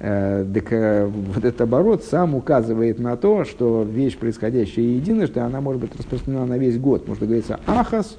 э, 0.00 0.46
так 0.52 0.72
э, 0.72 1.06
вот 1.06 1.44
этот 1.44 1.60
оборот 1.60 2.02
сам 2.04 2.34
указывает 2.34 2.98
на 2.98 3.16
то, 3.16 3.44
что 3.44 3.82
вещь, 3.82 4.16
происходящая 4.16 4.86
единожды, 4.86 5.40
она 5.40 5.60
может 5.60 5.80
быть 5.80 5.94
распространена 5.96 6.46
на 6.46 6.58
весь 6.58 6.78
год. 6.78 7.06
Может 7.06 7.24
говорится 7.24 7.60
ахас 7.66 8.16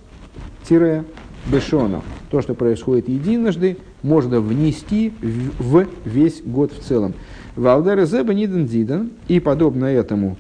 тире 0.68 1.04
бешона. 1.52 2.02
То, 2.30 2.42
что 2.42 2.54
происходит 2.54 3.10
единожды, 3.10 3.78
можно 4.02 4.40
внести 4.40 5.14
в 5.22 5.88
весь 6.06 6.42
год 6.42 6.72
в 6.72 6.80
целом. 6.80 7.14
Валдер 7.56 8.04
зеба 8.06 8.34
ниден 8.34 8.66
диден, 8.66 9.12
и 9.28 9.40
подобно 9.40 9.86
этому 9.86 10.38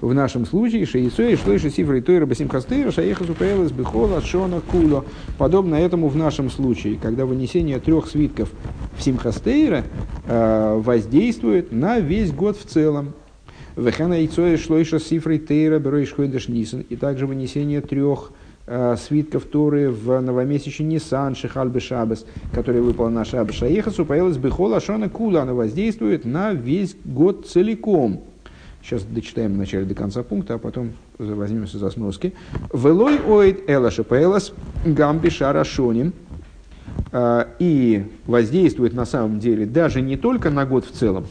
в 0.00 0.12
нашем 0.12 0.44
случае 0.46 0.86
шеицой 0.86 1.32
и 1.32 1.36
шлойши 1.36 1.70
сифры 1.70 2.00
тойра 2.00 2.26
басим 2.26 2.48
хастейра 2.48 2.90
шаехасу 2.90 3.34
пэлэс 3.34 3.72
бихола 3.72 4.20
шона 4.20 4.60
куло. 4.60 5.04
Подобно 5.38 5.76
этому 5.76 6.08
в 6.08 6.16
нашем 6.16 6.50
случае, 6.50 6.98
когда 7.00 7.24
вынесение 7.24 7.78
трех 7.78 8.08
свитков 8.08 8.50
в 8.96 9.02
симхастейра 9.02 9.84
э, 10.26 10.80
воздействует 10.82 11.72
на 11.72 11.98
весь 11.98 12.32
год 12.32 12.58
в 12.58 12.64
целом. 12.64 13.14
Вехана 13.76 14.14
яйцой 14.14 14.56
шлойша 14.56 14.98
сифры 14.98 15.38
тейра 15.38 15.78
берой 15.78 16.06
шхойдаш 16.06 16.48
нисан. 16.48 16.80
И 16.80 16.96
также 16.96 17.26
вынесение 17.26 17.80
трех 17.80 18.32
э, 18.66 18.96
свитков 18.96 19.44
Торы 19.44 19.90
в 19.90 20.20
новомесячный 20.20 20.86
Нисан 20.86 21.34
Шихальбе 21.34 21.80
Шабас, 21.80 22.24
который 22.52 22.80
выпал 22.80 23.10
на 23.10 23.24
Шабас 23.24 23.54
Шаехасу, 23.56 24.04
появилась 24.06 24.38
Бехола 24.38 24.80
Шона 24.80 25.08
Кула, 25.08 25.42
она 25.42 25.54
воздействует 25.54 26.24
на 26.24 26.52
весь 26.52 26.96
год 27.04 27.46
целиком. 27.46 28.24
Сейчас 28.86 29.02
дочитаем 29.02 29.54
вначале 29.54 29.84
до 29.84 29.96
конца 29.96 30.22
пункта, 30.22 30.54
а 30.54 30.58
потом 30.58 30.92
возьмемся 31.18 31.76
за 31.76 31.90
сноски. 31.90 32.34
Велой 32.72 33.18
оид 33.18 33.68
элаша 33.68 34.04
пэлас 34.04 34.52
гамби 34.84 35.28
шарашоним. 35.28 36.12
Э, 37.10 37.46
и 37.58 38.04
воздействует 38.26 38.94
на 38.94 39.04
самом 39.04 39.40
деле 39.40 39.66
даже 39.66 40.00
не 40.02 40.16
только 40.16 40.50
на 40.50 40.64
год 40.66 40.84
в 40.84 40.92
целом, 40.92 41.26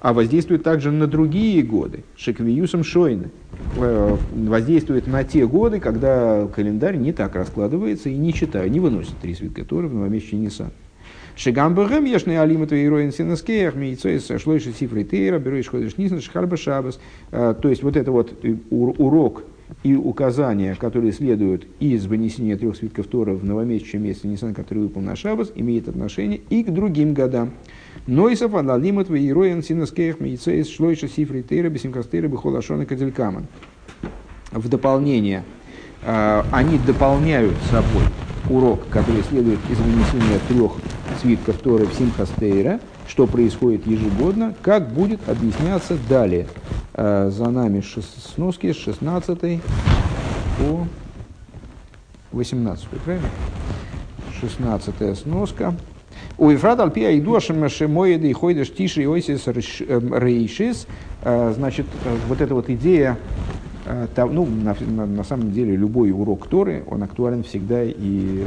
а 0.00 0.12
воздействует 0.12 0.62
также 0.62 0.92
на 0.92 1.08
другие 1.08 1.60
годы. 1.64 2.04
Шеквиюсом 2.16 2.84
Шойны 2.84 3.30
э, 3.78 4.16
воздействует 4.32 5.08
на 5.08 5.24
те 5.24 5.44
годы, 5.44 5.80
когда 5.80 6.46
календарь 6.54 6.98
не 6.98 7.12
так 7.12 7.34
раскладывается 7.34 8.10
и 8.10 8.16
не 8.16 8.32
читает, 8.32 8.70
не 8.70 8.78
выносит 8.78 9.16
три 9.18 9.34
свитка 9.34 9.64
Торы 9.64 9.88
в 9.88 9.94
новомесячный 9.94 10.38
Нисан. 10.38 10.70
Шигамбэгэм 11.36 12.04
ешный 12.06 12.40
алима 12.40 12.66
твои 12.66 12.88
роин 12.88 13.12
синаскеях, 13.12 13.74
мейцоис 13.74 14.26
шлойши 14.40 14.72
сифры 14.72 15.04
тейра, 15.04 15.38
берешь 15.38 15.68
ходишь 15.68 15.98
нисан, 15.98 16.22
шхарба 16.22 16.56
шабас. 16.56 16.98
Э, 17.30 17.54
то 17.60 17.68
есть 17.68 17.82
вот 17.82 17.96
это 17.96 18.10
вот 18.10 18.32
урок 18.70 19.44
и 19.82 19.94
указания, 19.94 20.74
которые 20.76 21.12
следуют 21.12 21.66
из 21.78 22.06
вынесения 22.06 22.56
трех 22.56 22.76
свитков 22.76 23.06
Тора 23.08 23.32
в 23.32 23.44
новомесячном 23.44 24.04
месяце 24.04 24.28
Нисан, 24.28 24.54
который 24.54 24.84
выпал 24.84 25.02
на 25.02 25.14
Шабас, 25.16 25.52
имеет 25.54 25.88
отношение 25.88 26.40
и 26.48 26.62
к 26.62 26.70
другим 26.70 27.12
годам. 27.12 27.50
Нойсов 28.06 28.54
аналимат 28.54 29.10
вейроен 29.10 29.62
синаскеях 29.62 30.20
мейцеис 30.20 30.70
шлойша 30.70 31.08
сифры 31.08 31.42
тейра 31.42 31.68
бесимкастейра 31.68 32.28
бихолашона 32.28 32.86
кадилькаман. 32.86 33.46
В 34.52 34.68
дополнение, 34.68 35.40
э, 35.40 35.55
они 36.06 36.78
дополняют 36.78 37.54
собой 37.70 38.04
урок, 38.48 38.88
который 38.88 39.22
следует 39.24 39.58
из 39.68 39.78
вынесения 39.78 40.38
трех 40.48 40.72
свитков 41.20 41.56
Торы 41.58 41.86
в 41.86 41.94
Симхастейра, 41.94 42.80
что 43.08 43.26
происходит 43.26 43.86
ежегодно, 43.86 44.54
как 44.62 44.88
будет 44.88 45.28
объясняться 45.28 45.96
далее. 46.08 46.46
Э, 46.94 47.30
за 47.30 47.50
нами 47.50 47.82
сноски 48.34 48.72
с 48.72 48.76
16 48.76 49.60
по 50.58 50.86
18, 52.32 52.88
правильно? 53.04 53.28
16 54.40 55.18
сноска. 55.18 55.74
У 56.38 56.50
Ефрат 56.50 56.80
Альпия 56.80 57.10
и 57.10 57.20
Дуашем 57.20 57.68
Шемоеды 57.68 58.28
и 58.28 58.32
Хойдеш 58.32 58.72
Тиши 58.72 59.02
и 59.02 59.06
Ойсис 59.06 59.46
Рейшис. 59.46 60.86
Э, 61.22 61.52
значит, 61.54 61.86
э, 62.04 62.16
вот 62.28 62.40
эта 62.40 62.54
вот 62.54 62.68
идея 62.70 63.18
ну, 64.16 64.46
на, 64.46 64.76
на, 64.80 65.06
на 65.06 65.24
самом 65.24 65.52
деле 65.52 65.76
любой 65.76 66.10
урок 66.10 66.48
Торы, 66.48 66.82
он 66.90 67.02
актуален 67.02 67.44
всегда 67.44 67.82
и 67.84 68.44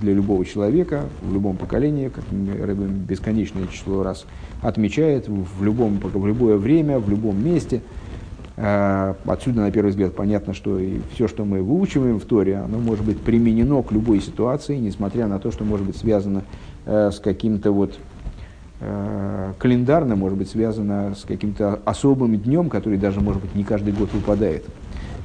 для 0.00 0.12
любого 0.12 0.44
человека, 0.44 1.04
в 1.22 1.32
любом 1.32 1.56
поколении, 1.56 2.08
как 2.08 2.24
Рэббин 2.30 3.04
бесконечное 3.08 3.66
число 3.68 4.02
раз 4.02 4.26
отмечает, 4.62 5.28
в, 5.28 5.62
любом, 5.62 5.98
в 5.98 6.26
любое 6.26 6.56
время, 6.56 6.98
в 6.98 7.08
любом 7.08 7.42
месте. 7.44 7.82
Отсюда, 8.56 9.62
на 9.62 9.70
первый 9.72 9.90
взгляд, 9.90 10.14
понятно, 10.14 10.54
что 10.54 10.78
и 10.78 11.00
все, 11.12 11.26
что 11.26 11.44
мы 11.44 11.62
выучиваем 11.62 12.20
в 12.20 12.24
Торе, 12.24 12.56
оно 12.58 12.78
может 12.78 13.04
быть 13.04 13.20
применено 13.20 13.82
к 13.82 13.90
любой 13.90 14.20
ситуации, 14.20 14.76
несмотря 14.76 15.26
на 15.26 15.38
то, 15.40 15.50
что 15.50 15.64
может 15.64 15.86
быть 15.86 15.96
связано 15.96 16.44
э, 16.86 17.10
с 17.12 17.18
каким-то 17.18 17.72
вот 17.72 17.98
календарно 19.58 20.16
может 20.16 20.38
быть 20.38 20.50
связано 20.50 21.14
с 21.14 21.22
каким-то 21.24 21.80
особым 21.84 22.36
днем, 22.36 22.68
который 22.68 22.98
даже, 22.98 23.20
может 23.20 23.42
быть, 23.42 23.54
не 23.54 23.64
каждый 23.64 23.92
год 23.92 24.12
выпадает. 24.12 24.64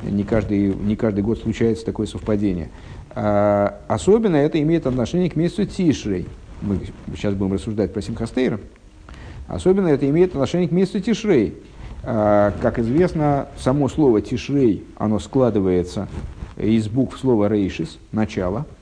Не 0.04 0.24
каждый, 0.24 0.74
не 0.74 0.96
каждый 0.96 1.22
год 1.22 1.40
случается 1.40 1.86
такое 1.86 2.08
совпадение. 2.08 2.70
А 3.16 3.80
особенно 3.88 4.38
это 4.38 4.62
имеет 4.62 4.88
отношение 4.88 5.30
к 5.30 5.36
месяцу 5.36 5.66
Тишрей. 5.66 6.28
Мы 6.62 6.80
сейчас 7.16 7.34
будем 7.34 7.54
рассуждать 7.54 7.94
про 7.94 8.02
Симхастейра. 8.02 8.60
Особенно 9.48 9.88
это 9.88 10.10
имеет 10.10 10.32
отношение 10.32 10.70
к 10.70 10.72
месяцу 10.72 11.00
Тишрей. 11.00 11.56
А, 12.04 12.54
как 12.62 12.80
известно, 12.80 13.48
само 13.58 13.90
слово 13.90 14.22
Тишрей, 14.22 14.86
оно 14.98 15.20
складывается 15.20 16.08
из 16.56 16.88
букв 16.88 17.20
слова 17.20 17.50
Рейшис, 17.50 17.98
начало– 18.12 18.66
э, 18.76 18.79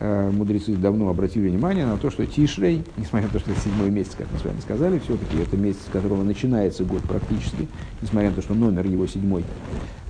мудрецы 0.00 0.74
давно 0.74 1.10
обратили 1.10 1.48
внимание 1.48 1.86
на 1.86 1.98
то, 1.98 2.10
что 2.10 2.24
Тишрей, 2.26 2.82
несмотря 2.96 3.26
на 3.28 3.32
то, 3.32 3.38
что 3.38 3.50
это 3.50 3.60
седьмой 3.60 3.90
месяц, 3.90 4.12
как 4.16 4.26
мы 4.32 4.38
с 4.38 4.44
вами 4.44 4.60
сказали, 4.60 4.98
все-таки 5.00 5.38
это 5.38 5.56
месяц, 5.56 5.80
с 5.86 5.92
которого 5.92 6.22
начинается 6.22 6.84
год 6.84 7.02
практически, 7.02 7.68
несмотря 8.00 8.30
на 8.30 8.36
то, 8.36 8.42
что 8.42 8.54
номер 8.54 8.86
его 8.86 9.06
седьмой. 9.06 9.44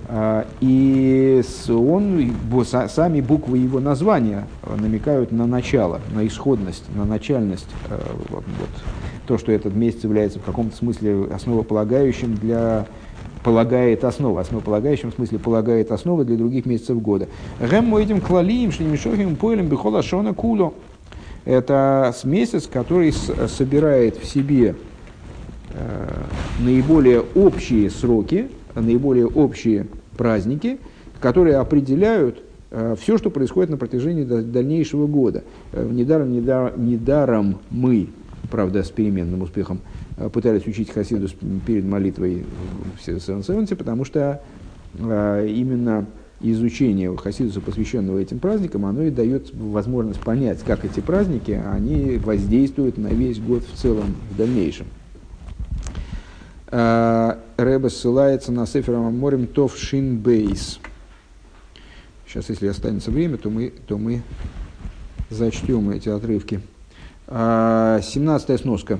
А, 0.07 0.45
и 0.61 1.41
он, 1.69 2.33
сами 2.65 3.21
буквы 3.21 3.57
его 3.57 3.79
названия 3.79 4.47
намекают 4.65 5.31
на 5.31 5.47
начало, 5.47 6.01
на 6.13 6.25
исходность, 6.27 6.83
на 6.95 7.05
начальность. 7.05 7.69
Э, 7.89 7.99
вот, 8.29 8.43
то, 9.27 9.37
что 9.37 9.51
этот 9.51 9.73
месяц 9.73 10.03
является 10.03 10.39
в 10.39 10.43
каком-то 10.43 10.75
смысле 10.75 11.27
основополагающим 11.33 12.35
для 12.35 12.87
полагает 13.43 14.03
основу, 14.03 14.37
основополагающим 14.37 15.11
в 15.11 15.15
смысле 15.15 15.39
полагает 15.39 15.91
основы 15.91 16.25
для 16.25 16.37
других 16.37 16.65
месяцев 16.65 17.01
года. 17.01 17.27
Гэм 17.59 17.95
этим 17.97 18.21
клалием, 18.21 18.71
шлемишохим, 18.71 19.35
поэлем, 19.35 19.67
бихола 19.67 20.01
шона 20.01 20.33
куло. 20.33 20.73
Это 21.45 22.13
месяц, 22.23 22.67
который 22.71 23.11
собирает 23.11 24.17
в 24.17 24.25
себе 24.25 24.75
э, 25.73 26.07
наиболее 26.59 27.21
общие 27.35 27.89
сроки, 27.89 28.49
наиболее 28.75 29.27
общие 29.27 29.87
праздники, 30.17 30.79
которые 31.19 31.57
определяют 31.57 32.41
э, 32.71 32.95
все, 32.99 33.17
что 33.17 33.29
происходит 33.29 33.71
на 33.71 33.77
протяжении 33.77 34.23
дальнейшего 34.23 35.05
года. 35.05 35.43
Э, 35.73 35.85
недаром, 35.85 36.31
недаром, 36.31 36.87
недаром 36.87 37.59
мы, 37.69 38.07
правда, 38.49 38.83
с 38.83 38.89
переменным 38.89 39.41
успехом, 39.41 39.81
Э, 40.17 40.29
пытались 40.29 40.67
учить 40.67 40.91
Хасиду 40.91 41.27
перед 41.65 41.85
молитвой 41.85 42.45
в 42.97 43.03
Севенсе, 43.03 43.75
потому 43.75 44.05
что 44.05 44.41
э, 44.97 45.47
именно 45.49 46.05
изучение 46.39 47.15
Хасидуса, 47.15 47.61
посвященного 47.61 48.19
этим 48.19 48.39
праздникам, 48.39 48.85
оно 48.85 49.03
и 49.03 49.09
дает 49.09 49.53
возможность 49.53 50.19
понять, 50.19 50.59
как 50.65 50.85
эти 50.85 50.99
праздники, 50.99 51.51
они 51.51 52.17
воздействуют 52.17 52.97
на 52.97 53.07
весь 53.07 53.39
год 53.39 53.63
в 53.63 53.75
целом 53.75 54.15
в 54.31 54.37
дальнейшем. 54.37 54.87
Э, 56.67 57.37
Рэба 57.57 57.87
ссылается 57.87 58.51
на 58.51 58.67
Сефер 58.67 58.95
Аморим 58.95 59.47
Тов 59.47 59.77
Шин 59.77 60.17
Бейс. 60.17 60.79
Сейчас, 62.27 62.49
если 62.49 62.67
останется 62.67 63.09
время, 63.09 63.37
то 63.37 63.49
мы, 63.49 63.73
то 63.87 63.97
мы 63.97 64.21
зачтем 65.29 65.89
эти 65.91 66.09
отрывки. 66.09 66.61
17 67.33 68.59
сноска 68.59 68.99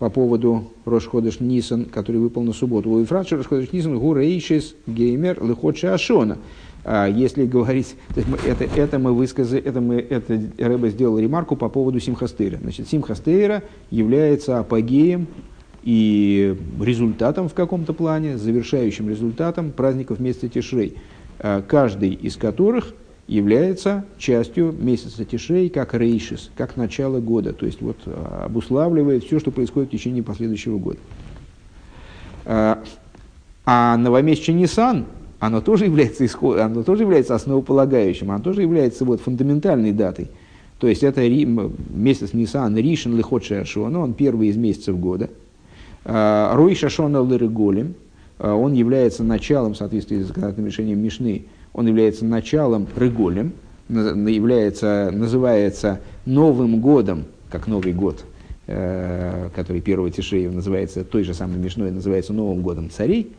по 0.00 0.10
поводу 0.10 0.72
Рошходыш 0.84 1.38
Нисан, 1.38 1.84
который 1.84 2.16
выпал 2.16 2.42
на 2.42 2.52
субботу. 2.52 2.90
У 2.90 2.98
Ефратши 2.98 3.36
Рошходыш 3.36 3.72
Нисан 3.72 3.96
гурейшис 4.00 4.74
геймер 4.88 5.40
лыходши 5.40 5.86
ашона. 5.86 6.38
А 6.82 7.06
если 7.06 7.46
говорить, 7.46 7.94
это, 8.46 8.64
это 8.64 8.98
мы 8.98 9.12
высказали, 9.12 9.62
это 9.62 9.80
мы, 9.80 9.96
это 9.96 10.40
Рэбе 10.58 10.90
сделал 10.90 11.16
ремарку 11.16 11.54
по 11.54 11.68
поводу 11.68 12.00
Симхастейра. 12.00 12.58
Значит, 12.60 12.88
Симхастейра 12.88 13.62
является 13.92 14.58
апогеем 14.58 15.28
и 15.84 16.56
результатом 16.80 17.48
в 17.48 17.54
каком-то 17.54 17.92
плане, 17.92 18.38
завершающим 18.38 19.08
результатом 19.08 19.70
праздников 19.70 20.18
месяца 20.18 20.48
Тишрей, 20.48 20.98
а 21.38 21.62
каждый 21.62 22.10
из 22.10 22.36
которых– 22.36 22.92
является 23.26 24.04
частью 24.18 24.72
месяца 24.72 25.24
Тишей 25.24 25.70
как 25.70 25.94
рейшис, 25.94 26.50
как 26.56 26.76
начало 26.76 27.20
года, 27.20 27.52
то 27.52 27.64
есть 27.64 27.80
вот 27.80 27.96
а, 28.06 28.44
обуславливает 28.46 29.24
все, 29.24 29.38
что 29.40 29.50
происходит 29.50 29.88
в 29.88 29.92
течение 29.92 30.22
последующего 30.22 30.78
года. 30.78 30.98
А, 32.44 32.82
а 33.64 33.96
новомесячный 33.96 34.54
Нисан, 34.54 35.06
оно 35.40 35.62
тоже 35.62 35.86
является, 35.86 36.26
исход, 36.26 36.58
оно 36.58 36.82
тоже 36.82 37.04
является 37.04 37.34
основополагающим, 37.34 38.30
оно 38.30 38.42
тоже 38.42 38.62
является 38.62 39.04
вот 39.06 39.20
фундаментальной 39.20 39.92
датой. 39.92 40.30
То 40.78 40.88
есть 40.88 41.02
это 41.02 41.26
месяц 41.26 42.34
Нисан, 42.34 42.76
Ришин 42.76 43.16
Лихот 43.16 43.44
Шашона, 43.44 44.00
он 44.00 44.12
первый 44.12 44.48
из 44.48 44.56
месяцев 44.56 44.98
года. 44.98 45.30
А, 46.04 46.54
Рой 46.54 46.74
Шашона 46.74 47.22
Лырыголем, 47.22 47.94
он 48.38 48.74
является 48.74 49.22
началом, 49.22 49.72
в 49.72 49.76
соответствии 49.76 50.20
с 50.20 50.26
законодательным 50.26 50.66
решением 50.66 50.98
Мишны, 50.98 51.46
он 51.74 51.88
является 51.88 52.24
началом 52.24 52.86
Рыголем, 52.96 53.52
является, 53.88 55.10
называется 55.12 56.00
Новым 56.24 56.80
годом, 56.80 57.24
как 57.50 57.66
Новый 57.66 57.92
год, 57.92 58.24
э, 58.66 59.50
который 59.54 59.82
первого 59.82 60.10
Тишея 60.10 60.50
называется 60.50 61.04
той 61.04 61.24
же 61.24 61.34
самой 61.34 61.58
Мишной, 61.58 61.90
называется 61.90 62.32
Новым 62.32 62.62
годом 62.62 62.88
царей, 62.88 63.32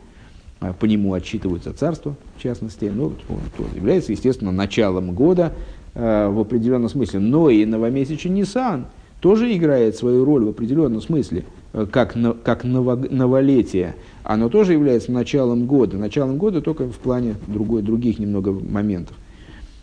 а 0.60 0.72
по 0.72 0.84
нему 0.84 1.14
отчитываются 1.14 1.72
царства, 1.72 2.14
в 2.36 2.42
частности, 2.42 2.90
ну, 2.94 3.12
он 3.28 3.40
тоже 3.56 3.74
является, 3.74 4.12
естественно, 4.12 4.52
началом 4.52 5.12
года 5.14 5.52
э, 5.94 6.28
в 6.28 6.38
определенном 6.38 6.88
смысле. 6.88 7.20
Но 7.20 7.50
и 7.50 7.64
новомесячный 7.64 8.30
Нисан 8.30 8.86
тоже 9.20 9.54
играет 9.54 9.96
свою 9.96 10.24
роль 10.24 10.44
в 10.44 10.50
определенном 10.50 11.00
смысле, 11.00 11.44
как, 11.84 12.16
как 12.42 12.64
новолетие 12.64 13.96
оно 14.22 14.48
тоже 14.48 14.72
является 14.72 15.12
началом 15.12 15.66
года. 15.66 15.98
Началом 15.98 16.38
года 16.38 16.62
только 16.62 16.86
в 16.86 16.96
плане 16.96 17.36
другой, 17.46 17.82
других 17.82 18.18
немного 18.18 18.50
моментов, 18.52 19.14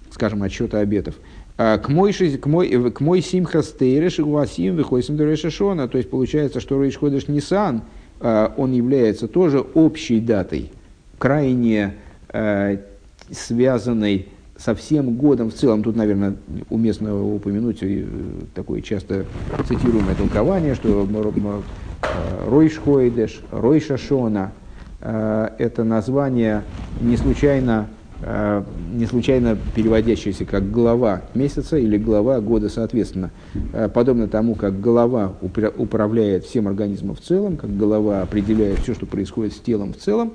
скажем, 0.09 0.41
отсчета 0.41 0.79
обетов. 0.79 1.15
А 1.55 1.77
к 1.77 1.87
мой, 1.89 2.11
к 2.11 2.45
мой, 2.47 2.91
к 2.91 2.99
мой 2.99 3.21
симха 3.21 3.61
стейреш 3.61 4.19
гуасим 4.19 4.75
до 4.75 5.23
решешона. 5.25 5.87
То 5.87 5.99
есть 5.99 6.09
получается, 6.09 6.59
что 6.59 6.81
Рейш 6.81 6.97
Ходыш 6.97 7.27
Нисан, 7.27 7.83
а, 8.19 8.53
он 8.57 8.71
является 8.73 9.27
тоже 9.27 9.59
общей 9.59 10.19
датой, 10.19 10.71
крайне 11.19 11.93
а, 12.29 12.79
связанной 13.29 14.29
со 14.57 14.73
всем 14.73 15.15
годом 15.15 15.51
в 15.51 15.53
целом. 15.53 15.83
Тут, 15.83 15.95
наверное, 15.95 16.35
уместно 16.69 17.21
упомянуть 17.21 17.79
э, 17.81 18.05
такое 18.53 18.81
часто 18.81 19.25
цитируемое 19.67 20.15
толкование, 20.15 20.75
что 20.75 21.05
Э, 21.05 21.82
Ройш 22.45 22.77
Хойдеш, 22.77 23.41
Ройша 23.51 23.97
Шона. 23.97 24.51
Э, 25.01 25.49
это 25.57 25.83
название 25.83 26.63
не 27.01 27.17
случайно, 27.17 27.87
э, 28.21 28.63
не 28.93 29.05
случайно 29.05 29.57
переводящееся 29.75 30.45
как 30.45 30.71
глава 30.71 31.21
месяца 31.33 31.77
или 31.77 31.97
глава 31.97 32.39
года 32.41 32.69
соответственно. 32.69 33.31
Подобно 33.93 34.27
тому, 34.27 34.55
как 34.55 34.79
голова 34.79 35.33
управляет 35.41 36.45
всем 36.45 36.67
организмом 36.67 37.15
в 37.15 37.21
целом, 37.21 37.57
как 37.57 37.75
голова 37.75 38.21
определяет 38.21 38.79
все, 38.79 38.93
что 38.93 39.05
происходит 39.05 39.53
с 39.53 39.59
телом 39.59 39.93
в 39.93 39.97
целом, 39.97 40.33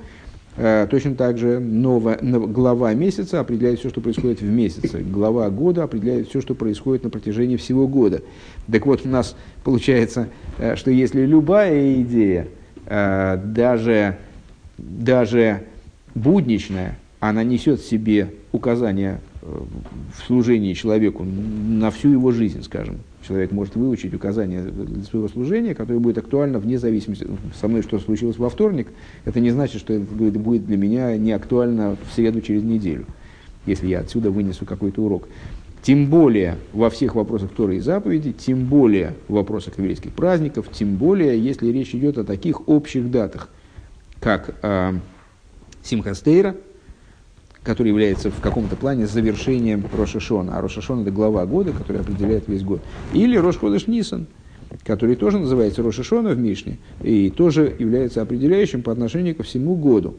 Точно 0.91 1.15
так 1.15 1.39
же 1.39 1.61
новая, 1.61 2.19
глава 2.21 2.93
месяца 2.93 3.39
определяет 3.39 3.79
все, 3.79 3.91
что 3.91 4.01
происходит 4.01 4.41
в 4.41 4.51
месяце. 4.51 4.99
Глава 5.03 5.51
года 5.51 5.85
определяет 5.85 6.29
все, 6.29 6.41
что 6.41 6.57
происходит 6.57 7.05
на 7.05 7.11
протяжении 7.11 7.57
всего 7.57 7.87
года. 7.87 8.23
Так 8.71 8.85
вот, 8.85 9.07
у 9.07 9.09
нас 9.09 9.37
получается, 9.63 10.29
э, 10.59 10.75
что 10.75 10.91
если 10.91 11.25
любая 11.25 12.03
идея, 12.03 12.49
э, 12.87 13.41
даже, 13.45 14.19
даже 14.79 15.63
будничная, 16.17 16.99
она 17.21 17.45
несет 17.45 17.81
в 17.81 17.89
себе 17.89 18.33
указания 18.53 19.21
э, 19.21 19.28
в 19.43 20.27
служении 20.27 20.73
человеку 20.73 21.25
на 21.25 21.91
всю 21.91 22.11
его 22.11 22.33
жизнь, 22.33 22.63
скажем. 22.63 22.99
Человек 23.27 23.53
может 23.53 23.77
выучить 23.77 24.15
указания 24.15 24.63
для 24.63 25.03
своего 25.05 25.29
служения, 25.29 25.75
которое 25.75 25.99
будет 25.99 26.19
актуально 26.19 26.59
вне 26.59 26.79
зависимости. 26.79 27.27
Со 27.61 27.69
мной 27.69 27.83
что 27.83 27.99
случилось 27.99 28.39
во 28.39 28.49
вторник, 28.49 28.89
это 29.25 29.41
не 29.41 29.51
значит, 29.51 29.81
что 29.81 29.93
это 29.93 30.05
будет 30.05 30.67
для 30.67 30.77
меня 30.77 31.17
не 31.17 31.33
актуально 31.33 31.97
в 32.11 32.15
среду 32.15 32.41
через 32.41 32.63
неделю, 32.63 33.07
если 33.67 33.87
я 33.87 34.01
отсюда 34.01 34.31
вынесу 34.31 34.65
какой-то 34.65 35.03
урок. 35.03 35.29
Тем 35.83 36.07
более 36.11 36.57
во 36.73 36.91
всех 36.91 37.15
вопросах 37.15 37.51
Торы 37.53 37.77
и 37.77 37.81
заповедей, 37.81 38.33
тем 38.33 38.65
более 38.65 39.15
в 39.29 39.35
вопросах 39.35 39.79
еврейских 39.79 40.13
праздников, 40.13 40.69
тем 40.73 40.97
более 40.97 41.39
если 41.39 41.71
речь 41.71 41.95
идет 41.95 42.19
о 42.19 42.25
таких 42.25 42.69
общих 42.69 43.11
датах, 43.11 43.49
как 44.21 44.57
э, 44.63 44.95
Симхастейра, 45.83 46.57
который 47.69 47.89
является 47.89 48.31
в 48.31 48.41
каком-то 48.41 48.77
плане 48.77 49.07
завершением 49.07 49.85
Рошашона. 49.95 50.57
А 50.57 50.63
Рошашон– 50.63 51.01
это 51.03 51.11
глава 51.11 51.45
года, 51.45 51.73
который 51.73 52.01
определяет 52.01 52.49
весь 52.49 52.63
год. 52.63 52.81
Или 53.13 53.37
Рошходыш 53.37 53.87
Нисан– 53.87 54.27
который 54.85 55.17
тоже 55.17 55.39
называется 55.39 55.83
Рошашона 55.83 56.31
в 56.31 56.39
Мишне, 56.39 56.79
и 57.03 57.31
тоже 57.31 57.75
является 57.79 58.23
определяющим 58.23 58.83
по 58.83 58.93
отношению 58.93 59.35
ко 59.35 59.43
всему 59.43 59.77
году. 59.77 60.17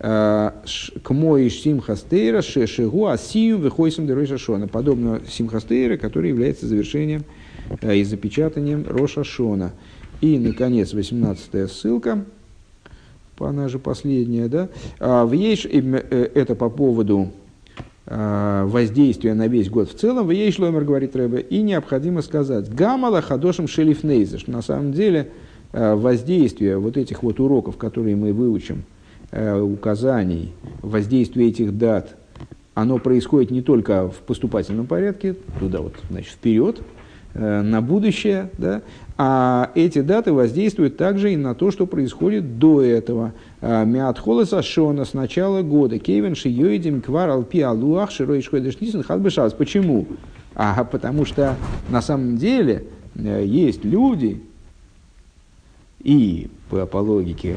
А, 0.00 0.62
к 1.02 1.10
мой 1.10 1.50
симхастейра 1.50 2.42
шешегу 2.42 3.06
асиюм 3.06 3.60
выхойсим 3.60 4.06
де 4.06 4.14
Рошашона, 4.14 4.68
подобно 4.68 5.20
симхастейра, 5.28 5.96
который 5.96 6.30
является 6.30 6.66
завершением 6.66 7.24
а, 7.80 7.92
и 7.92 8.04
запечатанием 8.04 8.84
Рошашона. 8.88 9.72
И, 10.20 10.38
наконец, 10.38 10.92
18 10.94 11.70
ссылка, 11.70 12.24
она 13.48 13.68
же 13.68 13.78
последняя, 13.78 14.48
да, 14.48 14.68
а, 14.98 15.24
в 15.24 15.32
ей, 15.32 15.58
э, 15.64 16.30
это 16.34 16.54
по 16.54 16.70
поводу 16.70 17.32
Э, 18.04 18.64
воздействия 18.66 19.32
на 19.34 19.46
весь 19.46 19.70
год? 19.70 19.88
В 19.88 19.94
целом, 19.94 20.26
в 20.26 20.30
ей 20.32 20.50
шломер, 20.50 20.84
говорит 20.84 21.14
Рэбе, 21.14 21.40
и 21.40 21.62
необходимо 21.62 22.22
сказать, 22.22 22.72
гамала 22.72 23.22
хадошим 23.22 23.68
шелифнейза, 23.68 24.38
что 24.38 24.50
на 24.50 24.60
самом 24.60 24.92
деле 24.92 25.30
э, 25.72 25.94
воздействие 25.94 26.78
вот 26.78 26.96
этих 26.96 27.22
вот 27.22 27.38
уроков, 27.38 27.76
которые 27.76 28.16
мы 28.16 28.32
выучим, 28.32 28.84
э, 29.30 29.58
указаний, 29.58 30.52
воздействие 30.82 31.48
этих 31.48 31.78
дат 31.78 32.16
оно 32.74 32.98
происходит 32.98 33.50
не 33.50 33.62
только 33.62 34.08
в 34.08 34.16
поступательном 34.26 34.86
порядке, 34.86 35.36
туда 35.60 35.80
вот, 35.80 35.94
значит, 36.10 36.32
вперед, 36.32 36.80
э, 37.34 37.62
на 37.62 37.80
будущее, 37.82 38.50
да, 38.58 38.82
а 39.24 39.70
эти 39.76 40.00
даты 40.00 40.32
воздействуют 40.32 40.96
также 40.96 41.32
и 41.32 41.36
на 41.36 41.54
то, 41.54 41.70
что 41.70 41.86
происходит 41.86 42.58
до 42.58 42.82
этого. 42.82 43.34
Э, 43.60 43.84
Миатхола 43.84 44.44
Сашона 44.44 45.04
с 45.04 45.14
начала 45.14 45.62
года. 45.62 46.00
Кевин 46.00 46.34
Шиёидим 46.34 47.00
Квар 47.00 47.30
Алпи 47.30 47.60
Алуах 47.60 48.10
Широй 48.10 48.42
Шхойдешнисен 48.42 49.04
Хадбешас. 49.04 49.52
Почему? 49.52 50.08
А 50.56 50.82
потому 50.82 51.24
что 51.24 51.54
на 51.88 52.02
самом 52.02 52.36
деле 52.36 52.86
э, 53.14 53.44
есть 53.46 53.84
люди, 53.84 54.42
и 56.00 56.48
по, 56.68 56.84
по 56.86 56.96
логике, 56.96 57.54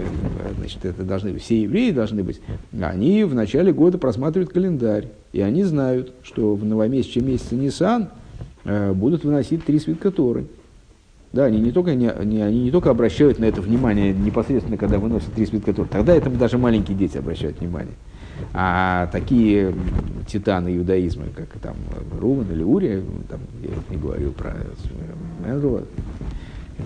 значит, 0.60 0.86
это 0.86 1.02
должны 1.02 1.36
все 1.40 1.64
евреи 1.64 1.90
должны 1.90 2.22
быть, 2.22 2.42
они 2.80 3.24
в 3.24 3.34
начале 3.34 3.74
года 3.74 3.98
просматривают 3.98 4.54
календарь, 4.54 5.08
и 5.34 5.42
они 5.42 5.64
знают, 5.64 6.14
что 6.22 6.54
в 6.54 6.64
новомесячном 6.64 7.26
месяце 7.26 7.56
Нисан 7.56 8.10
э, 8.66 8.94
будут 8.94 9.24
выносить 9.24 9.66
три 9.66 9.80
свитка 9.80 10.12
Торы. 10.12 10.46
Да, 11.36 11.44
они 11.44 11.60
не, 11.60 11.74
только, 11.74 11.96
не, 11.96 12.10
не, 12.24 12.42
они 12.42 12.64
не 12.64 12.72
только 12.72 12.90
обращают 12.90 13.40
на 13.40 13.44
это 13.44 13.60
внимание 13.60 14.14
непосредственно, 14.14 14.78
когда 14.78 15.00
выносят 15.00 15.34
три 15.34 15.46
свитка 15.46 15.74
Торы, 15.74 15.90
тогда 15.92 16.16
это 16.16 16.30
даже 16.30 16.58
маленькие 16.58 16.98
дети 16.98 17.18
обращают 17.18 17.60
внимание. 17.60 17.94
А 18.54 19.08
такие 19.08 19.76
титаны 20.28 20.78
иудаизма, 20.78 21.26
как 21.36 21.50
там 21.62 21.76
Руван 22.22 22.50
или 22.54 22.64
Урия, 22.64 23.02
там, 23.28 23.42
я 23.62 23.72
не 23.90 24.02
говорил 24.02 24.32
про 24.32 24.56
Менрова, 25.46 25.84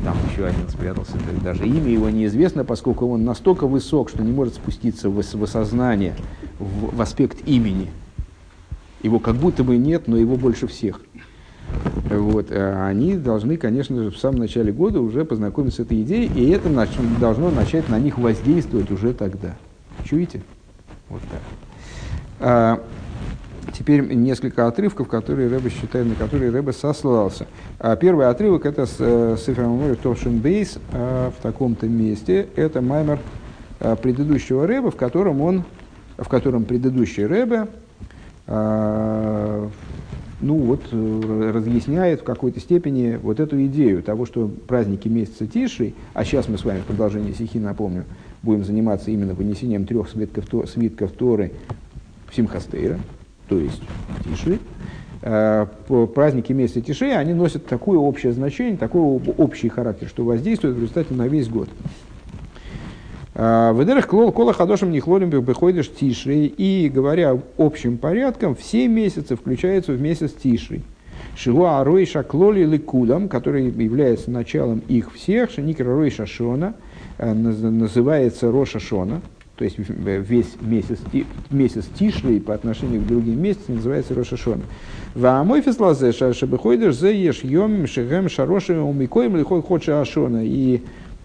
там 0.03 0.17
еще 0.31 0.45
один 0.47 0.67
спрятался, 0.67 1.13
даже 1.43 1.67
имя 1.67 1.91
его 1.91 2.09
неизвестно, 2.09 2.65
поскольку 2.65 3.05
он 3.05 3.23
настолько 3.23 3.67
высок, 3.67 4.09
что 4.09 4.23
не 4.23 4.31
может 4.31 4.55
спуститься 4.55 5.11
в, 5.11 5.21
в 5.21 5.43
осознание, 5.43 6.15
в, 6.57 6.95
в 6.95 6.99
аспект 6.99 7.47
имени. 7.47 7.91
Его 9.03 9.19
как 9.19 9.35
будто 9.35 9.63
бы 9.63 9.77
нет, 9.77 10.07
но 10.07 10.17
его 10.17 10.37
больше 10.37 10.65
всех. 10.65 11.01
Вот. 12.09 12.47
А 12.51 12.87
они 12.87 13.15
должны, 13.15 13.57
конечно 13.57 14.03
же, 14.03 14.11
в 14.11 14.17
самом 14.17 14.39
начале 14.39 14.71
года 14.71 14.99
уже 15.01 15.25
познакомиться 15.25 15.83
с 15.83 15.85
этой 15.85 16.01
идеей, 16.01 16.31
и 16.33 16.49
это 16.49 16.69
должно 17.19 17.51
начать 17.51 17.87
на 17.89 17.99
них 17.99 18.17
воздействовать 18.17 18.91
уже 18.91 19.13
тогда. 19.13 19.55
Чуете? 20.03 20.41
Вот 21.09 21.21
так. 21.31 21.41
А, 22.39 22.83
теперь 23.73 24.01
несколько 24.13 24.67
отрывков, 24.67 25.07
которые 25.07 25.49
Рэбе 25.49 25.69
считает, 25.69 26.07
на 26.07 26.15
которые 26.15 26.51
Рэбе 26.51 26.73
сослался. 26.73 27.47
А 27.79 27.95
первый 27.95 28.27
отрывок 28.27 28.65
это 28.65 28.85
с 28.85 28.95
э, 28.99 29.37
Сефер 29.39 29.95
Тошин 29.97 30.39
Бейс 30.39 30.79
а, 30.91 31.31
в 31.31 31.41
таком-то 31.41 31.87
месте. 31.87 32.47
Это 32.55 32.81
маймер 32.81 33.19
а, 33.79 33.95
предыдущего 33.95 34.67
Рэба, 34.67 34.91
в 34.91 34.95
котором 34.95 35.41
он, 35.41 35.63
в 36.17 36.27
котором 36.27 36.65
предыдущий 36.65 37.25
Рэбе 37.25 37.67
а, 38.47 39.69
ну 40.41 40.55
вот, 40.55 40.81
разъясняет 40.91 42.21
в 42.21 42.23
какой-то 42.23 42.59
степени 42.59 43.19
вот 43.21 43.39
эту 43.39 43.63
идею 43.65 44.01
того, 44.01 44.25
что 44.25 44.47
праздники 44.47 45.07
месяца 45.07 45.47
Тиши, 45.47 45.93
а 46.13 46.23
сейчас 46.23 46.47
мы 46.47 46.57
с 46.57 46.63
вами 46.63 46.79
в 46.79 46.85
продолжении 46.85 47.33
стихи, 47.33 47.59
напомню, 47.59 48.05
будем 48.41 48.63
заниматься 48.63 49.11
именно 49.11 49.33
вынесением 49.33 49.85
трех 49.85 50.09
свитков, 50.09 50.45
свитков 50.69 51.11
Торы 51.11 51.51
в 52.29 52.35
Симхастейра, 52.35 52.99
то 53.49 53.57
есть 53.57 53.81
Тиши, 54.23 54.59
э, 55.21 55.65
праздники 56.15 56.53
месяца 56.53 56.81
Тиши, 56.81 57.11
они 57.11 57.33
носят 57.33 57.65
такое 57.65 57.97
общее 57.97 58.31
значение, 58.31 58.77
такой 58.77 59.01
общий 59.01 59.67
характер, 59.67 60.07
что 60.07 60.23
воздействует 60.23 60.75
в 60.75 60.79
результате 60.79 61.13
на 61.13 61.27
весь 61.27 61.49
год. 61.49 61.69
Э, 63.41 63.73
Ведерах 63.73 64.05
клол 64.05 64.33
кола 64.33 64.51
хадошим 64.51 64.91
нихлолим 64.91 65.29
беходишь 65.29 65.89
тиши. 65.89 66.45
И 66.45 66.91
говоря 66.93 67.39
общим 67.57 67.97
порядком, 67.97 68.53
все 68.53 68.89
месяцы 68.89 69.37
включаются 69.37 69.93
в 69.93 70.01
месяц 70.01 70.33
тиши. 70.33 70.81
Шигуа 71.37 71.81
Ройша 71.85 72.23
Клоли 72.23 72.65
Ликудам, 72.65 73.29
который 73.29 73.69
является 73.69 74.29
началом 74.29 74.81
их 74.89 75.13
всех, 75.13 75.51
Шаникра 75.51 75.85
Ройша 75.85 76.25
Шона, 76.25 76.73
э, 77.17 77.33
называется 77.33 78.51
Роша 78.51 78.79
Шона, 78.79 79.21
то 79.55 79.63
есть 79.63 79.77
весь 79.77 80.55
месяц, 80.59 80.99
месяц 81.49 81.85
Тишли 81.97 82.39
по 82.41 82.53
отношению 82.53 83.01
к 83.01 83.07
другим 83.07 83.41
месяцам 83.41 83.75
называется 83.75 84.15
Роша 84.15 84.35
Шона. 84.35 84.63
Ва 85.15 85.43
мой 85.45 85.61
феслазе 85.61 86.11
шабыхойдеш 86.11 86.95
зе 86.95 87.13
еш 87.13 87.43
йом 87.43 87.87
шехем 87.87 88.29
шарошим 88.29 88.83
умикоем 88.83 89.35
лихой 89.37 89.61
ходша 89.61 90.01
ашона. 90.01 90.45
И 90.45 90.81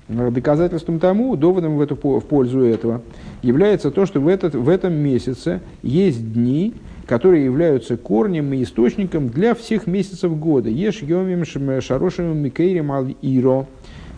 доказательством 0.08 0.98
тому, 0.98 1.36
доводом 1.36 1.76
в, 1.76 1.80
эту, 1.80 1.96
в 1.96 2.24
пользу 2.24 2.60
этого, 2.60 3.02
является 3.42 3.90
то, 3.90 4.06
что 4.06 4.20
в, 4.20 4.28
этот, 4.28 4.54
в 4.54 4.68
этом 4.68 4.94
месяце 4.94 5.60
есть 5.82 6.32
дни, 6.32 6.74
которые 7.06 7.44
являются 7.44 7.96
корнем 7.96 8.52
и 8.52 8.62
источником 8.62 9.28
для 9.28 9.54
всех 9.54 9.86
месяцев 9.86 10.36
года. 10.38 10.68
Ешь 10.68 11.02
йомим 11.02 11.44
шарошим 11.80 12.36
микейрим 12.38 12.92
ал 12.92 13.06
иро. 13.22 13.66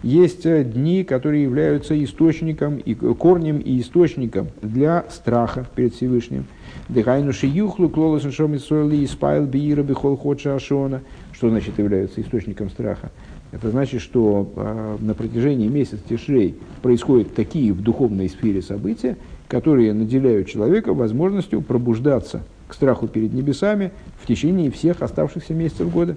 Есть 0.03 0.47
э, 0.47 0.63
дни, 0.63 1.05
которые 1.05 1.43
являются 1.43 2.03
источником, 2.05 2.77
и 2.77 2.95
корнем 2.95 3.59
и 3.59 3.81
источником 3.81 4.49
для 4.63 5.05
страха 5.11 5.67
перед 5.75 5.95
Всевышним. 5.95 6.47
Дыхайну 6.89 7.33
шиюхлу 7.33 7.89
клолосен 7.89 8.31
шомисойли 8.31 9.05
испайл 9.05 9.47
биира 9.47 9.83
бихол 9.83 10.17
ходша 10.17 10.55
ашона. 10.55 11.01
Что 11.33 11.51
значит 11.51 11.79
являются 11.79 12.21
источником 12.21 12.71
страха? 12.71 13.11
Это 13.52 13.70
значит, 13.70 14.01
что 14.01 14.52
э, 14.56 14.97
на 15.01 15.14
протяжении 15.14 15.68
месяца 15.68 16.02
Тишрей 16.09 16.56
происходят 16.82 17.35
такие 17.35 17.73
в 17.73 17.81
духовной 17.81 18.28
сфере 18.28 18.62
события, 18.62 19.16
которые 19.48 19.93
наделяют 19.93 20.48
человека 20.48 20.93
возможностью 20.94 21.62
пробуждаться– 21.62 22.43
к 22.68 22.74
страху 22.74 23.06
перед 23.06 23.32
небесами 23.32 23.93
в 24.20 24.27
течение 24.27 24.70
всех 24.70 25.02
оставшихся 25.02 25.55
месяцев 25.55 25.90
года. 25.90 26.16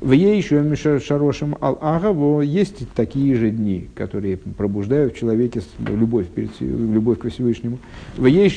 В 0.00 0.12
ей 0.12 0.38
еще 0.38 0.98
Шарошем 0.98 1.56
Ал-Ага 1.60 2.40
есть 2.40 2.88
такие 2.94 3.34
же 3.34 3.50
дни, 3.50 3.90
которые 3.94 4.38
пробуждают 4.38 5.12
в 5.14 5.18
человеке 5.18 5.60
любовь, 5.78 6.26
перед, 6.28 6.58
любовь 6.58 7.18
к 7.18 7.28
Всевышнему. 7.28 7.78
В 8.16 8.24
ей 8.24 8.48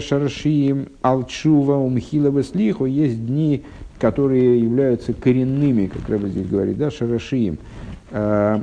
Шарашиим 0.00 0.88
Ал-Чува 1.02 1.76
Умхилова 1.76 2.40
есть 2.86 3.26
дни, 3.26 3.62
которые 3.98 4.60
являются 4.60 5.12
коренными, 5.12 5.86
как 5.86 6.08
Рэба 6.08 6.28
здесь 6.28 6.46
говорит, 6.46 6.78
да, 6.78 6.90
Шарашиим, 6.90 7.58
э, 8.10 8.62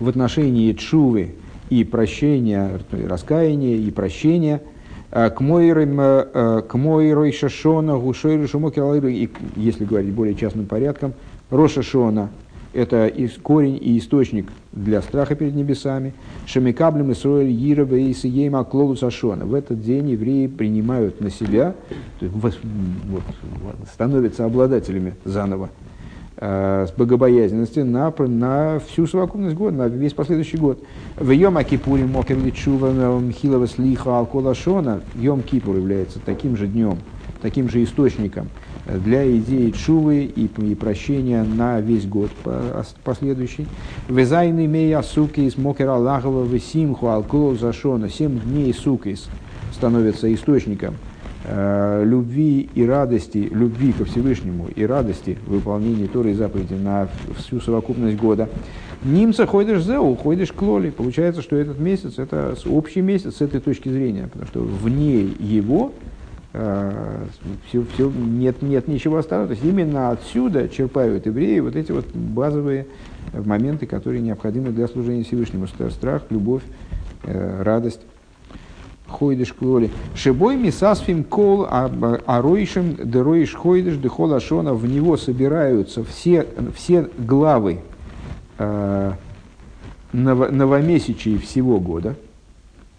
в 0.00 0.08
отношении 0.08 0.72
Чувы 0.72 1.34
и 1.70 1.84
прощения, 1.84 2.80
раскаяния 2.90 3.76
и 3.76 3.90
прощения– 3.90 4.62
Э, 5.14 5.30
к 5.30 5.40
Мойрой 5.40 7.32
Шашона, 7.32 7.96
Гушойру 7.96 8.48
Шумоки 8.48 8.80
и, 9.08 9.30
если 9.54 9.84
говорить 9.84 10.12
более 10.12 10.34
частным 10.34 10.66
порядком, 10.66 11.14
Роша 11.50 11.82
Шона– 11.82 12.30
это 12.74 13.12
корень 13.42 13.78
и 13.80 13.98
источник 13.98 14.50
для 14.72 15.00
страха 15.02 15.34
перед 15.34 15.54
небесами. 15.54 16.12
Шамикаблем 16.46 17.12
Исроэль 17.12 17.50
Йирова 17.50 17.94
и 17.94 18.12
Сиема 18.12 18.64
Клолу 18.64 18.96
Сашона. 18.96 19.44
В 19.44 19.54
этот 19.54 19.80
день 19.80 20.10
евреи 20.10 20.46
принимают 20.46 21.20
на 21.20 21.30
себя, 21.30 21.74
вот, 22.20 22.54
становятся 23.92 24.44
обладателями 24.44 25.14
заново 25.24 25.70
Э, 26.36 26.84
с 26.88 26.92
богобоязненности 26.92 27.78
на, 27.78 28.12
на 28.18 28.80
всю 28.80 29.06
совокупность 29.06 29.54
года, 29.54 29.76
на 29.76 29.86
весь 29.86 30.14
последующий 30.14 30.58
год. 30.58 30.82
ויום 31.16 31.56
הכיפורים 31.56 32.04
מקור 32.06 32.36
לתשובה 32.36 32.90
מחילה 33.20 33.68
וסליחה 33.68 34.18
על 34.18 34.34
כל 34.34 34.59
השנה 34.59 35.00
Йом 35.14 35.42
Кипур 35.42 35.76
является 35.76 36.18
таким 36.18 36.56
же 36.56 36.66
днем, 36.66 36.98
таким 37.40 37.68
же 37.68 37.84
источником 37.84 38.48
для 38.86 39.30
идеи 39.36 39.70
тшувы 39.70 40.24
и, 40.24 40.46
и 40.46 40.74
прощения 40.74 41.42
на 41.42 41.80
весь 41.80 42.06
год 42.06 42.30
последующий. 43.02 43.66
Везайны 44.08 44.66
Мея 44.66 45.02
Сукис 45.02 45.56
Мокер 45.56 45.88
Аллахова 45.88 46.44
Весимху 46.44 47.08
Алкол 47.08 47.56
Зашона. 47.56 48.08
Семь 48.08 48.38
дней 48.40 48.72
Сукис 48.74 49.28
становится 49.72 50.32
источником 50.32 50.94
Э, 51.46 52.02
любви 52.06 52.70
и 52.74 52.86
радости, 52.86 53.36
любви 53.52 53.92
ко 53.92 54.06
Всевышнему 54.06 54.68
и 54.74 54.86
радости 54.86 55.36
в 55.46 55.50
выполнении 55.50 56.06
Торы 56.06 56.30
и 56.30 56.34
заповеди 56.34 56.72
на 56.72 57.06
всю 57.36 57.60
совокупность 57.60 58.16
года. 58.16 58.48
Нимца 59.04 59.44
ходишь 59.44 59.82
за, 59.82 60.00
уходишь 60.00 60.52
к 60.52 60.62
лоли. 60.62 60.88
Получается, 60.88 61.42
что 61.42 61.56
этот 61.56 61.78
месяц 61.78 62.14
это 62.18 62.56
общий 62.64 63.02
месяц 63.02 63.36
с 63.36 63.40
этой 63.42 63.60
точки 63.60 63.90
зрения, 63.90 64.26
потому 64.32 64.46
что 64.46 64.60
вне 64.60 65.28
его 65.38 65.92
все, 66.54 67.84
все, 67.94 68.10
нет, 68.10 68.62
нет 68.62 68.86
ничего 68.86 69.16
остального. 69.18 69.48
То 69.48 69.54
есть 69.54 69.64
именно 69.64 70.10
отсюда 70.10 70.68
черпают 70.68 71.26
евреи 71.26 71.58
вот 71.58 71.74
эти 71.74 71.90
вот 71.90 72.06
базовые 72.14 72.86
моменты, 73.32 73.86
которые 73.86 74.22
необходимы 74.22 74.70
для 74.70 74.86
служения 74.86 75.24
Всевышнему. 75.24 75.66
Страх, 75.66 76.22
любовь, 76.30 76.62
э, 77.24 77.62
радость 77.62 78.02
хойдыш 79.08 79.52
клоли. 79.52 79.90
Шибой 80.14 80.56
мисасфим 80.56 81.24
кол 81.24 81.66
ароишем 81.68 82.96
дероиш 83.02 83.54
хойдыш 83.54 83.96
дехол 83.96 84.34
ашона. 84.34 84.74
В 84.74 84.86
него 84.86 85.16
собираются 85.16 86.04
все, 86.04 86.46
все 86.76 87.08
главы 87.18 87.80
э, 88.58 89.12
новомесячий 90.12 91.38
всего 91.38 91.80
года. 91.80 92.14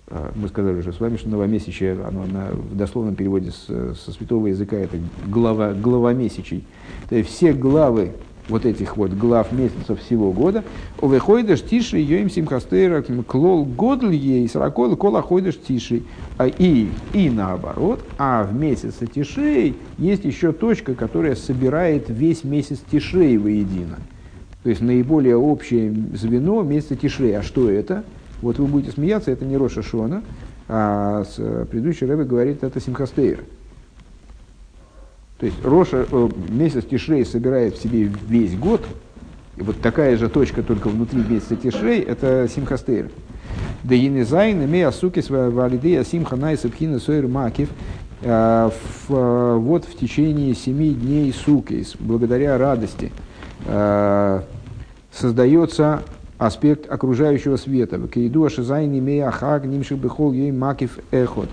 Э, 0.07 0.31
мы 0.35 0.47
сказали 0.47 0.79
уже 0.79 0.93
с 0.93 0.99
вами, 0.99 1.17
что 1.17 1.29
новомесячие, 1.29 1.93
оно 2.05 2.25
на, 2.25 2.51
в 2.51 2.75
дословном 2.75 3.15
переводе 3.15 3.51
с, 3.51 3.95
со 3.95 4.11
святого 4.11 4.47
языка 4.47 4.75
это 4.77 4.97
глава, 5.27 5.73
главомесячий. 5.73 6.65
То 7.09 7.15
есть 7.15 7.29
все 7.29 7.53
главы 7.53 8.13
вот 8.47 8.65
этих 8.65 8.97
вот 8.97 9.11
глав 9.11 9.51
месяцев 9.51 9.99
всего 10.01 10.31
года, 10.31 10.63
выходишь 10.99 11.63
тише, 11.63 11.99
им 11.99 12.29
симхастейра, 12.29 13.01
клол 13.01 13.65
годль 13.65 14.13
ей, 14.15 14.47
сорокол, 14.47 14.95
кола 14.95 15.21
ходишь 15.21 15.59
тише. 15.59 16.03
А 16.37 16.47
и, 16.47 16.89
и 17.13 17.29
наоборот, 17.29 18.03
а 18.17 18.43
в 18.43 18.53
месяце 18.53 19.07
тишей 19.07 19.75
есть 19.97 20.25
еще 20.25 20.51
точка, 20.51 20.95
которая 20.95 21.35
собирает 21.35 22.05
весь 22.09 22.43
месяц 22.43 22.79
тишей 22.91 23.37
воедино. 23.37 23.97
То 24.63 24.69
есть 24.69 24.81
наиболее 24.81 25.37
общее 25.37 25.93
звено 26.13 26.63
месяца 26.63 26.95
тишей. 26.95 27.37
А 27.37 27.43
что 27.43 27.69
это? 27.69 28.03
Вот 28.41 28.59
вы 28.59 28.65
будете 28.65 28.91
смеяться, 28.91 29.31
это 29.31 29.45
не 29.45 29.57
Роша 29.57 29.81
Шона, 29.81 30.23
а 30.67 31.23
с, 31.23 31.35
предыдущий 31.67 32.07
Рэбе 32.07 32.23
говорит, 32.23 32.63
это 32.63 32.79
Симхастейра. 32.79 33.43
То 35.39 35.45
есть 35.45 35.63
Роша, 35.63 36.05
э, 36.09 36.29
месяц 36.49 36.85
Тишрей 36.85 37.25
собирает 37.25 37.75
в 37.75 37.81
себе 37.81 38.03
весь 38.03 38.55
год, 38.57 38.85
и 39.57 39.61
вот 39.61 39.79
такая 39.81 40.17
же 40.17 40.29
точка 40.29 40.63
только 40.63 40.87
внутри 40.89 41.23
месяца 41.27 41.55
Тишрей, 41.55 42.01
это 42.01 42.47
Симхастейр. 42.53 43.11
Да 43.83 43.95
и 43.95 44.07
незайн, 44.07 44.63
имея 44.65 44.91
сукис 44.91 45.29
валидея 45.29 46.03
симха 46.03 46.35
найсабхина 46.35 46.99
сойр 46.99 47.27
макив, 47.27 47.69
э, 48.21 48.69
э, 49.09 49.57
вот 49.59 49.85
в 49.85 49.95
течение 49.97 50.55
семи 50.55 50.93
дней 50.93 51.31
сукис, 51.33 51.95
благодаря 51.99 52.57
радости, 52.57 53.11
создается 55.11 56.03
аспект 56.37 56.91
окружающего 56.91 57.57
света. 57.57 57.99
Кейду 58.07 58.43
ашизайн 58.43 58.97
имея 58.97 59.31
хаг 59.31 59.65
нимших 59.65 59.97
бехол 59.97 60.33
макив 60.51 60.99
эхот. 61.11 61.49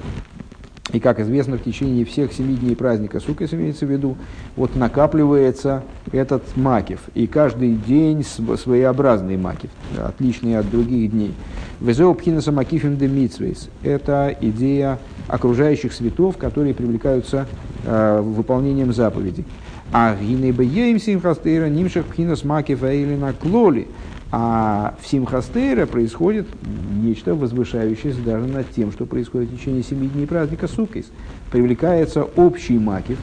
И, 0.93 1.01
как 1.01 1.21
известно, 1.21 1.57
в 1.57 1.63
течение 1.63 2.05
всех 2.05 2.33
семи 2.33 2.55
дней 2.55 2.77
праздника 2.77 3.19
Суккис 3.19 3.55
имеется 3.55 3.87
в 3.87 3.91
виду, 3.91 4.17
вот 4.57 4.77
накапливается 4.77 5.85
этот 6.11 6.43
макив. 6.57 7.01
И 7.15 7.27
каждый 7.27 7.77
день 7.77 8.23
своеобразный 8.25 9.39
макив, 9.39 9.71
отличный 9.99 10.59
от 10.59 10.69
других 10.71 11.13
дней. 11.13 11.35
Везеу 11.81 12.15
пхинаса 12.15 12.53
макифим 12.53 12.97
де 12.97 13.09
митсвейс. 13.09 13.71
Это 13.83 14.37
идея 14.41 14.99
окружающих 15.29 15.95
светов, 15.95 16.37
которые 16.37 16.75
привлекаются 16.75 17.47
э, 17.85 18.21
выполнением 18.21 18.93
заповедей. 18.93 19.47
А 19.93 20.15
гинейба 20.15 20.63
еим 20.63 20.99
симхастейра 20.99 21.67
нимшах 21.67 22.05
пхинас 22.07 22.45
макифа 22.45 22.93
или 22.93 23.19
клоли. 23.41 23.89
А 24.35 24.95
в 24.99 25.07
Симхастейре 25.07 25.85
происходит 25.87 26.47
нечто 26.91 27.35
возвышающееся 27.35 28.23
даже 28.23 28.47
над 28.47 28.71
тем, 28.71 28.91
что 28.91 29.05
происходит 29.05 29.51
в 29.51 29.59
течение 29.59 29.83
семи 29.83 30.09
дней 30.09 30.27
праздника 30.27 30.69
Суккис. 30.69 31.13
Привлекается 31.51 32.25
общий 32.25 32.79
макив, 32.79 33.19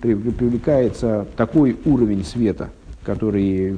привлекается 0.00 1.26
такой 1.36 1.76
уровень 1.84 2.24
света, 2.24 2.70
который, 3.02 3.76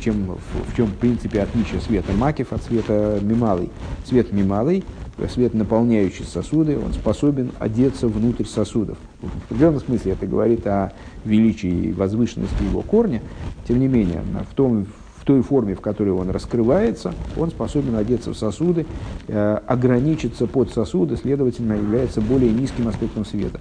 чем, 0.00 0.38
в 0.66 0.74
чем 0.74 0.86
в 0.86 0.94
принципе 0.94 1.42
отличие 1.42 1.82
света 1.82 2.10
макив 2.14 2.54
от 2.54 2.62
света 2.62 3.18
мималый. 3.20 3.68
Свет 4.06 4.32
мималый, 4.32 4.84
свет, 5.30 5.52
наполняющий 5.52 6.24
сосуды, 6.24 6.78
он 6.78 6.94
способен 6.94 7.50
одеться 7.58 8.08
внутрь 8.08 8.46
сосудов. 8.46 8.96
В 9.20 9.52
определенном 9.52 9.80
смысле 9.80 10.12
это 10.12 10.26
говорит 10.26 10.66
о 10.66 10.92
величии 11.26 11.88
и 11.88 11.92
возвышенности 11.92 12.62
его 12.62 12.80
корня. 12.80 13.20
Тем 13.66 13.78
не 13.78 13.88
менее, 13.88 14.22
в 14.50 14.54
том, 14.54 14.86
той 15.28 15.42
форме, 15.42 15.74
в 15.74 15.82
которой 15.82 16.08
он 16.08 16.30
раскрывается, 16.30 17.12
он 17.36 17.50
способен 17.50 17.96
одеться 17.96 18.32
в 18.32 18.38
сосуды, 18.38 18.86
э, 19.26 19.58
ограничиться 19.66 20.46
под 20.46 20.72
сосуды, 20.72 21.18
следовательно, 21.18 21.74
является 21.74 22.22
более 22.22 22.50
низким 22.50 22.88
аспектом 22.88 23.26
света. 23.26 23.60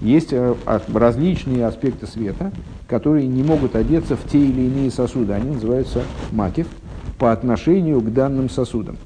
Есть 0.00 0.32
э, 0.32 0.54
различные 0.64 1.66
аспекты 1.66 2.06
света, 2.06 2.52
которые 2.86 3.26
не 3.26 3.42
могут 3.42 3.74
одеться 3.74 4.14
в 4.14 4.22
те 4.30 4.38
или 4.38 4.68
иные 4.68 4.92
сосуды. 4.92 5.32
Они 5.32 5.50
называются 5.50 6.04
макив 6.30 6.68
по 7.18 7.32
отношению 7.32 8.00
к 8.00 8.12
данным 8.12 8.48
сосудам. 8.48 8.98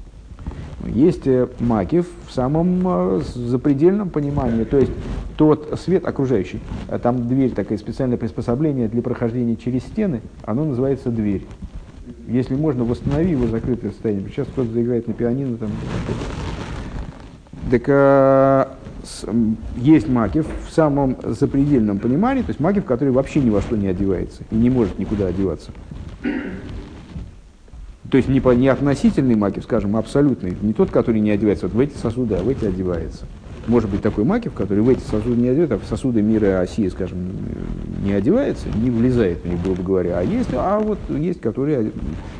Есть 0.87 1.27
э, 1.27 1.47
макив 1.59 2.07
в 2.27 2.33
самом 2.33 2.81
э, 2.85 3.21
запредельном 3.35 4.09
понимании, 4.09 4.63
то 4.63 4.77
есть 4.77 4.91
тот 5.37 5.79
свет 5.79 6.05
окружающий. 6.05 6.59
А 6.87 6.99
там 6.99 7.27
дверь, 7.27 7.51
такое 7.51 7.77
специальное 7.77 8.17
приспособление 8.17 8.87
для 8.87 9.01
прохождения 9.01 9.55
через 9.55 9.83
стены, 9.83 10.21
оно 10.43 10.65
называется 10.65 11.09
дверь. 11.09 11.45
Если 12.27 12.55
можно, 12.55 12.83
восстанови 12.83 13.31
его 13.31 13.47
закрытое 13.47 13.91
состояние. 13.91 14.27
Сейчас 14.29 14.47
кто-то 14.47 14.71
заиграет 14.71 15.07
на 15.07 15.13
пианино. 15.13 15.57
Там. 15.57 15.69
Так 17.71 17.83
а, 17.87 18.77
с, 19.03 19.25
есть 19.77 20.07
макив 20.07 20.47
в 20.67 20.71
самом 20.71 21.17
запредельном 21.23 21.99
понимании, 21.99 22.41
то 22.41 22.49
есть 22.49 22.59
макив, 22.59 22.85
который 22.85 23.09
вообще 23.09 23.41
ни 23.41 23.49
во 23.49 23.61
что 23.61 23.75
не 23.75 23.87
одевается 23.87 24.43
и 24.51 24.55
не 24.55 24.69
может 24.69 24.99
никуда 24.99 25.27
одеваться. 25.27 25.71
То 28.13 28.17
есть 28.17 28.29
не, 28.29 28.39
по, 28.39 28.51
не 28.51 28.67
относительный 28.67 29.35
макив, 29.35 29.63
скажем, 29.63 29.95
абсолютный, 29.95 30.55
не 30.61 30.73
тот, 30.73 30.91
который 30.91 31.19
не 31.19 31.31
одевается 31.31 31.65
вот 31.65 31.73
в 31.73 31.79
эти 31.79 31.97
сосуды, 31.97 32.35
а 32.35 32.43
в 32.43 32.47
эти 32.47 32.63
одевается. 32.63 33.25
Может 33.65 33.89
быть 33.89 34.03
такой 34.03 34.23
макив, 34.23 34.53
который 34.53 34.83
в 34.83 34.89
эти 34.89 34.99
сосуды 34.99 35.41
не 35.41 35.47
одевается, 35.47 35.77
а 35.77 35.79
в 35.79 35.89
сосуды 35.89 36.21
мира 36.21 36.59
Осии, 36.59 36.87
скажем, 36.89 37.17
не 38.03 38.13
одевается, 38.13 38.67
не 38.75 38.91
влезает 38.91 39.39
в 39.43 39.49
них, 39.49 39.59
грубо 39.63 39.81
говоря. 39.81 40.19
А 40.19 40.21
есть, 40.21 40.49
а 40.53 40.77
вот 40.77 40.99
есть, 41.09 41.41
который 41.41 41.91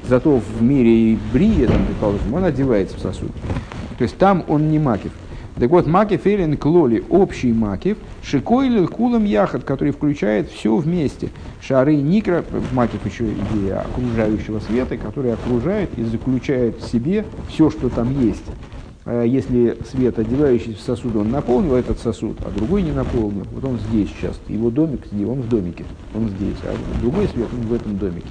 зато 0.08 0.38
в 0.38 0.62
мире 0.62 1.14
и 1.14 1.20
брия, 1.34 1.66
там, 1.66 1.84
предположим, 1.88 2.32
он 2.36 2.44
одевается 2.44 2.95
в 2.95 3.00
сосуд. 3.00 3.32
То 3.98 4.04
есть 4.04 4.16
там 4.18 4.45
он 4.48 4.70
не 4.70 4.78
макив. 4.78 5.12
Так 5.56 5.70
вот, 5.70 5.86
макив 5.86 6.26
элен 6.26 6.58
клоли, 6.58 7.04
общий 7.10 7.54
макив, 7.54 7.98
шикойлил 8.24 8.88
кулам 8.88 9.24
яхат, 9.24 9.64
который 9.64 9.92
включает 9.92 10.50
все 10.50 10.76
вместе. 10.76 11.30
Шары 11.62 11.96
никра, 11.96 12.44
макив 12.72 13.06
еще 13.06 13.26
идея 13.26 13.82
окружающего 13.82 14.60
света, 14.60 14.98
который 14.98 15.34
окружает 15.34 15.90
и 15.98 16.04
заключает 16.04 16.80
в 16.80 16.92
себе 16.92 17.26
все, 17.50 17.70
что 17.70 17.90
там 17.90 18.20
есть. 18.20 18.44
А 19.06 19.24
если 19.24 19.78
свет, 19.92 20.18
одевающийся 20.18 20.78
в 20.78 20.82
сосуд, 20.82 21.16
он 21.18 21.30
наполнил 21.30 21.76
этот 21.76 22.00
сосуд, 22.00 22.38
а 22.46 22.50
другой 22.50 22.82
не 22.84 22.92
наполнил, 22.92 23.46
вот 23.52 23.66
он 23.66 23.78
здесь 23.90 24.10
сейчас, 24.10 24.40
его 24.48 24.70
домик, 24.70 25.02
он 25.12 25.42
в 25.42 25.50
домике, 25.50 25.84
он 26.16 26.30
здесь, 26.30 26.56
а 26.64 26.74
другой 27.02 27.28
свет, 27.28 27.50
он 27.52 27.68
в 27.68 27.74
этом 27.74 27.98
домике, 27.98 28.28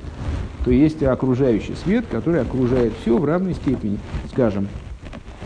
то 0.64 0.70
есть 0.70 1.02
окружающий 1.02 1.74
свет, 1.74 2.06
который 2.10 2.40
окружает 2.40 2.94
все 3.02 3.18
в 3.18 3.24
равной 3.26 3.52
степени. 3.52 3.98
Скажем, 4.30 4.66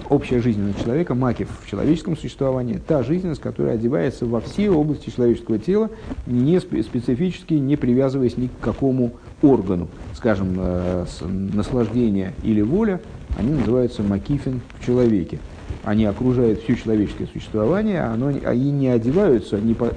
общая 0.09 0.41
жизненность 0.41 0.83
человека, 0.83 1.15
макив 1.15 1.49
в 1.63 1.69
человеческом 1.69 2.17
существовании, 2.17 2.81
та 2.85 3.03
жизненность, 3.03 3.41
которая 3.41 3.75
одевается 3.75 4.27
во 4.27 4.41
все 4.41 4.71
области 4.71 5.11
человеческого 5.11 5.59
тела, 5.59 5.91
не 6.27 6.61
специфически 6.61 7.55
не 7.55 7.77
привязываясь 7.77 8.37
ни 8.37 8.47
к 8.49 8.59
какому 8.61 9.13
органу. 9.43 9.89
Скажем, 10.15 10.57
э, 10.59 11.07
наслаждение 11.23 12.35
или 12.43 12.63
воля, 12.63 13.01
они 13.39 13.53
называются 13.53 14.03
макифин 14.03 14.61
в 14.79 14.85
человеке. 14.85 15.39
Они 15.85 16.05
окружают 16.05 16.63
все 16.63 16.77
человеческое 16.77 17.27
существование, 17.27 18.03
оно, 18.03 18.29
они 18.29 18.71
не 18.71 18.89
одеваются 18.89 19.59
не 19.61 19.75
по, 19.75 19.93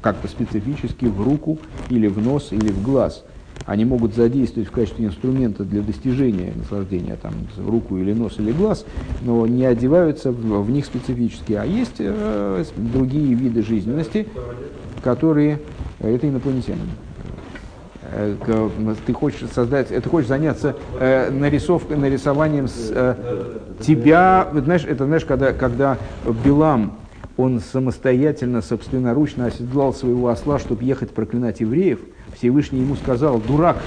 как-то 0.00 0.28
специфически 0.28 1.06
в 1.06 1.22
руку 1.22 1.58
или 1.88 2.06
в 2.08 2.18
нос 2.18 2.48
или 2.52 2.70
в 2.70 2.82
глаз– 2.82 3.24
они 3.66 3.84
могут 3.84 4.14
задействовать 4.14 4.68
в 4.68 4.72
качестве 4.72 5.06
инструмента 5.06 5.64
для 5.64 5.82
достижения 5.82 6.52
наслаждения, 6.56 7.16
там, 7.20 7.32
руку 7.58 7.96
или 7.96 8.12
нос 8.12 8.34
или 8.38 8.52
глаз, 8.52 8.84
но 9.22 9.46
не 9.46 9.64
одеваются 9.64 10.32
в, 10.32 10.62
в 10.62 10.70
них 10.70 10.84
специфически. 10.84 11.52
А 11.54 11.64
есть 11.64 11.96
э, 11.98 12.64
другие 12.76 13.34
виды 13.34 13.62
жизненности, 13.62 14.26
которые... 15.02 15.60
Э, 16.00 16.14
это 16.14 16.28
инопланетяне. 16.28 16.80
Э, 18.12 18.36
ты 19.06 19.12
хочешь 19.12 19.48
создать, 19.54 19.88
ты 19.88 20.02
хочешь 20.02 20.28
заняться 20.28 20.76
э, 20.98 21.30
нарисовкой, 21.30 21.96
нарисованием 21.96 22.68
с, 22.68 22.90
э, 22.90 23.14
тебя, 23.80 24.48
знаешь, 24.52 24.84
это 24.84 25.06
знаешь, 25.06 25.24
когда, 25.24 25.52
когда 25.52 25.98
Билам, 26.44 26.98
он 27.36 27.60
самостоятельно, 27.60 28.60
собственноручно 28.60 29.46
оседлал 29.46 29.94
своего 29.94 30.28
осла, 30.28 30.58
чтобы 30.58 30.84
ехать 30.84 31.10
проклинать 31.10 31.60
евреев, 31.60 32.00
Всевышний 32.42 32.80
ему 32.80 32.96
сказал, 32.96 33.38
дурак, 33.38 33.80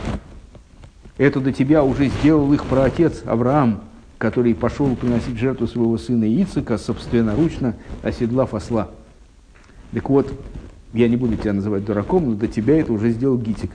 это 1.18 1.42
до 1.42 1.52
тебя 1.52 1.84
уже 1.84 2.08
сделал 2.08 2.54
их 2.54 2.64
праотец 2.64 3.24
Авраам, 3.26 3.82
который 4.18 4.56
пошел 4.56 4.96
приносить 4.96 5.38
жертву 5.38 5.68
своего 5.68 5.98
сына 5.98 6.24
Ицика, 6.24 6.78
собственноручно 6.78 7.76
оседлав 8.02 8.54
осла. 8.54 8.92
Так 9.92 10.10
вот, 10.10 10.32
я 10.94 11.10
не 11.10 11.18
буду 11.18 11.36
тебя 11.36 11.52
называть 11.52 11.84
дураком, 11.84 12.30
но 12.30 12.36
до 12.36 12.48
тебя 12.48 12.80
это 12.80 12.94
уже 12.94 13.10
сделал 13.10 13.38
Гитик. 13.38 13.72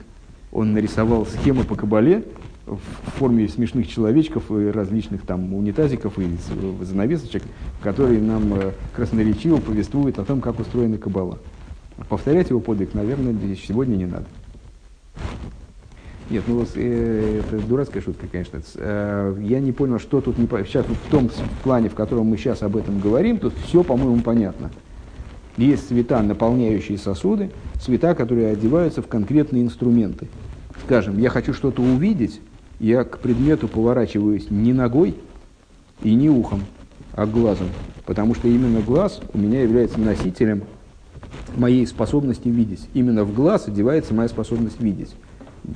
Он 0.51 0.73
нарисовал 0.73 1.27
схемы 1.27 1.63
по 1.63 1.75
кабале 1.75 2.25
в 2.65 2.79
форме 3.19 3.47
смешных 3.49 3.87
человечков 3.87 4.49
и 4.49 4.71
различных 4.71 5.21
там 5.21 5.53
унитазиков 5.53 6.17
и 6.17 6.27
занавесочек, 6.81 7.43
которые 7.83 8.19
нам 8.19 8.51
э, 8.55 8.71
красноречиво 8.95 9.57
повествуют 9.57 10.17
о 10.17 10.25
том, 10.25 10.41
как 10.41 10.59
устроена 10.59 10.97
кабала. 10.97 11.37
Повторять 12.09 12.49
его 12.49 12.59
подвиг, 12.59 12.95
наверное, 12.95 13.35
сегодня 13.55 13.95
не 13.95 14.07
надо. 14.07 14.25
Нет, 16.31 16.45
ну 16.47 16.65
э, 16.75 17.41
это 17.41 17.67
дурацкая 17.67 18.01
шутка, 18.01 18.25
конечно. 18.31 18.61
Э, 18.75 19.35
я 19.41 19.59
не 19.59 19.73
понял, 19.73 19.99
что 19.99 20.21
тут 20.21 20.37
не 20.37 20.47
Сейчас 20.47 20.85
в 20.85 21.11
том 21.11 21.29
плане, 21.61 21.89
в 21.89 21.93
котором 21.93 22.27
мы 22.27 22.37
сейчас 22.37 22.63
об 22.63 22.77
этом 22.77 23.01
говорим, 23.01 23.37
тут 23.37 23.53
все, 23.65 23.83
по-моему, 23.83 24.21
понятно. 24.21 24.71
Есть 25.57 25.89
цвета, 25.89 26.21
наполняющие 26.21 26.97
сосуды, 26.97 27.51
цвета, 27.81 28.15
которые 28.15 28.47
одеваются 28.47 29.01
в 29.01 29.07
конкретные 29.07 29.63
инструменты. 29.63 30.29
Скажем, 30.85 31.19
я 31.19 31.29
хочу 31.29 31.53
что-то 31.53 31.81
увидеть, 31.81 32.39
я 32.79 33.03
к 33.03 33.19
предмету 33.19 33.67
поворачиваюсь 33.67 34.49
не 34.49 34.71
ногой 34.71 35.15
и 36.01 36.13
не 36.15 36.29
ухом, 36.29 36.61
а 37.11 37.25
глазом. 37.25 37.67
Потому 38.05 38.35
что 38.35 38.47
именно 38.47 38.79
глаз 38.79 39.19
у 39.33 39.37
меня 39.37 39.63
является 39.63 39.99
носителем 39.99 40.63
моей 41.57 41.85
способности 41.87 42.47
видеть. 42.47 42.87
Именно 42.93 43.23
в 43.23 43.33
глаз 43.33 43.67
одевается 43.67 44.13
моя 44.13 44.29
способность 44.29 44.79
видеть. 44.81 45.13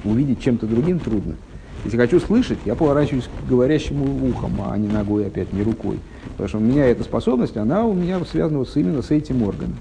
Увидеть 0.03 0.41
чем-то 0.41 0.65
другим 0.67 0.99
трудно. 0.99 1.35
Если 1.83 1.97
хочу 1.97 2.19
слышать, 2.19 2.57
я 2.65 2.73
поворачиваюсь 2.75 3.25
к 3.27 3.47
говорящему 3.49 4.27
ухом, 4.29 4.53
а 4.65 4.75
не 4.77 4.87
ногой 4.87 5.27
опять, 5.27 5.53
не 5.53 5.61
рукой. 5.61 5.99
Потому 6.31 6.47
что 6.49 6.57
у 6.57 6.61
меня 6.61 6.85
эта 6.87 7.03
способность, 7.03 7.57
она 7.57 7.85
у 7.85 7.93
меня 7.93 8.23
связана 8.25 8.65
с- 8.65 8.75
именно 8.75 9.01
с 9.03 9.11
этим 9.11 9.43
органом. 9.43 9.77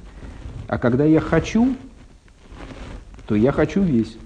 А 0.68 0.76
когда 0.78 1.04
я 1.04 1.20
хочу, 1.20 1.74
то 3.26 3.34
я 3.34 3.52
хочу 3.52 3.82
весь. 3.82 4.16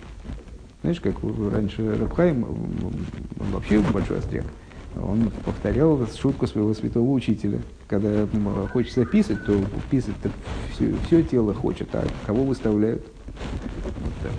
Знаешь, 0.82 1.00
как 1.00 1.14
раньше 1.52 1.96
Рабхайм, 1.98 2.44
он 2.44 3.46
вообще 3.52 3.78
большой 3.80 4.18
остряк, 4.18 4.44
он 5.00 5.30
повторял 5.44 6.00
шутку 6.20 6.46
своего 6.46 6.74
святого 6.74 7.10
учителя. 7.10 7.58
Когда 7.88 8.08
м, 8.10 8.68
хочется 8.68 9.04
писать, 9.06 9.42
то 9.46 9.58
писать 9.90 10.14
все, 11.06 11.22
тело 11.22 11.54
хочет, 11.54 11.88
а 11.94 12.04
кого 12.26 12.44
выставляют? 12.44 13.02
Вот 13.84 14.12
так. 14.22 14.32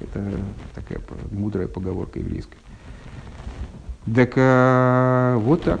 Это 0.00 0.30
такая 0.74 1.00
мудрая 1.32 1.66
поговорка 1.66 2.20
еврейская. 2.20 2.58
Так 4.14 4.34
а, 4.36 5.36
вот 5.38 5.64
так. 5.64 5.80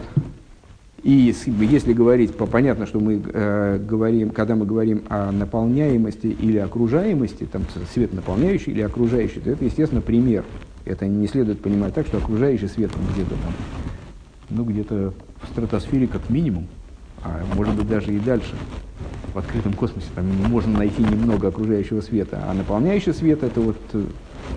И 1.04 1.12
если 1.12 1.92
говорить, 1.92 2.36
по- 2.36 2.46
понятно, 2.46 2.84
что 2.86 2.98
мы 2.98 3.22
э, 3.24 3.78
говорим, 3.78 4.30
когда 4.30 4.56
мы 4.56 4.66
говорим 4.66 5.04
о 5.08 5.30
наполняемости 5.30 6.26
или 6.26 6.58
окружаемости, 6.58 7.44
там 7.44 7.62
свет 7.94 8.12
наполняющий 8.12 8.72
или 8.72 8.80
окружающий, 8.80 9.38
то 9.38 9.50
это, 9.50 9.64
естественно, 9.64 10.00
пример. 10.00 10.44
Это 10.84 11.06
не 11.06 11.28
следует 11.28 11.60
понимать 11.60 11.94
так, 11.94 12.08
что 12.08 12.18
окружающий 12.18 12.66
свет 12.66 12.90
где-то 13.12 13.30
там, 13.30 13.54
ну, 14.50 14.64
где-то 14.64 15.14
в 15.42 15.48
стратосфере 15.52 16.08
как 16.08 16.28
минимум, 16.28 16.66
а 17.22 17.42
может 17.54 17.74
быть 17.74 17.88
даже 17.88 18.12
и 18.12 18.18
дальше. 18.18 18.54
В 19.34 19.38
открытом 19.38 19.74
космосе 19.74 20.06
там 20.14 20.26
можно 20.48 20.78
найти 20.78 21.02
немного 21.02 21.48
окружающего 21.48 22.00
света, 22.00 22.40
а 22.48 22.54
наполняющий 22.54 23.12
свет 23.12 23.42
это 23.42 23.60
вот, 23.60 23.76
э, 23.92 24.04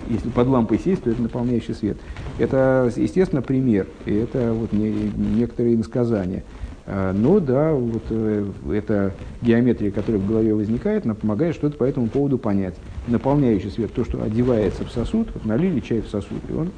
если 0.08 0.30
под 0.30 0.48
лампой 0.48 0.78
сесть, 0.78 1.02
то 1.02 1.10
это 1.10 1.20
наполняющий 1.20 1.74
свет. 1.74 1.98
Это, 2.38 2.90
естественно, 2.96 3.42
пример, 3.42 3.86
и 4.06 4.14
это 4.14 4.52
вот 4.52 4.72
не, 4.72 5.12
некоторые 5.16 5.74
инсказания. 5.74 6.44
А, 6.86 7.12
Но 7.12 7.38
да, 7.38 7.72
вот 7.72 8.02
э, 8.10 8.50
эта 8.72 9.12
геометрия, 9.42 9.92
которая 9.92 10.20
в 10.20 10.26
голове 10.26 10.54
возникает, 10.54 11.04
она 11.04 11.14
помогает 11.14 11.54
что-то 11.54 11.76
по 11.76 11.84
этому 11.84 12.08
поводу 12.08 12.36
понять. 12.36 12.74
Наполняющий 13.06 13.70
свет, 13.70 13.92
то, 13.94 14.04
что 14.04 14.22
одевается 14.22 14.84
в 14.84 14.90
сосуд, 14.90 15.28
вот 15.32 15.44
налили 15.44 15.78
чай 15.78 16.00
в 16.00 16.08
сосуд, 16.08 16.40
и 16.48 16.52
он, 16.52 16.70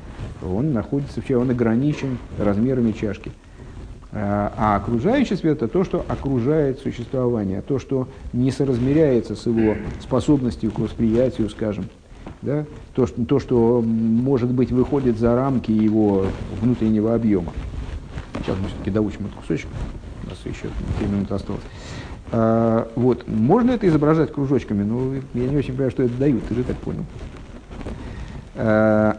он 0.43 0.73
находится 0.75 1.23
в 1.23 1.27
чае, 1.27 1.39
он 1.39 1.51
ограничен 1.51 2.19
размерами 2.39 2.93
чашки. 2.93 3.33
А 4.15 4.53
а 4.57 4.77
окружающий 4.77 5.37
свет 5.37 5.57
это 5.57 5.69
то, 5.69 5.85
что 5.85 6.05
окружает 6.07 6.81
существование, 6.81 7.63
то, 7.63 7.79
что 7.79 8.09
не 8.35 8.51
соразмеряется 8.51 9.35
с 9.35 9.47
его 9.47 9.75
способностью 10.01 10.71
к 10.71 10.79
восприятию, 10.79 11.49
скажем. 11.49 11.87
Да? 12.43 12.67
То, 12.95 13.07
что, 13.07 13.25
то, 13.25 13.39
что, 13.39 13.83
может 13.83 14.51
быть, 14.51 14.71
выходит 14.71 15.19
за 15.19 15.35
рамки 15.35 15.71
его 15.71 16.27
внутреннего 16.61 17.15
объема. 17.15 17.53
Сейчас 18.39 18.57
мы 18.61 18.69
все-таки 18.69 18.91
доучим 18.91 19.27
этот 19.27 19.35
кусочек. 19.35 19.69
У 20.25 20.29
нас 20.29 20.39
еще 20.45 20.69
3 20.99 21.07
минуты 21.09 21.35
осталось. 21.35 21.63
А, 22.33 22.89
вот. 22.97 23.27
Можно 23.29 23.73
это 23.73 23.89
изображать 23.89 24.33
кружочками, 24.33 24.83
но 24.83 25.15
я 25.35 25.49
не 25.49 25.57
очень 25.57 25.73
понимаю, 25.73 25.91
что 25.91 26.03
это 26.03 26.15
дают. 26.15 26.45
Ты 26.49 26.55
же 26.57 26.65
так 26.65 26.77
понял. 26.77 27.05
А, 28.57 29.19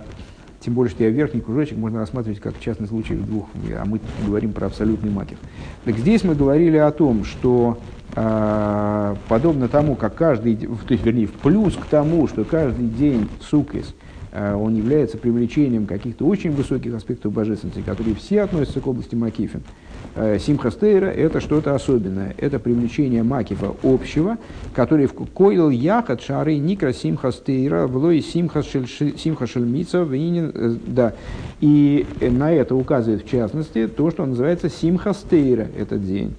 тем 0.64 0.74
более, 0.74 0.92
что 0.92 1.04
я 1.04 1.10
верхний 1.10 1.42
кружочек 1.42 1.78
можно 1.78 2.00
рассматривать 2.00 2.40
как 2.40 2.60
частный 2.60 2.88
случай 2.88 3.16
в 3.16 3.26
двух, 3.26 3.48
а 3.76 3.84
мы 3.86 4.00
говорим 4.26 4.54
про 4.54 4.68
абсолютный 4.68 5.12
макив. 5.12 5.38
Так 5.86 5.98
здесь 5.98 6.24
мы 6.24 6.36
говорили 6.36 6.78
о 6.78 6.92
том, 6.92 7.26
что 7.26 7.80
а, 8.16 9.18
подобно 9.28 9.68
тому, 9.68 9.96
как 9.96 10.16
каждый, 10.16 10.56
то 10.56 10.94
есть, 10.94 11.06
вернее, 11.06 11.28
в 11.28 11.34
плюс 11.34 11.76
к 11.76 11.86
тому, 11.86 12.28
что 12.28 12.46
каждый 12.46 12.88
день 12.88 13.28
сукис, 13.42 13.94
а, 14.32 14.56
он 14.56 14.76
является 14.76 15.18
привлечением 15.18 15.86
каких-то 15.86 16.26
очень 16.26 16.52
высоких 16.52 16.94
аспектов 16.94 17.34
божественности, 17.34 17.82
которые 17.82 18.16
все 18.16 18.42
относятся 18.42 18.80
к 18.80 18.88
области 18.88 19.16
Макифин. 19.16 19.62
Э, 19.62 19.93
Симхастейра– 20.16 21.06
это 21.08 21.40
что-то 21.42 21.74
особенное. 21.74 22.36
Это 22.38 22.60
привлечение 22.60 23.24
Макифа 23.24 23.74
общего, 23.82 24.38
который 24.76 25.08
в 25.08 25.14
койл 25.14 25.72
яхат 25.72 26.22
шары 26.22 26.58
никра 26.58 26.94
симхастейра 26.94 27.88
влой 27.88 28.22
симхашельмица 28.22 30.04
винин. 30.04 30.80
Да. 30.86 31.14
И 31.62 32.06
на 32.22 32.52
это 32.52 32.76
указывает 32.76 33.26
в 33.26 33.30
частности 33.30 33.88
то, 33.88 34.12
что 34.12 34.26
называется 34.26 34.70
симхастейра 34.70 35.68
этот 35.78 36.06
день. 36.06 36.36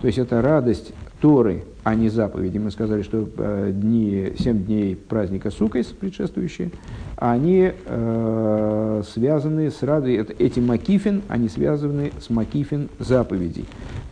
То 0.00 0.08
есть 0.08 0.18
это 0.18 0.42
радость 0.42 0.92
Торы, 1.24 1.64
а 1.84 1.94
не 1.94 2.10
заповеди. 2.10 2.58
Мы 2.58 2.70
сказали, 2.70 3.00
что 3.00 3.26
э, 3.38 3.70
дни, 3.72 4.34
7 4.38 4.66
дней 4.66 4.94
праздника 4.94 5.50
Сукайс, 5.50 5.86
предшествующие, 5.86 6.70
они 7.16 7.72
э, 7.72 9.02
связаны 9.10 9.70
с 9.70 9.82
радостью, 9.82 10.36
эти 10.38 10.60
Макифин, 10.60 11.22
они 11.28 11.48
связаны 11.48 12.12
с 12.20 12.28
Макифин 12.28 12.90
заповедей. 12.98 13.64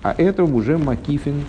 А 0.03 0.15
это 0.17 0.45
уже 0.45 0.79
Макифин 0.79 1.45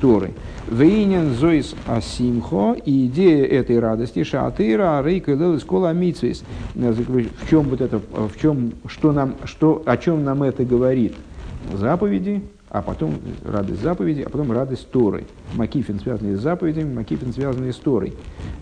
Торы. 0.00 0.32
Вейнен 0.68 1.34
зоис 1.34 1.76
асимхо, 1.86 2.74
и 2.84 3.06
идея 3.06 3.46
этой 3.46 3.78
радости, 3.78 4.24
шаатыра, 4.24 5.00
рейка, 5.04 5.34
лел, 5.34 5.56
скола, 5.60 5.92
митсвис. 5.92 6.42
В 6.74 7.48
чем 7.48 7.62
вот 7.68 7.80
это, 7.80 8.00
в 8.00 8.36
чем, 8.40 8.72
что 8.88 9.12
нам, 9.12 9.36
что, 9.44 9.84
о 9.86 9.96
чем 9.98 10.24
нам 10.24 10.42
это 10.42 10.64
говорит? 10.64 11.14
Заповеди, 11.72 12.42
а 12.68 12.82
потом 12.82 13.14
радость 13.44 13.82
заповеди, 13.82 14.22
а 14.22 14.28
потом 14.28 14.52
радость 14.52 14.90
Торы. 14.90 15.24
Макифин, 15.54 16.00
связанный 16.00 16.34
с 16.34 16.40
заповедями, 16.40 16.94
Макифин, 16.94 17.32
связанный 17.32 17.72
с 17.72 17.76
Торой. 17.76 18.14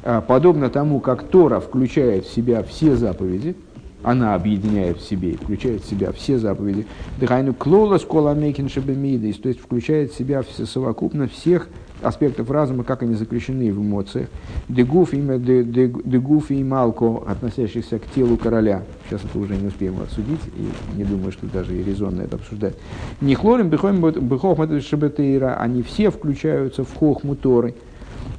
А, 0.03 0.21
Подобно 0.21 0.69
тому, 0.71 1.01
как 1.01 1.25
Тора 1.29 1.61
включает 1.61 2.27
в 2.27 2.33
себя 2.33 2.63
все 2.63 2.97
заповеди, 2.97 3.57
она 4.03 4.35
объединяет 4.35 4.99
в 4.99 5.09
себе 5.09 5.33
включает 5.33 5.83
в 5.83 5.89
себя 5.89 6.13
все 6.13 6.39
заповеди. 6.39 6.87
Дыхайну 7.19 7.55
клола 7.55 7.97
скола 7.97 8.35
мейкин 8.35 8.69
шабемидис, 8.69 9.39
то 9.39 9.49
есть 9.49 9.61
включает 9.61 10.13
в 10.13 10.17
себя 10.17 10.43
все, 10.43 10.67
совокупно 10.67 11.27
всех 11.27 11.69
аспектов 12.05 12.51
разума, 12.51 12.85
как 12.85 13.03
они 13.03 13.15
заключены 13.15 13.73
в 13.73 13.81
эмоциях. 13.81 14.29
Дегуф 14.69 15.15
имя 15.15 15.39
дегуф 15.39 16.51
и 16.51 16.63
малко, 16.63 17.23
относящихся 17.27 17.99
к 17.99 18.07
телу 18.15 18.37
короля. 18.37 18.83
Сейчас 19.09 19.23
это 19.25 19.39
уже 19.39 19.57
не 19.57 19.69
успеем 19.69 20.01
обсудить, 20.01 20.41
и 20.57 20.97
не 20.97 21.05
думаю, 21.05 21.33
что 21.33 21.47
даже 21.47 21.77
и 21.77 21.83
резонно 21.83 22.23
это 22.23 22.37
обсуждать. 22.37 22.75
Не 23.21 23.35
хлорим 23.35 23.69
бихохмат 23.69 24.83
шабетейра, 24.83 25.57
они 25.57 25.83
все 25.83 26.11
включаются 26.11 26.85
в 26.85 26.95
хохму. 26.95 27.37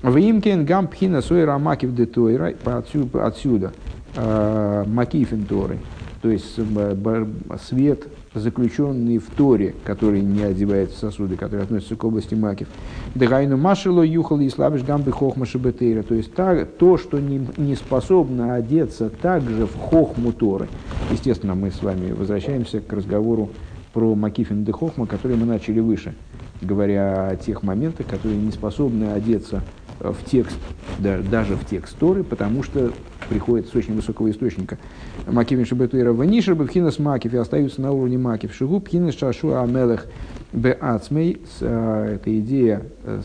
В 0.02 0.18
имкен 0.18 0.66
гам 0.66 0.88
пхина 0.88 1.22
сойра 1.22 1.58
макив 1.58 1.96
де 1.96 2.06
тойра, 2.06 2.54
отсюда, 2.66 3.26
отсюда 3.26 3.74
э, 4.16 4.84
макифин 4.88 5.46
Торы, 5.46 5.80
то 6.22 6.30
есть 6.30 6.54
э, 6.58 7.26
свет, 7.68 8.08
заключенный 8.40 9.18
в 9.18 9.30
Торе, 9.30 9.76
который 9.84 10.22
не 10.22 10.44
одевает 10.44 10.92
в 10.92 10.98
сосуды, 10.98 11.36
который 11.36 11.64
относится 11.64 11.96
к 11.96 12.04
области 12.04 12.36
макив. 12.36 12.68
Дагайну 13.16 13.58
машило 13.58 14.02
юхал 14.02 14.40
и 14.40 14.50
слабиш 14.50 14.84
гамбы 14.84 15.12
хохма 15.12 15.46
шабетейра, 15.46 16.04
то 16.04 16.16
есть 16.16 16.34
та- 16.34 16.66
то, 16.66 16.98
что 16.98 17.20
не, 17.20 17.48
не 17.58 17.76
способно 17.76 18.56
одеться 18.56 19.10
также 19.10 19.66
в 19.66 19.76
хохму 19.78 20.32
Торы. 20.32 20.68
Естественно, 21.12 21.56
мы 21.56 21.72
с 21.72 21.82
вами 21.82 22.12
возвращаемся 22.12 22.80
к 22.82 22.92
разговору 22.94 23.50
про 23.94 24.14
Макифин 24.16 24.64
де 24.66 24.72
Хохма, 24.74 25.08
который 25.08 25.38
мы 25.38 25.46
начали 25.46 25.80
выше, 25.80 26.14
говоря 26.62 27.30
о 27.30 27.36
тех 27.38 27.64
моментах, 27.64 28.08
которые 28.08 28.38
не 28.38 28.52
способны 28.52 29.06
одеться 29.06 29.64
в 30.00 30.16
текст, 30.26 30.58
да- 31.00 31.20
даже 31.20 31.56
в 31.56 31.66
текст 31.66 31.98
Торы, 31.98 32.24
потому 32.24 32.64
что 32.64 32.92
приходит 33.30 33.68
с 33.70 33.76
очень 33.76 33.96
высокого 33.96 34.30
источника. 34.30 34.78
Макифин 35.28 35.66
Шабетуира 35.66 36.14
Ванишер 36.14 36.54
Бхинас 36.56 37.00
Макиф 37.00 37.34
и 37.34 37.38
остаются 37.38 37.82
на 37.82 37.92
уровне 37.92 38.18
Макиф. 38.18 38.54
Шигу 38.54 38.80
Пхинас 38.80 39.16
Шашу 39.16 39.56
Амелех 39.58 40.06
Б 40.54 40.72
Ацмей. 40.74 41.42
э, 41.62 42.18
Это 42.22 42.40
идея 42.40 42.84
э, 43.04 43.22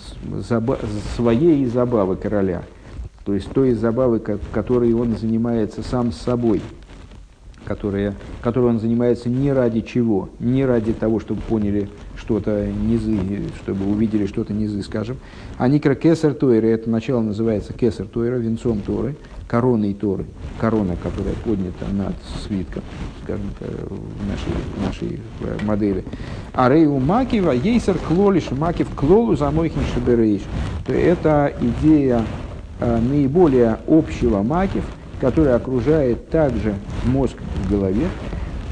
своей 1.17 1.67
забавы 1.67 2.17
короля. 2.17 2.63
То 3.25 3.35
есть 3.35 3.51
той 3.53 3.73
забавы, 3.75 4.19
ко- 4.19 4.39
которой 4.53 4.93
он 4.95 5.17
занимается 5.17 5.83
сам 5.83 6.13
с 6.13 6.17
собой 6.17 6.63
которая, 7.65 8.15
которой 8.43 8.71
он 8.71 8.81
занимается 8.81 9.29
не 9.29 9.53
ради 9.53 9.81
чего, 9.81 10.29
не 10.39 10.65
ради 10.65 10.93
того, 10.93 11.21
чтобы 11.21 11.41
поняли 11.43 11.89
что-то 12.17 12.67
низы, 12.67 13.19
чтобы 13.63 13.91
увидели 13.91 14.27
что-то 14.27 14.53
низы, 14.53 14.83
скажем. 14.83 15.17
А 15.59 15.69
никра 15.69 15.95
кесар 15.95 16.35
тойра, 16.35 16.67
это 16.67 16.91
начало 16.91 17.23
называется 17.23 17.73
кесар 17.73 18.07
тойра, 18.07 18.37
венцом 18.37 18.81
Торы. 18.81 19.15
короной 19.51 19.95
Торы, 19.95 20.27
корона, 20.61 20.95
которая 21.03 21.35
поднята 21.45 21.87
над 21.93 22.15
свитком, 22.47 22.83
скажем, 23.25 23.51
в 23.59 24.29
нашей, 24.29 24.87
нашей 24.87 25.21
э, 25.41 25.65
модели. 25.65 26.05
А 26.53 26.69
Рейу 26.69 26.99
Макива, 27.01 27.51
Ейсер 27.51 27.97
Клолиш, 27.99 28.53
Макив 28.53 28.89
Клолу 28.95 29.35
Замойхин 29.35 29.83
Шаберейш. 29.93 30.43
То 30.87 30.93
это 30.93 31.53
идея 31.61 32.25
э, 32.79 33.01
наиболее 33.01 33.79
общего 33.89 34.43
Макив, 34.45 34.85
который 35.21 35.55
окружает 35.55 36.29
также 36.31 36.75
мозг 37.05 37.37
в 37.65 37.71
голове, 37.71 38.07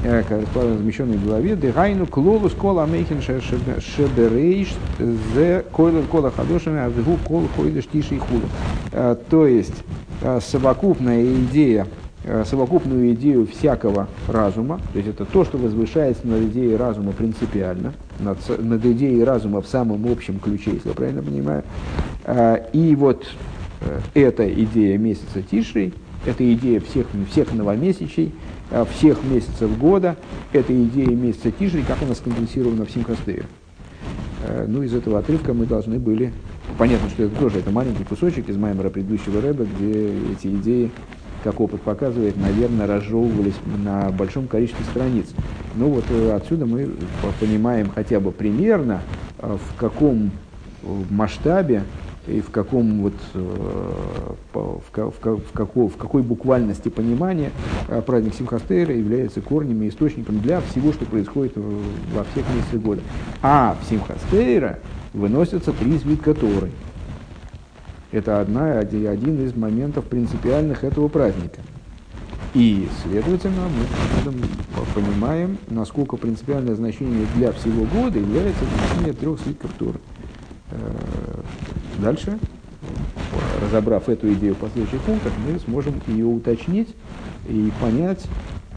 э, 0.03 0.23
размещенный 0.55 1.17
в 1.17 1.25
голове, 1.25 1.55
дыгайну 1.55 2.07
клолус 2.07 2.53
кола 2.53 2.85
мейхин 2.85 3.21
шеберейш 3.21 4.73
зе 5.35 5.63
койлер 5.71 6.03
кола 6.03 6.31
хадошами 6.31 6.79
авигу 6.79 7.17
кол 7.23 7.43
хойдеш 7.55 7.85
тиши 7.87 8.17
худу. 8.17 8.47
Э, 8.91 9.15
то 9.29 9.45
есть 9.45 9.83
э, 10.21 10.39
совокупная 10.41 11.23
идея, 11.23 11.87
совокупную 12.45 13.13
идею 13.13 13.47
всякого 13.47 14.07
разума, 14.27 14.79
то 14.91 14.97
есть 14.97 15.09
это 15.09 15.23
то, 15.25 15.45
что 15.45 15.57
возвышается 15.57 16.27
над 16.27 16.41
идеей 16.43 16.75
разума 16.75 17.13
принципиально, 17.13 17.93
над, 18.19 18.37
над 18.59 18.85
идеей 18.85 19.23
разума 19.23 19.61
в 19.61 19.67
самом 19.67 20.05
общем 20.11 20.37
ключе, 20.37 20.71
если 20.73 20.89
я 20.89 20.95
правильно 20.95 21.23
понимаю. 21.23 21.63
И 22.73 22.95
вот 22.99 23.25
эта 24.13 24.53
идея 24.53 24.97
месяца 24.97 25.41
Тишей, 25.41 25.93
это 26.25 26.53
идея 26.53 26.79
всех, 26.79 27.07
всех 27.29 27.53
новомесячей, 27.53 28.33
Э, 28.71 28.85
всех 28.97 29.23
месяцев 29.23 29.77
года. 29.77 30.15
Это 30.53 30.71
идея 30.83 31.07
месяца 31.07 31.51
Тишри, 31.51 31.83
как 31.83 32.01
она 32.03 32.13
сконденсирована 32.13 32.85
в 32.85 32.91
Симхастере. 32.91 33.45
Э, 34.43 34.65
ну, 34.67 34.83
из 34.83 34.93
этого 34.93 35.19
отрывка 35.19 35.53
мы 35.53 35.65
должны 35.65 35.97
были... 35.99 36.31
Понятно, 36.77 37.09
что 37.09 37.23
это 37.23 37.35
тоже 37.35 37.59
это 37.59 37.71
маленький 37.71 38.03
кусочек 38.03 38.47
из 38.47 38.55
Маймера 38.55 38.89
предыдущего 38.89 39.41
Рэба, 39.41 39.65
где 39.65 40.11
эти 40.31 40.47
идеи, 40.55 40.91
как 41.43 41.59
опыт 41.59 41.81
показывает, 41.81 42.37
наверное, 42.37 42.85
разжевывались 42.85 43.55
на 43.83 44.11
большом 44.11 44.47
количестве 44.47 44.85
страниц. 44.85 45.25
Ну 45.75 45.89
вот 45.89 46.05
э, 46.11 46.31
отсюда 46.35 46.67
мы 46.67 46.91
понимаем 47.39 47.89
хотя 47.89 48.19
бы 48.19 48.31
примерно, 48.31 49.01
в 49.39 49.79
каком 49.79 50.29
масштабе 51.09 51.83
и 52.29 52.41
в 52.41 52.51
каком 52.51 53.01
вот 53.01 53.13
э, 53.33 54.33
в, 54.53 54.81
в, 54.81 55.11
в, 55.11 55.51
какой, 55.53 55.87
в 55.87 55.97
какой 55.97 56.21
буквальности 56.21 56.89
понимания 56.89 57.51
э, 57.87 58.01
праздник 58.01 58.35
Симхастейра 58.35 58.95
является 58.95 59.41
корнем 59.41 59.81
и 59.83 59.89
источником 59.89 60.39
для 60.39 60.61
всего, 60.61 60.93
что 60.93 61.05
происходит 61.05 61.53
во 61.55 62.23
всех 62.25 62.45
месяцах 62.55 62.81
года. 62.81 63.01
А 63.41 63.77
в 63.81 63.89
Симхастейра 63.89 64.79
выносятся 65.13 65.73
три 65.73 65.97
свитка 65.97 66.33
Торы. 66.33 66.71
Это 68.11 68.41
одна, 68.41 68.79
один 68.79 69.43
из 69.45 69.55
моментов 69.55 70.05
принципиальных 70.05 70.83
этого 70.83 71.07
праздника. 71.09 71.61
И, 72.55 72.87
следовательно, 73.03 73.67
мы 74.25 74.33
понимаем, 74.95 75.59
насколько 75.69 76.17
принципиальное 76.17 76.73
значение 76.73 77.27
для 77.35 77.51
всего 77.51 77.85
года 77.85 78.17
является 78.17 78.63
значение 78.65 79.13
трех 79.13 79.39
свитков 79.39 79.71
Торы. 79.77 79.99
Дальше, 82.01 82.39
разобрав 83.61 84.07
эту 84.07 84.31
идею 84.33 84.55
в 84.55 84.59
последующих 84.59 85.01
пунктах, 85.01 85.33
мы 85.45 85.59
сможем 85.59 86.01
ее 86.07 86.25
уточнить 86.25 86.95
и 87.47 87.71
понять, 87.81 88.25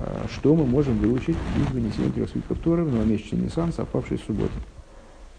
э, 0.01 0.27
что 0.33 0.57
мы 0.57 0.67
можем 0.67 0.99
выучить 0.99 1.37
из 1.57 1.73
вынесения 1.73 2.11
трех 2.11 2.29
свитков 2.31 2.59
Торы 2.59 2.85
в 2.85 2.93
новомесячный 2.93 3.43
Ниссан, 3.43 3.73
совпавший 3.73 4.19
с 4.19 4.23
субботой. 4.23 4.51